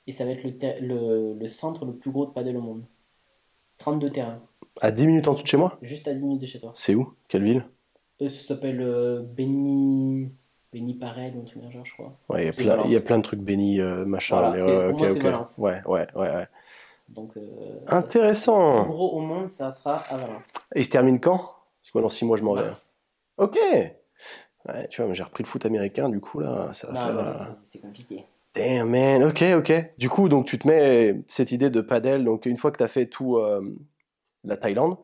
Et 0.07 0.13
ça 0.13 0.25
va 0.25 0.31
être 0.31 0.45
le, 0.45 0.53
le, 0.81 1.35
le, 1.35 1.49
centre 1.49 1.85
le 1.85 1.95
plus 1.95 2.11
gros 2.11 2.27
de 2.27 2.31
paddle 2.31 2.57
au 2.57 2.61
monde. 2.63 2.85
32 3.79 4.11
terrains. 4.11 4.41
À 4.81 4.91
10 4.91 5.07
minutes 5.07 5.29
en 5.29 5.33
dessous 5.33 5.43
de 5.45 5.49
chez 5.49 5.57
moi? 5.57 5.79
Juste 5.83 6.09
à 6.09 6.15
10 6.15 6.23
minutes 6.23 6.41
de 6.41 6.47
chez 6.47 6.59
toi. 6.59 6.73
C'est 6.75 6.95
où? 6.95 7.15
Quelle 7.29 7.45
ville? 7.45 7.67
Euh, 8.23 8.29
Ça 8.29 8.55
s'appelle 8.55 8.81
euh, 8.81 9.23
Benny. 9.23 10.31
Benny 10.73 10.95
Parel 10.95 11.35
ou 11.37 11.43
un 11.43 11.45
truc 11.45 11.63
genre, 11.71 11.85
je 11.85 11.93
crois. 11.93 12.19
Ouais, 12.29 12.43
il 12.43 12.47
y, 12.47 12.49
a 12.49 12.53
plein, 12.53 12.87
y 12.89 12.97
a 12.97 13.01
plein 13.01 13.19
de 13.19 13.23
trucs 13.23 13.41
Benny, 13.41 13.79
machin. 13.79 14.41
Voilà, 14.41 14.65
ouais, 14.65 14.89
pour 14.89 14.99
moi, 14.99 15.09
c'est 15.09 15.21
Valence. 15.21 15.59
Ouais, 15.59 15.81
ouais, 15.87 16.07
ouais. 16.17 16.21
ouais. 16.35 16.47
Donc, 17.09 17.37
euh, 17.37 17.81
Intéressant. 17.87 18.79
Le 18.79 18.85
gros 18.85 19.17
au 19.17 19.21
monde, 19.21 19.49
ça 19.49 19.71
sera 19.71 19.97
à 19.97 20.17
Valence. 20.17 20.53
Et 20.75 20.81
il 20.81 20.85
se 20.85 20.91
termine 20.91 21.21
quand? 21.21 21.39
Parce 21.83 21.91
que 21.93 21.99
dans 21.99 22.11
6 22.11 22.25
mois, 22.25 22.37
je 22.37 22.43
m'en 22.43 22.55
vais. 22.55 22.71
Ok. 23.37 23.59
Ouais, 24.69 24.89
tu 24.89 25.03
vois, 25.03 25.13
j'ai 25.13 25.23
repris 25.23 25.43
le 25.43 25.49
foot 25.49 25.67
américain, 25.67 26.09
du 26.09 26.21
coup, 26.21 26.41
là, 26.41 26.73
ça 26.73 26.91
va 26.91 26.95
faire. 26.95 27.19
Euh, 27.19 27.55
c'est 27.65 27.81
compliqué. 27.81 28.25
Damn, 28.55 28.89
man. 28.89 29.25
Ok, 29.25 29.43
ok. 29.57 29.73
Du 29.99 30.09
coup, 30.09 30.29
donc, 30.29 30.47
tu 30.47 30.59
te 30.59 30.69
mets 30.69 31.23
cette 31.29 31.53
idée 31.53 31.71
de 31.71 31.81
padel. 31.81 32.25
Donc, 32.25 32.47
une 32.47 32.57
fois 32.57 32.71
que 32.71 32.79
tu 32.79 32.85
as 32.85 32.89
fait 32.89 33.07
tout 33.07 33.37
euh, 33.37 33.61
la 34.45 34.57
Thaïlande, 34.57 34.97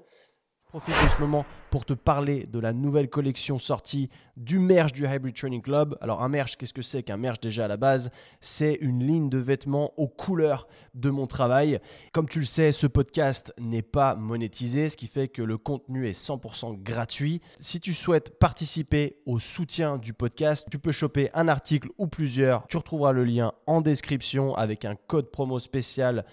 Profite 0.70 0.94
de 1.02 1.08
ce 1.08 1.20
moment 1.20 1.44
pour 1.70 1.84
te 1.84 1.94
parler 1.94 2.44
de 2.44 2.60
la 2.60 2.72
nouvelle 2.72 3.10
collection 3.10 3.58
sortie 3.58 4.08
du 4.36 4.60
merch 4.60 4.92
du 4.92 5.04
Hybrid 5.04 5.34
Training 5.34 5.62
Club. 5.62 5.98
Alors 6.00 6.22
un 6.22 6.28
merch, 6.28 6.56
qu'est-ce 6.56 6.72
que 6.72 6.80
c'est 6.80 7.02
qu'un 7.02 7.16
merch 7.16 7.40
déjà 7.40 7.64
à 7.64 7.68
la 7.68 7.76
base? 7.76 8.12
C'est 8.40 8.74
une 8.74 9.04
ligne 9.04 9.28
de 9.28 9.38
vêtements 9.38 9.92
aux 9.96 10.06
couleurs 10.06 10.68
de 10.94 11.10
mon 11.10 11.26
travail. 11.26 11.80
Comme 12.12 12.28
tu 12.28 12.38
le 12.38 12.46
sais, 12.46 12.70
ce 12.70 12.86
podcast 12.86 13.52
n'est 13.58 13.82
pas 13.82 14.14
monétisé, 14.14 14.90
ce 14.90 14.96
qui 14.96 15.08
fait 15.08 15.26
que 15.26 15.42
le 15.42 15.58
contenu 15.58 16.06
est 16.06 16.16
100% 16.16 16.80
gratuit. 16.80 17.40
Si 17.58 17.80
tu 17.80 17.92
souhaites 17.92 18.38
participer 18.38 19.16
au 19.26 19.40
soutien 19.40 19.98
du 19.98 20.12
podcast, 20.12 20.68
tu 20.70 20.78
peux 20.78 20.92
choper 20.92 21.30
un 21.34 21.48
article 21.48 21.88
ou 21.98 22.06
plusieurs. 22.06 22.64
Tu 22.68 22.76
retrouveras 22.76 23.10
le 23.10 23.24
lien 23.24 23.54
en 23.66 23.80
description 23.80 24.54
avec 24.54 24.84
un 24.84 24.94
code 24.94 25.32
promo 25.32 25.58
spécial 25.58 26.24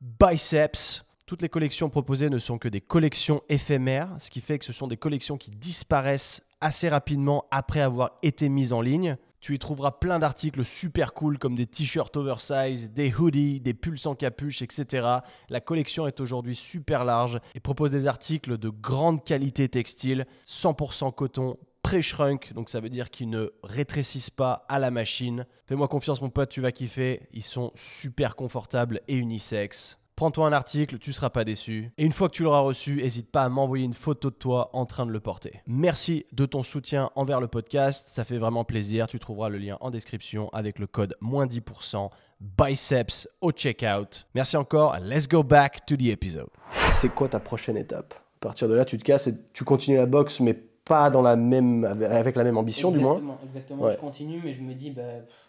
Biceps 0.00 1.03
toutes 1.26 1.42
les 1.42 1.48
collections 1.48 1.88
proposées 1.88 2.28
ne 2.28 2.38
sont 2.38 2.58
que 2.58 2.68
des 2.68 2.80
collections 2.80 3.42
éphémères, 3.48 4.10
ce 4.18 4.30
qui 4.30 4.40
fait 4.40 4.58
que 4.58 4.64
ce 4.64 4.72
sont 4.72 4.88
des 4.88 4.96
collections 4.96 5.38
qui 5.38 5.50
disparaissent 5.50 6.42
assez 6.60 6.88
rapidement 6.88 7.46
après 7.50 7.80
avoir 7.80 8.16
été 8.22 8.48
mises 8.48 8.72
en 8.72 8.80
ligne. 8.80 9.16
Tu 9.40 9.54
y 9.54 9.58
trouveras 9.58 9.92
plein 9.92 10.18
d'articles 10.18 10.64
super 10.64 11.12
cool 11.12 11.38
comme 11.38 11.54
des 11.54 11.66
t-shirts 11.66 12.16
oversize, 12.16 12.92
des 12.92 13.12
hoodies, 13.12 13.60
des 13.60 13.74
pulls 13.74 13.98
sans 13.98 14.14
capuche, 14.14 14.62
etc. 14.62 15.06
La 15.50 15.60
collection 15.60 16.06
est 16.06 16.20
aujourd'hui 16.20 16.54
super 16.54 17.04
large 17.04 17.40
et 17.54 17.60
propose 17.60 17.90
des 17.90 18.06
articles 18.06 18.56
de 18.56 18.68
grande 18.70 19.22
qualité 19.22 19.68
textile, 19.68 20.26
100% 20.46 21.14
coton, 21.14 21.58
pré-shrunk, 21.82 22.54
donc 22.54 22.70
ça 22.70 22.80
veut 22.80 22.88
dire 22.88 23.10
qu'ils 23.10 23.28
ne 23.28 23.52
rétrécissent 23.62 24.30
pas 24.30 24.64
à 24.68 24.78
la 24.78 24.90
machine. 24.90 25.46
Fais-moi 25.66 25.88
confiance 25.88 26.22
mon 26.22 26.30
pote, 26.30 26.48
tu 26.48 26.62
vas 26.62 26.72
kiffer, 26.72 27.28
ils 27.32 27.42
sont 27.42 27.70
super 27.74 28.36
confortables 28.36 29.02
et 29.08 29.16
unisexes. 29.16 29.98
Prends-toi 30.16 30.46
un 30.46 30.52
article, 30.52 30.98
tu 30.98 31.12
seras 31.12 31.30
pas 31.30 31.44
déçu. 31.44 31.90
Et 31.98 32.04
une 32.04 32.12
fois 32.12 32.28
que 32.28 32.34
tu 32.34 32.44
l'auras 32.44 32.60
reçu, 32.60 33.02
n'hésite 33.02 33.32
pas 33.32 33.42
à 33.42 33.48
m'envoyer 33.48 33.84
une 33.84 33.94
photo 33.94 34.30
de 34.30 34.36
toi 34.36 34.70
en 34.72 34.86
train 34.86 35.06
de 35.06 35.10
le 35.10 35.18
porter. 35.18 35.60
Merci 35.66 36.24
de 36.30 36.46
ton 36.46 36.62
soutien 36.62 37.10
envers 37.16 37.40
le 37.40 37.48
podcast, 37.48 38.06
ça 38.06 38.24
fait 38.24 38.38
vraiment 38.38 38.62
plaisir. 38.62 39.08
Tu 39.08 39.18
trouveras 39.18 39.48
le 39.48 39.58
lien 39.58 39.76
en 39.80 39.90
description 39.90 40.50
avec 40.50 40.78
le 40.78 40.86
code 40.86 41.16
moins 41.20 41.46
10% 41.46 42.10
biceps 42.40 43.28
au 43.40 43.50
checkout. 43.50 44.28
Merci 44.36 44.56
encore, 44.56 44.96
let's 45.00 45.26
go 45.26 45.42
back 45.42 45.84
to 45.84 45.96
the 45.96 46.06
episode. 46.06 46.46
C'est 46.92 47.12
quoi 47.12 47.26
ta 47.26 47.40
prochaine 47.40 47.76
étape? 47.76 48.14
À 48.14 48.38
partir 48.38 48.68
de 48.68 48.74
là, 48.74 48.84
tu 48.84 48.96
te 48.98 49.02
casses 49.02 49.26
et 49.26 49.34
tu 49.52 49.64
continues 49.64 49.96
la 49.96 50.06
boxe, 50.06 50.38
mais 50.38 50.54
pas 50.54 51.10
dans 51.10 51.22
la 51.22 51.34
même, 51.34 51.84
avec 51.84 52.36
la 52.36 52.44
même 52.44 52.56
ambition 52.56 52.92
du 52.92 53.00
moins? 53.00 53.20
Exactement, 53.44 53.90
je 53.90 53.96
continue, 53.96 54.40
mais 54.44 54.54
je 54.54 54.62
me 54.62 54.74
dis, 54.74 54.90
bah, 54.90 55.02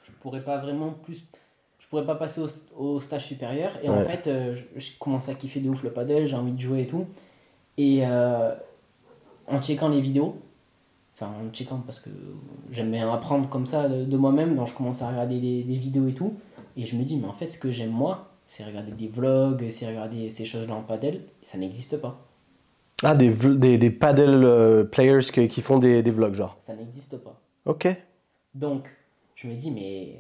je 0.06 0.12
pourrais 0.22 0.44
pas 0.44 0.58
vraiment 0.58 0.92
plus 0.92 1.26
je 1.86 1.90
pourrais 1.92 2.06
pas 2.06 2.16
passer 2.16 2.42
au, 2.76 3.00
stage 3.00 3.28
supérieur. 3.28 3.72
Et 3.84 3.90
en 3.90 4.02
fait, 4.02 4.26
euh, 4.26 4.56
je, 4.76 4.90
commence 4.98 5.30
à 5.30 5.36
kiffer 5.36 5.60
de 5.60 5.70
ouf 5.70 5.84
le 5.84 5.92
paddle, 5.92 6.26
j'ai 6.26 6.36
envie 6.36 6.54
de 6.54 6.60
jouer 6.60 6.82
et 6.82 6.88
tout. 6.88 7.06
Et 7.78 8.00
euh, 8.08 8.56
en 9.46 9.62
checkant 9.62 9.90
les 9.90 10.02
vidéos, 10.02 10.36
enfin 11.14 11.28
en 11.28 11.54
checkant 11.54 11.82
parce 11.86 12.00
que 12.00 12.10
j'aime 12.72 12.90
bien 12.90 13.14
apprendre 13.14 13.48
comme 13.50 13.68
ça 13.68 13.88
de, 13.88 14.18
moi-même, 14.18 14.56
donc 14.56 14.66
je 14.66 14.74
commence 14.74 15.04
à 15.04 15.10
regarder 15.10 15.40
des, 15.40 15.78
vidéos 15.78 16.08
et 16.08 16.16
tout. 16.16 16.34
Et 16.76 16.88
je 16.88 16.96
me 16.96 17.04
dis, 17.04 17.18
mais 17.18 17.28
en 17.28 17.34
fait, 17.34 17.50
ce 17.50 17.60
que 17.60 17.72
j'aime 17.72 17.92
moi, 17.92 18.32
c'est 18.48 18.64
regarder 18.64 18.92
des 18.92 19.08
vlogs, 19.08 19.70
c'est 19.70 19.88
regarder 19.88 20.32
ces 20.32 20.46
choses-là 20.46 20.74
en 20.74 20.82
paddle, 20.82 21.20
ça 21.44 21.60
n'existe 21.60 21.98
pas. 21.98 22.20
Ah, 23.04 23.16
des, 23.16 23.30
des, 23.30 23.78
des 23.78 23.92
paddle 23.92 24.44
euh, 24.44 24.84
players 24.86 25.20
qui, 25.32 25.48
qui, 25.48 25.62
font 25.62 25.78
des, 25.78 26.02
des 26.02 26.12
vlogs, 26.12 26.34
genre 26.34 26.56
Ça 26.58 26.74
n'existe 26.74 27.18
pas. 27.18 27.40
Ok. 27.66 27.88
Donc, 28.56 28.90
je 29.36 29.48
me 29.48 29.54
dis, 29.54 29.70
mais 29.70 30.20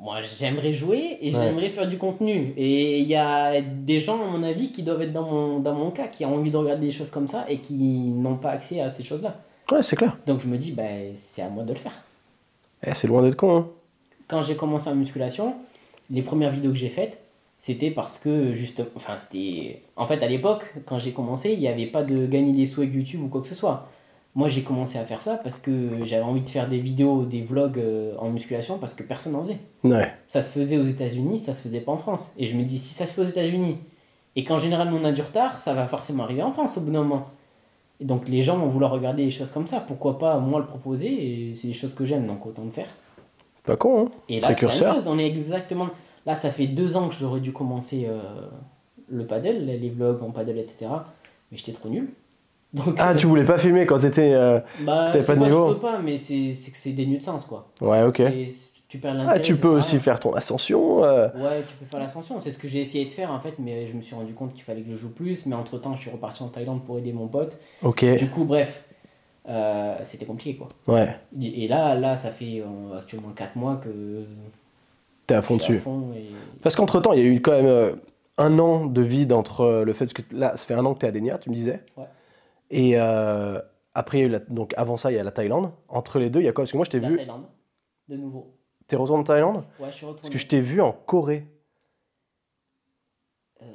moi 0.00 0.22
j'aimerais 0.22 0.72
jouer 0.72 1.18
et 1.20 1.30
j'aimerais 1.30 1.68
faire 1.68 1.86
du 1.86 1.98
contenu. 1.98 2.54
Et 2.56 3.00
il 3.00 3.06
y 3.06 3.16
a 3.16 3.60
des 3.60 4.00
gens, 4.00 4.20
à 4.22 4.26
mon 4.26 4.42
avis, 4.42 4.72
qui 4.72 4.82
doivent 4.82 5.02
être 5.02 5.12
dans 5.12 5.24
mon, 5.24 5.60
dans 5.60 5.74
mon 5.74 5.90
cas, 5.90 6.08
qui 6.08 6.24
ont 6.24 6.34
envie 6.34 6.50
de 6.50 6.56
regarder 6.56 6.86
des 6.86 6.92
choses 6.92 7.10
comme 7.10 7.28
ça 7.28 7.44
et 7.48 7.58
qui 7.58 7.74
n'ont 7.74 8.36
pas 8.36 8.50
accès 8.50 8.80
à 8.80 8.88
ces 8.88 9.04
choses-là. 9.04 9.36
Ouais, 9.70 9.82
c'est 9.82 9.96
clair. 9.96 10.16
Donc 10.26 10.40
je 10.40 10.48
me 10.48 10.56
dis, 10.56 10.72
ben, 10.72 11.12
c'est 11.14 11.42
à 11.42 11.48
moi 11.48 11.64
de 11.64 11.74
le 11.74 11.78
faire. 11.78 11.92
Eh, 12.84 12.94
c'est 12.94 13.08
loin 13.08 13.22
d'être 13.22 13.36
con. 13.36 13.56
Hein. 13.56 13.68
Quand 14.26 14.40
j'ai 14.40 14.56
commencé 14.56 14.88
en 14.88 14.94
musculation, 14.94 15.54
les 16.10 16.22
premières 16.22 16.50
vidéos 16.50 16.72
que 16.72 16.78
j'ai 16.78 16.88
faites, 16.88 17.20
c'était 17.58 17.90
parce 17.90 18.18
que 18.18 18.54
juste 18.54 18.82
enfin 18.96 19.18
c'était 19.20 19.82
en 19.94 20.06
fait 20.06 20.22
à 20.22 20.28
l'époque 20.28 20.72
quand 20.86 20.98
j'ai 20.98 21.12
commencé 21.12 21.52
il 21.52 21.58
n'y 21.58 21.68
avait 21.68 21.86
pas 21.86 22.02
de 22.02 22.24
gagner 22.24 22.54
des 22.54 22.64
sous 22.64 22.80
avec 22.80 22.94
YouTube 22.94 23.22
ou 23.22 23.28
quoi 23.28 23.42
que 23.42 23.46
ce 23.46 23.54
soit 23.54 23.90
moi, 24.34 24.48
j'ai 24.48 24.62
commencé 24.62 24.96
à 24.98 25.04
faire 25.04 25.20
ça 25.20 25.36
parce 25.36 25.58
que 25.58 26.04
j'avais 26.04 26.22
envie 26.22 26.42
de 26.42 26.48
faire 26.48 26.68
des 26.68 26.78
vidéos, 26.78 27.24
des 27.24 27.42
vlogs 27.42 27.78
euh, 27.78 28.14
en 28.18 28.30
musculation 28.30 28.78
parce 28.78 28.94
que 28.94 29.02
personne 29.02 29.32
n'en 29.32 29.42
faisait. 29.42 29.58
Ouais. 29.82 30.12
Ça 30.28 30.40
se 30.40 30.50
faisait 30.50 30.78
aux 30.78 30.84
États-Unis, 30.84 31.40
ça 31.40 31.52
se 31.52 31.62
faisait 31.62 31.80
pas 31.80 31.92
en 31.92 31.98
France. 31.98 32.32
Et 32.38 32.46
je 32.46 32.56
me 32.56 32.62
dis, 32.62 32.78
si 32.78 32.94
ça 32.94 33.06
se 33.06 33.12
fait 33.12 33.22
aux 33.22 33.26
États-Unis 33.26 33.78
et 34.36 34.44
qu'en 34.44 34.58
général 34.58 34.92
on 34.94 35.04
a 35.04 35.10
du 35.10 35.20
retard, 35.20 35.60
ça 35.60 35.74
va 35.74 35.88
forcément 35.88 36.22
arriver 36.22 36.42
en 36.42 36.52
France 36.52 36.78
au 36.78 36.82
bout 36.82 36.92
d'un 36.92 37.02
moment. 37.02 37.26
Et 37.98 38.04
donc 38.04 38.28
les 38.28 38.42
gens 38.42 38.56
vont 38.56 38.68
vouloir 38.68 38.92
regarder 38.92 39.24
des 39.24 39.32
choses 39.32 39.50
comme 39.50 39.66
ça. 39.66 39.80
Pourquoi 39.80 40.16
pas 40.18 40.38
moi 40.38 40.60
le 40.60 40.66
proposer 40.66 41.08
Et 41.08 41.54
c'est 41.56 41.66
des 41.66 41.74
choses 41.74 41.94
que 41.94 42.04
j'aime, 42.04 42.28
donc 42.28 42.46
autant 42.46 42.64
le 42.64 42.70
faire. 42.70 42.88
Pas 43.64 43.76
con, 43.76 44.06
hein 44.06 44.10
Et 44.28 44.40
là, 44.40 44.54
c'est 44.54 44.66
la 44.66 44.72
même 44.72 44.94
chose. 44.94 45.08
On 45.08 45.18
est 45.18 45.26
exactement. 45.26 45.88
Là, 46.24 46.36
ça 46.36 46.50
fait 46.50 46.68
deux 46.68 46.96
ans 46.96 47.08
que 47.08 47.14
j'aurais 47.14 47.40
dû 47.40 47.52
commencer 47.52 48.06
euh, 48.08 48.20
le 49.08 49.26
paddle, 49.26 49.66
les 49.66 49.90
vlogs 49.90 50.22
en 50.22 50.30
paddle, 50.30 50.58
etc. 50.58 50.86
Mais 51.50 51.58
j'étais 51.58 51.72
trop 51.72 51.88
nul 51.88 52.10
ah, 52.98 53.14
tu 53.14 53.26
voulais 53.26 53.44
pas 53.44 53.58
filmer 53.58 53.86
quand 53.86 53.98
t'étais. 53.98 54.32
Euh, 54.32 54.60
bah, 54.80 55.10
pas 55.10 55.34
de 55.34 55.40
niveau 55.40 55.68
Je 55.68 55.74
peux 55.74 55.80
pas, 55.80 55.98
mais 55.98 56.18
c'est 56.18 56.52
que 56.52 56.76
c'est 56.76 56.92
dénué 56.92 57.18
de 57.18 57.22
sens, 57.22 57.44
quoi. 57.44 57.68
Ouais, 57.80 58.02
ok. 58.02 58.22
Tu 58.88 58.98
perds 58.98 59.24
Ah, 59.28 59.38
tu 59.38 59.56
peux 59.56 59.68
aussi 59.68 59.98
faire 59.98 60.18
ton 60.18 60.32
ascension. 60.34 61.04
Euh. 61.04 61.28
Ouais, 61.36 61.62
tu 61.66 61.76
peux 61.76 61.84
faire 61.84 62.00
l'ascension. 62.00 62.40
C'est 62.40 62.50
ce 62.50 62.58
que 62.58 62.66
j'ai 62.66 62.80
essayé 62.80 63.04
de 63.04 63.10
faire, 63.10 63.30
en 63.30 63.38
fait, 63.38 63.54
mais 63.58 63.86
je 63.86 63.94
me 63.94 64.00
suis 64.00 64.16
rendu 64.16 64.34
compte 64.34 64.52
qu'il 64.52 64.64
fallait 64.64 64.82
que 64.82 64.90
je 64.90 64.96
joue 64.96 65.14
plus. 65.14 65.46
Mais 65.46 65.54
entre 65.54 65.78
temps, 65.78 65.94
je 65.94 66.00
suis 66.00 66.10
reparti 66.10 66.42
en 66.42 66.48
Thaïlande 66.48 66.84
pour 66.84 66.98
aider 66.98 67.12
mon 67.12 67.28
pote. 67.28 67.58
Ok. 67.82 68.04
Du 68.18 68.28
coup, 68.28 68.44
bref, 68.44 68.84
euh, 69.48 69.96
c'était 70.02 70.26
compliqué, 70.26 70.56
quoi. 70.56 70.68
Ouais. 70.88 71.16
Et 71.40 71.68
là, 71.68 71.94
là 71.94 72.16
ça 72.16 72.30
fait 72.30 72.64
actuellement 72.96 73.30
4 73.30 73.56
mois 73.56 73.76
que. 73.76 74.24
T'es 75.26 75.34
à 75.34 75.42
fond 75.42 75.56
dessus. 75.56 75.80
Parce 76.62 76.74
qu'entre 76.74 77.00
temps, 77.00 77.12
il 77.12 77.20
y 77.20 77.22
a 77.22 77.26
eu 77.26 77.40
quand 77.40 77.62
même 77.62 77.94
un 78.38 78.58
an 78.58 78.86
de 78.86 79.02
vide 79.02 79.32
entre 79.32 79.84
le 79.86 79.92
fait 79.92 80.12
que. 80.12 80.22
Là, 80.32 80.56
ça 80.56 80.64
fait 80.64 80.74
un 80.74 80.84
an 80.84 80.94
que 80.94 81.00
t'es 81.00 81.06
à 81.06 81.12
Dénia, 81.12 81.38
tu 81.38 81.50
me 81.50 81.54
disais. 81.54 81.80
Ouais. 81.96 82.06
Et 82.70 82.92
euh, 82.94 83.60
après, 83.94 84.28
donc 84.48 84.72
avant 84.76 84.96
ça, 84.96 85.10
il 85.10 85.16
y 85.16 85.18
a 85.18 85.24
la 85.24 85.32
Thaïlande. 85.32 85.72
Entre 85.88 86.18
les 86.18 86.30
deux, 86.30 86.40
il 86.40 86.44
y 86.44 86.48
a 86.48 86.52
quoi? 86.52 86.62
Parce 86.62 86.72
que 86.72 86.76
moi, 86.76 86.86
je 86.86 86.90
t'ai 86.90 87.00
vu. 87.00 87.16
Thaïlande, 87.16 87.46
de 88.08 88.16
nouveau. 88.16 88.56
T'es 88.86 88.96
retourné 88.96 89.20
en 89.20 89.24
Thaïlande? 89.24 89.64
Ouais, 89.78 89.88
je 89.90 89.96
suis 89.96 90.06
retourné. 90.06 90.22
Parce 90.22 90.34
que 90.34 90.38
je 90.38 90.46
t'ai 90.46 90.60
vu 90.60 90.80
en 90.80 90.92
Corée. 90.92 91.46
Euh, 93.62 93.66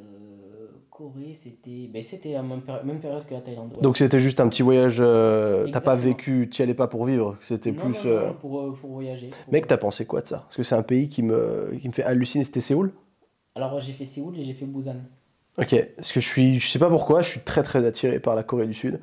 Corée, 0.90 1.34
c'était 1.34 1.88
ben, 1.88 2.02
c'était 2.02 2.34
la 2.34 2.44
même, 2.44 2.62
même, 2.86 3.00
période 3.00 3.26
que 3.26 3.34
la 3.34 3.42
Thaïlande. 3.42 3.78
Donc 3.82 3.98
c'était 3.98 4.20
juste 4.20 4.40
un 4.40 4.48
petit 4.48 4.62
voyage. 4.62 4.98
Euh, 5.00 5.68
t'as 5.72 5.82
pas 5.82 5.96
vécu, 5.96 6.50
t'y 6.50 6.64
allais 6.64 6.74
pas 6.74 6.88
pour 6.88 7.06
vivre. 7.06 7.38
C'était 7.42 7.74
plus. 7.74 8.06
Non, 8.06 8.28
non, 8.28 8.34
pour, 8.34 8.74
pour, 8.74 8.92
voyager. 8.92 9.30
Pour... 9.30 9.54
Mec, 9.54 9.68
t'as 9.68 9.78
pensé 9.78 10.06
quoi 10.06 10.22
de 10.22 10.28
ça? 10.28 10.40
Parce 10.40 10.56
que 10.56 10.64
c'est 10.64 10.76
un 10.76 10.84
pays 10.84 11.10
qui 11.10 11.24
me, 11.24 11.76
qui 11.80 11.88
me 11.88 11.94
fait 11.94 12.04
halluciner. 12.04 12.46
C'était 12.46 12.62
Séoul? 12.62 12.94
Alors 13.56 13.80
j'ai 13.80 13.94
fait 13.94 14.06
Séoul 14.06 14.38
et 14.38 14.42
j'ai 14.42 14.54
fait 14.54 14.66
Busan. 14.66 14.98
Ok, 15.58 15.76
parce 15.96 16.12
que 16.12 16.20
je 16.20 16.28
suis, 16.28 16.60
je 16.60 16.68
sais 16.68 16.80
pas 16.80 16.90
pourquoi, 16.90 17.22
je 17.22 17.30
suis 17.30 17.40
très 17.40 17.64
très 17.64 17.86
attiré 17.86 18.20
par 18.20 18.36
la 18.36 18.44
Corée 18.44 18.68
du 18.68 18.74
Sud. 18.74 19.00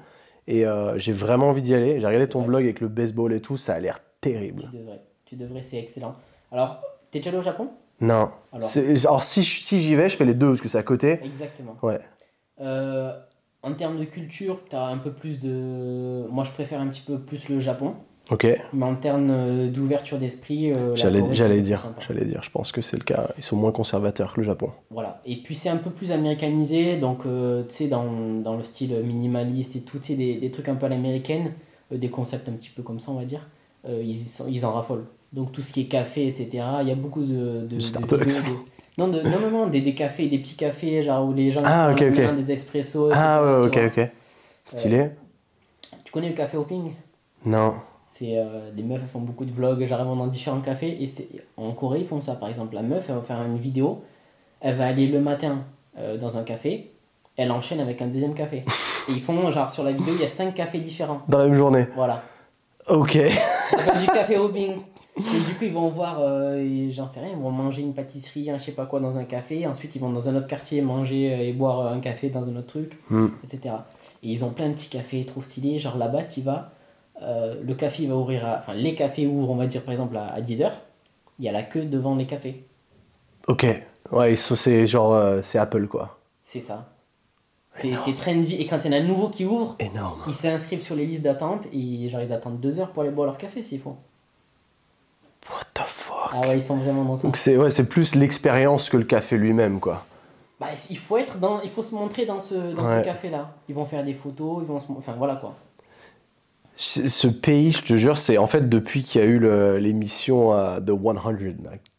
Et 0.47 0.67
euh, 0.67 0.99
j'ai 0.99 1.13
vraiment 1.13 1.49
envie 1.49 1.63
d'y 1.63 1.75
aller. 1.75 2.01
J'ai 2.01 2.07
regardé 2.07 2.29
ton 2.29 2.43
vlog 2.43 2.65
avec 2.65 2.81
le 2.81 2.89
baseball 2.89 3.33
et 3.33 3.41
tout, 3.41 3.57
ça 3.57 3.75
a 3.75 3.81
l'air 3.81 4.01
terrible. 4.21 4.69
Tu 4.71 4.79
devrais, 4.79 5.03
tu 5.25 5.37
devrais, 5.37 5.63
c'est 5.63 5.79
excellent. 5.79 6.17
Alors, 6.51 6.83
t'es 7.11 7.21
déjà 7.21 7.31
allé 7.31 7.39
au 7.39 7.43
Japon? 7.43 7.71
Non. 8.01 8.31
Alors, 8.53 8.71
alors 9.05 9.23
si, 9.23 9.45
si 9.45 9.79
j'y 9.79 9.95
vais, 9.95 10.09
je 10.09 10.17
fais 10.17 10.25
les 10.25 10.35
deux 10.35 10.49
parce 10.49 10.61
que 10.61 10.69
c'est 10.69 10.79
à 10.79 10.83
côté. 10.83 11.21
Exactement. 11.25 11.77
Ouais. 11.83 12.01
Euh, 12.61 13.17
en 13.63 13.75
termes 13.75 13.99
de 13.99 14.05
culture, 14.05 14.61
tu 14.69 14.77
as 14.77 14.85
un 14.85 14.99
peu 14.99 15.13
plus 15.13 15.39
de. 15.39 16.27
Moi, 16.29 16.45
je 16.45 16.51
préfère 16.51 16.81
un 16.81 16.89
petit 16.89 17.03
peu 17.03 17.19
plus 17.21 17.49
le 17.49 17.61
Japon. 17.61 17.95
Ok. 18.31 18.47
Mais 18.73 18.87
en 18.87 18.95
termes 18.95 19.31
euh, 19.31 19.69
d'ouverture 19.69 20.19
d'esprit. 20.19 20.73
Euh, 20.73 20.95
j'allais 20.95 21.23
j'allais 21.33 21.61
dire, 21.61 21.85
j'allais 22.07 22.25
dire. 22.25 22.43
Je 22.43 22.51
pense 22.51 22.73
que 22.73 22.81
c'est 22.81 22.97
le 22.97 23.05
cas. 23.05 23.29
Ils 23.37 23.45
sont 23.45 23.57
moins 23.57 23.73
conservateurs 23.73 24.35
que 24.35 24.41
le 24.41 24.47
Japon. 24.47 24.71
Voilà. 24.91 25.21
Et 25.27 25.37
puis 25.37 25.55
c'est 25.55 25.69
un 25.69 25.77
peu 25.77 25.91
plus 25.91 26.13
américanisé, 26.13 26.99
donc 26.99 27.23
tu 27.23 27.29
sais 27.69 27.89
dans, 27.89 28.05
dans, 28.43 28.57
le 28.57 28.63
style 28.63 28.95
minimaliste 29.05 29.77
et 29.77 29.81
tout, 29.81 29.99
tu 29.99 30.09
sais 30.09 30.15
des, 30.15 30.37
des, 30.37 30.51
trucs 30.51 30.69
un 30.69 30.77
peu 30.77 30.87
à 30.87 30.89
l'américaine, 30.89 31.53
des 31.91 32.09
concepts 32.09 32.49
un 32.49 32.53
petit 32.53 32.71
peu 32.71 32.83
comme 32.83 33.01
ça, 33.01 33.11
on 33.11 33.17
va 33.17 33.25
dire. 33.25 33.49
ils, 33.89 34.19
sont, 34.19 34.47
ils 34.49 34.65
en 34.65 34.73
raffolent. 34.73 35.07
Donc 35.33 35.51
tout 35.53 35.63
ce 35.63 35.73
qui 35.73 35.83
est 35.83 35.87
café, 35.87 36.29
etc. 36.29 36.65
Il 36.83 36.89
y 36.89 36.93
a 36.93 36.95
beaucoup 36.95 37.23
de. 37.23 37.67
de, 37.67 37.79
Starbucks. 37.79 38.43
Non, 38.99 39.07
non, 39.07 39.23
non, 39.25 39.51
non, 39.51 39.67
des, 39.69 39.81
des 39.81 39.95
cafés, 39.95 40.29
des 40.29 40.39
petits 40.39 40.57
cafés, 40.57 41.03
genre 41.03 41.27
où 41.27 41.33
les 41.33 41.51
gens 41.51 41.63
ah, 41.65 41.95
des 41.95 42.53
expressos. 42.53 43.11
Ah, 43.13 43.43
ouais, 43.43 43.67
ok, 43.67 43.81
ok. 43.87 44.11
Stylé. 44.67 44.99
Euh, 44.99 45.09
tu 46.05 46.13
connais 46.13 46.29
le 46.29 46.35
café 46.35 46.59
hopping? 46.59 46.93
Non. 47.47 47.75
C'est 48.13 48.37
euh, 48.37 48.71
des 48.77 48.83
meufs, 48.83 49.01
elles 49.01 49.09
font 49.09 49.23
beaucoup 49.23 49.47
de 49.47 49.51
vlogs, 49.51 49.87
j'arrive 49.87 50.05
dans 50.05 50.27
différents 50.27 50.61
cafés. 50.61 51.03
Et 51.03 51.07
c'est 51.07 51.29
en 51.57 51.73
Corée, 51.73 52.01
ils 52.01 52.07
font 52.07 52.21
ça. 52.21 52.35
Par 52.35 52.51
exemple, 52.51 52.75
la 52.75 52.83
meuf, 52.83 53.07
elle 53.09 53.15
va 53.15 53.23
faire 53.23 53.43
une 53.43 53.57
vidéo, 53.57 54.03
elle 54.61 54.77
va 54.77 54.87
aller 54.87 55.07
le 55.07 55.19
matin 55.19 55.61
euh, 55.99 56.19
dans 56.19 56.37
un 56.37 56.43
café, 56.43 56.91
elle 57.39 57.51
enchaîne 57.51 57.81
avec 57.81 58.03
un 58.03 58.09
deuxième 58.09 58.35
café. 58.35 58.59
et 59.09 59.13
ils 59.13 59.21
font, 59.23 59.51
genre, 59.51 59.73
sur 59.73 59.83
la 59.83 59.93
vidéo, 59.93 60.13
il 60.15 60.21
y 60.21 60.27
a 60.27 60.29
cinq 60.29 60.55
cafés 60.55 60.81
différents. 60.81 61.23
Dans 61.27 61.39
la 61.39 61.45
même 61.47 61.55
journée 61.55 61.87
Voilà. 61.97 62.23
Ok. 62.91 63.13
du 63.13 64.07
café 64.09 64.37
hopping. 64.37 64.73
Et 65.17 65.21
du 65.21 65.55
coup, 65.55 65.65
ils 65.65 65.73
vont 65.73 65.89
voir, 65.89 66.19
euh, 66.21 66.91
j'en 66.91 67.07
sais 67.07 67.21
rien, 67.21 67.31
ils 67.31 67.43
vont 67.43 67.51
manger 67.51 67.81
une 67.81 67.95
pâtisserie, 67.95 68.51
un 68.51 68.59
je 68.59 68.65
sais 68.65 68.73
pas 68.73 68.85
quoi 68.85 69.01
dans 69.01 69.17
un 69.17 69.25
café. 69.25 69.67
Ensuite, 69.67 69.97
ils 69.97 70.01
vont 70.01 70.11
dans 70.11 70.29
un 70.29 70.37
autre 70.37 70.49
quartier 70.49 70.83
manger 70.83 71.49
et 71.49 71.53
boire 71.55 71.91
un 71.91 72.01
café 72.01 72.29
dans 72.29 72.47
un 72.47 72.57
autre 72.57 72.67
truc, 72.67 72.99
hmm. 73.09 73.29
etc. 73.43 73.75
Et 74.23 74.33
ils 74.33 74.45
ont 74.45 74.51
plein 74.51 74.69
de 74.69 74.75
petits 74.75 74.91
cafés 74.91 75.25
trop 75.25 75.41
stylés. 75.41 75.79
Genre 75.79 75.97
là-bas, 75.97 76.25
tu 76.25 76.43
vas, 76.43 76.73
euh, 77.23 77.55
le 77.63 77.75
café 77.75 78.07
va 78.07 78.17
ouvrir 78.17 78.47
à. 78.47 78.59
Enfin, 78.59 78.75
les 78.75 78.95
cafés 78.95 79.27
ouvrent, 79.27 79.51
on 79.51 79.57
va 79.57 79.67
dire 79.67 79.83
par 79.83 79.93
exemple 79.93 80.17
à, 80.17 80.41
10h. 80.41 80.71
Il 81.39 81.45
y 81.45 81.49
a 81.49 81.53
la 81.53 81.63
queue 81.63 81.85
devant 81.85 82.15
les 82.15 82.27
cafés. 82.27 82.65
Ok. 83.49 83.67
Ouais, 84.11 84.37
c'est 84.37 84.87
genre. 84.87 85.43
c'est 85.43 85.59
Apple 85.59 85.87
quoi. 85.89 86.19
C'est 86.43 86.61
ça. 86.61 86.93
C'est 87.75 88.17
trendy. 88.17 88.57
Et 88.57 88.67
quand 88.67 88.85
il 88.85 88.93
y 88.93 88.95
en 88.95 88.99
a 88.99 89.01
un 89.01 89.07
nouveau 89.07 89.29
qui 89.29 89.45
ouvre, 89.45 89.77
Énorme. 89.79 90.21
ils 90.27 90.35
s'inscrivent 90.35 90.83
sur 90.83 90.95
les 90.95 91.07
listes 91.07 91.23
d'attente 91.23 91.67
et 91.73 92.09
genre 92.09 92.21
ils 92.21 92.33
attendent 92.33 92.61
2 92.61 92.81
heures 92.81 92.91
pour 92.91 93.03
aller 93.03 93.11
boire 93.11 93.27
leur 93.27 93.39
café 93.39 93.63
s'il 93.63 93.81
faut. 93.81 93.97
What 95.51 95.61
the 95.75 95.87
fuck? 95.87 96.31
Ah 96.33 96.41
ouais, 96.43 96.57
ils 96.57 96.63
sont 96.63 96.77
vraiment 96.77 97.05
dans 97.05 97.17
ça. 97.17 97.27
Donc 97.27 97.37
c'est 97.37 97.57
ouais, 97.57 97.71
plus 97.89 98.15
l'expérience 98.15 98.91
que 98.91 98.97
le 98.97 99.05
café 99.05 99.37
lui-même, 99.37 99.81
quoi. 99.81 100.05
Bah, 100.61 100.69
il 100.91 100.99
faut 100.99 101.17
être 101.17 101.39
dans, 101.39 101.61
il 101.63 101.71
faut 101.71 101.83
se 101.83 101.95
montrer 101.95 102.25
dans 102.25 102.39
ce, 102.39 102.55
dans 102.55 102.87
ce 102.87 103.03
café-là. 103.03 103.51
Ils 103.69 103.75
vont 103.75 103.85
faire 103.85 104.05
des 104.05 104.15
photos, 104.15 104.59
ils 104.61 104.67
vont 104.67 104.79
se, 104.79 104.87
enfin 104.93 105.15
voilà 105.19 105.37
quoi. 105.37 105.57
Ce 106.77 107.29
pays, 107.29 107.71
je 107.71 107.83
te 107.83 107.97
jure, 107.97 108.17
c'est 108.17 108.39
en 108.39 108.47
fait 108.47 108.69
depuis 108.69 109.03
qu'il 109.03 109.21
y 109.21 109.25
a 109.25 109.27
eu 109.27 109.39
l'émission 109.79 110.53
uh, 110.55 110.81
The 110.81 110.91
100, 110.91 111.35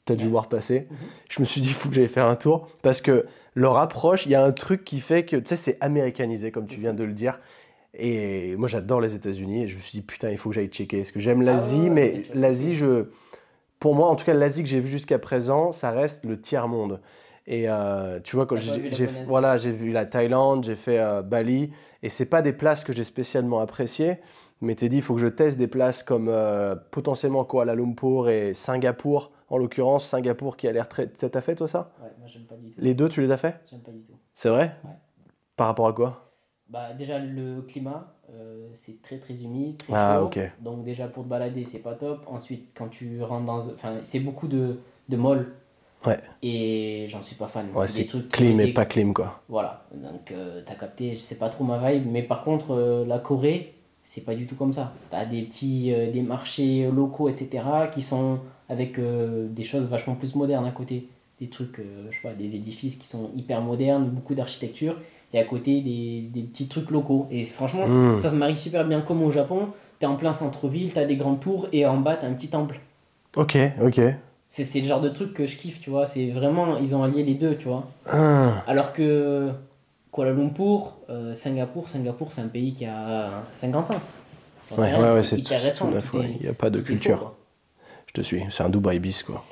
t'as 0.05 0.15
dû 0.15 0.27
voir 0.27 0.49
passer, 0.49 0.87
mhm. 0.89 0.97
je 1.29 1.39
me 1.39 1.45
suis 1.45 1.61
dit, 1.61 1.69
il 1.69 1.73
faut 1.73 1.89
que 1.89 1.95
j'aille 1.95 2.07
faire 2.07 2.27
un 2.27 2.35
tour. 2.35 2.67
Parce 2.81 2.99
que 3.01 3.25
leur 3.55 3.77
approche, 3.77 4.25
il 4.25 4.31
y 4.31 4.35
a 4.35 4.43
un 4.43 4.51
truc 4.51 4.83
qui 4.83 4.99
fait 4.99 5.23
que, 5.23 5.37
tu 5.37 5.45
sais, 5.45 5.55
c'est 5.55 5.77
américanisé, 5.79 6.51
comme 6.51 6.65
tu 6.65 6.79
viens 6.79 6.93
de 6.93 7.03
le 7.03 7.13
dire. 7.13 7.39
Et 7.93 8.55
moi, 8.55 8.67
j'adore 8.67 8.99
les 8.99 9.15
États-Unis. 9.15 9.63
Et 9.63 9.67
je 9.67 9.77
me 9.77 9.81
suis 9.81 9.99
dit, 9.99 10.01
putain, 10.01 10.31
il 10.31 10.37
faut 10.37 10.49
que 10.49 10.55
j'aille 10.55 10.67
checker. 10.67 10.97
Parce 10.97 11.11
que 11.11 11.19
j'aime 11.19 11.41
ah 11.41 11.45
l'Asie, 11.45 11.89
mais 11.89 12.23
l'Asie, 12.33 12.73
je 12.73 13.05
pour 13.83 13.95
moi, 13.95 14.07
en 14.07 14.15
tout 14.15 14.23
cas, 14.23 14.33
l'Asie 14.33 14.63
que 14.63 14.69
j'ai 14.69 14.79
vue 14.79 14.87
jusqu'à 14.87 15.19
présent, 15.19 15.73
ça 15.73 15.91
reste 15.91 16.23
le 16.23 16.39
tiers-monde. 16.39 17.01
Et 17.47 17.65
euh, 17.67 18.21
tu 18.21 18.37
vois, 18.37 18.45
quand 18.45 18.55
j'ai 18.55 19.05
voilà, 19.25 19.57
vu 19.57 19.91
la 19.91 20.05
Thaïlande, 20.05 20.63
j'ai 20.63 20.77
fait 20.77 20.99
euh, 20.99 21.21
Bali, 21.21 21.69
et 22.01 22.07
c'est 22.07 22.27
pas 22.27 22.41
des 22.41 22.53
places 22.53 22.85
que 22.85 22.93
j'ai 22.93 23.03
spécialement 23.03 23.59
appréciées, 23.59 24.19
mais 24.63 24.75
t'es 24.75 24.89
dit, 24.89 24.97
il 24.97 25.01
faut 25.01 25.15
que 25.15 25.21
je 25.21 25.27
teste 25.27 25.57
des 25.57 25.67
places 25.67 26.03
comme 26.03 26.27
euh, 26.29 26.75
potentiellement 26.91 27.45
Kuala 27.45 27.75
Lumpur 27.75 28.29
et 28.29 28.53
Singapour, 28.53 29.31
en 29.49 29.57
l'occurrence, 29.57 30.05
Singapour 30.05 30.57
qui 30.57 30.67
a 30.67 30.71
l'air 30.71 30.87
très. 30.89 31.07
T'as 31.07 31.41
fait 31.41 31.55
toi 31.55 31.67
ça? 31.67 31.91
Ouais, 32.01 32.09
moi 32.17 32.27
j'aime 32.27 32.43
pas 32.43 32.55
du 32.55 32.71
tout. 32.71 32.79
Les 32.79 32.93
deux, 32.93 33.09
tu 33.09 33.21
les 33.21 33.31
as 33.31 33.37
fait? 33.37 33.61
J'aime 33.69 33.81
pas 33.81 33.91
du 33.91 34.01
tout. 34.01 34.13
C'est 34.33 34.49
vrai? 34.49 34.75
Ouais. 34.83 34.91
Par 35.55 35.67
rapport 35.67 35.87
à 35.87 35.93
quoi? 35.93 36.25
Bah, 36.69 36.93
déjà, 36.97 37.19
le 37.19 37.61
climat, 37.61 38.15
euh, 38.31 38.69
c'est 38.73 38.99
très 39.01 39.19
très 39.19 39.35
humide, 39.35 39.77
très 39.77 39.93
ah, 39.93 40.19
chaud. 40.19 40.41
Donc 40.59 40.83
déjà 40.83 41.07
pour 41.07 41.23
te 41.23 41.29
balader, 41.29 41.65
c'est 41.65 41.83
pas 41.83 41.93
top. 41.93 42.23
Ensuite, 42.25 42.71
quand 42.75 42.87
tu 42.87 43.21
rentres 43.21 43.45
dans... 43.45 43.59
Enfin, 43.69 43.97
c'est 44.03 44.21
beaucoup 44.21 44.47
de, 44.47 44.79
de 45.07 45.17
molles. 45.17 45.53
Ouais. 46.05 46.19
Et 46.41 47.05
j'en 47.09 47.21
suis 47.21 47.35
pas 47.35 47.47
fan. 47.47 47.67
Ouais, 47.75 47.87
c'est 47.87 48.07
clim 48.29 48.59
et 48.59 48.73
pas 48.73 48.85
clim, 48.85 49.13
quoi. 49.13 49.41
Voilà. 49.47 49.85
Donc 49.93 50.31
euh, 50.31 50.61
t'as 50.65 50.75
capté, 50.75 51.13
c'est 51.13 51.37
pas 51.37 51.49
trop 51.49 51.63
ma 51.63 51.77
vibe. 51.91 52.11
Mais 52.11 52.23
par 52.23 52.43
contre, 52.43 53.05
la 53.07 53.19
Corée, 53.19 53.72
c'est 54.03 54.25
pas 54.25 54.35
du 54.35 54.45
tout 54.45 54.55
comme 54.55 54.73
ça. 54.73 54.93
T'as 55.09 55.25
des 55.25 55.41
petits 55.43 55.93
des 56.11 56.21
marchés 56.21 56.89
locaux, 56.93 57.29
etc. 57.29 57.63
qui 57.91 58.01
sont 58.01 58.39
avec 58.69 58.99
des 58.99 59.63
choses 59.63 59.85
vachement 59.85 60.15
plus 60.15 60.35
modernes 60.35 60.65
à 60.65 60.71
côté. 60.71 61.07
Des 61.39 61.47
trucs, 61.47 61.77
je 62.09 62.15
sais 62.15 62.21
pas, 62.21 62.33
des 62.33 62.55
édifices 62.55 62.95
qui 62.95 63.07
sont 63.07 63.31
hyper 63.35 63.61
modernes, 63.61 64.05
beaucoup 64.05 64.35
d'architecture 64.35 64.95
et 65.33 65.39
à 65.39 65.43
côté 65.43 65.81
des, 65.81 66.29
des 66.31 66.43
petits 66.43 66.67
trucs 66.67 66.91
locaux. 66.91 67.27
Et 67.31 67.43
franchement, 67.43 67.87
hmm. 67.87 68.19
ça 68.19 68.29
se 68.29 68.35
marie 68.35 68.57
super 68.57 68.85
bien 68.85 69.01
comme 69.01 69.23
au 69.23 69.31
Japon. 69.31 69.69
T'es 69.99 70.05
en 70.05 70.15
plein 70.15 70.33
centre-ville, 70.33 70.93
t'as 70.93 71.05
des 71.05 71.15
grandes 71.15 71.39
tours 71.39 71.67
et 71.71 71.85
en 71.85 71.97
bas 71.97 72.15
t'as 72.15 72.27
un 72.27 72.33
petit 72.33 72.49
temple. 72.49 72.79
Ok, 73.35 73.57
ok. 73.81 73.99
C'est 74.49 74.79
le 74.79 74.87
genre 74.87 75.01
de 75.01 75.09
truc 75.09 75.33
que 75.33 75.47
je 75.47 75.57
kiffe, 75.57 75.79
tu 75.79 75.89
vois. 75.89 76.05
C'est 76.05 76.29
vraiment, 76.29 76.77
ils 76.77 76.95
ont 76.95 77.01
allié 77.01 77.23
les 77.23 77.33
deux, 77.33 77.55
tu 77.57 77.67
vois. 77.67 77.87
Ah. 78.05 78.63
Alors 78.67 78.93
que 78.93 79.49
Kuala 80.13 80.31
Lumpur, 80.31 80.93
euh, 81.09 81.35
Singapour, 81.35 81.89
Singapour 81.89 82.31
c'est 82.31 82.41
un 82.41 82.47
pays 82.47 82.73
qui 82.73 82.85
a 82.85 83.43
50 83.55 83.91
ans. 83.91 84.01
Ouais, 84.77 84.93
ouais, 84.93 85.11
ouais, 85.13 85.23
c'est 85.23 85.37
hyper 85.37 85.61
récent. 85.61 85.91
Il 86.13 86.43
n'y 86.43 86.47
a 86.47 86.53
pas 86.53 86.69
de 86.69 86.79
culture. 86.79 87.33
je 88.07 88.13
te 88.13 88.21
suis, 88.21 88.43
c'est 88.49 88.63
un 88.63 88.69
Dubaï 88.69 88.99
bis, 88.99 89.23
quoi. 89.23 89.43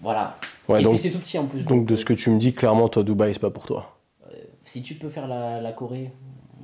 Voilà. 0.00 0.36
Ouais, 0.68 0.80
et 0.80 0.82
donc, 0.82 0.94
puis 0.94 1.02
c'est 1.02 1.10
tout 1.10 1.18
petit 1.18 1.38
en 1.38 1.46
plus. 1.46 1.64
Donc, 1.64 1.86
de 1.86 1.94
ce 1.94 2.04
que 2.04 2.14
tu 2.14 2.30
me 2.30 2.38
dis, 2.38 2.54
clairement, 2.54 2.88
toi, 2.88 3.02
Dubaï, 3.02 3.34
c'est 3.34 3.40
pas 3.40 3.50
pour 3.50 3.66
toi 3.66 4.00
si 4.70 4.82
tu 4.82 4.94
peux 4.94 5.08
faire 5.08 5.26
la, 5.26 5.60
la 5.60 5.72
Corée, 5.72 6.12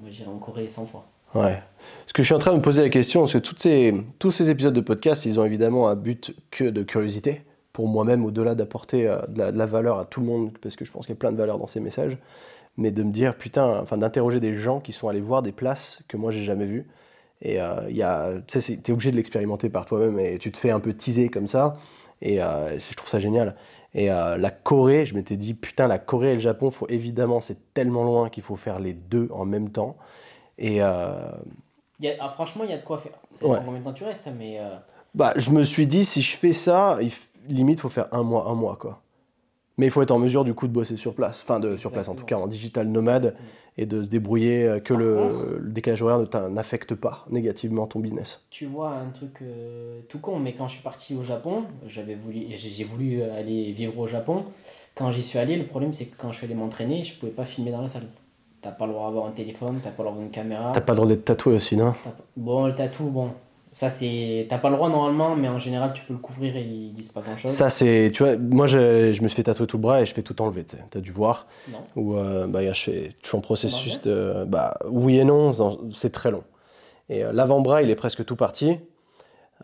moi 0.00 0.10
j'irai 0.10 0.30
en 0.30 0.38
Corée 0.38 0.68
100 0.68 0.86
fois. 0.86 1.06
Ouais. 1.34 1.60
Parce 2.02 2.12
que 2.12 2.22
je 2.22 2.26
suis 2.26 2.34
en 2.34 2.38
train 2.38 2.52
de 2.52 2.58
me 2.58 2.62
poser 2.62 2.82
la 2.82 2.88
question, 2.88 3.22
parce 3.22 3.32
que 3.32 3.38
toutes 3.38 3.58
ces, 3.58 3.92
tous 4.20 4.30
ces 4.30 4.48
épisodes 4.48 4.74
de 4.74 4.80
podcast, 4.80 5.26
ils 5.26 5.40
ont 5.40 5.44
évidemment 5.44 5.88
un 5.88 5.96
but 5.96 6.34
que 6.52 6.64
de 6.64 6.84
curiosité, 6.84 7.42
pour 7.72 7.88
moi-même, 7.88 8.24
au-delà 8.24 8.54
d'apporter 8.54 9.08
euh, 9.08 9.18
de, 9.26 9.42
la, 9.58 9.66
valeur 9.66 9.98
à 9.98 10.04
tout 10.04 10.20
le 10.20 10.26
monde, 10.26 10.56
parce 10.62 10.76
que 10.76 10.84
je 10.84 10.92
pense 10.92 11.06
qu'il 11.06 11.14
y 11.14 11.18
a 11.18 11.18
plein 11.18 11.32
de 11.32 11.36
valeur 11.36 11.58
dans 11.58 11.66
ces 11.66 11.80
messages, 11.80 12.16
mais 12.76 12.90
de 12.90 13.02
me 13.02 13.10
dire, 13.10 13.36
putain, 13.36 13.80
enfin 13.80 13.96
d'interroger 13.98 14.40
des 14.40 14.56
gens 14.56 14.80
qui 14.80 14.92
sont 14.92 15.08
allés 15.08 15.20
voir 15.20 15.42
des 15.42 15.52
places 15.52 16.02
que 16.08 16.16
moi 16.16 16.32
j'ai 16.32 16.44
jamais 16.44 16.66
vues. 16.66 16.86
Et 17.42 17.60
euh, 17.60 17.90
il 17.90 18.02
euh, 18.02 18.40
tu 18.46 18.60
sais, 18.60 18.74
es 18.74 18.90
obligé 18.90 19.10
de 19.10 19.16
l'expérimenter 19.16 19.68
par 19.68 19.84
toi-même 19.84 20.18
et 20.18 20.38
tu 20.38 20.50
te 20.50 20.58
fais 20.58 20.70
un 20.70 20.80
peu 20.80 20.94
teaser 20.94 21.28
comme 21.28 21.48
ça. 21.48 21.74
Et 22.22 22.42
euh, 22.42 22.78
je 22.78 22.94
trouve 22.94 23.08
ça 23.08 23.18
génial. 23.18 23.56
Et 23.94 24.10
euh, 24.10 24.36
la 24.36 24.50
Corée, 24.50 25.04
je 25.04 25.14
m'étais 25.14 25.36
dit, 25.36 25.54
putain, 25.54 25.86
la 25.86 25.98
Corée 25.98 26.32
et 26.32 26.34
le 26.34 26.40
Japon, 26.40 26.70
faut, 26.70 26.86
évidemment, 26.88 27.40
c'est 27.40 27.72
tellement 27.74 28.04
loin 28.04 28.28
qu'il 28.30 28.42
faut 28.42 28.56
faire 28.56 28.78
les 28.78 28.94
deux 28.94 29.28
en 29.32 29.44
même 29.44 29.70
temps. 29.70 29.96
Et. 30.58 30.80
Ah, 30.80 31.38
franchement, 32.34 32.64
il 32.64 32.70
y 32.70 32.74
a 32.74 32.78
de 32.78 32.82
quoi 32.82 32.98
faire. 32.98 33.12
Ouais. 33.42 33.58
Combien 33.64 33.80
de 33.80 33.84
temps 33.84 33.92
tu 33.92 34.04
restes, 34.04 34.28
mais. 34.38 34.60
Bah, 35.14 35.32
je 35.36 35.50
me 35.50 35.62
suis 35.62 35.86
dit, 35.86 36.04
si 36.04 36.20
je 36.20 36.36
fais 36.36 36.52
ça, 36.52 36.98
il, 37.00 37.10
limite, 37.48 37.78
il 37.78 37.80
faut 37.80 37.88
faire 37.88 38.08
un 38.12 38.22
mois, 38.22 38.48
un 38.48 38.54
mois, 38.54 38.76
quoi. 38.76 39.02
Mais 39.78 39.86
il 39.86 39.90
faut 39.90 40.00
être 40.00 40.10
en 40.10 40.18
mesure, 40.18 40.44
du 40.44 40.54
coup, 40.54 40.68
de 40.68 40.72
bosser 40.72 40.96
sur 40.96 41.14
place. 41.14 41.42
Enfin, 41.42 41.60
de, 41.60 41.76
sur 41.76 41.92
place, 41.92 42.08
en 42.08 42.14
tout 42.14 42.24
cas, 42.24 42.36
en 42.36 42.46
digital 42.46 42.88
nomade 42.88 43.34
et 43.78 43.84
de 43.84 44.02
se 44.02 44.08
débrouiller, 44.08 44.64
euh, 44.64 44.80
que 44.80 44.94
le, 44.94 45.28
décalage 45.70 46.02
horaire 46.02 46.18
ne 46.18 46.48
n'affecte 46.48 46.94
pas 46.94 47.26
négativement 47.30 47.86
ton 47.86 48.00
business. 48.00 48.46
Tu 48.48 48.64
vois 48.64 48.90
un 48.90 49.10
truc 49.10 49.42
euh, 49.42 50.00
tout 50.08 50.18
con, 50.18 50.38
mais 50.38 50.54
quand 50.54 50.66
je 50.66 50.74
suis 50.74 50.82
parti 50.82 51.14
au 51.14 51.22
Japon, 51.22 51.64
j'avais 51.86 52.14
voulu, 52.14 52.46
j'ai 52.56 52.84
voulu 52.84 53.22
aller 53.22 53.72
vivre 53.72 53.98
au 53.98 54.06
Japon. 54.06 54.44
Quand 54.94 55.10
j'y 55.10 55.20
suis 55.20 55.38
allé, 55.38 55.56
le 55.56 55.66
problème 55.66 55.92
c'est 55.92 56.06
que 56.06 56.16
quand 56.16 56.32
je 56.32 56.38
suis 56.38 56.46
allé 56.46 56.54
m'entraîner, 56.54 57.04
je 57.04 57.18
pouvais 57.18 57.32
pas 57.32 57.44
filmer 57.44 57.70
dans 57.70 57.82
la 57.82 57.88
salle. 57.88 58.06
T'as 58.62 58.70
pas 58.70 58.86
le 58.86 58.92
droit 58.92 59.08
d'avoir 59.08 59.26
un 59.26 59.32
téléphone, 59.32 59.78
t'as 59.82 59.90
pas 59.90 60.02
le 60.02 60.04
droit 60.04 60.12
d'avoir 60.12 60.24
une 60.24 60.30
caméra. 60.30 60.72
T'as 60.72 60.80
pas 60.80 60.94
le 60.94 60.96
droit 60.96 61.08
d'être 61.08 61.26
tatoué 61.26 61.54
aussi, 61.54 61.76
non? 61.76 61.94
Bon, 62.36 62.66
le 62.66 62.74
tatou, 62.74 63.10
bon, 63.10 63.30
Ça, 63.76 63.90
c'est. 63.90 64.46
T'as 64.48 64.56
pas 64.56 64.70
le 64.70 64.76
droit 64.76 64.88
normalement, 64.88 65.36
mais 65.36 65.48
en 65.48 65.58
général, 65.58 65.92
tu 65.92 66.02
peux 66.04 66.14
le 66.14 66.18
couvrir 66.18 66.56
et 66.56 66.62
ils 66.62 66.94
disent 66.94 67.10
pas 67.10 67.20
grand 67.20 67.36
chose. 67.36 67.50
Ça, 67.50 67.68
c'est. 67.68 68.10
Tu 68.10 68.22
vois, 68.22 68.36
moi, 68.38 68.66
je, 68.66 69.12
je, 69.12 69.22
me 69.22 69.28
suis 69.28 69.36
fait 69.36 69.42
tatouer 69.42 69.66
tout 69.66 69.76
le 69.76 69.82
bras 69.82 70.00
et 70.00 70.06
je 70.06 70.14
fais 70.14 70.22
tout 70.22 70.40
enlever, 70.40 70.64
tu 70.64 70.78
sais. 70.78 70.84
T'as 70.88 71.00
dû 71.00 71.12
voir. 71.12 71.46
Non. 71.70 71.84
Ou, 71.94 72.16
euh, 72.16 72.46
bah, 72.46 72.72
je, 72.72 72.82
fais, 72.82 73.14
je 73.22 73.28
suis 73.28 73.36
en 73.36 73.42
processus 73.42 74.00
de. 74.00 74.46
Bah, 74.48 74.78
oui 74.88 75.18
et 75.18 75.24
non, 75.24 75.52
c'est 75.92 76.10
très 76.10 76.30
long. 76.30 76.44
Et 77.10 77.22
euh, 77.22 77.32
l'avant-bras, 77.32 77.82
il 77.82 77.90
est 77.90 77.96
presque 77.96 78.24
tout 78.24 78.34
parti. 78.34 78.78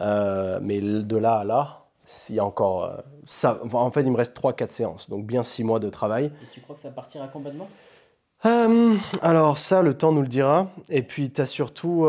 Euh, 0.02 0.58
mais 0.62 0.80
de 0.80 1.16
là 1.16 1.38
à 1.38 1.44
là, 1.44 1.86
il 2.28 2.34
y 2.34 2.38
a 2.38 2.44
encore. 2.44 2.84
Euh, 2.84 2.96
ça, 3.24 3.60
en 3.72 3.90
fait, 3.90 4.02
il 4.02 4.10
me 4.10 4.16
reste 4.16 4.36
3-4 4.38 4.68
séances, 4.68 5.10
donc 5.10 5.26
bien 5.26 5.42
6 5.42 5.64
mois 5.64 5.78
de 5.78 5.88
travail. 5.88 6.26
Et 6.26 6.46
tu 6.52 6.60
crois 6.60 6.74
que 6.74 6.82
ça 6.82 6.90
partira 6.90 7.28
complètement? 7.28 7.68
Euh, 8.44 8.94
alors 9.22 9.58
ça, 9.58 9.82
le 9.82 9.94
temps 9.94 10.12
nous 10.12 10.22
le 10.22 10.28
dira. 10.28 10.70
Et 10.88 11.02
puis 11.02 11.30
tu 11.30 11.40
as 11.40 11.46
surtout, 11.46 12.06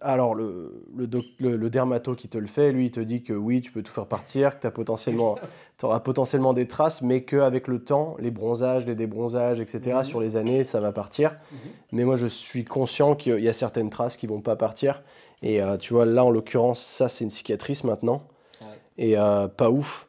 alors 0.00 0.34
le, 0.34 0.84
le, 0.96 1.56
le, 1.56 1.70
dermato 1.70 2.14
qui 2.14 2.28
te 2.28 2.38
le 2.38 2.46
fait, 2.46 2.72
lui, 2.72 2.86
il 2.86 2.90
te 2.90 3.00
dit 3.00 3.22
que 3.22 3.32
oui, 3.32 3.60
tu 3.60 3.70
peux 3.70 3.82
tout 3.82 3.92
faire 3.92 4.06
partir, 4.06 4.58
que 4.58 4.66
tu 4.66 4.72
potentiellement, 4.72 5.36
auras 5.82 6.00
potentiellement 6.00 6.52
des 6.52 6.66
traces, 6.66 7.02
mais 7.02 7.24
qu'avec 7.24 7.68
le 7.68 7.82
temps, 7.82 8.16
les 8.18 8.30
bronzages, 8.30 8.86
les 8.86 8.94
débronzages, 8.94 9.60
etc., 9.60 9.98
mhm. 9.98 10.04
sur 10.04 10.20
les 10.20 10.36
années, 10.36 10.64
ça 10.64 10.80
va 10.80 10.92
partir. 10.92 11.32
Mhm. 11.32 11.58
Mais 11.92 12.04
moi, 12.04 12.16
je 12.16 12.26
suis 12.26 12.64
conscient 12.64 13.14
qu'il 13.14 13.40
y 13.40 13.48
a 13.48 13.52
certaines 13.52 13.90
traces 13.90 14.16
qui 14.16 14.26
vont 14.26 14.40
pas 14.40 14.56
partir. 14.56 15.02
Et 15.42 15.60
tu 15.78 15.92
vois, 15.92 16.06
là, 16.06 16.24
en 16.24 16.30
l'occurrence, 16.30 16.80
ça, 16.80 17.10
c'est 17.10 17.22
une 17.22 17.30
cicatrice 17.30 17.84
maintenant 17.84 18.26
et 18.98 19.18
euh, 19.18 19.48
pas 19.48 19.70
ouf. 19.70 20.08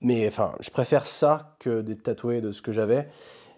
Mais 0.00 0.26
enfin, 0.26 0.54
je 0.60 0.70
préfère 0.70 1.04
ça 1.04 1.56
que 1.58 1.82
des 1.82 1.96
tatoués 1.96 2.40
de 2.40 2.52
ce 2.52 2.62
que 2.62 2.72
j'avais. 2.72 3.08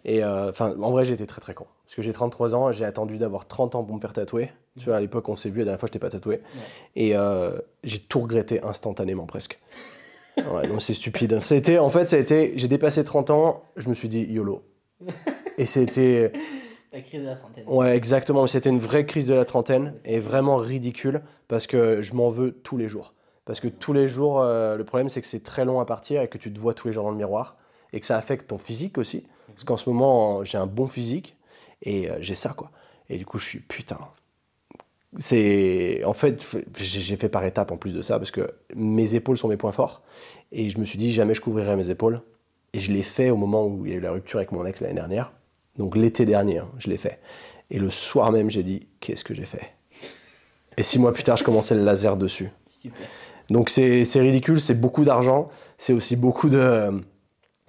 Et 0.04 0.24
euh, 0.24 0.50
enfin, 0.50 0.74
en 0.80 0.90
vrai, 0.90 1.04
j'étais 1.04 1.26
très 1.26 1.40
très 1.40 1.54
con. 1.54 1.66
Parce 1.84 1.94
que 1.94 2.02
j'ai 2.02 2.12
33 2.12 2.54
ans, 2.54 2.72
j'ai 2.72 2.84
attendu 2.84 3.18
d'avoir 3.18 3.46
30 3.46 3.74
ans 3.74 3.84
pour 3.84 3.94
me 3.94 4.00
faire 4.00 4.12
tatouer. 4.12 4.50
Tu 4.78 4.86
vois, 4.86 4.96
à 4.96 5.00
l'époque, 5.00 5.28
on 5.28 5.36
s'est 5.36 5.50
vu, 5.50 5.58
la 5.58 5.64
dernière 5.66 5.80
fois, 5.80 5.86
je 5.86 5.92
t'ai 5.92 5.98
pas 5.98 6.10
tatoué. 6.10 6.40
Et 6.96 7.16
euh, 7.16 7.58
j'ai 7.84 7.98
tout 7.98 8.20
regretté 8.20 8.62
instantanément 8.62 9.26
presque. 9.26 9.60
ouais, 10.36 10.66
donc 10.66 10.82
c'est 10.82 10.94
stupide. 10.94 11.40
Ça 11.42 11.54
a 11.54 11.58
été, 11.58 11.78
en 11.78 11.90
fait, 11.90 12.08
ça 12.08 12.16
a 12.16 12.18
été, 12.18 12.52
j'ai 12.56 12.68
dépassé 12.68 13.04
30 13.04 13.30
ans, 13.30 13.62
je 13.76 13.88
me 13.88 13.94
suis 13.94 14.08
dit 14.08 14.20
YOLO. 14.22 14.62
Et 15.58 15.66
c'était. 15.66 16.32
La 16.92 17.00
crise 17.00 17.22
de 17.22 17.26
la 17.26 17.36
trentaine. 17.36 17.64
Ouais, 17.66 17.96
exactement. 17.96 18.46
C'était 18.46 18.70
une 18.70 18.78
vraie 18.78 19.06
crise 19.06 19.26
de 19.26 19.34
la 19.34 19.44
trentaine 19.44 19.94
et 20.04 20.20
vraiment 20.20 20.56
ridicule 20.56 21.22
parce 21.48 21.66
que 21.66 22.02
je 22.02 22.14
m'en 22.14 22.28
veux 22.28 22.52
tous 22.52 22.76
les 22.76 22.88
jours. 22.88 23.14
Parce 23.44 23.60
que 23.60 23.68
tous 23.68 23.92
les 23.92 24.08
jours, 24.08 24.40
euh, 24.40 24.76
le 24.76 24.84
problème, 24.84 25.08
c'est 25.08 25.20
que 25.20 25.26
c'est 25.26 25.42
très 25.42 25.64
long 25.64 25.80
à 25.80 25.86
partir 25.86 26.22
et 26.22 26.28
que 26.28 26.38
tu 26.38 26.52
te 26.52 26.58
vois 26.58 26.74
tous 26.74 26.88
les 26.88 26.92
jours 26.92 27.04
dans 27.04 27.10
le 27.10 27.16
miroir 27.16 27.56
et 27.92 28.00
que 28.00 28.06
ça 28.06 28.16
affecte 28.16 28.48
ton 28.48 28.58
physique 28.58 28.98
aussi. 28.98 29.24
Parce 29.54 29.64
qu'en 29.64 29.76
ce 29.76 29.88
moment, 29.88 30.44
j'ai 30.44 30.58
un 30.58 30.66
bon 30.66 30.86
physique 30.86 31.36
et 31.82 32.10
euh, 32.10 32.16
j'ai 32.20 32.34
ça, 32.34 32.50
quoi. 32.50 32.70
Et 33.08 33.18
du 33.18 33.26
coup, 33.26 33.38
je 33.38 33.44
suis 33.44 33.60
putain. 33.60 33.98
C'est. 35.14 36.02
En 36.04 36.14
fait, 36.14 36.44
j'ai 36.78 37.16
fait 37.16 37.28
par 37.28 37.44
étapes 37.44 37.70
en 37.70 37.76
plus 37.76 37.94
de 37.94 38.02
ça 38.02 38.18
parce 38.18 38.30
que 38.30 38.54
mes 38.74 39.14
épaules 39.14 39.36
sont 39.36 39.48
mes 39.48 39.56
points 39.56 39.72
forts. 39.72 40.02
Et 40.52 40.70
je 40.70 40.78
me 40.78 40.84
suis 40.84 40.98
dit, 40.98 41.12
jamais 41.12 41.34
je 41.34 41.40
couvrirai 41.40 41.76
mes 41.76 41.90
épaules. 41.90 42.22
Et 42.72 42.80
je 42.80 42.90
l'ai 42.90 43.02
fait 43.02 43.28
au 43.28 43.36
moment 43.36 43.66
où 43.66 43.84
il 43.84 43.92
y 43.92 43.94
a 43.94 43.98
eu 43.98 44.00
la 44.00 44.12
rupture 44.12 44.38
avec 44.38 44.52
mon 44.52 44.64
ex 44.64 44.80
l'année 44.80 44.94
dernière. 44.94 45.32
Donc 45.76 45.96
l'été 45.96 46.24
dernier, 46.24 46.58
hein, 46.58 46.68
je 46.78 46.88
l'ai 46.88 46.96
fait. 46.96 47.20
Et 47.70 47.78
le 47.78 47.90
soir 47.90 48.32
même, 48.32 48.50
j'ai 48.50 48.62
dit, 48.62 48.86
qu'est-ce 49.00 49.24
que 49.24 49.34
j'ai 49.34 49.44
fait? 49.44 49.72
Et 50.78 50.82
six 50.82 50.98
mois 50.98 51.12
plus 51.12 51.22
tard, 51.22 51.36
je 51.36 51.44
commençais 51.44 51.74
le 51.74 51.84
laser 51.84 52.16
dessus. 52.16 52.50
Super. 52.70 53.06
Donc 53.50 53.68
c'est 53.68 54.04
ridicule, 54.16 54.60
c'est 54.60 54.80
beaucoup 54.80 55.04
d'argent, 55.04 55.50
c'est 55.76 55.92
aussi 55.92 56.16
beaucoup 56.16 56.48
de, 56.48 57.02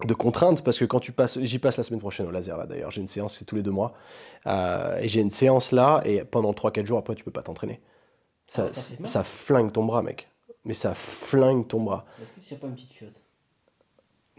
de, 0.05 0.13
contraintes 0.13 0.63
parce 0.63 0.79
que 0.79 0.85
quand 0.85 0.99
tu 0.99 1.11
passes, 1.11 1.39
j'y 1.39 1.59
passe 1.59 1.77
la 1.77 1.83
semaine 1.83 1.99
prochaine 1.99 2.27
au 2.27 2.31
laser 2.31 2.57
là 2.57 2.65
d'ailleurs, 2.65 2.91
j'ai 2.91 3.01
une 3.01 3.07
séance, 3.07 3.35
c'est 3.35 3.45
tous 3.45 3.55
les 3.55 3.61
deux 3.61 3.71
mois, 3.71 3.93
euh, 4.47 4.97
et 4.97 5.07
j'ai 5.07 5.21
une 5.21 5.29
séance 5.29 5.71
là 5.71 6.01
et 6.05 6.23
pendant 6.23 6.51
3-4 6.51 6.85
jours 6.85 6.99
après 6.99 7.15
tu 7.15 7.23
peux 7.23 7.31
pas 7.31 7.43
t'entraîner. 7.43 7.81
Ça, 8.47 8.69
ah, 8.69 9.07
ça, 9.07 9.23
flingue 9.23 9.71
ton 9.71 9.85
bras 9.85 10.01
mec, 10.01 10.29
mais 10.65 10.73
ça 10.73 10.93
flingue 10.93 11.67
ton 11.67 11.81
bras. 11.81 12.05
Est-ce 12.21 12.31
que 12.31 12.39
c'est 12.41 12.59
pas 12.59 12.67
une 12.67 12.75
petite 12.75 12.93
fiotte? 12.93 13.21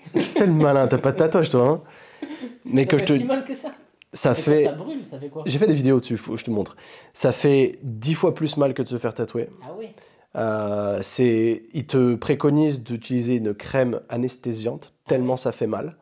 Fais 0.15 0.47
le 0.47 0.53
malin, 0.53 0.87
t'as 0.87 0.99
pas 0.99 1.13
de 1.13 1.19
tatouage 1.19 1.49
toi 1.49 1.67
hein 1.67 1.83
Mais 2.65 2.87
que 2.87 2.99
je 2.99 3.05
te... 3.05 3.17
si 3.17 3.25
mal 3.25 3.45
que 3.45 3.55
ça 3.55 3.73
ça 4.13 4.37
fait. 4.37 4.67
Ça 4.67 4.73
brûle, 4.73 5.05
ça 5.05 5.19
fait 5.19 5.29
quoi? 5.29 5.43
J'ai 5.45 5.59
fait 5.59 5.67
des 5.67 5.75
vidéos 5.75 5.99
dessus, 5.99 6.17
faut, 6.17 6.37
je 6.37 6.45
te 6.45 6.51
montre. 6.51 6.77
Ça 7.13 7.33
fait 7.33 7.81
10 7.83 8.15
fois 8.15 8.33
plus 8.33 8.57
mal 8.57 8.73
que 8.73 8.83
de 8.83 8.87
se 8.87 8.97
faire 8.97 9.13
tatouer. 9.13 9.49
Ah 9.61 9.73
oui 9.77 9.89
euh, 10.37 10.99
c'est, 11.03 11.63
il 11.73 11.87
te 11.87 12.15
préconise 12.15 12.83
d'utiliser 12.83 13.37
une 13.37 13.55
crème 13.55 14.01
anesthésiante, 14.09 14.95
tellement 15.07 15.37
ça 15.37 15.53
fait 15.53 15.67
mal. 15.67 15.97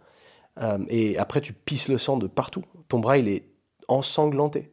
Euh, 0.60 0.78
et 0.88 1.18
après, 1.18 1.40
tu 1.40 1.52
pisses 1.52 1.88
le 1.88 1.98
sang 1.98 2.16
de 2.16 2.26
partout. 2.26 2.62
Ton 2.88 2.98
bras, 3.00 3.18
il 3.18 3.28
est 3.28 3.44
ensanglanté. 3.88 4.70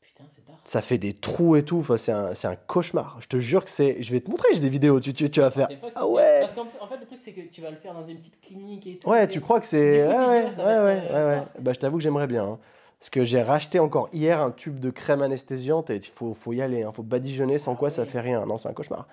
Putain, 0.00 0.24
c'est 0.34 0.42
Ça 0.64 0.80
fait 0.80 0.98
des 0.98 1.12
trous 1.12 1.56
et 1.56 1.62
tout. 1.62 1.78
Enfin, 1.78 1.96
c'est, 1.96 2.12
un, 2.12 2.32
un 2.44 2.56
cauchemar. 2.56 3.18
Je 3.20 3.26
te 3.26 3.38
jure 3.38 3.64
que 3.64 3.70
c'est. 3.70 4.02
Je 4.02 4.10
vais 4.12 4.20
te 4.20 4.30
montrer, 4.30 4.48
j'ai 4.52 4.60
des 4.60 4.68
vidéos. 4.70 5.00
Tu, 5.00 5.12
tu, 5.12 5.28
tu 5.28 5.40
vas 5.40 5.50
faire. 5.50 5.68
Ah 5.94 6.06
ouais 6.06 6.40
Parce 6.40 6.54
qu'en 6.54 6.86
fait, 6.86 6.96
le 6.98 7.06
truc, 7.06 7.18
c'est 7.22 7.32
que 7.32 7.42
tu 7.42 7.60
vas 7.60 7.70
le 7.70 7.76
faire 7.76 7.92
dans 7.94 8.06
une 8.06 8.16
petite 8.18 8.40
clinique 8.40 8.86
et 8.86 8.98
tout. 8.98 9.08
Ouais, 9.10 9.28
tu 9.28 9.40
crois 9.40 9.60
que 9.60 9.66
c'est. 9.66 10.06
ouais, 10.06 10.16
ouais, 10.16 10.44
ouais, 10.56 10.64
ouais, 10.64 11.10
ouais, 11.10 11.42
Bah, 11.60 11.72
je 11.74 11.78
t'avoue 11.78 11.98
que 11.98 12.02
j'aimerais 12.02 12.26
bien. 12.26 12.44
Hein. 12.44 12.58
Parce 13.04 13.10
que 13.10 13.22
j'ai 13.22 13.42
racheté 13.42 13.80
encore 13.80 14.08
hier 14.14 14.40
un 14.40 14.50
tube 14.50 14.80
de 14.80 14.88
crème 14.88 15.20
anesthésiante 15.20 15.90
et 15.90 15.96
il 15.96 16.06
faut, 16.06 16.32
faut 16.32 16.54
y 16.54 16.62
aller, 16.62 16.78
il 16.78 16.82
hein. 16.84 16.90
faut 16.90 17.02
badigeonner 17.02 17.58
sans 17.58 17.76
quoi 17.76 17.90
ça 17.90 18.06
fait 18.06 18.20
rien. 18.20 18.46
Non, 18.46 18.56
c'est 18.56 18.70
un 18.70 18.72
cauchemar. 18.72 19.06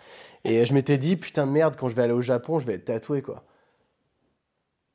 Et 0.45 0.65
je 0.65 0.73
m'étais 0.73 0.97
dit, 0.97 1.17
putain 1.17 1.45
de 1.45 1.51
merde, 1.51 1.75
quand 1.77 1.89
je 1.89 1.95
vais 1.95 2.03
aller 2.03 2.13
au 2.13 2.21
Japon, 2.21 2.61
je 2.61 2.65
vais 2.65 2.75
être 2.75 2.85
tatoué 2.85 3.21
quoi. 3.21 3.43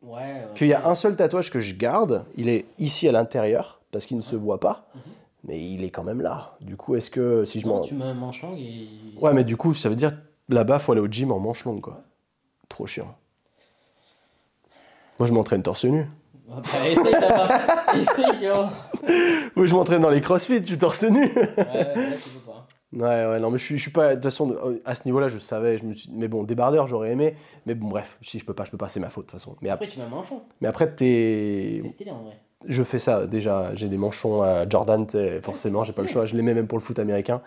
Ouais, 0.00 0.48
Qu'il 0.54 0.68
y 0.68 0.72
a 0.72 0.88
un 0.88 0.94
seul 0.94 1.14
tatouage 1.14 1.50
que 1.50 1.60
je 1.60 1.74
garde, 1.74 2.24
il 2.36 2.48
est 2.48 2.64
ici 2.78 3.06
à 3.06 3.12
l'intérieur, 3.12 3.82
parce 3.90 4.06
qu'il 4.06 4.16
ne 4.16 4.22
se 4.22 4.34
voit 4.34 4.60
pas, 4.60 4.88
mhm. 4.94 5.00
mais 5.44 5.60
il 5.60 5.84
est 5.84 5.90
quand 5.90 6.04
même 6.04 6.22
là. 6.22 6.56
Du 6.62 6.78
coup, 6.78 6.96
est-ce 6.96 7.10
que 7.10 7.44
si 7.44 7.60
je 7.60 7.66
m'en. 7.66 7.82
Tu 7.82 7.92
mets 7.92 8.04
un 8.04 8.14
manche 8.14 8.40
longue 8.40 8.58
et. 8.58 8.88
Ouais, 9.20 9.34
mais 9.34 9.44
du 9.44 9.58
coup, 9.58 9.74
ça 9.74 9.90
veut 9.90 9.96
dire 9.96 10.18
là-bas, 10.48 10.78
faut 10.78 10.92
aller 10.92 11.02
au 11.02 11.08
gym 11.08 11.32
en 11.32 11.38
manche 11.38 11.66
longue 11.66 11.82
quoi. 11.82 12.00
Trop 12.70 12.86
chiant. 12.86 13.14
Moi, 15.18 15.28
je 15.28 15.34
m'entraîne 15.34 15.62
torse 15.62 15.84
nu. 15.84 16.08
Bah, 16.46 16.62
essaye 16.86 16.96
essaye, 18.02 18.38
tu 18.38 18.48
vois. 18.48 18.70
Oui, 19.56 19.66
je 19.66 19.74
m'entraîne 19.74 20.02
dans 20.02 20.10
les 20.10 20.20
crossfit, 20.20 20.62
tu 20.62 20.78
torse 20.78 21.04
nu. 21.04 21.22
ouais, 21.22 21.28
ouais, 21.28 22.16
tu 22.22 22.30
peux 22.30 22.40
pas. 22.46 22.66
Ouais, 22.92 23.26
ouais, 23.26 23.40
non, 23.40 23.50
mais 23.50 23.58
je 23.58 23.64
suis, 23.64 23.76
je 23.76 23.82
suis 23.82 23.90
pas. 23.90 24.10
De 24.10 24.14
toute 24.14 24.24
façon, 24.24 24.56
à 24.84 24.94
ce 24.94 25.02
niveau-là, 25.06 25.28
je 25.28 25.38
savais. 25.38 25.76
Je 25.76 25.84
me 25.84 25.92
suis, 25.92 26.08
mais 26.12 26.28
bon, 26.28 26.44
débardeur, 26.44 26.86
j'aurais 26.86 27.10
aimé. 27.10 27.34
Mais 27.66 27.74
bon, 27.74 27.88
bref, 27.88 28.16
si 28.22 28.38
je 28.38 28.44
peux 28.44 28.54
pas, 28.54 28.64
je 28.64 28.70
peux 28.70 28.78
pas, 28.78 28.88
c'est 28.88 29.00
ma 29.00 29.10
faute, 29.10 29.26
de 29.26 29.30
toute 29.32 29.40
façon. 29.40 29.56
Mais 29.60 29.70
après, 29.70 29.88
tu 29.88 29.98
mets 29.98 30.04
un 30.04 30.08
manchon. 30.08 30.42
Mais 30.60 30.68
après, 30.68 30.94
t'es. 30.94 31.80
C'est 31.82 31.88
stylé 31.88 32.12
en 32.12 32.22
vrai. 32.22 32.40
Je 32.66 32.82
fais 32.84 32.98
ça 32.98 33.26
déjà. 33.26 33.74
J'ai 33.74 33.88
des 33.88 33.98
manchons 33.98 34.42
à 34.42 34.68
Jordan, 34.68 35.06
forcément, 35.42 35.84
j'ai 35.84 35.92
pas 35.92 36.02
le 36.02 36.08
choix. 36.08 36.24
Je 36.24 36.36
les 36.36 36.42
mets 36.42 36.54
même 36.54 36.68
pour 36.68 36.78
le 36.78 36.82
foot 36.82 36.98
américain. 36.98 37.42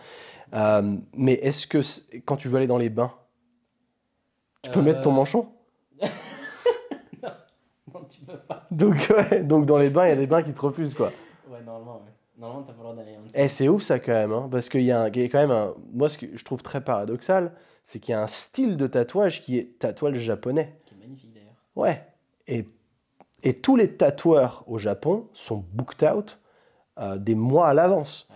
Euh, 0.54 0.96
mais 1.16 1.34
est-ce 1.34 1.68
que 1.68 1.80
quand 2.26 2.36
tu 2.36 2.48
veux 2.48 2.58
aller 2.58 2.68
dans 2.68 2.78
les 2.78 2.90
bains, 2.90 3.14
tu 4.62 4.72
peux 4.72 4.82
mettre 4.82 5.02
ton 5.02 5.12
euh. 5.12 5.16
manchon? 5.16 5.48
tu 8.10 8.22
peux 8.22 8.38
pas. 8.38 8.66
Donc, 8.72 9.12
ouais, 9.16 9.44
donc 9.44 9.66
dans 9.66 9.78
les 9.78 9.90
bains, 9.90 10.06
il 10.06 10.10
y 10.10 10.14
a 10.14 10.16
des 10.16 10.28
bains 10.28 10.44
qui 10.44 10.54
te 10.54 10.62
refusent, 10.62 10.96
quoi. 10.96 11.12
Ouais, 11.50 11.62
normalement, 11.64 11.98
ouais. 11.98 12.12
Normalement, 12.38 12.64
t'as 12.64 12.74
pas 12.74 12.78
le 12.78 12.84
droit 12.84 12.96
d'aller 12.96 13.18
en 13.18 13.22
Eh, 13.34 13.48
c'est 13.50 13.68
ouf 13.68 13.82
ça 13.82 14.00
quand 14.00 14.14
même, 14.14 14.32
hein, 14.32 14.48
parce 14.50 14.70
qu'il 14.70 14.84
y, 14.84 14.92
a 14.92 15.10
quand 15.10 15.40
même 15.40 15.52
un. 15.52 15.74
Moi, 15.94 16.08
ce 16.10 16.18
que 16.18 16.38
je 16.38 16.44
trouve 16.44 16.64
très 16.64 16.82
paradoxal, 16.82 17.54
c'est 17.84 18.00
qu'il 18.00 18.14
y 18.14 18.16
a 18.16 18.22
un 18.22 18.28
style 18.28 18.78
de 18.78 18.88
tatouage 18.88 19.42
qui 19.42 19.58
est 19.58 19.78
tatouage 19.80 20.18
japonais. 20.18 20.78
Qui 20.86 20.96
est 20.96 20.98
magnifique 20.98 21.34
d'ailleurs. 21.34 21.56
Ouais. 21.76 22.06
Et, 22.48 22.66
et 23.44 23.54
tous 23.56 23.76
les 23.76 23.96
tatoueurs 23.96 24.64
au 24.68 24.78
Japon 24.78 25.28
sont 25.34 25.66
booked 25.74 26.08
out 26.10 26.40
euh, 27.00 27.18
des 27.18 27.36
mois 27.36 27.68
à 27.68 27.74
l'avance. 27.74 28.30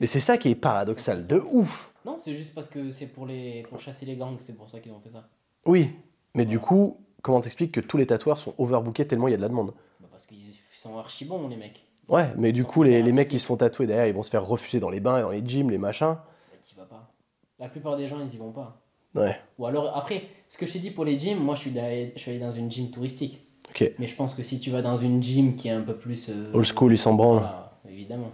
Mais 0.00 0.06
c'est 0.06 0.20
ça 0.20 0.38
qui 0.38 0.48
est 0.50 0.54
paradoxal, 0.54 1.26
de 1.26 1.42
ouf. 1.52 1.92
Non, 2.06 2.16
c'est 2.16 2.32
juste 2.32 2.54
parce 2.54 2.68
que 2.68 2.90
c'est 2.90 3.06
pour, 3.06 3.26
les... 3.26 3.64
pour 3.68 3.78
chasser 3.78 4.06
les 4.06 4.16
gangs, 4.16 4.38
c'est 4.40 4.56
pour 4.56 4.68
ça 4.68 4.80
qu'ils 4.80 4.92
ont 4.92 5.00
fait 5.00 5.10
ça. 5.10 5.28
Oui, 5.66 5.94
mais 6.34 6.46
du 6.46 6.58
coup, 6.58 6.96
comment 7.22 7.40
t'expliques 7.40 7.72
que 7.72 7.80
tous 7.80 7.96
les 7.96 8.06
tatoueurs 8.06 8.38
sont 8.38 8.54
overbookés 8.58 9.06
tellement 9.06 9.28
il 9.28 9.32
y 9.32 9.34
a 9.34 9.36
de 9.36 9.42
la 9.42 9.48
demande 9.48 9.72
bah 10.00 10.08
Parce 10.10 10.26
qu'ils 10.26 10.38
sont 10.72 10.98
archi 10.98 11.24
bons, 11.24 11.48
les 11.48 11.56
mecs. 11.56 11.84
ouais, 12.08 12.26
mais 12.36 12.52
du 12.52 12.64
coup, 12.64 12.82
les, 12.82 13.02
les 13.02 13.12
mecs 13.12 13.28
qui 13.28 13.38
se 13.38 13.46
font 13.46 13.56
tatouer 13.56 13.86
derrière, 13.86 14.06
ils 14.06 14.14
vont 14.14 14.22
se 14.22 14.30
faire 14.30 14.44
refuser 14.46 14.80
dans 14.80 14.90
les 14.90 15.00
bains, 15.00 15.20
dans 15.22 15.30
les 15.30 15.42
gyms, 15.44 15.70
les 15.70 15.78
machins. 15.78 16.16
Bah, 16.16 16.56
t'y 16.62 16.74
vas 16.74 16.84
pas. 16.84 17.12
La 17.58 17.68
plupart 17.68 17.96
des 17.96 18.08
gens, 18.08 18.18
ils 18.20 18.34
y 18.34 18.38
vont 18.38 18.52
pas. 18.52 18.80
Ouais. 19.14 19.36
Ou 19.58 19.66
alors, 19.66 19.96
après, 19.96 20.22
ce 20.48 20.56
que 20.56 20.66
je 20.66 20.72
t'ai 20.74 20.78
dit 20.78 20.90
pour 20.90 21.04
les 21.04 21.18
gyms, 21.18 21.38
moi, 21.38 21.54
je 21.54 21.60
suis, 21.62 21.78
allé, 21.78 22.12
je 22.16 22.20
suis 22.22 22.30
allé 22.30 22.40
dans 22.40 22.52
une 22.52 22.70
gym 22.70 22.90
touristique. 22.90 23.46
Ok. 23.68 23.92
Mais 23.98 24.06
je 24.06 24.14
pense 24.16 24.34
que 24.34 24.42
si 24.42 24.58
tu 24.60 24.70
vas 24.70 24.82
dans 24.82 24.96
une 24.96 25.22
gym 25.22 25.54
qui 25.56 25.68
est 25.68 25.72
un 25.72 25.82
peu 25.82 25.96
plus. 25.96 26.28
Euh, 26.30 26.50
Old 26.54 26.64
school, 26.66 26.92
ils 26.92 26.98
s'en 26.98 27.14
branlent. 27.14 27.46
évidemment. 27.88 28.30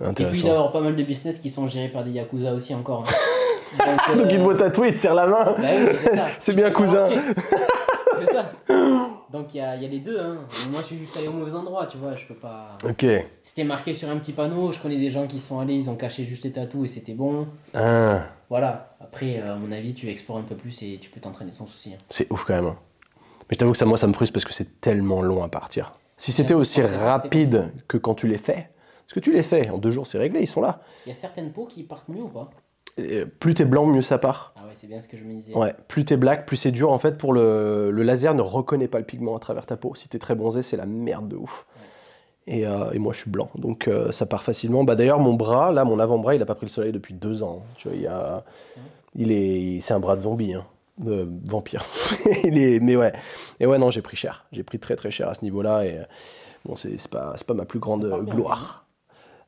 Intéressant. 0.00 0.34
Et 0.34 0.40
puis 0.40 0.48
d'avoir 0.48 0.72
pas 0.72 0.80
mal 0.80 0.96
de 0.96 1.02
business 1.02 1.38
qui 1.38 1.50
sont 1.50 1.68
gérés 1.68 1.88
par 1.88 2.04
des 2.04 2.10
yakuza 2.12 2.54
aussi 2.54 2.74
encore. 2.74 3.04
Hein. 3.06 3.12
Donc, 4.08 4.18
Donc 4.18 4.26
il 4.30 4.36
te 4.38 4.42
voit 4.42 4.54
tatouer, 4.54 4.88
il 4.88 4.94
te 4.94 4.98
serre 4.98 5.14
la 5.14 5.26
main. 5.26 5.54
Bah 5.58 6.24
c'est 6.38 6.54
bien 6.54 6.70
cousin. 6.70 7.08
c'est 8.26 8.32
ça. 8.32 8.52
Donc 9.32 9.54
il 9.54 9.58
y 9.58 9.60
a, 9.60 9.76
y 9.76 9.84
a, 9.84 9.88
les 9.88 10.00
deux. 10.00 10.20
Hein. 10.20 10.38
Moi 10.70 10.80
je 10.82 10.86
suis 10.86 10.98
juste 10.98 11.16
allé 11.16 11.28
au 11.28 11.32
mauvais 11.32 11.54
endroit, 11.54 11.86
tu 11.86 11.98
vois. 11.98 12.16
Je 12.16 12.26
peux 12.26 12.34
pas. 12.34 12.76
Ok. 12.84 13.06
C'était 13.42 13.64
marqué 13.64 13.94
sur 13.94 14.10
un 14.10 14.16
petit 14.18 14.32
panneau. 14.32 14.72
Je 14.72 14.80
connais 14.80 14.98
des 14.98 15.10
gens 15.10 15.26
qui 15.26 15.40
sont 15.40 15.58
allés, 15.58 15.74
ils 15.74 15.88
ont 15.88 15.96
caché 15.96 16.24
juste 16.24 16.44
les 16.44 16.52
tatous 16.52 16.84
et 16.84 16.88
c'était 16.88 17.14
bon. 17.14 17.46
Ah. 17.74 18.24
Voilà. 18.50 18.90
Après, 19.00 19.38
euh, 19.38 19.54
à 19.54 19.56
mon 19.56 19.72
avis, 19.72 19.94
tu 19.94 20.08
explores 20.10 20.38
un 20.38 20.42
peu 20.42 20.54
plus 20.54 20.82
et 20.82 20.98
tu 21.00 21.10
peux 21.10 21.20
t'entraîner 21.20 21.52
sans 21.52 21.66
souci. 21.66 21.94
Hein. 21.94 21.98
C'est 22.08 22.30
ouf 22.30 22.44
quand 22.44 22.54
même. 22.54 22.66
Hein. 22.66 22.76
Mais 23.48 23.54
je 23.54 23.58
t'avoue 23.58 23.72
que 23.72 23.78
ça, 23.78 23.86
moi, 23.86 23.96
ça 23.96 24.06
me 24.06 24.12
frustre 24.12 24.34
parce 24.34 24.44
que 24.44 24.52
c'est 24.52 24.80
tellement 24.80 25.22
long 25.22 25.42
à 25.42 25.48
partir. 25.48 25.92
Si 26.16 26.30
c'était 26.30 26.54
aussi 26.54 26.82
rapide 26.82 27.72
que 27.88 27.96
quand 27.96 28.14
tu 28.14 28.28
les 28.28 28.38
fais, 28.38 28.70
parce 29.12 29.14
que 29.14 29.20
tu 29.20 29.32
les 29.32 29.42
fais, 29.42 29.68
en 29.70 29.78
deux 29.78 29.90
jours 29.90 30.06
c'est 30.06 30.18
réglé, 30.18 30.40
ils 30.40 30.46
sont 30.46 30.60
là. 30.60 30.80
Il 31.04 31.08
y 31.08 31.12
a 31.12 31.14
certaines 31.14 31.50
peaux 31.50 31.66
qui 31.66 31.82
partent 31.82 32.08
mieux 32.08 32.22
ou 32.22 32.28
pas? 32.28 32.50
Plus 33.40 33.54
t'es 33.54 33.64
blanc, 33.64 33.86
mieux 33.86 34.02
ça 34.02 34.18
part. 34.18 34.51
Ouais, 34.72 34.78
c'est 34.78 34.86
bien 34.86 35.00
ce 35.00 35.08
que 35.08 35.16
je 35.16 35.24
me 35.24 35.34
disais. 35.34 35.54
Ouais, 35.54 35.74
plus 35.88 36.04
t'es 36.04 36.16
black, 36.16 36.46
plus 36.46 36.56
c'est 36.56 36.70
dur. 36.70 36.90
En 36.90 36.98
fait, 36.98 37.18
pour 37.18 37.32
le, 37.32 37.90
le, 37.90 38.02
laser 38.02 38.34
ne 38.34 38.40
reconnaît 38.40 38.88
pas 38.88 38.98
le 38.98 39.04
pigment 39.04 39.36
à 39.36 39.38
travers 39.38 39.66
ta 39.66 39.76
peau. 39.76 39.94
Si 39.94 40.08
t'es 40.08 40.18
très 40.18 40.34
bronzé, 40.34 40.62
c'est 40.62 40.76
la 40.76 40.86
merde 40.86 41.28
de 41.28 41.36
ouf. 41.36 41.66
Et, 42.46 42.66
euh, 42.66 42.90
et, 42.92 42.98
moi, 42.98 43.12
je 43.12 43.20
suis 43.20 43.30
blanc, 43.30 43.50
donc 43.54 43.86
euh, 43.86 44.10
ça 44.10 44.26
part 44.26 44.42
facilement. 44.42 44.82
Bah, 44.82 44.96
D'ailleurs, 44.96 45.20
mon 45.20 45.34
bras, 45.34 45.70
là, 45.70 45.84
mon 45.84 45.98
avant-bras, 45.98 46.34
il 46.34 46.42
a 46.42 46.46
pas 46.46 46.56
pris 46.56 46.66
le 46.66 46.70
soleil 46.70 46.92
depuis 46.92 47.14
deux 47.14 47.42
ans. 47.42 47.64
Tu 47.76 47.88
vois, 47.88 47.96
il, 47.96 48.06
a, 48.06 48.44
il 49.14 49.30
est, 49.30 49.80
c'est 49.80 49.94
un 49.94 50.00
bras 50.00 50.16
de 50.16 50.22
zombie, 50.22 50.54
hein, 50.54 50.66
de 50.98 51.28
vampire. 51.44 51.84
il 52.44 52.58
est, 52.58 52.80
mais 52.80 52.96
ouais, 52.96 53.12
et 53.60 53.66
ouais, 53.66 53.78
non, 53.78 53.90
j'ai 53.90 54.02
pris 54.02 54.16
cher. 54.16 54.46
J'ai 54.50 54.64
pris 54.64 54.80
très 54.80 54.96
très 54.96 55.10
cher 55.10 55.28
à 55.28 55.34
ce 55.34 55.44
niveau-là. 55.44 55.84
Et 55.84 56.00
bon, 56.64 56.74
c'est 56.74 56.96
pas, 57.08 57.34
pas 57.46 57.54
ma 57.54 57.64
plus 57.64 57.78
grande 57.78 58.08
gloire. 58.24 58.86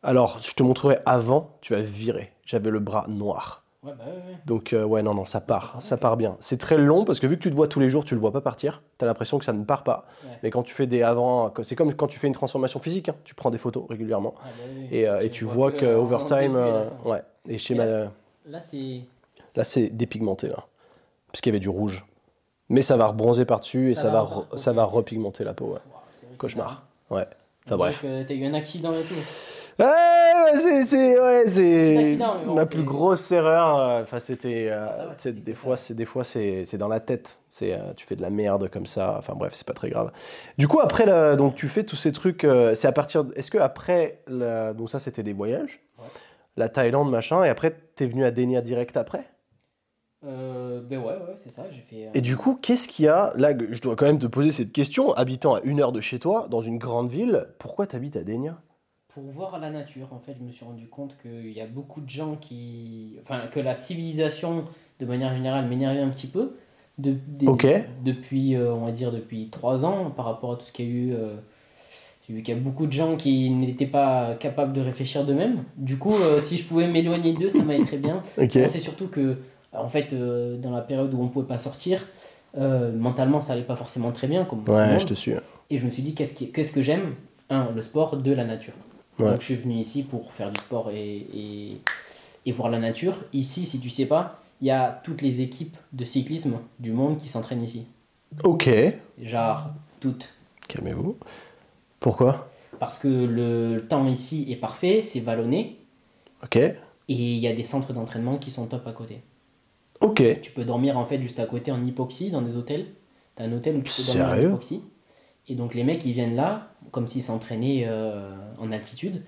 Alors, 0.05 0.39
je 0.39 0.53
te 0.53 0.63
montrerai 0.63 0.99
avant, 1.07 1.57
tu 1.63 1.73
vas 1.73 1.81
virer. 1.81 2.31
J'avais 2.45 2.71
le 2.71 2.79
bras 2.79 3.07
noir. 3.09 3.64
Ouais, 3.85 3.93
bah 3.99 4.05
ouais, 4.07 4.37
Donc, 4.47 4.73
euh, 4.73 4.83
ouais, 4.83 5.03
non, 5.03 5.13
non, 5.13 5.27
ça 5.27 5.43
part, 5.43 5.77
ça 5.81 5.99
part, 5.99 6.17
bien. 6.17 6.37
C'est 6.41 6.57
très 6.57 6.79
long 6.79 7.05
parce 7.05 7.21
que 7.21 7.27
vu 7.27 7.37
que 7.37 7.43
tu 7.43 7.51
te 7.51 7.55
vois 7.55 7.69
tous 7.69 7.81
les 7.81 7.91
jours, 7.91 8.05
tu 8.05 8.15
le 8.15 8.21
vois 8.21 8.33
pas 8.33 8.41
partir. 8.41 8.83
Tu 8.99 9.05
as 9.05 9.07
l'impression 9.07 9.39
que 9.39 9.45
ça 9.45 9.53
ne 9.53 9.65
part 9.65 9.85
pas. 9.85 10.07
Mais 10.43 10.51
quand 10.51 10.63
tu 10.63 10.75
fais 10.75 10.87
des 10.87 11.03
avant, 11.03 11.53
c'est 11.63 11.77
comme 11.77 11.93
quand 11.95 12.07
tu 12.07 12.19
fais 12.19 12.27
une 12.27 12.35
transformation 12.35 12.81
physique, 12.81 13.11
hein. 13.11 13.17
tu 13.25 13.35
prends 13.35 13.51
des 13.51 13.59
photos 13.59 13.85
régulièrement. 13.89 14.35
Ah, 14.39 14.45
bah 14.45 14.87
et, 14.91 15.07
euh, 15.07 15.21
et, 15.21 15.31
tu 15.31 15.45
vois 15.45 15.71
que, 15.71 15.85
euh, 15.85 16.89
ouais. 17.05 17.23
Et 17.47 17.59
chez 17.59 17.75
ma... 17.75 17.85
Là, 17.85 18.61
c'est. 18.61 18.95
Là, 19.55 19.65
c'est 19.65 19.91
dépigmenté, 19.91 20.49
là. 20.49 20.67
Parce 21.31 21.43
qu'il 21.43 21.51
y 21.51 21.55
avait 21.55 21.61
du 21.61 21.69
rouge. 21.69 22.07
Mais 22.71 22.81
ça 22.81 22.97
va 22.97 23.09
rebronzer 23.09 23.45
par-dessus 23.45 23.91
et 23.91 23.95
ça, 23.95 24.09
va, 24.09 24.47
ça 24.57 24.73
va 24.73 24.85
repigmenter 24.85 25.45
la 25.45 25.53
peau, 25.53 25.67
ouais. 25.67 25.81
Cauchemar. 26.39 26.87
Ouais. 27.11 27.27
Enfin 27.67 27.77
bref. 27.77 28.05
T'as 28.27 28.35
eu 28.35 28.45
un 28.47 28.55
accident 28.55 28.93
et 28.93 29.03
tout. 29.03 29.15
Ouais, 29.79 30.57
c'est 30.57 31.21
ouais, 31.21 31.47
c'est 31.47 32.19
ma 32.47 32.65
plus 32.65 32.85
grosse 32.85 33.33
erreur. 33.33 33.79
Euh, 33.79 34.03
enfin, 34.03 34.21
c'était 34.21 34.69
euh, 34.71 34.87
ah, 34.89 35.31
des, 35.31 35.55
fois, 35.55 35.77
c'est 35.77 35.95
des 35.95 36.05
fois 36.05 36.23
c'est 36.23 36.77
dans 36.77 36.87
la 36.87 37.01
tête. 37.01 37.41
C'est 37.49 37.73
euh, 37.73 37.93
tu 37.97 38.07
fais 38.07 38.15
de 38.15 38.23
la 38.23 38.31
merde 38.31 38.69
comme 38.71 38.87
ça. 38.87 39.17
Enfin 39.19 39.35
bref, 39.37 39.53
c'est 39.55 39.67
pas 39.67 39.73
très 39.73 39.91
grave. 39.91 40.13
Du 40.59 40.69
coup, 40.69 40.81
après 40.81 41.07
donc 41.37 41.57
tu 41.57 41.69
fais 41.69 41.83
tous 41.83 41.97
ces 41.97 42.13
trucs. 42.13 42.47
c'est 42.75 42.87
à 42.87 42.93
partir. 42.93 43.25
Est-ce 43.35 43.51
que 43.51 43.59
après 43.59 44.21
donc 44.29 44.91
ça 44.91 45.01
c'était 45.01 45.25
des 45.25 45.33
voyages, 45.33 45.81
la 46.57 46.69
Thaïlande 46.69 47.11
machin, 47.11 47.43
et 47.43 47.49
après 47.49 47.75
t'es 47.97 48.07
venu 48.07 48.25
à 48.25 48.31
Denia 48.31 48.61
direct 48.61 48.97
après? 48.97 49.25
ben 50.23 50.99
ouais, 50.99 51.05
ouais, 51.05 51.35
c'est 51.37 51.51
ça, 51.51 51.65
j'ai 51.71 51.81
fait. 51.81 52.11
Et 52.15 52.21
du 52.21 52.37
coup, 52.37 52.59
qu'est-ce 52.61 52.89
qu'il 52.89 53.05
y 53.05 53.09
a? 53.09 53.33
Là, 53.37 53.53
je 53.71 53.81
dois 53.81 53.95
quand 53.95 54.07
même 54.07 54.19
te 54.19 54.27
poser 54.27 54.53
cette 54.53 54.73
question. 54.73 55.13
Habitant 55.15 55.55
à 55.55 55.61
une 55.63 55.81
heure 55.81 55.93
de 55.93 56.01
chez 56.01 56.19
toi, 56.19 56.47
dans 56.51 56.63
une 56.63 56.79
grande 56.79 57.11
ville, 57.11 57.47
pourquoi 57.59 57.87
t'habites 57.87 58.17
à 58.17 58.25
Denia? 58.25 58.59
Pour 59.15 59.23
voir 59.31 59.61
la 59.61 59.71
nature, 59.71 60.09
en 60.11 60.19
fait, 60.19 60.35
je 60.37 60.43
me 60.43 60.51
suis 60.51 60.65
rendu 60.65 60.89
compte 60.89 61.17
qu'il 61.23 61.53
y 61.53 61.61
a 61.61 61.67
beaucoup 61.67 62.01
de 62.01 62.11
gens 62.11 62.35
qui. 62.35 63.17
Enfin, 63.23 63.43
que 63.51 63.61
la 63.61 63.75
civilisation, 63.75 64.65
de 64.99 65.07
manière 65.07 65.35
générale, 65.37 65.69
m'énervait 65.69 66.01
un 66.01 66.09
petit 66.09 66.27
peu. 66.27 66.57
De, 66.99 67.17
Depuis, 68.05 68.57
euh, 68.57 68.73
on 68.75 68.85
va 68.85 68.93
dire, 68.93 69.13
depuis 69.13 69.49
trois 69.51 69.85
ans, 69.85 70.11
par 70.11 70.25
rapport 70.25 70.53
à 70.53 70.57
tout 70.57 70.67
ce 70.67 70.73
qu'il 70.73 70.87
y 70.87 70.89
a 70.89 70.93
eu. 70.93 71.13
Euh, 71.13 71.37
j'ai 72.27 72.35
vu 72.35 72.43
qu'il 72.43 72.55
y 72.55 72.59
a 72.59 72.61
beaucoup 72.61 72.87
de 72.87 72.93
gens 72.93 73.17
qui 73.17 73.51
n'étaient 73.51 73.87
pas 73.87 74.35
capables 74.35 74.73
de 74.73 74.81
réfléchir 74.81 75.25
d'eux-mêmes. 75.25 75.63
Du 75.77 75.97
coup, 75.97 76.15
euh, 76.15 76.41
si 76.41 76.57
je 76.57 76.65
pouvais 76.65 76.89
m'éloigner 76.89 77.35
d'eux, 77.35 77.51
ça 77.51 77.63
m'allait 77.63 77.85
très 77.85 77.99
bien. 77.99 78.23
C'est 78.49 78.69
surtout 78.81 79.09
que, 79.09 79.37
en 79.73 79.89
fait, 79.89 80.13
dans 80.15 80.71
la 80.71 80.81
période 80.81 81.15
où 81.15 81.21
on 81.21 81.25
ne 81.25 81.29
pouvait 81.29 81.47
pas 81.47 81.59
sortir, 81.59 82.05
mentalement, 82.57 83.41
ça 83.41 83.53
allait 83.53 83.63
pas 83.63 83.77
forcément 83.77 84.11
très 84.11 84.27
bien. 84.27 84.45
Comme 84.45 84.65
ouais, 84.69 84.99
je 84.99 85.07
te 85.07 85.15
suis. 85.15 85.35
Et 85.71 85.79
je 85.79 85.85
me 85.85 85.91
suis 85.91 86.03
dit, 86.03 86.15
qu'est-ce, 86.15 86.45
qu'est-ce 86.45 86.73
que 86.73 86.83
j'aime? 86.83 87.15
Un, 87.51 87.71
le 87.73 87.81
sport, 87.83 88.17
deux, 88.17 88.35
la 88.35 88.45
nature. 88.45 88.73
Donc 89.19 89.41
je 89.41 89.45
suis 89.45 89.57
venu 89.57 89.75
ici 89.75 90.03
pour 90.03 90.33
faire 90.33 90.51
du 90.51 90.59
sport 90.59 90.91
et, 90.91 91.17
et, 91.17 91.81
et, 92.47 92.53
voir 92.53 92.71
la 92.71 92.79
nature. 92.79 93.25
Ici, 93.33 93.65
si 93.65 93.79
tu 93.81 93.91
sais 93.91 94.07
pas, 94.07 94.41
il 94.61 94.67
y 94.67 94.71
a 94.71 95.01
toutes 95.05 95.23
les 95.23 95.41
équipes 95.41 95.77
de 95.93 96.05
cyclisme 96.05 96.59
du 96.81 96.93
monde 96.93 97.19
qui 97.19 97.29
s'entraînent 97.29 97.63
ici. 97.63 97.87
Ok. 98.43 98.69
Genre 99.21 99.69
toutes. 100.01 100.33
Calmez-vous. 100.69 101.17
Pourquoi? 102.01 102.51
Parce 102.79 102.99
que 102.99 103.09
le 103.09 103.87
temps 103.87 104.07
ici 104.09 104.47
est 104.51 104.57
parfait, 104.57 105.01
c'est 105.01 105.21
vallonné. 105.21 105.79
Ok. 106.43 106.57
Et 106.57 106.75
il 107.09 107.39
y 107.39 107.47
a 107.47 107.53
des 107.53 107.65
centres 107.65 107.93
d'entraînement 107.93 108.39
qui 108.39 108.51
sont 108.51 108.67
top 108.67 108.87
à 108.87 108.93
côté. 108.93 109.21
Ok. 110.01 110.41
Tu 110.41 110.51
peux 110.53 110.65
dormir 110.65 110.99
en 110.99 111.07
fait 111.07 111.23
juste 111.23 111.39
à 111.39 111.47
côté 111.47 111.71
en 111.71 111.83
hypoxie 111.85 112.31
dans 112.31 112.43
des 112.43 112.57
hôtels. 112.57 112.87
T'as 113.37 113.45
un 113.45 113.53
hôtel 113.53 113.77
où 113.77 113.83
tu 113.83 113.93
peux 113.93 114.19
dormir 114.19 114.29
en 114.29 114.49
hypoxie. 114.49 114.83
Et 115.49 115.55
donc 115.55 115.75
les 115.75 115.85
mecs 115.85 116.05
ils 116.05 116.13
viennent 116.13 116.37
là 116.37 116.75
comme 116.91 117.09
s'ils 117.09 117.23
s'entraînaient 117.23 117.85
euh, 117.87 118.31
en 118.59 118.73
altitude. 118.73 119.23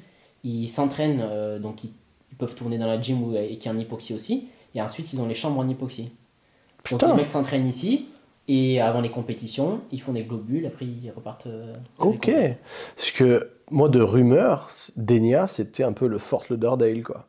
Ils 0.44 0.68
s'entraînent, 0.68 1.20
euh, 1.20 1.58
donc 1.58 1.84
ils, 1.84 1.92
peuvent 2.38 2.54
tourner 2.54 2.76
dans 2.76 2.86
la 2.86 3.00
gym 3.00 3.22
où, 3.22 3.34
et 3.34 3.56
qui 3.56 3.66
est 3.66 3.70
en 3.70 3.78
hypoxie 3.78 4.14
aussi. 4.14 4.48
Et 4.74 4.82
ensuite, 4.82 5.12
ils 5.12 5.20
ont 5.22 5.26
les 5.26 5.34
chambres 5.34 5.58
en 5.58 5.66
hypoxie. 5.66 6.10
Donc 6.90 7.02
les 7.02 7.14
mecs 7.14 7.30
s'entraînent 7.30 7.66
ici. 7.66 8.08
Et 8.46 8.80
avant 8.80 9.00
les 9.00 9.08
compétitions, 9.08 9.80
ils 9.90 10.00
font 10.00 10.12
des 10.12 10.22
globules, 10.22 10.66
après 10.66 10.84
ils 10.84 11.10
repartent. 11.10 11.48
Euh, 11.48 11.74
ok. 11.98 12.30
Parce 12.94 13.10
que 13.10 13.50
moi, 13.70 13.88
de 13.88 14.00
rumeur, 14.00 14.70
Denia, 14.96 15.48
c'était 15.48 15.82
un 15.82 15.92
peu 15.92 16.06
le 16.06 16.18
Fort 16.18 16.44
Lauderdale, 16.50 17.02
quoi. 17.02 17.26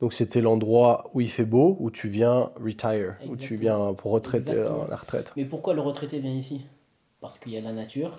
Donc 0.00 0.14
c'était 0.14 0.40
l'endroit 0.40 1.10
où 1.14 1.20
il 1.20 1.30
fait 1.30 1.44
beau, 1.44 1.76
où 1.78 1.92
tu 1.92 2.08
viens 2.08 2.50
retire, 2.56 3.14
où 3.28 3.36
tu 3.36 3.54
viens 3.54 3.94
pour 3.94 4.10
retraiter 4.10 4.56
la 4.88 4.96
retraite. 4.96 5.32
Mais 5.36 5.44
pourquoi 5.44 5.74
le 5.74 5.80
retraité 5.80 6.18
vient 6.18 6.32
ici? 6.32 6.62
Parce 7.22 7.38
qu'il 7.38 7.52
y 7.52 7.56
a 7.56 7.62
la 7.62 7.72
nature, 7.72 8.16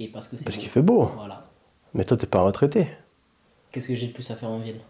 et 0.00 0.08
parce 0.08 0.26
que 0.26 0.36
Parce 0.42 0.56
qu'il 0.56 0.68
fait 0.68 0.82
beau. 0.82 1.04
Voilà. 1.16 1.46
Mais 1.94 2.04
toi, 2.04 2.16
t'es 2.16 2.26
pas 2.26 2.42
retraité. 2.42 2.88
Qu'est-ce 3.70 3.86
que 3.86 3.94
j'ai 3.94 4.08
de 4.08 4.12
plus 4.12 4.28
à 4.32 4.34
faire 4.34 4.50
en 4.50 4.58
ville? 4.58 4.80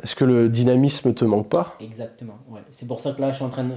Est-ce 0.00 0.14
que 0.14 0.24
le 0.24 0.48
dynamisme 0.48 1.12
te 1.12 1.24
manque 1.24 1.48
pas? 1.48 1.76
Exactement, 1.80 2.38
ouais. 2.48 2.60
C'est 2.70 2.86
pour 2.86 3.00
ça 3.00 3.12
que 3.12 3.20
là, 3.20 3.32
je 3.32 3.36
suis 3.36 3.44
en 3.44 3.48
train 3.50 3.64
de, 3.64 3.74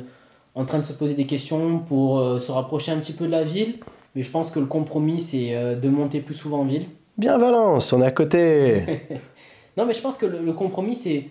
en 0.54 0.66
train 0.66 0.78
de 0.78 0.84
se 0.84 0.94
poser 0.94 1.16
des 1.16 1.26
questions 1.26 1.80
pour 1.80 2.20
euh, 2.20 2.38
se 2.38 2.52
rapprocher 2.52 2.92
un 2.92 3.00
petit 3.00 3.14
peu 3.14 3.26
de 3.26 3.32
la 3.32 3.44
ville. 3.44 3.80
Mais 4.14 4.22
je 4.22 4.30
pense 4.30 4.52
que 4.52 4.60
le 4.60 4.68
compromis, 4.68 5.20
c'est 5.20 5.56
euh, 5.56 5.76
de 5.76 5.90
monter 5.90 6.22
plus 6.22 6.36
souvent 6.36 6.60
en 6.60 6.66
ville. 6.66 6.86
Bien 7.18 7.40
Valence, 7.40 7.92
on 7.94 8.04
est 8.04 8.06
à 8.06 8.12
côté. 8.12 9.10
non, 9.78 9.88
mais 9.88 9.96
je 9.96 10.02
pense 10.02 10.18
que 10.18 10.28
le, 10.28 10.54
compromis, 10.54 10.96
c'est, 10.96 11.30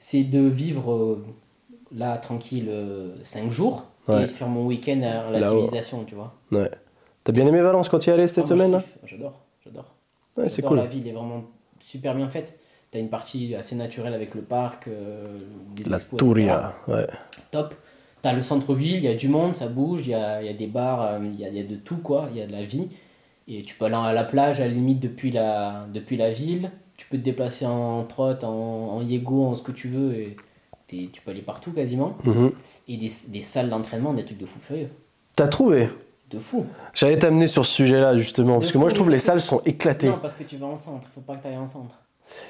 c'est 0.00 0.24
de 0.24 0.40
vivre 0.40 0.92
euh, 0.92 1.24
là, 1.94 2.18
tranquille, 2.18 2.70
5 3.22 3.52
jours. 3.52 3.86
Et 4.08 4.22
de 4.22 4.26
faire 4.26 4.48
mon 4.48 4.66
week-end 4.66 5.00
à 5.02 5.30
la 5.30 5.40
civilisation, 5.40 6.02
tu 6.04 6.16
vois. 6.16 6.34
Ouais. 6.50 6.68
T'as 7.24 7.32
bien 7.32 7.46
aimé 7.46 7.60
Valence 7.60 7.88
quand 7.88 7.98
tu 7.98 8.10
y 8.10 8.12
allais 8.12 8.26
cette 8.26 8.44
ah, 8.44 8.48
semaine 8.48 8.82
J'adore, 9.04 9.40
j'adore. 9.64 9.94
Ouais, 10.36 10.48
c'est 10.48 10.62
cool. 10.62 10.78
La 10.78 10.86
ville 10.86 11.06
est 11.06 11.12
vraiment 11.12 11.44
super 11.78 12.14
bien 12.14 12.28
faite. 12.28 12.58
T'as 12.90 12.98
une 12.98 13.08
partie 13.08 13.54
assez 13.54 13.76
naturelle 13.76 14.14
avec 14.14 14.34
le 14.34 14.42
parc, 14.42 14.88
euh, 14.88 15.38
La 15.86 16.00
Touria, 16.00 16.74
ouais. 16.88 17.06
Top. 17.50 17.74
T'as 18.22 18.32
le 18.32 18.42
centre-ville, 18.42 18.96
il 18.96 19.04
y 19.04 19.08
a 19.08 19.14
du 19.14 19.28
monde, 19.28 19.56
ça 19.56 19.68
bouge, 19.68 20.02
il 20.04 20.10
y 20.10 20.14
a, 20.14 20.42
y 20.42 20.48
a, 20.48 20.52
des 20.52 20.66
bars, 20.66 21.02
euh, 21.02 21.18
il 21.22 21.40
y, 21.40 21.44
a, 21.44 21.48
y, 21.48 21.60
a, 21.60 21.62
de 21.62 21.76
tout 21.76 21.98
quoi, 21.98 22.28
il 22.32 22.38
y 22.38 22.42
a 22.42 22.46
de 22.46 22.52
la 22.52 22.64
vie. 22.64 22.88
Et 23.48 23.62
tu 23.62 23.76
peux 23.76 23.86
aller 23.86 23.94
à 23.94 24.12
la 24.12 24.24
plage 24.24 24.60
à 24.60 24.66
la 24.66 24.72
limite 24.72 25.00
depuis 25.00 25.30
la, 25.30 25.86
depuis 25.92 26.16
la 26.16 26.30
ville. 26.30 26.70
Tu 26.96 27.06
peux 27.08 27.16
te 27.16 27.22
déplacer 27.22 27.64
en 27.64 28.04
trotte, 28.04 28.44
en, 28.44 28.96
en 28.96 29.02
yego, 29.02 29.44
en 29.44 29.54
ce 29.54 29.62
que 29.62 29.72
tu 29.72 29.88
veux. 29.88 30.14
Et 30.14 30.36
tu 30.88 31.22
peux 31.22 31.30
aller 31.30 31.42
partout 31.42 31.72
quasiment. 31.72 32.16
Mhm. 32.24 32.52
Et 32.88 32.96
des, 32.96 33.10
des 33.28 33.42
salles 33.42 33.70
d'entraînement, 33.70 34.12
des 34.12 34.24
trucs 34.24 34.38
de 34.38 34.46
fou 34.46 34.58
furieux. 34.58 34.90
T'as 35.36 35.48
trouvé? 35.48 35.88
De 36.30 36.38
fou. 36.38 36.66
J'allais 36.94 37.18
t'amener 37.18 37.46
sur 37.46 37.66
ce 37.66 37.72
sujet-là, 37.72 38.16
justement, 38.16 38.58
parce 38.58 38.72
que 38.72 38.78
moi, 38.78 38.88
je 38.88 38.94
trouve 38.94 39.10
les 39.10 39.18
salles 39.18 39.40
sont 39.40 39.60
éclatées. 39.64 40.08
Non, 40.08 40.18
parce 40.20 40.34
que 40.34 40.44
tu 40.44 40.56
vas 40.56 40.66
en 40.66 40.76
centre, 40.76 41.08
faut 41.12 41.20
pas 41.20 41.36
que 41.36 41.42
tu 41.42 41.48
ailles 41.48 41.56
en 41.56 41.66
centre. 41.66 41.96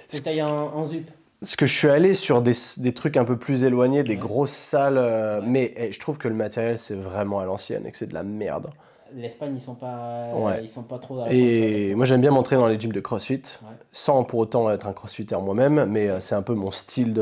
Faut 0.08 0.18
que 0.18 0.22
tu 0.22 0.28
ailles 0.28 0.42
en, 0.42 0.66
en, 0.76 0.86
ZUP. 0.86 1.10
Parce 1.40 1.56
que 1.56 1.64
je 1.64 1.74
suis 1.74 1.88
allé 1.88 2.12
sur 2.12 2.42
des, 2.42 2.52
des 2.78 2.92
trucs 2.92 3.16
un 3.16 3.24
peu 3.24 3.38
plus 3.38 3.64
éloignés, 3.64 4.02
des 4.02 4.16
grosses 4.16 4.52
salles, 4.52 4.98
euh, 4.98 5.40
mais 5.42 5.72
eh, 5.76 5.92
je 5.92 5.98
trouve 5.98 6.18
que 6.18 6.28
le 6.28 6.34
matériel, 6.34 6.78
c'est 6.78 6.94
vraiment 6.94 7.40
à 7.40 7.46
l'ancienne 7.46 7.86
et 7.86 7.90
que 7.90 7.96
c'est 7.96 8.08
de 8.08 8.14
la 8.14 8.22
merde. 8.22 8.68
L'Espagne, 9.16 9.54
ils 9.56 9.60
sont 9.60 9.74
pas, 9.74 10.28
ils 10.62 10.68
sont 10.68 10.84
pas 10.84 10.98
trop. 10.98 11.24
et 11.28 11.94
moi, 11.96 12.04
j'aime 12.04 12.20
bien 12.20 12.30
m'entraîner 12.30 12.62
dans 12.62 12.68
les 12.68 12.78
gyms 12.78 12.92
de 12.92 13.00
CrossFit, 13.00 13.42
sans 13.90 14.22
pour 14.22 14.38
autant 14.38 14.70
être 14.70 14.86
un 14.86 14.92
CrossFitter 14.92 15.36
moi-même, 15.42 15.86
mais 15.86 16.08
euh, 16.08 16.20
c'est 16.20 16.36
un 16.36 16.42
peu 16.42 16.54
mon 16.54 16.70
style 16.70 17.14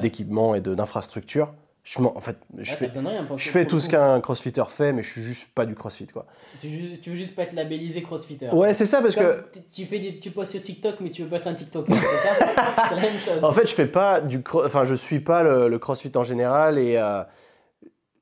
d'équipement 0.00 0.52
de, 0.52 0.60
de, 0.60 0.72
et 0.72 0.76
d'infrastructure. 0.76 1.52
Je, 1.84 2.00
en 2.00 2.20
fait, 2.20 2.36
je 2.58 2.74
fais, 2.74 2.92
je 3.36 3.50
fais 3.50 3.66
tout 3.66 3.80
ce 3.80 3.88
qu'un 3.88 4.20
crossfitter 4.20 4.62
fait, 4.68 4.92
mais 4.92 5.02
je 5.02 5.10
suis 5.10 5.22
juste 5.22 5.48
pas 5.52 5.66
du 5.66 5.74
crossfit. 5.74 6.06
Quoi. 6.06 6.26
Tu, 6.60 7.00
tu 7.02 7.10
veux 7.10 7.16
juste 7.16 7.34
pas 7.34 7.42
être 7.42 7.54
labellisé 7.54 8.02
crossfitter. 8.02 8.50
Ouais, 8.50 8.72
c'est 8.72 8.84
ça, 8.84 9.02
parce 9.02 9.16
que. 9.16 9.42
Tu, 9.72 9.84
fais 9.86 9.98
des, 9.98 10.20
tu 10.20 10.30
postes 10.30 10.52
sur 10.52 10.62
TikTok, 10.62 11.00
mais 11.00 11.10
tu 11.10 11.24
veux 11.24 11.28
pas 11.28 11.38
être 11.38 11.48
un 11.48 11.54
TikToker, 11.54 11.92
c'est 11.92 12.94
la 12.94 13.00
même 13.00 13.18
chose. 13.18 13.42
En 13.42 13.52
fait, 13.52 13.66
je 13.66 13.74
fais 13.74 13.88
pas 13.88 14.20
du. 14.20 14.40
Enfin, 14.54 14.84
je 14.84 14.94
suis 14.94 15.18
pas 15.18 15.42
le, 15.42 15.76
crossfit 15.78 16.12
en 16.14 16.22
général 16.22 16.78
et. 16.78 16.98
Euh, 16.98 17.24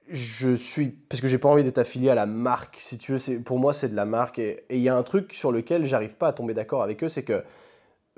je 0.09 0.55
suis. 0.55 0.89
Parce 0.89 1.21
que 1.21 1.29
j'ai 1.29 1.39
pas 1.39 1.51
envie 1.51 1.63
d'être 1.63 1.79
affilié 1.79 2.09
à 2.09 2.15
la 2.15 2.25
marque, 2.25 2.77
si 2.79 2.97
tu 2.97 3.13
veux. 3.13 3.41
Pour 3.41 3.59
moi, 3.59 3.75
c'est 3.75 3.91
de 3.91 3.97
la 3.97 4.07
marque. 4.07 4.39
Et 4.39 4.65
il 4.71 4.81
y 4.81 4.89
a 4.89 4.97
un 4.97 5.03
truc 5.03 5.35
sur 5.35 5.53
lequel 5.53 5.85
j'arrive 5.85 6.17
pas 6.17 6.29
à 6.29 6.33
tomber 6.33 6.55
d'accord 6.55 6.83
avec 6.83 7.05
eux, 7.05 7.09
c'est 7.09 7.25
que. 7.25 7.45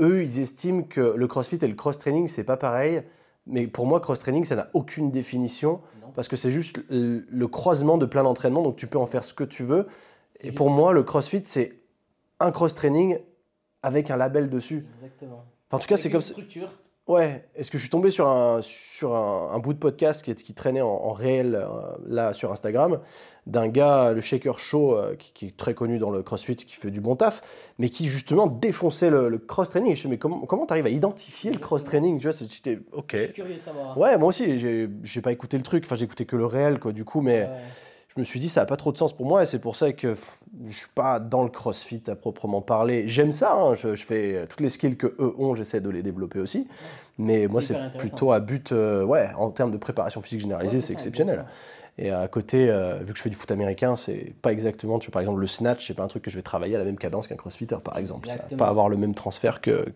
Eux, 0.00 0.22
ils 0.22 0.38
estiment 0.38 0.84
que 0.84 1.14
le 1.16 1.26
crossfit 1.26 1.58
et 1.60 1.66
le 1.66 1.74
cross-training, 1.74 2.28
c'est 2.28 2.44
pas 2.44 2.56
pareil 2.56 3.02
mais 3.46 3.66
pour 3.66 3.86
moi, 3.86 4.00
cross-training, 4.00 4.44
ça 4.44 4.56
n'a 4.56 4.68
aucune 4.72 5.10
définition 5.10 5.80
parce 6.14 6.28
que 6.28 6.36
c'est 6.36 6.50
juste 6.50 6.80
le, 6.90 7.46
croisement 7.46 7.98
de 7.98 8.06
plein 8.06 8.22
d'entraînements, 8.22 8.62
donc 8.62 8.76
tu 8.76 8.86
peux 8.86 8.98
en 8.98 9.06
faire 9.06 9.24
ce 9.24 9.34
que 9.34 9.44
tu 9.44 9.64
veux. 9.64 9.86
Et 10.42 10.52
pour 10.52 10.70
moi, 10.70 10.92
le 10.92 11.02
crossfit, 11.02 11.42
c'est 11.44 11.80
un 12.40 12.52
cross-training 12.52 13.18
avec 13.82 14.10
un 14.10 14.16
label 14.16 14.50
dessus. 14.50 14.86
Exactement. 14.96 15.44
en 15.70 15.78
tout 15.78 15.86
cas, 15.86 15.96
c'est 15.96 16.10
comme 16.10 16.20
structure. 16.20 16.68
Ouais, 17.12 17.44
est-ce 17.54 17.70
que 17.70 17.76
je 17.76 17.82
suis 17.82 17.90
tombé 17.90 18.08
sur 18.08 18.26
un, 18.26 18.62
sur 18.62 19.14
un, 19.14 19.58
bout 19.58 19.74
de 19.74 19.78
podcast 19.78 20.24
qui, 20.24 20.34
qui 20.34 20.54
traînait 20.54 20.80
en, 20.80 21.12
réel 21.12 21.54
euh, 21.54 21.66
là 22.06 22.32
sur 22.32 22.50
Instagram 22.50 23.00
d'un 23.46 23.68
gars, 23.68 24.12
le 24.14 24.22
Shaker 24.22 24.58
Show, 24.58 24.96
euh, 24.96 25.14
qui, 25.16 25.48
est 25.48 25.54
très 25.54 25.74
connu 25.74 25.98
dans 25.98 26.08
le 26.08 26.22
CrossFit, 26.22 26.56
qui 26.56 26.74
fait 26.74 26.90
du 26.90 27.02
bon 27.02 27.14
taf, 27.14 27.42
mais 27.78 27.90
qui 27.90 28.06
justement 28.06 28.46
défonçait 28.46 29.10
le, 29.10 29.36
cross-training. 29.36 29.94
Je 29.94 30.06
me 30.06 30.12
mais 30.12 30.18
comment 30.18 30.40
comment 30.46 30.64
t'arrives 30.64 30.86
à 30.86 30.90
identifier 30.90 31.50
le 31.52 31.58
cross-training 31.58 32.18
Tu 32.18 32.28
vois, 32.28 32.32
c'était 32.32 32.80
ok. 32.92 33.10
Je 33.12 33.22
suis 33.24 33.32
curieux 33.34 33.56
de 33.56 33.60
savoir. 33.60 33.98
Ouais, 33.98 34.16
moi 34.16 34.28
aussi, 34.28 34.58
j'ai 34.58 35.20
pas 35.20 35.32
écouté 35.32 35.58
le 35.58 35.64
truc, 35.64 35.84
enfin 35.84 35.96
j'ai 35.96 36.06
écouté 36.06 36.24
que 36.24 36.36
le 36.36 36.46
réel, 36.46 36.78
quoi, 36.78 36.92
du 36.92 37.04
coup, 37.04 37.20
mais 37.20 37.46
je 38.14 38.20
me 38.20 38.24
suis 38.24 38.40
dit, 38.40 38.50
ça 38.50 38.60
n'a 38.60 38.66
pas 38.66 38.76
trop 38.76 38.92
de 38.92 38.98
sens 38.98 39.14
pour 39.14 39.24
moi 39.24 39.42
et 39.42 39.46
c'est 39.46 39.58
pour 39.58 39.74
ça 39.74 39.90
que 39.92 40.14
je 40.66 40.76
suis 40.76 40.88
pas 40.94 41.18
dans 41.18 41.42
le 41.42 41.48
crossfit 41.48 42.02
à 42.08 42.14
proprement 42.14 42.60
parler. 42.60 43.08
J'aime 43.08 43.32
ça, 43.32 43.54
hein, 43.54 43.74
je, 43.74 43.94
fais 43.96 44.34
euh, 44.34 44.46
toutes 44.46 44.60
les 44.60 44.68
skills 44.68 44.96
que 44.96 45.06
eux 45.18 45.34
ont, 45.38 45.54
j'essaie 45.54 45.80
de 45.80 45.88
les 45.88 46.02
développer 46.02 46.38
aussi. 46.38 46.68
Mais 47.16 47.46
moi, 47.46 47.62
c'est 47.62 47.76
plutôt 47.96 48.32
à 48.32 48.40
but, 48.40 48.72
euh, 48.72 49.02
ouais, 49.02 49.30
en 49.38 49.50
termes 49.50 49.70
de 49.70 49.78
préparation 49.78 50.20
physique 50.20 50.40
généralisée, 50.40 50.82
c'est 50.82 50.92
exceptionnel. 50.92 51.46
Et 51.98 52.10
à 52.10 52.26
côté, 52.28 52.70
euh, 52.70 52.98
vu 53.02 53.12
que 53.12 53.18
je 53.18 53.22
fais 53.22 53.30
du 53.30 53.36
foot 53.36 53.50
américain, 53.50 53.96
c'est 53.96 54.34
pas 54.42 54.52
exactement, 54.52 54.98
tu 54.98 55.06
vois, 55.06 55.12
par 55.12 55.22
exemple, 55.22 55.40
le 55.40 55.46
snatch, 55.46 55.86
c'est 55.86 55.94
pas 55.94 56.02
un 56.02 56.08
truc 56.08 56.22
que 56.22 56.30
je 56.30 56.36
vais 56.36 56.42
travailler 56.42 56.74
à 56.74 56.78
la 56.78 56.84
même 56.84 56.98
cadence 56.98 57.28
qu'un 57.28 57.36
crossfitter, 57.36 57.76
par 57.82 57.96
exemple. 57.96 58.28
Ça 58.28 58.36
va 58.50 58.56
pas 58.56 58.68
avoir 58.68 58.88
le 58.90 58.96
même 58.98 59.14
transfert 59.14 59.60
que, 59.62 59.86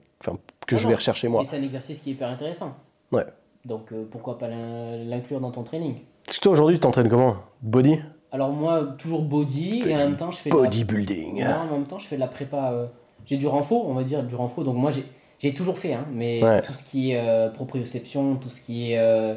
que 0.66 0.76
je 0.76 0.88
vais 0.88 0.94
rechercher 0.94 1.28
moi. 1.28 1.42
Et 1.42 1.46
c'est 1.46 1.56
un 1.56 1.62
exercice 1.62 2.00
qui 2.00 2.10
est 2.10 2.12
hyper 2.12 2.28
intéressant. 2.28 2.76
Ouais. 3.12 3.24
Donc 3.66 3.92
pourquoi 4.10 4.38
pas 4.38 4.48
l'inclure 4.48 5.40
dans 5.40 5.50
ton 5.50 5.64
training? 5.64 5.96
Toi 6.40 6.52
aujourd'hui, 6.52 6.76
tu 6.76 6.80
t'entraînes 6.80 7.08
comment? 7.08 7.36
Body? 7.62 8.00
Alors 8.32 8.50
moi, 8.50 8.94
toujours 8.98 9.22
body 9.22 9.82
et 9.86 9.94
en 9.94 9.98
même 9.98 10.16
temps 10.16 10.30
je 10.30 10.38
fais 10.38 10.50
bodybuilding. 10.50 11.40
La... 11.40 11.62
en 11.62 11.72
même 11.72 11.86
temps 11.86 11.98
je 11.98 12.06
fais 12.06 12.16
de 12.16 12.20
la 12.20 12.26
prépa. 12.26 12.72
Euh, 12.72 12.86
j'ai 13.24 13.36
du 13.36 13.46
renfort, 13.46 13.88
on 13.88 13.94
va 13.94 14.04
dire 14.04 14.22
du 14.22 14.34
renfort. 14.34 14.64
Donc 14.64 14.76
moi 14.76 14.90
j'ai 15.38 15.54
toujours 15.54 15.78
fait, 15.78 15.94
hein, 15.94 16.06
mais 16.12 16.40
tout 16.62 16.72
ce 16.72 16.84
qui 16.84 17.12
est 17.12 17.18
euh, 17.18 17.48
proprioception, 17.48 18.36
tout 18.36 18.50
ce 18.50 18.60
qui 18.60 18.92
est 18.92 18.98
euh, 18.98 19.36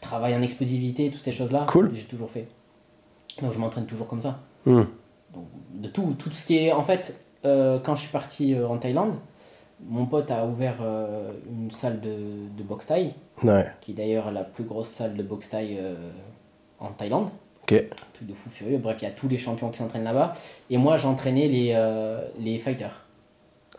travail 0.00 0.34
en 0.34 0.42
explosivité, 0.42 1.10
toutes 1.10 1.22
ces 1.22 1.32
choses-là, 1.32 1.64
cool. 1.68 1.90
j'ai 1.94 2.04
toujours 2.04 2.30
fait. 2.30 2.48
Donc 3.40 3.52
je 3.52 3.58
m'entraîne 3.58 3.86
toujours 3.86 4.08
comme 4.08 4.20
ça. 4.20 4.40
Hmm. 4.66 4.84
Donc, 5.32 5.44
de 5.74 5.88
tout, 5.88 6.14
tout 6.18 6.30
ce 6.30 6.44
qui 6.44 6.58
est 6.58 6.72
en 6.72 6.82
fait 6.82 7.24
quand 7.42 7.94
je 7.94 8.00
suis 8.02 8.12
parti 8.12 8.54
en 8.54 8.76
Thaïlande 8.76 9.14
mon 9.86 10.06
pote 10.06 10.30
a 10.30 10.46
ouvert 10.46 10.76
euh, 10.80 11.32
une 11.48 11.70
salle 11.70 12.00
de, 12.00 12.48
de 12.56 12.62
boxe 12.62 12.86
thaï, 12.86 13.14
qui 13.80 13.92
est 13.92 13.94
d'ailleurs 13.94 14.30
la 14.32 14.44
plus 14.44 14.64
grosse 14.64 14.88
salle 14.88 15.14
de 15.14 15.22
boxe 15.22 15.50
thaï 15.50 15.76
euh, 15.78 15.94
en 16.80 16.88
Thaïlande. 16.88 17.30
Ok. 17.62 17.84
Tout 18.14 18.24
de 18.24 18.34
fou 18.34 18.48
furieux. 18.48 18.78
Bref, 18.78 18.96
il 19.00 19.04
y 19.04 19.08
a 19.08 19.10
tous 19.10 19.28
les 19.28 19.38
champions 19.38 19.68
qui 19.70 19.78
s'entraînent 19.78 20.04
là-bas. 20.04 20.32
Et 20.70 20.78
moi, 20.78 20.96
j'entraînais 20.96 21.48
les, 21.48 21.72
euh, 21.74 22.26
les 22.38 22.58
fighters. 22.58 23.06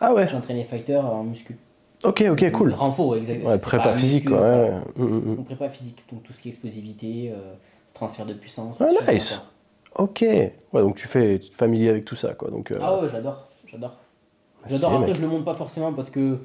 Ah 0.00 0.14
ouais 0.14 0.28
J'entraînais 0.28 0.60
les 0.60 0.64
fighters 0.64 1.04
en 1.04 1.24
muscu. 1.24 1.58
Ok, 2.04 2.24
ok, 2.30 2.50
cool. 2.52 2.72
Renfort, 2.72 3.16
exactement. 3.16 3.50
Ouais, 3.50 3.58
prépa 3.58 3.92
physique, 3.92 4.28
quoi. 4.28 4.40
Ouais, 4.40 4.70
mm, 4.96 5.04
mm, 5.04 5.32
mm. 5.32 5.44
prépa 5.44 5.68
physique, 5.68 6.04
donc 6.10 6.22
tout 6.22 6.32
ce 6.32 6.40
qui 6.40 6.48
est 6.48 6.52
explosivité, 6.52 7.34
transfert 7.92 8.24
de 8.24 8.32
puissance. 8.32 8.80
Ah, 8.80 9.12
nice. 9.12 9.40
Ok. 9.96 10.22
Ouais, 10.22 10.52
donc 10.72 10.96
tu 10.96 11.06
fais 11.06 11.38
tu 11.38 11.48
es 11.48 11.50
familier 11.50 11.90
avec 11.90 12.06
tout 12.06 12.16
ça, 12.16 12.32
quoi. 12.32 12.50
Donc, 12.50 12.72
Ah 12.80 12.98
ouais, 12.98 13.08
j'adore. 13.10 13.48
J'adore. 13.66 13.99
J'adore 14.66 14.94
après, 14.94 15.14
je 15.14 15.20
le 15.20 15.28
montre 15.28 15.44
pas 15.44 15.54
forcément 15.54 15.92
parce 15.92 16.10
que 16.10 16.38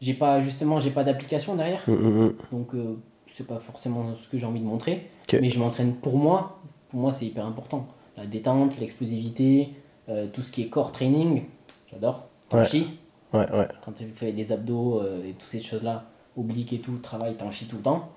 j'ai 0.00 0.14
pas 0.14 0.40
justement 0.40 0.78
j'ai 0.78 0.90
pas 0.90 1.04
d'application 1.04 1.54
derrière. 1.54 1.82
Mm, 1.86 1.92
mm, 1.92 2.24
mm. 2.26 2.34
Donc 2.50 2.74
euh, 2.74 2.96
c'est 3.26 3.46
pas 3.46 3.60
forcément 3.60 4.14
ce 4.16 4.28
que 4.28 4.38
j'ai 4.38 4.46
envie 4.46 4.60
de 4.60 4.66
montrer. 4.66 5.10
Mais 5.32 5.50
je 5.50 5.58
m'entraîne 5.58 5.94
pour 5.94 6.18
moi. 6.18 6.58
Pour 6.88 7.00
moi, 7.00 7.12
c'est 7.12 7.24
hyper 7.24 7.46
important. 7.46 7.86
La 8.18 8.26
détente, 8.26 8.78
l'explosivité, 8.78 9.70
euh, 10.10 10.26
tout 10.30 10.42
ce 10.42 10.50
qui 10.50 10.60
est 10.62 10.66
core 10.66 10.92
training, 10.92 11.44
j'adore. 11.90 12.26
T'en 12.50 12.64
chies. 12.64 12.98
Ouais, 13.32 13.50
ouais. 13.50 13.68
Quand 13.82 13.92
tu 13.92 14.04
fais 14.14 14.32
des 14.32 14.52
abdos 14.52 15.00
euh, 15.00 15.26
et 15.26 15.32
toutes 15.32 15.48
ces 15.48 15.62
choses-là, 15.62 16.04
obliques 16.36 16.74
et 16.74 16.80
tout, 16.80 16.98
travail, 16.98 17.34
t'en 17.34 17.50
chies 17.50 17.64
tout 17.64 17.76
le 17.76 17.82
temps. 17.82 18.10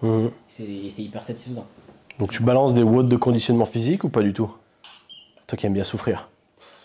C'est 0.50 0.66
hyper 0.66 1.24
satisfaisant. 1.24 1.66
Donc 2.20 2.32
tu 2.32 2.44
balances 2.44 2.74
des 2.74 2.84
watts 2.84 3.08
de 3.08 3.16
conditionnement 3.16 3.66
physique 3.66 4.04
ou 4.04 4.10
pas 4.10 4.22
du 4.22 4.34
tout? 4.34 4.54
Toi 5.48 5.58
qui 5.58 5.66
aimes 5.66 5.74
bien 5.74 5.84
souffrir 5.84 6.30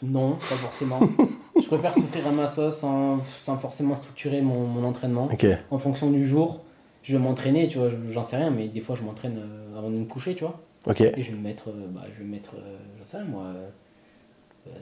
non, 0.02 0.32
pas 0.32 0.38
forcément. 0.38 0.98
je 1.60 1.66
préfère 1.66 1.92
souffrir 1.94 2.26
à 2.26 2.32
ma 2.32 2.46
sauce 2.46 2.78
sans, 2.78 3.18
sans 3.40 3.58
forcément 3.58 3.94
structurer 3.94 4.40
mon, 4.40 4.66
mon 4.66 4.84
entraînement. 4.84 5.28
En 5.70 5.78
fonction 5.78 6.10
du 6.10 6.26
jour, 6.26 6.60
je 7.02 7.16
vais 7.16 7.22
m'entraîner, 7.22 7.68
tu 7.68 7.78
vois, 7.78 7.88
j'en 8.10 8.22
sais 8.22 8.36
rien, 8.36 8.50
mais 8.50 8.68
des 8.68 8.80
fois 8.80 8.96
je 8.96 9.02
m'entraîne 9.02 9.38
euh, 9.38 9.78
avant 9.78 9.90
de 9.90 9.96
me 9.96 10.04
coucher, 10.04 10.34
tu 10.34 10.44
vois. 10.44 10.60
Et 10.98 11.22
je 11.22 11.32
vais 11.32 11.36
me 11.36 11.42
mettre, 11.42 11.68
euh, 11.68 11.86
bah, 11.88 12.02
je 12.14 12.22
vais 12.22 12.28
mettre, 12.28 12.54
euh, 12.56 12.78
sais 13.02 13.22
moi, 13.24 13.52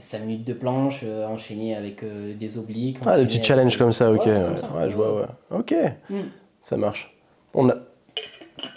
5 0.01 0.21
minutes 0.21 0.45
de 0.45 0.53
planche, 0.53 1.05
enchaîné 1.05 1.75
avec 1.75 2.05
des 2.05 2.59
obliques. 2.59 2.99
Ah, 3.07 3.17
des 3.19 3.27
petits 3.27 3.43
challenges 3.43 3.77
comme 3.77 3.93
ça, 3.93 4.13
ok. 4.13 4.27
Ouais, 4.27 4.91
je 4.91 4.95
vois, 4.95 5.21
ouais. 5.21 5.27
Ok, 5.51 5.75
mm. 6.11 6.17
ça 6.63 6.77
marche. 6.77 7.17
On 7.55 7.69
a... 7.69 7.75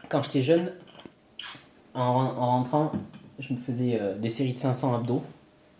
Quand 0.09 0.23
j'étais 0.23 0.43
jeune, 0.43 0.72
en, 1.95 2.01
en 2.01 2.47
rentrant, 2.51 2.91
je 3.39 3.51
me 3.51 3.57
faisais 3.57 3.99
des 4.19 4.30
séries 4.30 4.53
de 4.53 4.59
500 4.59 4.95
abdos. 4.95 5.23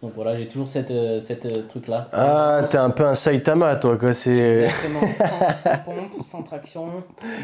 Donc 0.02 0.14
voilà, 0.16 0.36
j'ai 0.36 0.48
toujours 0.48 0.68
cette, 0.68 0.90
euh, 0.90 1.20
cette 1.20 1.46
euh, 1.46 1.62
truc-là. 1.68 2.10
Ah, 2.12 2.64
t'es 2.68 2.78
un 2.78 2.90
peu 2.90 3.06
un 3.06 3.14
Saitama, 3.14 3.76
toi, 3.76 3.98
quoi. 3.98 4.14
C'est... 4.14 4.64
Exactement, 4.64 5.54
sans, 5.54 5.78
pompe, 5.78 6.24
sans 6.24 6.44
traction, 6.44 6.88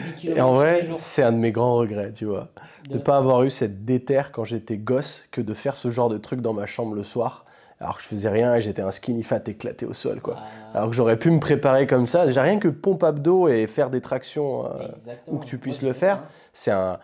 10 0.06 0.14
km 0.16 0.38
Et 0.38 0.42
en 0.42 0.56
vrai, 0.56 0.90
c'est 0.96 1.22
un 1.22 1.32
de 1.32 1.38
mes 1.38 1.52
grands 1.52 1.76
regrets, 1.76 2.12
tu 2.14 2.26
vois. 2.26 2.48
De 2.90 2.96
ne 2.96 3.00
pas 3.00 3.18
avoir 3.18 3.44
eu 3.44 3.52
cette 3.52 3.86
déterre 3.86 4.32
quand 4.32 4.44
j'étais 4.44 4.78
gosse 4.78 5.28
que 5.32 5.42
de 5.42 5.54
faire 5.54 5.78
ce 5.78 5.92
genre 5.92 6.10
de 6.10 6.18
truc 6.18 6.42
dans 6.42 6.54
ma 6.54 6.66
chambre 6.66 6.96
le 6.96 7.04
soir. 7.04 7.46
Alors 7.80 7.98
que 7.98 8.04
je 8.04 8.08
faisais 8.08 8.30
rien 8.30 8.56
et 8.56 8.62
j'étais 8.62 8.82
un 8.82 8.90
skinny 8.90 9.22
fat 9.22 9.42
éclaté 9.46 9.86
au 9.86 9.94
sol, 9.94 10.20
quoi. 10.20 10.38
Ah. 10.40 10.78
Alors 10.80 10.90
que 10.90 10.96
j'aurais 10.96 11.18
pu 11.18 11.30
me 11.30 11.40
préparer 11.40 11.86
comme 11.86 12.08
ça. 12.08 12.26
Déjà, 12.26 12.42
rien 12.42 12.58
que 12.58 12.70
pompe 12.70 13.04
abdos 13.04 13.50
et 13.50 13.68
faire 13.68 13.92
des 13.92 14.02
tractions 14.02 14.66
euh, 14.66 14.88
où 15.28 15.38
que 15.38 15.46
tu 15.46 15.60
puisses 15.60 15.84
le 15.84 15.94
faire, 15.94 16.24
c'est 16.54 16.72
un 16.72 16.98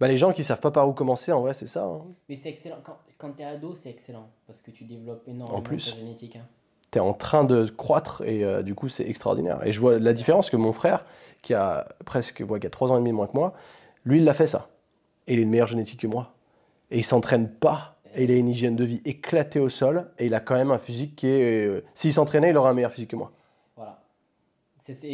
bah, 0.00 0.08
les 0.08 0.16
gens 0.16 0.32
qui 0.32 0.42
savent 0.44 0.60
pas 0.60 0.70
par 0.70 0.88
où 0.88 0.94
commencer, 0.94 1.30
en 1.30 1.42
vrai, 1.42 1.52
c'est 1.52 1.66
ça. 1.66 1.84
Hein. 1.84 2.00
Mais 2.28 2.36
c'est 2.36 2.48
excellent. 2.48 2.78
Quand, 2.82 2.96
quand 3.20 3.32
tu 3.32 3.42
es 3.42 3.44
ado, 3.44 3.74
c'est 3.76 3.90
excellent. 3.90 4.28
Parce 4.46 4.60
que 4.60 4.70
tu 4.70 4.84
développes 4.84 5.28
énormément 5.28 5.58
en 5.58 5.62
plus, 5.62 5.92
ta 5.92 5.96
génétique. 5.96 6.36
Hein. 6.36 6.46
Tu 6.90 6.98
es 6.98 7.00
en 7.00 7.12
train 7.12 7.44
de 7.44 7.66
croître 7.66 8.22
et 8.22 8.44
euh, 8.44 8.62
du 8.62 8.74
coup, 8.74 8.88
c'est 8.88 9.06
extraordinaire. 9.08 9.64
Et 9.64 9.72
je 9.72 9.78
vois 9.78 9.98
la 9.98 10.12
différence 10.12 10.50
que 10.50 10.56
mon 10.56 10.72
frère, 10.72 11.04
qui 11.42 11.54
a 11.54 11.86
presque 12.04 12.42
ouais, 12.48 12.58
qui 12.58 12.66
a 12.66 12.70
3 12.70 12.90
ans 12.90 12.96
et 12.96 12.98
demi 12.98 13.12
moins 13.12 13.26
que 13.26 13.36
moi, 13.36 13.54
lui, 14.04 14.18
il 14.18 14.24
l'a 14.24 14.34
fait 14.34 14.46
ça. 14.46 14.70
Et 15.26 15.34
il 15.34 15.38
est 15.38 15.42
une 15.42 15.50
meilleure 15.50 15.68
génétique 15.68 16.00
que 16.00 16.06
moi. 16.06 16.32
Et 16.90 16.98
il 16.98 17.04
s'entraîne 17.04 17.48
pas. 17.48 17.98
Et 18.14 18.24
il 18.24 18.30
a 18.30 18.34
une 18.34 18.48
hygiène 18.48 18.74
de 18.74 18.84
vie 18.84 19.02
éclatée 19.04 19.60
au 19.60 19.68
sol. 19.68 20.10
Et 20.18 20.26
il 20.26 20.34
a 20.34 20.40
quand 20.40 20.56
même 20.56 20.70
un 20.70 20.78
physique 20.78 21.14
qui 21.14 21.28
est. 21.28 21.66
Euh, 21.66 21.84
s'il 21.94 22.12
s'entraînait, 22.12 22.50
il 22.50 22.56
aurait 22.56 22.70
un 22.70 22.74
meilleur 22.74 22.90
physique 22.90 23.10
que 23.10 23.16
moi. 23.16 23.30
Voilà. 23.76 24.00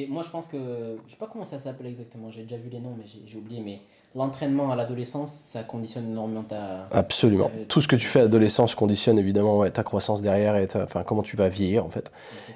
moi, 0.09 0.23
je 0.23 0.31
pense 0.31 0.47
que. 0.47 0.97
Je 1.07 1.11
sais 1.11 1.19
pas 1.19 1.27
comment 1.27 1.45
ça 1.45 1.59
s'appelle 1.59 1.89
exactement. 1.89 2.31
J'ai 2.31 2.45
déjà 2.45 2.57
vu 2.57 2.71
les 2.71 2.81
noms, 2.81 2.95
mais 2.97 3.05
j'ai 3.07 3.37
oublié. 3.37 3.61
Mais 3.61 3.81
l'entraînement 4.17 4.73
à 4.73 4.77
l'adolescence, 4.77 5.31
ça 5.31 5.63
conditionne 5.63 6.11
énormément 6.11 6.43
ta. 6.43 6.87
Absolument. 6.91 7.51
Tout 7.69 7.81
ce 7.81 7.89
que 7.89 7.97
tu 7.97 8.07
fais 8.07 8.21
à 8.21 8.23
l'adolescence 8.23 8.75
conditionne 8.75 9.19
évidemment 9.19 9.69
ta 9.69 9.83
croissance 9.83 10.23
derrière 10.23 10.57
et 10.57 10.67
enfin, 10.75 11.03
comment 11.05 11.23
tu 11.23 11.37
vas 11.37 11.49
vieillir 11.49 11.85
en 11.85 11.91
fait. 11.91 12.11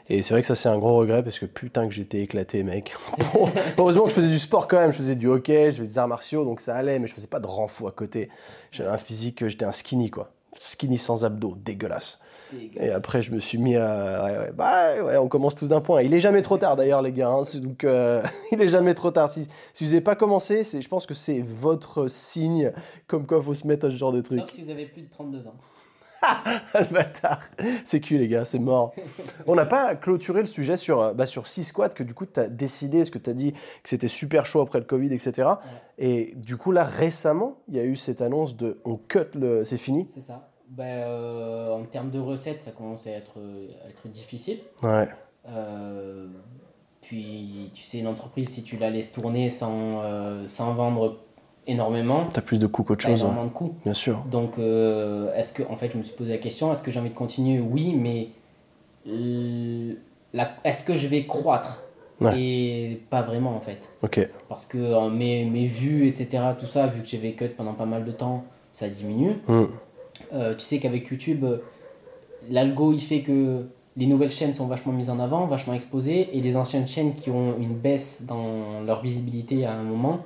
Et 0.08 0.22
c'est 0.22 0.34
vrai 0.34 0.40
que 0.40 0.46
ça, 0.46 0.54
c'est 0.54 0.68
un 0.68 0.78
gros 0.78 0.96
regret 0.96 1.22
parce 1.22 1.38
que 1.38 1.46
putain 1.46 1.86
que 1.86 1.94
j'étais 1.94 2.20
éclaté, 2.20 2.62
mec. 2.62 2.94
heureusement 3.78 4.04
que 4.04 4.10
je 4.10 4.14
faisais 4.14 4.28
du 4.28 4.38
sport 4.38 4.66
quand 4.66 4.78
même. 4.78 4.92
Je 4.92 4.98
faisais 4.98 5.16
du 5.16 5.28
hockey, 5.28 5.66
je 5.66 5.76
faisais 5.76 5.82
des 5.82 5.98
arts 5.98 6.08
martiaux, 6.08 6.44
donc 6.44 6.60
ça 6.60 6.74
allait, 6.74 6.98
mais 6.98 7.06
je 7.06 7.14
faisais 7.14 7.26
pas 7.26 7.40
de 7.40 7.46
renfou 7.46 7.86
à 7.86 7.92
côté. 7.92 8.30
J'avais 8.72 8.90
un 8.90 8.98
physique, 8.98 9.46
j'étais 9.46 9.66
un 9.66 9.72
skinny 9.72 10.10
quoi. 10.10 10.32
Skinny 10.54 10.98
sans 10.98 11.24
abdos, 11.24 11.56
dégueulasse. 11.62 12.20
Et 12.76 12.90
après, 12.90 13.22
je 13.22 13.32
me 13.32 13.40
suis 13.40 13.58
mis 13.58 13.76
à. 13.76 14.24
Ouais, 14.24 14.52
Bah, 14.52 15.02
ouais, 15.02 15.16
on 15.16 15.28
commence 15.28 15.54
tous 15.54 15.68
d'un 15.68 15.80
point. 15.80 16.02
Il 16.02 16.14
est 16.14 16.20
jamais 16.20 16.42
trop 16.42 16.58
tard 16.58 16.76
d'ailleurs, 16.76 17.02
les 17.02 17.12
gars. 17.12 17.28
Hein. 17.28 17.42
Donc, 17.56 17.84
euh, 17.84 18.22
il 18.52 18.60
est 18.60 18.68
jamais 18.68 18.94
trop 18.94 19.10
tard. 19.10 19.28
Si, 19.28 19.46
si 19.72 19.84
vous 19.84 19.90
n'avez 19.90 20.02
pas 20.02 20.16
commencé, 20.16 20.62
je 20.64 20.88
pense 20.88 21.06
que 21.06 21.14
c'est 21.14 21.40
votre 21.40 22.08
signe 22.08 22.72
comme 23.06 23.26
quoi 23.26 23.38
il 23.38 23.44
faut 23.44 23.54
se 23.54 23.66
mettre 23.66 23.86
à 23.86 23.90
ce 23.90 23.96
genre 23.96 24.12
de 24.12 24.20
truc. 24.20 24.40
Sauf 24.40 24.50
si 24.50 24.62
vous 24.62 24.70
avez 24.70 24.86
plus 24.86 25.02
de 25.02 25.10
32 25.10 25.46
ans. 25.46 25.54
le 26.74 26.92
bâtard. 26.92 27.40
C'est 27.84 28.00
cul, 28.00 28.18
les 28.18 28.28
gars, 28.28 28.44
c'est 28.44 28.58
mort. 28.58 28.94
On 29.46 29.54
n'a 29.54 29.66
pas 29.66 29.94
clôturé 29.94 30.40
le 30.40 30.46
sujet 30.46 30.76
sur, 30.76 31.00
euh, 31.00 31.14
bah, 31.14 31.26
sur 31.26 31.46
6 31.46 31.64
squats 31.64 31.88
que 31.88 32.02
du 32.02 32.14
coup, 32.14 32.26
tu 32.26 32.40
as 32.40 32.48
décidé, 32.48 33.04
ce 33.04 33.10
que 33.10 33.18
tu 33.18 33.30
as 33.30 33.32
dit 33.32 33.52
que 33.52 33.88
c'était 33.88 34.08
super 34.08 34.46
chaud 34.46 34.60
après 34.60 34.78
le 34.78 34.84
Covid, 34.84 35.12
etc. 35.12 35.48
Et 35.98 36.34
du 36.36 36.56
coup, 36.56 36.72
là, 36.72 36.84
récemment, 36.84 37.58
il 37.68 37.76
y 37.76 37.80
a 37.80 37.84
eu 37.84 37.96
cette 37.96 38.22
annonce 38.22 38.56
de 38.56 38.80
on 38.84 38.96
cut 38.96 39.34
le. 39.34 39.64
C'est 39.64 39.78
fini? 39.78 40.06
C'est 40.08 40.20
ça 40.20 40.49
ben, 40.70 40.84
euh, 40.84 41.72
en 41.72 41.82
termes 41.84 42.10
de 42.10 42.20
recettes, 42.20 42.62
ça 42.62 42.70
commence 42.70 43.06
à 43.08 43.10
être, 43.10 43.38
être 43.88 44.08
difficile. 44.08 44.58
Ouais. 44.82 45.08
Euh, 45.48 46.28
puis, 47.00 47.70
tu 47.74 47.82
sais, 47.82 47.98
une 47.98 48.06
entreprise, 48.06 48.48
si 48.48 48.62
tu 48.62 48.76
la 48.76 48.88
laisses 48.88 49.12
tourner 49.12 49.50
sans, 49.50 50.02
euh, 50.04 50.46
sans 50.46 50.74
vendre 50.74 51.18
énormément. 51.66 52.26
Tu 52.32 52.38
as 52.38 52.42
plus 52.42 52.60
de 52.60 52.68
coûts 52.68 52.84
qu'autre 52.84 53.04
chose. 53.04 53.20
Énormément 53.20 53.46
de 53.46 53.50
coûts. 53.50 53.74
Bien 53.82 53.94
sûr. 53.94 54.24
Donc, 54.30 54.58
est-ce 54.58 55.52
que, 55.52 55.64
en 55.68 55.76
fait, 55.76 55.90
je 55.90 55.98
me 55.98 56.04
suis 56.04 56.14
posé 56.14 56.30
la 56.30 56.38
question, 56.38 56.72
est-ce 56.72 56.82
que 56.82 56.92
j'ai 56.92 57.00
envie 57.00 57.10
de 57.10 57.14
continuer? 57.14 57.60
Oui, 57.60 57.94
mais 57.94 58.28
est-ce 60.64 60.84
que 60.84 60.94
je 60.94 61.08
vais 61.08 61.26
croître? 61.26 61.82
Et 62.36 63.00
pas 63.08 63.22
vraiment, 63.22 63.56
en 63.56 63.60
fait. 63.60 63.88
Ok. 64.02 64.28
Parce 64.48 64.66
que 64.66 65.08
mes, 65.08 65.44
mes 65.46 65.66
vues, 65.66 66.06
etc., 66.06 66.44
tout 66.58 66.66
ça, 66.66 66.86
vu 66.86 67.02
que 67.02 67.08
j'avais 67.08 67.32
cut 67.32 67.48
pendant 67.48 67.72
pas 67.72 67.86
mal 67.86 68.04
de 68.04 68.12
temps, 68.12 68.44
ça 68.72 68.88
diminue. 68.88 69.36
Hmm. 69.48 69.66
Euh, 70.32 70.54
tu 70.54 70.60
sais 70.60 70.78
qu'avec 70.78 71.08
YouTube, 71.08 71.44
l'algo 72.48 72.92
il 72.92 73.00
fait 73.00 73.22
que 73.22 73.64
les 73.96 74.06
nouvelles 74.06 74.30
chaînes 74.30 74.54
sont 74.54 74.66
vachement 74.66 74.92
mises 74.92 75.10
en 75.10 75.18
avant, 75.18 75.46
vachement 75.46 75.74
exposées, 75.74 76.36
et 76.36 76.40
les 76.40 76.56
anciennes 76.56 76.86
chaînes 76.86 77.14
qui 77.14 77.30
ont 77.30 77.56
une 77.58 77.74
baisse 77.74 78.24
dans 78.26 78.80
leur 78.86 79.02
visibilité 79.02 79.66
à 79.66 79.72
un 79.72 79.82
moment 79.82 80.20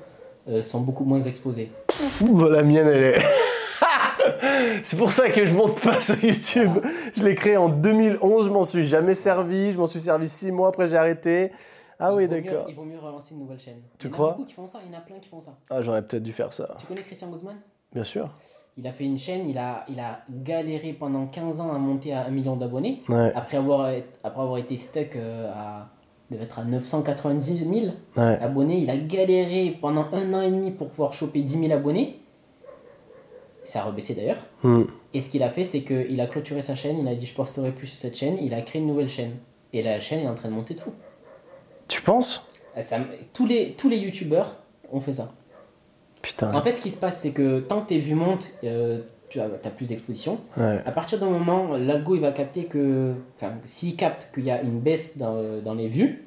euh, 0.49 0.63
sont 0.63 0.81
beaucoup 0.81 1.05
moins 1.05 1.21
exposées. 1.23 1.71
la 2.51 2.63
mienne, 2.63 2.87
elle 2.87 3.03
est. 3.05 3.23
C'est 4.83 4.97
pour 4.97 5.13
ça 5.13 5.31
que 5.31 5.45
je 5.45 5.53
monte 5.55 5.81
pas 5.81 6.01
sur 6.01 6.23
YouTube. 6.23 6.73
Je 7.17 7.25
l'ai 7.25 7.35
créé 7.35 7.57
en 7.57 7.69
2011, 7.69 8.47
je 8.47 8.51
m'en 8.51 8.65
suis 8.65 8.85
jamais 8.85 9.15
servi. 9.15 9.71
Je 9.71 9.79
m'en 9.79 9.87
suis 9.87 10.01
servi 10.01 10.29
six 10.29 10.53
mois 10.53 10.69
après, 10.69 10.87
j'ai 10.87 10.97
arrêté. 10.97 11.51
Ah 11.99 12.15
oui, 12.15 12.29
d'accord. 12.29 12.67
Il 12.69 12.75
vaut 12.75 12.85
mieux 12.85 12.99
relancer 12.99 13.35
une 13.35 13.41
nouvelle 13.41 13.59
chaîne. 13.59 13.83
Tu 13.99 14.11
crois 14.11 14.27
Il 14.27 14.29
y 14.29 14.31
en 14.31 14.33
a 14.33 14.37
beaucoup 14.37 14.49
qui 14.49 14.55
font 14.55 14.67
ça, 14.67 14.81
il 14.85 14.93
y 14.93 14.95
en 14.95 14.99
a 14.99 15.01
plein 15.01 15.19
qui 15.19 15.29
font 15.29 15.41
ça. 15.41 15.57
Ah, 15.71 15.83
j'aurais 15.83 16.03
peut-être 16.03 16.23
dû 16.23 16.33
faire 16.33 16.53
ça. 16.53 16.77
Tu 16.79 16.87
connais 16.87 17.03
Christian 17.03 17.31
Guzman? 17.31 17.57
Bien 17.93 18.05
sûr. 18.05 18.29
Il 18.77 18.87
a 18.89 18.93
fait 18.93 19.05
une 19.05 19.19
chaîne, 19.19 19.49
il 19.49 19.57
a, 19.59 19.85
il 19.89 20.01
a 20.01 20.21
galéré 20.29 20.93
pendant 20.95 21.27
15 21.27 21.61
ans 21.61 21.73
à 21.73 21.79
monter 21.79 22.13
à 22.13 22.27
un 22.27 22.31
million 22.31 22.57
d'abonnés. 22.57 23.03
Ouais. 23.09 23.31
Après, 23.37 23.57
avoir, 23.57 23.83
après 24.25 24.43
avoir 24.43 24.59
été 24.59 24.77
stuck 24.77 25.15
euh, 25.15 25.49
à, 25.55 25.91
devait 26.31 26.43
être 26.45 26.59
à 26.59 26.65
990 26.65 27.59
000 27.59 27.71
Ouais. 28.17 28.23
abonnés, 28.41 28.79
il 28.79 28.91
a 28.91 28.97
galéré 28.97 29.79
pendant 29.81 30.07
un 30.13 30.35
an 30.35 30.41
et 30.41 30.51
demi 30.51 30.73
pour 30.73 30.89
pouvoir 30.91 31.13
choper 31.13 31.43
10 31.43 31.61
000 31.61 31.73
abonnés. 31.73 32.19
Ça 33.63 33.81
a 33.81 33.85
rebaissé 33.85 34.15
d'ailleurs. 34.15 34.45
Hmm. 34.63 34.83
Et 35.15 35.21
ce 35.21 35.31
qu'il 35.31 35.43
a 35.45 35.51
fait, 35.51 35.65
c'est 35.65 35.83
qu'il 35.83 36.21
a 36.21 36.27
clôturé 36.27 36.61
sa 36.61 36.75
chaîne, 36.75 36.99
il 36.99 37.07
a 37.09 37.15
dit 37.15 37.25
je 37.27 37.35
posterai 37.35 37.71
plus 37.73 37.87
sur 37.87 37.99
cette 38.01 38.17
chaîne, 38.17 38.37
il 38.43 38.53
a 38.55 38.61
créé 38.63 38.83
une 38.83 38.89
nouvelle 38.89 39.09
chaîne. 39.09 39.37
Et 39.73 39.83
la 39.83 40.01
chaîne 40.01 40.21
est 40.21 40.29
en 40.29 40.35
train 40.35 40.49
de 40.49 40.55
monter 40.55 40.75
de 40.75 40.81
fou. 40.81 40.91
Tu 41.89 42.03
penses? 42.03 42.47
Euh, 42.77 42.83
ça- 42.83 42.99
tous 43.33 43.47
les, 43.47 43.73
tous 43.73 43.89
les 43.89 43.99
youtubeurs 43.99 44.57
ont 44.93 45.01
fait 45.01 45.13
ça. 45.15 45.33
Putain. 46.25 46.55
En 46.55 46.63
fait, 46.63 46.73
ce 46.73 46.81
qui 46.81 46.91
se 46.91 46.97
passe, 46.99 47.21
c'est 47.21 47.33
que 47.33 47.61
tant 47.61 47.81
que 47.83 47.89
tes 47.89 47.99
vues 47.99 48.15
montent, 48.15 48.49
euh, 48.65 49.01
tu 49.29 49.41
as, 49.41 49.45
as 49.45 49.71
plus 49.71 49.87
d'exposition. 49.87 50.39
Ouais. 50.57 50.81
À 50.87 50.91
partir 50.93 51.19
d'un 51.19 51.29
moment, 51.31 51.77
l'algo 51.77 52.15
il 52.15 52.21
va 52.21 52.33
capter 52.33 52.65
que. 52.65 53.15
Enfin, 53.37 53.53
s'il 53.65 53.95
capte 53.97 54.31
qu'il 54.35 54.45
y 54.45 54.51
a 54.51 54.61
une 54.63 54.81
baisse 54.81 55.19
dans, 55.19 55.61
dans 55.63 55.75
les 55.75 55.89
vues, 55.89 56.27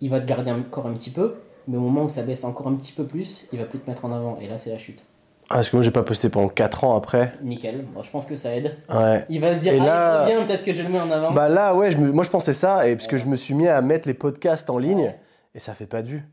il 0.00 0.10
va 0.10 0.20
te 0.20 0.26
garder 0.26 0.50
encore 0.50 0.86
un 0.86 0.92
petit 0.94 1.10
peu. 1.10 1.36
Mais 1.68 1.76
au 1.76 1.80
moment 1.80 2.04
où 2.04 2.08
ça 2.08 2.22
baisse 2.22 2.42
encore 2.44 2.66
un 2.66 2.74
petit 2.74 2.92
peu 2.92 3.04
plus, 3.04 3.46
il 3.52 3.58
va 3.58 3.64
plus 3.66 3.78
te 3.78 3.88
mettre 3.88 4.04
en 4.04 4.12
avant. 4.12 4.38
Et 4.40 4.48
là, 4.48 4.58
c'est 4.58 4.70
la 4.70 4.78
chute. 4.78 5.04
Ah, 5.50 5.56
parce 5.56 5.68
que 5.70 5.76
moi, 5.76 5.82
j'ai 5.84 5.90
pas 5.90 6.02
posté 6.04 6.28
pendant 6.28 6.48
4 6.48 6.84
ans 6.84 6.96
après. 6.96 7.32
Nickel. 7.42 7.84
Bon, 7.94 8.02
je 8.02 8.10
pense 8.10 8.24
que 8.26 8.34
ça 8.36 8.54
aide. 8.56 8.76
Ouais. 8.92 9.24
Il 9.28 9.40
va 9.40 9.54
se 9.54 9.58
dire, 9.60 9.74
Et 9.74 9.78
ah, 9.80 9.84
là- 9.84 10.24
il 10.28 10.34
revient, 10.34 10.46
peut-être 10.46 10.64
que 10.64 10.72
je 10.72 10.82
le 10.82 10.88
mets 10.88 11.00
en 11.00 11.10
avant. 11.10 11.32
Bah 11.32 11.48
là, 11.48 11.74
ouais, 11.74 11.90
je 11.90 11.98
me- 11.98 12.10
moi 12.12 12.22
je 12.24 12.30
pensais 12.30 12.52
ça, 12.52 12.88
et 12.88 12.94
parce 12.96 13.06
que 13.08 13.16
je 13.16 13.26
me 13.26 13.34
suis 13.36 13.54
mis 13.54 13.66
à 13.68 13.80
mettre 13.82 14.06
les 14.08 14.14
podcasts 14.14 14.70
en 14.70 14.78
ligne, 14.78 15.02
Ouais. 15.06 15.18
et 15.54 15.58
ça 15.58 15.74
fait 15.74 15.86
pas 15.86 16.02
de 16.02 16.08
vues. 16.08 16.24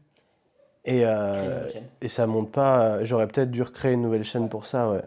Et, 0.86 1.02
euh, 1.06 1.68
et 2.02 2.08
ça 2.08 2.28
monte 2.28 2.52
pas. 2.52 3.04
J'aurais 3.04 3.28
peut-être 3.28 3.52
dû 3.52 3.62
recréer 3.62 3.94
une 3.94 4.02
nouvelle 4.02 4.24
chaîne 4.24 4.48
pour 4.49 4.66
ça, 4.66 4.90
ouais. 4.90 5.02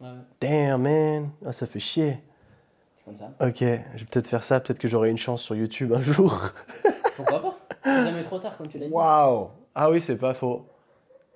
Ouais, 0.00 0.08
Damn, 0.40 0.82
man. 0.82 1.30
Ah, 1.44 1.52
ça 1.52 1.66
fait 1.66 1.80
chier. 1.80 2.18
c'est 2.98 3.04
comme 3.04 3.16
ça. 3.16 3.30
Ok, 3.40 3.58
je 3.60 3.64
vais 4.00 4.06
peut-être 4.10 4.28
faire 4.28 4.44
ça. 4.44 4.60
Peut-être 4.60 4.78
que 4.78 4.88
j'aurai 4.88 5.10
une 5.10 5.18
chance 5.18 5.42
sur 5.42 5.54
YouTube 5.54 5.92
un 5.92 6.02
jour. 6.02 6.34
Pourquoi 7.16 7.42
pas 7.42 7.58
C'est 7.84 8.04
jamais 8.04 8.22
trop 8.22 8.38
tard, 8.38 8.56
comme 8.56 8.68
tu 8.68 8.78
l'as 8.78 8.86
dit. 8.86 8.92
Waouh. 8.92 9.48
Ah 9.74 9.90
oui, 9.90 10.00
c'est 10.00 10.16
pas 10.16 10.34
faux. 10.34 10.66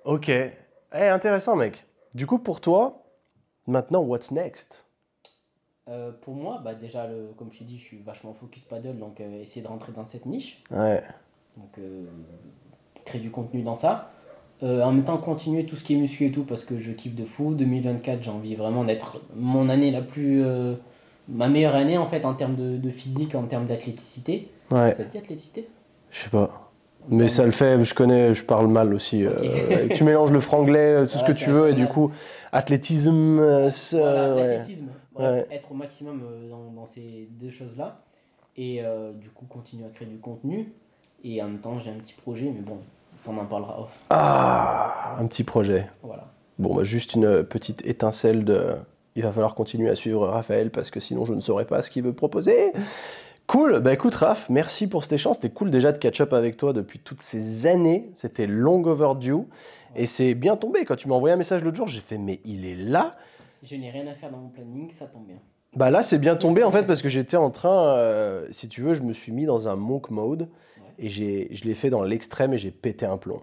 Ok. 0.05 0.29
Eh, 0.29 0.51
intéressant, 0.93 1.55
mec. 1.55 1.85
Du 2.13 2.25
coup, 2.25 2.39
pour 2.39 2.61
toi, 2.61 3.03
maintenant, 3.67 4.01
what's 4.01 4.31
next? 4.31 4.85
Euh, 5.89 6.11
pour 6.21 6.35
moi, 6.35 6.61
bah, 6.63 6.73
déjà, 6.75 7.07
le, 7.07 7.33
comme 7.37 7.51
je 7.51 7.59
t'ai 7.59 7.65
dit, 7.65 7.77
je 7.77 7.83
suis 7.83 8.01
vachement 8.01 8.33
focus 8.33 8.63
paddle, 8.63 8.97
donc 8.97 9.19
euh, 9.19 9.41
essayer 9.41 9.61
de 9.61 9.67
rentrer 9.67 9.91
dans 9.91 10.05
cette 10.05 10.25
niche. 10.25 10.63
Ouais. 10.71 11.03
Donc, 11.57 11.77
euh, 11.79 12.05
créer 13.05 13.21
du 13.21 13.31
contenu 13.31 13.61
dans 13.63 13.75
ça. 13.75 14.11
Euh, 14.61 14.81
en 14.83 14.91
même 14.93 15.03
temps, 15.03 15.17
continuer 15.17 15.65
tout 15.65 15.75
ce 15.75 15.83
qui 15.83 15.93
est 15.93 15.97
muscu 15.97 16.25
et 16.25 16.31
tout 16.31 16.43
parce 16.43 16.63
que 16.63 16.79
je 16.79 16.91
kiffe 16.93 17.15
de 17.15 17.25
fou. 17.25 17.53
2024, 17.53 18.23
j'ai 18.23 18.29
envie 18.31 18.55
vraiment 18.55 18.83
d'être 18.85 19.21
mon 19.35 19.67
année 19.69 19.91
la 19.91 20.01
plus. 20.01 20.41
euh, 20.43 20.75
ma 21.29 21.47
meilleure 21.47 21.75
année 21.75 21.97
en 21.97 22.05
fait 22.05 22.25
en 22.25 22.33
termes 22.33 22.55
de, 22.55 22.77
de 22.77 22.89
physique, 22.89 23.35
en 23.35 23.43
termes 23.43 23.65
d'athléticité. 23.65 24.49
Ouais. 24.71 24.93
Ça 24.93 25.03
te 25.05 25.11
dit 25.11 25.17
athléticité? 25.17 25.67
Je 26.11 26.19
sais 26.19 26.29
pas. 26.29 26.71
Mais 27.09 27.27
ça 27.27 27.43
le 27.43 27.51
fait, 27.51 27.83
je 27.83 27.93
connais, 27.93 28.33
je 28.33 28.45
parle 28.45 28.67
mal 28.67 28.93
aussi. 28.93 29.25
euh, 29.25 29.33
tu 29.93 30.05
mélanges 30.05 30.31
le 30.31 30.39
franglais, 30.39 31.03
tout 31.03 31.17
ce 31.17 31.23
que 31.25 31.33
tu 31.33 31.49
veux, 31.49 31.69
et 31.69 31.73
du 31.73 31.85
coup, 31.87 32.11
athlétisme, 32.53 33.69
ça, 33.69 33.97
Voilà, 33.99 34.35
ouais. 34.35 34.47
l'athlétisme. 34.57 34.85
Bref, 35.13 35.45
Ouais. 35.49 35.55
Être 35.55 35.71
au 35.71 35.75
maximum 35.75 36.23
dans, 36.49 36.71
dans 36.71 36.85
ces 36.85 37.27
deux 37.39 37.49
choses-là. 37.49 38.01
Et 38.55 38.81
euh, 38.83 39.11
du 39.13 39.29
coup, 39.29 39.45
continuer 39.45 39.85
à 39.85 39.89
créer 39.89 40.07
du 40.07 40.17
contenu. 40.17 40.73
Et 41.23 41.41
en 41.41 41.47
même 41.47 41.59
temps, 41.59 41.79
j'ai 41.79 41.89
un 41.89 41.95
petit 41.95 42.13
projet, 42.13 42.51
mais 42.53 42.61
bon, 42.61 42.79
ça 43.17 43.31
on 43.31 43.37
en 43.37 43.45
parlera 43.45 43.81
off. 43.81 43.97
Ah, 44.09 45.15
un 45.17 45.25
petit 45.27 45.43
projet. 45.43 45.89
Voilà. 46.01 46.27
Bon, 46.59 46.75
bah, 46.75 46.83
juste 46.83 47.15
une 47.15 47.43
petite 47.43 47.85
étincelle 47.85 48.43
de. 48.43 48.75
Il 49.15 49.23
va 49.23 49.31
falloir 49.31 49.53
continuer 49.53 49.89
à 49.89 49.95
suivre 49.95 50.27
Raphaël 50.27 50.71
parce 50.71 50.89
que 50.89 50.99
sinon 50.99 51.23
je 51.23 51.35
ne 51.35 51.39
saurais 51.39 51.65
pas 51.65 51.83
ce 51.83 51.91
qu'il 51.91 52.03
veut 52.03 52.13
proposer. 52.13 52.73
Cool, 53.45 53.79
bah 53.81 53.93
écoute 53.93 54.15
Raph, 54.15 54.49
merci 54.49 54.87
pour 54.87 55.03
cet 55.03 55.13
échange. 55.13 55.35
C'était 55.35 55.51
cool 55.51 55.69
déjà 55.69 55.91
de 55.91 55.97
catch 55.97 56.21
up 56.21 56.33
avec 56.33 56.57
toi 56.57 56.73
depuis 56.73 56.97
toutes 56.97 57.21
ces 57.21 57.67
années. 57.67 58.09
C'était 58.15 58.47
long 58.47 58.83
overdue. 58.85 59.43
Et 59.95 60.07
c'est 60.07 60.33
bien 60.33 60.55
tombé. 60.55 60.85
Quand 60.85 60.95
tu 60.95 61.07
m'as 61.09 61.15
envoyé 61.15 61.33
un 61.33 61.37
message 61.37 61.63
l'autre 61.63 61.77
jour, 61.77 61.87
j'ai 61.87 61.99
fait 61.99 62.17
mais 62.17 62.39
il 62.45 62.65
est 62.65 62.75
là. 62.75 63.15
Je 63.61 63.75
n'ai 63.75 63.91
rien 63.91 64.07
à 64.07 64.15
faire 64.15 64.31
dans 64.31 64.37
mon 64.37 64.49
planning, 64.49 64.89
ça 64.91 65.05
tombe 65.05 65.27
bien. 65.27 65.37
Bah 65.75 65.91
là, 65.91 66.01
c'est 66.01 66.19
bien 66.19 66.35
tombé 66.35 66.63
en 66.63 66.71
fait 66.71 66.83
parce 66.83 67.01
que 67.01 67.09
j'étais 67.09 67.37
en 67.37 67.49
train, 67.49 67.95
euh, 67.95 68.47
si 68.51 68.67
tu 68.67 68.81
veux, 68.81 68.93
je 68.93 69.01
me 69.01 69.11
suis 69.13 69.31
mis 69.31 69.45
dans 69.45 69.67
un 69.67 69.75
monk 69.75 70.09
mode 70.09 70.49
et 70.99 71.09
j'ai, 71.09 71.49
je 71.51 71.63
l'ai 71.65 71.73
fait 71.75 71.89
dans 71.89 72.03
l'extrême 72.03 72.53
et 72.53 72.57
j'ai 72.57 72.71
pété 72.71 73.05
un 73.05 73.17
plomb. 73.17 73.39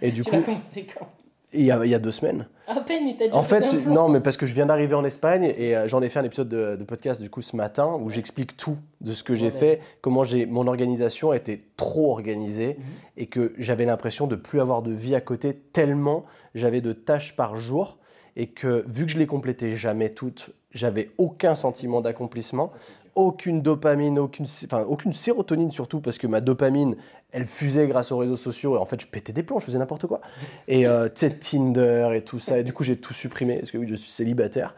et 0.00 0.10
du 0.10 0.22
tu 0.24 0.30
coup, 0.30 0.36
l'as 0.36 0.42
commencé 0.42 0.86
quand? 0.86 1.06
il 1.54 1.66
y, 1.66 1.70
a, 1.70 1.84
il 1.84 1.90
y 1.90 1.94
a 1.94 1.98
deux 1.98 2.12
semaines. 2.12 2.48
À 2.66 2.80
peine, 2.80 3.06
il 3.06 3.14
t'a 3.16 3.26
dit 3.28 3.34
En 3.34 3.42
fait, 3.42 3.74
non, 3.86 4.08
mais 4.08 4.20
parce 4.20 4.38
que 4.38 4.46
je 4.46 4.54
viens 4.54 4.64
d'arriver 4.64 4.94
en 4.94 5.04
Espagne 5.04 5.52
et 5.58 5.76
euh, 5.76 5.86
j'en 5.86 6.00
ai 6.00 6.08
fait 6.08 6.18
un 6.18 6.24
épisode 6.24 6.48
de, 6.48 6.76
de 6.76 6.84
podcast 6.84 7.20
du 7.20 7.28
coup 7.28 7.42
ce 7.42 7.56
matin 7.56 7.98
où 8.00 8.08
j'explique 8.08 8.56
tout 8.56 8.78
de 9.02 9.12
ce 9.12 9.22
que 9.22 9.34
j'ai 9.34 9.46
Ouais. 9.46 9.52
fait, 9.52 9.80
comment 10.00 10.24
j'ai 10.24 10.46
mon 10.46 10.66
organisation 10.66 11.34
était 11.34 11.60
trop 11.76 12.10
organisée 12.12 12.76
Mhm. 12.78 12.84
et 13.18 13.26
que 13.26 13.52
j'avais 13.58 13.84
l'impression 13.84 14.26
de 14.26 14.36
plus 14.36 14.60
avoir 14.62 14.80
de 14.80 14.92
vie 14.92 15.14
à 15.14 15.20
côté 15.20 15.52
tellement 15.54 16.24
j'avais 16.54 16.80
de 16.80 16.94
tâches 16.94 17.36
par 17.36 17.56
jour 17.58 17.98
et 18.34 18.46
que 18.46 18.82
vu 18.88 19.04
que 19.04 19.12
je 19.12 19.18
les 19.18 19.26
complétais 19.26 19.76
jamais 19.76 20.08
toutes, 20.08 20.50
j'avais 20.70 21.10
aucun 21.18 21.54
sentiment 21.54 22.00
d'accomplissement, 22.00 22.72
aucune 23.14 23.62
dopamine, 23.62 24.18
aucune, 24.18 24.46
enfin, 24.64 24.82
aucune 24.84 25.12
sérotonine 25.12 25.70
surtout 25.70 26.00
parce 26.00 26.18
que 26.18 26.26
ma 26.26 26.40
dopamine, 26.40 26.96
elle 27.30 27.44
fusait 27.44 27.86
grâce 27.86 28.12
aux 28.12 28.18
réseaux 28.18 28.36
sociaux 28.36 28.76
et 28.76 28.78
en 28.78 28.84
fait 28.84 29.00
je 29.00 29.06
pétais 29.06 29.32
des 29.32 29.42
plombs, 29.42 29.60
je 29.60 29.66
faisais 29.66 29.78
n'importe 29.78 30.06
quoi. 30.06 30.20
Et 30.68 30.86
euh, 30.86 31.08
tu 31.08 31.20
sais, 31.20 31.30
Tinder 31.30 32.10
et 32.14 32.22
tout 32.22 32.38
ça, 32.38 32.58
et 32.58 32.64
du 32.64 32.72
coup 32.72 32.84
j'ai 32.84 32.96
tout 32.96 33.14
supprimé 33.14 33.58
parce 33.58 33.70
que 33.70 33.78
oui, 33.78 33.86
je 33.88 33.94
suis 33.94 34.10
célibataire. 34.10 34.74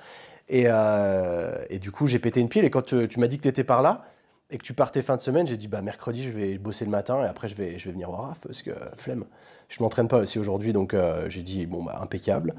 Et, 0.49 0.65
euh, 0.67 1.65
et 1.71 1.79
du 1.79 1.91
coup 1.91 2.07
j'ai 2.07 2.19
pété 2.19 2.41
une 2.41 2.49
pile 2.49 2.65
et 2.65 2.71
quand 2.71 2.83
tu, 2.83 3.09
tu 3.09 3.19
m'as 3.21 3.29
dit 3.29 3.39
que 3.39 3.43
tu 3.43 3.49
étais 3.49 3.65
par 3.65 3.83
là 3.83 4.05
et 4.51 4.59
que 4.59 4.63
tu 4.63 4.75
partais 4.75 5.01
fin 5.01 5.17
de 5.17 5.23
semaine, 5.23 5.47
j'ai 5.47 5.57
dit 5.57 5.69
bah 5.69 5.81
mercredi 5.81 6.23
je 6.23 6.31
vais 6.31 6.59
bosser 6.59 6.85
le 6.85 6.91
matin 6.91 7.23
et 7.25 7.27
après 7.27 7.49
je 7.49 7.55
vais, 7.55 7.79
je 7.79 7.87
vais 7.87 7.93
venir 7.93 8.11
voir 8.11 8.29
Raph 8.29 8.41
parce 8.47 8.63
que 8.63 8.73
flemme. 8.97 9.25
Je 9.69 9.83
m'entraîne 9.83 10.09
pas 10.09 10.19
aussi 10.19 10.39
aujourd'hui 10.39 10.73
donc 10.73 10.93
euh, 10.93 11.29
j'ai 11.31 11.43
dit 11.43 11.67
bon 11.67 11.83
bah 11.83 11.99
impeccable. 12.03 12.55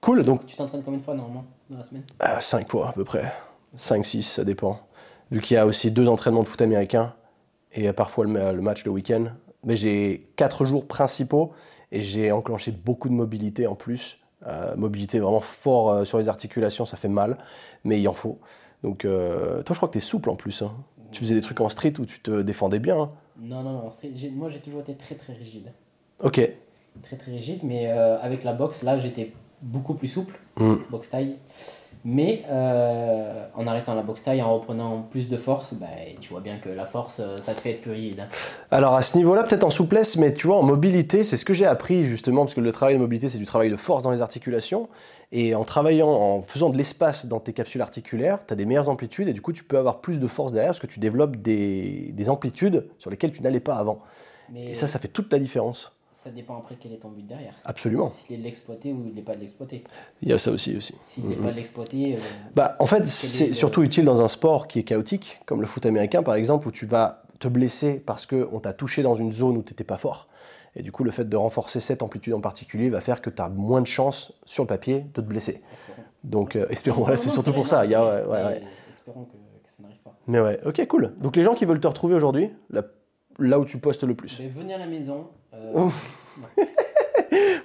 Cool, 0.00 0.22
donc 0.22 0.46
Tu 0.46 0.56
t'entraînes 0.56 0.82
combien 0.82 1.00
de 1.00 1.04
fois 1.04 1.14
normalement 1.14 1.44
dans 1.68 1.78
la 1.78 1.84
semaine? 1.84 2.04
5 2.40 2.70
fois 2.70 2.90
à 2.90 2.92
peu 2.92 3.04
près. 3.04 3.32
5-6, 3.76 4.22
ça 4.22 4.44
dépend. 4.44 4.80
Vu 5.30 5.40
qu'il 5.40 5.54
y 5.54 5.58
a 5.58 5.66
aussi 5.66 5.90
deux 5.90 6.08
entraînements 6.08 6.42
de 6.42 6.48
foot 6.48 6.62
américain 6.62 7.14
et 7.72 7.92
parfois 7.92 8.24
le, 8.24 8.30
ma- 8.30 8.52
le 8.52 8.62
match 8.62 8.84
le 8.84 8.90
week-end. 8.90 9.26
Mais 9.64 9.76
j'ai 9.76 10.28
4 10.36 10.64
jours 10.64 10.86
principaux 10.86 11.52
et 11.92 12.00
j'ai 12.02 12.32
enclenché 12.32 12.70
beaucoup 12.70 13.08
de 13.08 13.14
mobilité 13.14 13.66
en 13.66 13.74
plus. 13.74 14.18
Euh, 14.46 14.76
mobilité 14.76 15.18
vraiment 15.18 15.40
fort 15.40 15.90
euh, 15.90 16.04
sur 16.04 16.18
les 16.18 16.28
articulations, 16.28 16.86
ça 16.86 16.96
fait 16.96 17.08
mal, 17.08 17.38
mais 17.84 18.00
il 18.00 18.06
en 18.08 18.12
faut. 18.12 18.38
Donc, 18.84 19.04
euh, 19.04 19.62
toi, 19.64 19.74
je 19.74 19.78
crois 19.80 19.88
que 19.88 19.94
tu 19.94 19.98
es 19.98 20.00
souple 20.00 20.30
en 20.30 20.36
plus. 20.36 20.62
hein. 20.62 20.72
Tu 21.10 21.20
faisais 21.20 21.34
des 21.34 21.40
trucs 21.40 21.60
en 21.60 21.68
street 21.68 21.94
où 21.98 22.06
tu 22.06 22.20
te 22.20 22.42
défendais 22.42 22.78
bien. 22.78 22.98
hein. 23.00 23.10
Non, 23.40 23.62
non, 23.62 23.72
non. 23.72 23.90
Moi, 24.32 24.48
j'ai 24.50 24.60
toujours 24.60 24.80
été 24.82 24.94
très, 24.94 25.16
très 25.16 25.32
rigide. 25.32 25.72
Ok. 26.22 26.40
Très, 27.02 27.16
très 27.16 27.32
rigide, 27.32 27.60
mais 27.64 27.88
avec 27.90 28.44
la 28.44 28.52
boxe, 28.52 28.82
là, 28.82 28.98
j'étais 28.98 29.32
beaucoup 29.62 29.94
plus 29.94 30.08
souple. 30.08 30.38
Mm. 30.56 30.74
Boxe 30.90 31.10
taille. 31.10 31.36
Mais 32.04 32.42
euh, 32.48 33.46
en 33.54 33.66
arrêtant 33.66 33.94
la 33.94 34.02
boxe 34.02 34.22
taille, 34.22 34.40
en 34.40 34.54
reprenant 34.54 35.02
plus 35.02 35.28
de 35.28 35.36
force, 35.36 35.74
bah, 35.74 35.86
tu 36.20 36.30
vois 36.30 36.40
bien 36.40 36.56
que 36.56 36.68
la 36.68 36.86
force, 36.86 37.20
euh, 37.20 37.36
ça 37.38 37.54
te 37.54 37.60
fait 37.60 37.72
être 37.72 37.80
plus 37.80 37.90
rigide. 37.90 38.20
hein. 38.20 38.28
Alors 38.70 38.94
à 38.94 39.02
ce 39.02 39.16
niveau-là, 39.16 39.42
peut-être 39.42 39.64
en 39.64 39.70
souplesse, 39.70 40.16
mais 40.16 40.32
tu 40.32 40.46
vois, 40.46 40.56
en 40.56 40.62
mobilité, 40.62 41.24
c'est 41.24 41.36
ce 41.36 41.44
que 41.44 41.54
j'ai 41.54 41.66
appris 41.66 42.04
justement, 42.04 42.42
parce 42.42 42.54
que 42.54 42.60
le 42.60 42.72
travail 42.72 42.94
de 42.94 43.00
mobilité, 43.00 43.28
c'est 43.28 43.38
du 43.38 43.46
travail 43.46 43.70
de 43.70 43.76
force 43.76 44.02
dans 44.02 44.10
les 44.10 44.22
articulations. 44.22 44.88
Et 45.32 45.54
en 45.54 45.64
travaillant, 45.64 46.08
en 46.08 46.40
faisant 46.40 46.70
de 46.70 46.76
l'espace 46.76 47.26
dans 47.26 47.40
tes 47.40 47.52
capsules 47.52 47.82
articulaires, 47.82 48.38
tu 48.46 48.52
as 48.52 48.56
des 48.56 48.64
meilleures 48.64 48.88
amplitudes 48.88 49.28
et 49.28 49.32
du 49.32 49.42
coup, 49.42 49.52
tu 49.52 49.64
peux 49.64 49.76
avoir 49.76 50.00
plus 50.00 50.20
de 50.20 50.26
force 50.26 50.52
derrière 50.52 50.70
parce 50.70 50.80
que 50.80 50.86
tu 50.86 51.00
développes 51.00 51.36
des, 51.36 52.12
des 52.12 52.30
amplitudes 52.30 52.88
sur 52.98 53.10
lesquelles 53.10 53.32
tu 53.32 53.42
n'allais 53.42 53.60
pas 53.60 53.74
avant. 53.74 54.00
Mais 54.50 54.70
Et 54.70 54.74
ça, 54.74 54.86
ça 54.86 54.98
fait 54.98 55.08
toute 55.08 55.30
la 55.32 55.38
différence. 55.38 55.97
Ça 56.20 56.30
dépend 56.30 56.58
après 56.58 56.74
quel 56.80 56.92
est 56.92 56.96
ton 56.96 57.10
but 57.10 57.24
derrière. 57.24 57.54
Absolument. 57.64 58.10
S'il 58.10 58.34
est 58.34 58.38
de 58.38 58.42
l'exploiter 58.42 58.92
ou 58.92 59.04
il 59.06 59.14
n'est 59.14 59.22
pas 59.22 59.34
de 59.34 59.38
l'exploiter. 59.38 59.84
Il 60.20 60.28
y 60.28 60.32
a 60.32 60.38
ça 60.38 60.50
aussi. 60.50 60.76
aussi. 60.76 60.96
S'il 61.00 61.28
n'est 61.28 61.36
pas 61.36 61.52
de 61.52 61.56
l'exploiter, 61.56 62.16
euh, 62.16 62.18
Bah, 62.56 62.74
en 62.80 62.86
fait, 62.86 63.02
est 63.02 63.06
c'est 63.06 63.52
surtout 63.54 63.84
utile 63.84 64.04
dans 64.04 64.20
un 64.20 64.26
sport 64.26 64.66
qui 64.66 64.80
est 64.80 64.82
chaotique, 64.82 65.38
comme 65.46 65.60
le 65.60 65.68
foot 65.68 65.86
américain 65.86 66.24
par 66.24 66.34
exemple, 66.34 66.66
où 66.66 66.72
tu 66.72 66.86
vas 66.86 67.22
te 67.38 67.46
blesser 67.46 68.00
parce 68.00 68.26
qu'on 68.26 68.58
t'a 68.58 68.72
touché 68.72 69.02
dans 69.04 69.14
une 69.14 69.30
zone 69.30 69.58
où 69.58 69.62
tu 69.62 69.72
n'étais 69.72 69.84
pas 69.84 69.96
fort. 69.96 70.26
Et 70.74 70.82
du 70.82 70.90
coup, 70.90 71.04
le 71.04 71.12
fait 71.12 71.24
de 71.24 71.36
renforcer 71.36 71.78
cette 71.78 72.02
amplitude 72.02 72.34
en 72.34 72.40
particulier 72.40 72.88
va 72.90 73.00
faire 73.00 73.20
que 73.20 73.30
tu 73.30 73.40
as 73.40 73.48
moins 73.48 73.80
de 73.80 73.86
chances 73.86 74.32
sur 74.44 74.64
le 74.64 74.68
papier 74.68 75.02
de 75.14 75.20
te 75.20 75.26
blesser. 75.26 75.62
Donc, 76.24 76.56
euh, 76.56 76.66
espérons, 76.68 77.02
voilà, 77.02 77.16
c'est 77.16 77.28
surtout 77.30 77.52
pour 77.52 77.68
ça. 77.68 77.84
Il 77.84 77.92
y 77.92 77.94
a, 77.94 78.26
ouais, 78.28 78.60
Espérons 78.90 79.22
que, 79.22 79.36
que 79.36 79.70
ça 79.70 79.84
n'arrive 79.84 79.98
pas. 79.98 80.16
Mais 80.26 80.40
ouais, 80.40 80.58
ok, 80.66 80.84
cool. 80.88 81.14
Donc 81.20 81.36
les 81.36 81.44
gens 81.44 81.54
qui 81.54 81.64
veulent 81.64 81.80
te 81.80 81.86
retrouver 81.86 82.16
aujourd'hui, 82.16 82.50
là, 82.70 82.82
là 83.38 83.60
où 83.60 83.64
tu 83.64 83.78
postes 83.78 84.02
le 84.02 84.16
plus. 84.16 84.40
Mais 84.40 84.48
venez 84.48 84.74
à 84.74 84.78
la 84.78 84.88
maison. 84.88 85.28
Euh, 85.58 85.88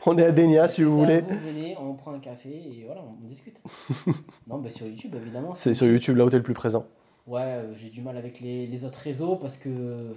On 0.06 0.18
est 0.18 0.26
à 0.26 0.32
Denia 0.32 0.68
si 0.68 0.84
vous 0.84 0.90
ça, 0.91 0.95
voulez. 1.06 1.22
Vous 1.22 1.38
venez, 1.48 1.78
on 1.80 1.94
prend 1.94 2.14
un 2.14 2.20
café 2.20 2.49
et 2.49 2.84
voilà, 2.86 3.02
on 3.02 3.28
discute. 3.28 3.61
non, 4.48 4.57
bah 4.57 4.70
sur 4.70 4.86
YouTube, 4.86 5.15
évidemment. 5.15 5.56
C'est 5.56 5.74
sur 5.74 5.88
YouTube 5.88 6.18
là 6.18 6.26
où 6.26 6.30
t'es 6.30 6.38
le 6.38 6.44
plus 6.44 6.53
présent. 6.53 6.86
Ouais, 7.26 7.41
euh, 7.41 7.74
j'ai 7.76 7.90
du 7.90 8.02
mal 8.02 8.18
avec 8.18 8.41
les, 8.41 8.68
les 8.68 8.84
autres 8.84 8.99
réseaux 8.99 9.38
parce 9.38 9.56
que 9.56 10.14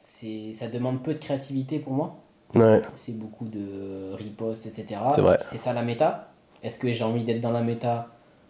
c'est 0.00 0.52
ça 0.52 0.66
demande 0.68 1.02
peu 1.02 1.14
de 1.14 1.18
créativité 1.18 1.78
pour 1.78 1.92
moi. 1.92 2.16
Ouais. 2.54 2.82
C'est 2.96 3.16
beaucoup 3.16 3.44
de 3.46 4.12
reposts, 4.12 4.66
etc. 4.66 5.00
C'est 5.14 5.20
vrai. 5.20 5.38
C'est 5.42 5.58
ça 5.58 5.72
la 5.72 5.82
méta. 5.82 6.28
Est-ce 6.62 6.78
que 6.78 6.92
j'ai 6.92 7.04
envie 7.04 7.22
d'être 7.22 7.40
dans 7.40 7.52
la 7.52 7.62
méta? 7.62 8.08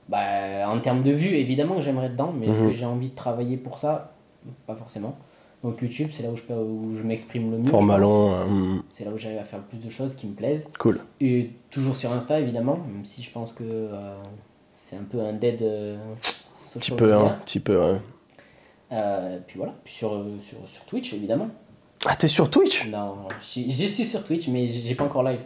Bah, 0.09 0.68
En 0.70 0.81
termes 0.81 1.02
de 1.02 1.10
vues, 1.10 1.35
évidemment 1.35 1.74
que 1.77 1.81
j'aimerais 1.82 2.06
être 2.06 2.12
dedans, 2.12 2.32
mais 2.32 2.47
est-ce 2.47 2.60
Mhm. 2.60 2.68
que 2.70 2.73
j'ai 2.74 2.85
envie 2.86 3.10
de 3.10 3.14
travailler 3.14 3.56
pour 3.56 3.78
ça? 3.78 4.12
Pas 4.66 4.77
forcément. 4.77 5.16
Donc 5.62 5.80
YouTube, 5.82 6.10
c'est 6.12 6.22
là 6.22 6.30
où 6.30 6.36
je, 6.36 6.42
où 6.52 6.94
je 6.96 7.02
m'exprime 7.02 7.50
le 7.50 7.58
mieux. 7.58 7.64
Format 7.70 7.98
long. 7.98 8.32
euh, 8.34 8.44
hmm, 8.46 8.82
C'est 8.92 9.04
là 9.04 9.10
où 9.10 9.18
j'arrive 9.18 9.38
à 9.38 9.44
faire 9.44 9.58
le 9.58 9.64
plus 9.64 9.78
de 9.78 9.90
choses 9.90 10.14
qui 10.14 10.26
me 10.26 10.34
plaisent. 10.34 10.70
cool. 10.78 11.00
Et 11.20 11.50
toujours 11.70 11.96
sur 11.96 12.12
Insta, 12.12 12.38
évidemment, 12.38 12.76
même 12.76 13.04
si 13.04 13.22
je 13.22 13.30
pense 13.30 13.52
que 13.52 13.64
euh, 13.64 14.14
c'est 14.70 14.96
un 14.96 15.02
peu 15.02 15.20
un 15.20 15.32
dead 15.32 15.62
euh, 15.62 15.96
petit 16.74 16.90
peu, 16.92 17.12
hein. 17.14 17.36
Petit 17.44 17.60
peu, 17.60 17.76
ouais. 17.78 18.00
Euh, 18.92 19.38
puis 19.46 19.56
voilà, 19.58 19.74
puis 19.82 19.94
sur, 19.94 20.24
sur, 20.40 20.58
sur 20.68 20.84
Twitch, 20.84 21.12
évidemment. 21.14 21.48
Ah, 22.06 22.14
t'es 22.14 22.28
sur 22.28 22.48
Twitch? 22.48 22.86
Non, 22.88 23.16
je 23.40 23.86
suis 23.86 24.06
sur 24.06 24.22
Twitch, 24.22 24.46
mais 24.48 24.68
j'ai 24.68 24.94
pas 24.94 25.04
encore 25.04 25.24
live. 25.24 25.40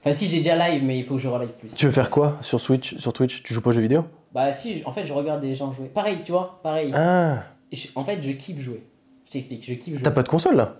Enfin, 0.00 0.12
si, 0.12 0.26
j'ai 0.26 0.38
déjà 0.38 0.54
live, 0.68 0.84
mais 0.84 0.98
il 0.98 1.04
faut 1.06 1.14
que 1.14 1.20
je 1.22 1.28
relive 1.28 1.52
plus. 1.52 1.70
Tu 1.74 1.86
veux 1.86 1.92
faire 1.92 2.10
quoi 2.10 2.36
sur 2.42 2.60
Switch 2.60 2.98
Sur 2.98 3.14
Twitch? 3.14 3.42
Tu 3.42 3.54
joues 3.54 3.62
pas 3.62 3.70
aux 3.70 3.72
jeux 3.72 3.80
vidéo? 3.80 4.04
Bah, 4.34 4.52
si, 4.52 4.82
en 4.84 4.92
fait, 4.92 5.06
je 5.06 5.14
regarde 5.14 5.40
des 5.40 5.54
gens 5.54 5.72
jouer. 5.72 5.86
Pareil, 5.86 6.18
tu 6.26 6.32
vois, 6.32 6.60
pareil. 6.62 6.90
Ah 6.92 7.44
Et 7.72 7.76
je- 7.76 7.88
en 7.94 8.04
fait, 8.04 8.20
je 8.20 8.32
kiffe 8.32 8.58
jouer. 8.60 8.84
Je 9.26 9.32
t'explique, 9.32 9.64
je 9.66 9.74
kiffe. 9.74 10.02
T'as 10.02 10.10
pas 10.10 10.22
de 10.22 10.28
console 10.28 10.56
là? 10.56 10.76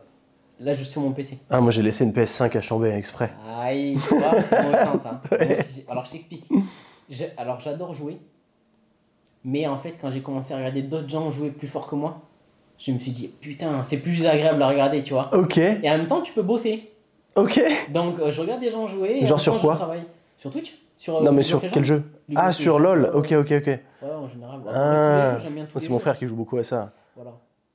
Là, 0.61 0.73
je 0.73 0.83
suis 0.83 0.93
sur 0.93 1.01
mon 1.01 1.11
PC. 1.12 1.39
Ah, 1.51 1.61
moi 1.61 1.73
j'ai 1.73 1.83
laissé 1.83 2.05
une 2.05 2.12
PS5 2.12 2.57
à 2.57 2.61
Chambé 2.61 2.91
exprès. 2.91 3.33
Aïe, 3.59 3.97
tu 4.01 4.15
vois, 4.16 4.41
c'est 4.43 4.62
mon 4.62 4.73
temps, 4.73 4.99
ça. 5.03 5.21
Aussi, 5.33 5.43
j'ai- 5.77 5.85
Alors, 5.91 6.05
je 6.05 6.12
t'explique. 6.12 6.45
Alors, 7.37 7.59
j'adore 7.61 7.93
jouer. 7.93 8.19
Mais 9.45 9.66
en 9.66 9.77
fait, 9.79 9.99
quand 10.01 10.11
j'ai 10.11 10.23
commencé 10.23 10.55
à 10.55 10.59
regarder 10.59 10.83
d'autres 10.83 11.09
gens 11.09 11.31
jouer 11.31 11.51
plus 11.51 11.69
fort 11.69 11.87
que 11.87 11.95
moi, 11.97 12.23
je 12.79 12.93
me 12.93 12.99
suis 12.99 13.11
dit, 13.12 13.29
putain, 13.29 13.83
c'est 13.83 13.99
plus 13.99 14.25
agréable 14.27 14.62
à 14.62 14.69
regarder, 14.69 15.03
tu 15.03 15.12
vois. 15.12 15.35
Ok, 15.35 15.59
Et 15.59 15.79
en 15.91 15.99
même 15.99 16.07
temps, 16.07 16.23
tu 16.23 16.33
peux 16.33 16.43
bosser. 16.43 16.91
ok. 17.35 17.61
Donc, 17.91 18.19
euh, 18.21 18.31
je 18.31 18.41
regarde 18.41 18.61
des 18.61 18.71
gens 18.71 18.87
jouer. 18.87 19.19
Et 19.23 19.27
Genre 19.27 19.39
sur 19.41 19.55
temps, 19.57 19.61
quoi? 19.61 19.73
je 19.75 19.79
travaille. 19.79 20.05
Sur 20.39 20.51
Twitch? 20.51 20.79
Sur, 20.97 21.16
euh, 21.16 21.25
Non, 21.25 21.33
mais 21.33 21.43
sur 21.43 21.61
quel 21.61 21.85
jeu? 21.85 22.05
Ah, 22.37 22.53
sur. 22.53 22.79
LoL 22.79 23.11
Ok, 23.12 23.33
ok, 23.33 23.53
ok. 23.59 23.66
Ouais, 23.66 23.81
en 24.03 24.29
général. 24.29 24.61
ouais. 24.61 24.66
Ah. 24.73 25.39
C'est 25.77 25.91
mon 25.91 25.99
frère 25.99 26.16
qui 26.16 26.27
joue 26.27 26.37
beaucoup 26.37 26.57
à 26.57 26.62
ça. 26.62 26.91
Voilà. 27.16 27.33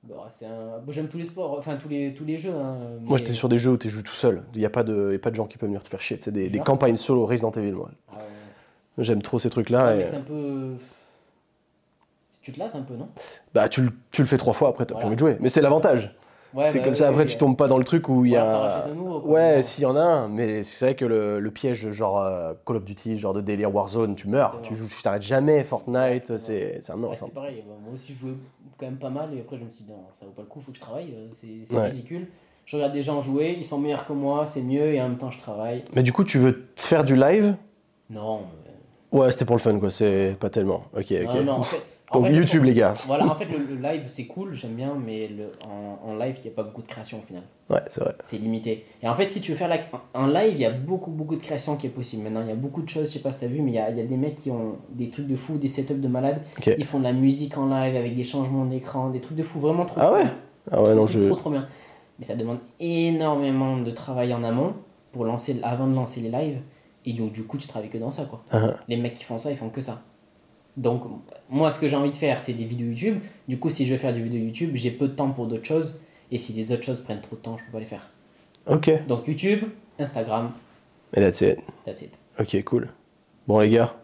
Bon, 0.10 0.16
c'est 0.32 0.48
un... 0.48 0.80
bon, 0.84 0.92
J'aime 0.92 1.08
tous 1.08 1.20
les 1.20 1.26
sports, 1.26 1.56
enfin 1.60 1.78
tous 1.78 1.88
les, 1.88 2.14
tous 2.16 2.26
les 2.26 2.38
jeux. 2.40 2.52
hein, 2.54 2.78
Moi 3.02 3.20
j'étais 3.20 3.34
sur 3.34 3.48
des 3.48 3.60
jeux 3.60 3.72
où 3.72 3.78
tu 3.78 3.90
joues 3.90 4.02
tout 4.02 4.14
seul. 4.16 4.44
Il 4.56 4.60
n'y 4.60 4.66
a, 4.66 4.70
pas 4.72 4.84
de- 4.84 5.12
y 5.12 5.16
a 5.16 5.20
pas 5.20 5.30
de 5.30 5.36
gens 5.36 5.46
qui 5.46 5.58
peuvent 5.60 5.70
venir 5.70 5.84
te 5.84 5.88
faire 5.88 6.02
chier. 6.02 6.18
C'est 6.20 6.32
des, 6.32 6.50
des 6.50 6.60
campagnes 6.60 6.96
solo 6.96 7.26
Resident 7.28 7.52
Evil, 7.52 7.74
moi. 7.74 7.92
Ah 8.12 8.16
ouais. 8.18 9.04
J'aime 9.04 9.22
trop 9.22 9.38
ces 9.38 9.50
trucs-là. 9.52 9.96
et- 9.98 10.04
c'est 10.06 10.16
un 10.18 10.22
peu. 10.22 10.74
Tu 12.42 12.52
te 12.54 12.60
lasses 12.60 12.74
un 12.76 12.82
peu, 12.82 12.96
non? 12.96 13.10
Bah, 13.54 13.70
tu, 13.70 13.82
le- 13.84 13.92
tu 14.12 14.22
le 14.22 14.28
fais 14.28 14.38
trois 14.38 14.54
fois, 14.54 14.70
après 14.70 14.86
t'as 14.86 14.96
Voilà. 14.96 15.02
plus 15.06 15.08
envie 15.08 15.16
de 15.16 15.20
jouer. 15.20 15.38
Mais 15.42 15.50
c'est 15.50 15.62
l'avantage. 15.62 16.16
Ouais, 16.54 16.64
c'est 16.66 16.80
bah, 16.80 16.86
comme 16.86 16.96
ça, 16.96 17.08
après 17.10 17.26
tu 17.26 17.38
tombes 17.38 17.58
pas 17.58 17.68
dans 17.68 17.78
le 17.78 17.84
truc 17.84 18.10
où 18.10 18.26
il 18.26 18.32
y 18.32 18.36
a. 18.36 18.86
un 18.86 18.94
nouveau, 18.96 19.22
quoi. 19.22 19.32
Ouais, 19.32 19.62
s'il 19.62 19.84
y 19.84 19.86
en 19.86 19.96
a 19.96 20.02
un, 20.02 20.28
mais 20.28 20.64
c'est 20.64 20.86
vrai 20.86 20.96
que 20.96 21.06
le, 21.06 21.40
le 21.40 21.52
piège, 21.52 21.92
genre 21.92 22.22
euh, 22.22 22.54
Call 22.66 22.78
of 22.78 22.86
Duty, 22.86 23.18
genre 23.18 23.34
de 23.34 23.42
délire 23.42 23.74
Warzone, 23.74 24.16
tu 24.16 24.28
meurs. 24.28 24.60
Tu 24.62 24.76
joues, 24.76 24.88
tu 24.88 25.02
t'arrêtes 25.02 25.22
jamais. 25.22 25.64
Fortnite, 25.64 26.38
c'est 26.38 26.80
c'est 26.82 26.92
un 26.92 26.98
non. 26.98 27.12
C'est 27.14 27.32
pareil, 27.32 27.64
bah, 27.68 27.76
moi 27.84 27.94
aussi 27.94 28.14
je 28.14 28.20
jouais 28.20 28.34
quand 28.78 28.86
même 28.86 28.98
pas 28.98 29.10
mal 29.10 29.34
et 29.36 29.42
après 29.42 29.58
je 29.58 29.64
me 29.64 29.70
suis 29.70 29.84
dit 29.84 29.92
non, 29.92 30.04
ça 30.14 30.26
vaut 30.26 30.32
pas 30.32 30.42
le 30.42 30.48
coup, 30.48 30.60
faut 30.62 30.72
que 30.72 30.78
je 30.78 30.82
travaille, 30.82 31.14
euh, 31.14 31.28
c'est 31.32 31.82
ridicule. 31.82 32.28
Je 32.66 32.76
regarde 32.76 32.94
des 32.94 33.02
gens 33.04 33.22
jouer, 33.22 33.56
ils 33.58 33.66
sont 33.66 33.80
meilleurs 33.80 34.06
que 34.06 34.14
moi, 34.14 34.46
c'est 34.46 34.62
mieux 34.62 34.94
et 34.94 35.02
en 35.02 35.10
même 35.10 35.18
temps 35.18 35.32
je 35.32 35.40
travaille. 35.40 35.86
Mais 35.96 36.04
du 36.04 36.14
coup, 36.14 36.24
tu 36.24 36.38
veux 36.38 36.68
faire 36.76 37.04
du 37.04 37.16
live? 37.16 37.56
Non, 38.12 38.44
Ouais, 39.12 39.32
c'était 39.32 39.46
pour 39.46 39.56
le 39.56 39.62
fun, 39.62 39.80
quoi. 39.80 39.90
C'est 39.90 40.38
pas 40.40 40.50
tellement. 40.50 40.84
Ok, 40.94 41.12
ok. 41.12 41.34
non, 41.34 41.44
non, 41.44 41.52
en 41.54 41.64
fait. 41.64 41.84
Donc 42.14 42.26
fait, 42.28 42.34
YouTube, 42.34 42.64
les 42.64 42.74
gars. 42.74 42.94
Voilà, 43.06 43.28
en 43.28 43.36
fait 43.36 43.46
le, 43.46 43.58
le 43.60 43.76
live 43.82 44.04
c'est 44.08 44.26
cool, 44.26 44.54
j'aime 44.54 44.74
bien, 44.74 44.96
mais 44.96 45.28
le, 45.28 45.52
en, 45.64 46.10
en 46.10 46.16
live 46.18 46.36
il 46.40 46.44
n'y 46.48 46.50
a 46.50 46.56
pas 46.56 46.64
beaucoup 46.64 46.82
de 46.82 46.88
création 46.88 47.20
au 47.20 47.22
final. 47.22 47.44
Ouais, 47.70 47.82
c'est 47.90 48.02
vrai. 48.02 48.16
c'est 48.24 48.38
limité. 48.40 48.84
Et 49.04 49.08
en 49.08 49.14
fait, 49.14 49.32
si 49.32 49.42
tu 49.42 49.52
veux 49.52 49.58
faire 49.58 49.68
la- 49.68 49.78
un 50.16 50.28
live, 50.32 50.54
il 50.56 50.60
y 50.60 50.66
a 50.66 50.72
beaucoup, 50.72 51.12
beaucoup 51.12 51.36
de 51.36 51.42
création 51.42 51.76
qui 51.78 51.86
est 51.86 51.92
possible. 51.92 52.24
Maintenant, 52.24 52.42
il 52.42 52.48
y 52.48 52.52
a 52.52 52.56
beaucoup 52.56 52.82
de 52.82 52.90
choses, 52.90 53.08
je 53.08 53.14
sais 53.14 53.20
pas 53.20 53.32
si 53.32 53.38
tu 53.40 53.46
as 53.46 53.48
vu, 53.48 53.62
mais 53.62 53.72
il 53.72 53.76
y 53.76 53.80
a, 53.80 53.90
il 53.92 53.98
y 53.98 54.02
a 54.02 54.06
des 54.06 54.18
mecs 54.18 54.36
qui 54.36 54.50
ont 54.50 54.78
des 54.90 55.10
trucs 55.12 55.28
de 55.28 55.36
fou, 55.36 55.60
des 55.60 55.68
setups 55.68 55.94
de 56.00 56.08
malades. 56.08 56.42
Ok. 56.58 56.74
Ils 56.78 56.84
font 56.86 56.98
de 56.98 57.04
la 57.04 57.14
musique 57.14 57.58
en 57.60 57.68
live 57.68 57.96
avec 57.96 58.16
des 58.16 58.24
changements 58.24 58.66
d'écran, 58.66 59.10
des 59.10 59.22
trucs 59.22 59.38
de 59.38 59.44
fou, 59.44 59.60
vraiment 59.60 59.86
trop 59.86 60.00
Ah 60.02 60.14
ouais. 60.14 60.24
Ah 60.72 60.82
ouais, 60.82 60.96
non, 60.96 61.06
je. 61.06 61.20
trop, 61.22 61.36
trop 61.36 61.52
bien. 61.52 61.68
Mais 62.18 62.26
ça 62.26 62.36
demande 62.36 62.58
énormément 62.80 63.78
de 63.78 63.92
travail 63.92 64.34
en 64.34 64.44
amont 64.44 64.74
pour 65.12 65.26
lancer, 65.26 65.58
avant 65.64 65.88
de 65.88 65.94
lancer 65.96 66.22
les 66.22 66.30
lives. 66.30 66.62
Et 67.06 67.14
donc, 67.14 67.32
du 67.32 67.44
coup, 67.44 67.58
tu 67.58 67.68
travailles 67.68 67.90
que 67.90 67.98
dans 67.98 68.12
ça, 68.12 68.26
quoi. 68.26 68.44
Ah, 68.52 68.74
Les 68.88 68.98
mecs 68.98 69.14
qui 69.14 69.24
font 69.24 69.38
ça, 69.38 69.52
ils 69.52 69.58
font 69.58 69.70
que 69.70 69.82
ça. 69.82 70.02
Donc, 70.78 71.04
moi, 71.50 71.72
ce 71.72 71.80
que 71.80 71.88
j'ai 71.88 71.96
envie 71.96 72.12
de 72.12 72.16
faire, 72.16 72.40
c'est 72.40 72.54
des 72.54 72.64
vidéos 72.66 72.88
YouTube. 72.88 73.20
Du 73.48 73.60
coup, 73.60 73.70
si 73.70 73.86
je 73.86 73.94
vais 73.94 73.98
faire 74.00 74.14
des 74.14 74.22
vidéos 74.22 74.42
YouTube, 74.44 74.72
j'ai 74.76 74.92
peu 74.92 75.08
de 75.08 75.14
temps 75.14 75.32
pour 75.32 75.48
d'autres 75.48 75.66
choses. 75.66 76.00
Et 76.32 76.38
si 76.38 76.54
les 76.54 76.72
autres 76.72 76.84
choses 76.84 77.00
prennent 77.00 77.22
trop 77.22 77.36
de 77.36 77.42
temps, 77.42 77.58
je 77.58 77.66
peux 77.66 77.72
pas 77.72 77.80
les 77.80 77.86
faire. 77.86 78.08
Ok. 78.68 78.90
Donc 79.08 79.28
YouTube, 79.28 79.64
Instagram, 79.98 80.52
Et 81.14 81.20
that's 81.22 81.42
it. 81.42 81.60
that's 81.86 82.02
it. 82.02 82.14
Ok, 82.40 82.64
cool. 82.64 82.90
Bon, 83.48 83.60
les 83.60 83.70
gars, 83.72 83.96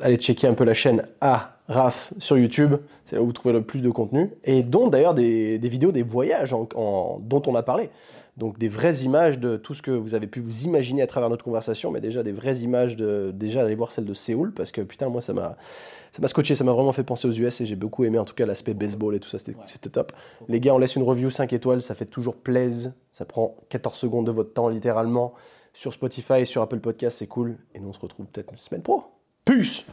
allez 0.00 0.16
checker 0.16 0.46
un 0.46 0.54
peu 0.54 0.64
la 0.64 0.74
chaîne 0.74 1.02
A 1.20 1.51
Raf 1.68 2.12
sur 2.18 2.36
YouTube. 2.36 2.74
C'est 3.04 3.16
là 3.16 3.22
où 3.22 3.26
vous 3.26 3.32
trouvez 3.32 3.52
le 3.54 3.62
plus 3.62 3.82
de 3.82 3.90
contenu. 3.90 4.30
Et 4.44 4.62
dont 4.62 4.88
d'ailleurs 4.88 5.14
des, 5.14 5.58
des 5.58 5.68
vidéos 5.68 5.92
des 5.92 6.02
voyages 6.02 6.52
en- 6.52 6.68
en- 6.74 7.18
dont 7.20 7.42
on 7.46 7.54
a 7.54 7.62
parlé. 7.62 7.90
Donc 8.36 8.58
des 8.58 8.68
vraies 8.68 8.96
images 9.04 9.38
de 9.38 9.56
tout 9.56 9.74
ce 9.74 9.82
que 9.82 9.90
vous 9.90 10.14
avez 10.14 10.26
pu 10.26 10.40
vous 10.40 10.62
imaginer 10.64 11.02
à 11.02 11.06
travers 11.06 11.28
notre 11.30 11.44
conversation, 11.44 11.90
mais 11.90 12.00
déjà 12.00 12.22
des 12.22 12.32
vraies 12.32 12.56
images 12.56 12.96
de. 12.96 13.30
Déjà, 13.34 13.62
allez 13.62 13.74
voir 13.74 13.92
celle 13.92 14.06
de 14.06 14.14
Séoul, 14.14 14.52
parce 14.54 14.72
que 14.72 14.80
putain, 14.80 15.08
moi, 15.08 15.20
ça 15.20 15.32
m'a. 15.34 15.56
Ça 16.10 16.20
m'a 16.20 16.28
scotché, 16.28 16.54
ça 16.54 16.64
m'a 16.64 16.72
vraiment 16.72 16.92
fait 16.92 17.04
penser 17.04 17.26
aux 17.28 17.32
US 17.32 17.60
et 17.60 17.66
j'ai 17.66 17.76
beaucoup 17.76 18.04
aimé 18.04 18.18
en 18.18 18.24
tout 18.24 18.34
cas 18.34 18.44
l'aspect 18.44 18.74
baseball 18.74 19.14
et 19.14 19.20
tout 19.20 19.28
ça, 19.30 19.38
c'était 19.38 19.56
Ouais. 19.58 19.90
top. 19.92 20.12
Les 20.48 20.60
gars, 20.60 20.74
on 20.74 20.78
laisse 20.78 20.96
une 20.96 21.02
review 21.04 21.30
5 21.30 21.52
étoiles, 21.54 21.80
ça 21.80 21.94
fait 21.94 22.04
toujours 22.06 22.36
plaisir. 22.36 22.92
Ça 23.12 23.24
prend 23.24 23.56
14 23.70 23.96
secondes 23.96 24.26
de 24.26 24.30
votre 24.32 24.52
temps 24.52 24.68
littéralement. 24.68 25.32
Sur 25.74 25.92
Spotify 25.94 26.40
et 26.40 26.44
sur 26.44 26.60
Apple 26.60 26.80
Podcast, 26.80 27.18
c'est 27.18 27.26
cool. 27.26 27.56
Et 27.74 27.80
nous, 27.80 27.88
on 27.88 27.92
se 27.94 28.00
retrouve 28.00 28.26
peut-être 28.26 28.50
une 28.50 28.58
semaine 28.58 28.82
pro. 28.82 29.04
Puce 29.46 29.86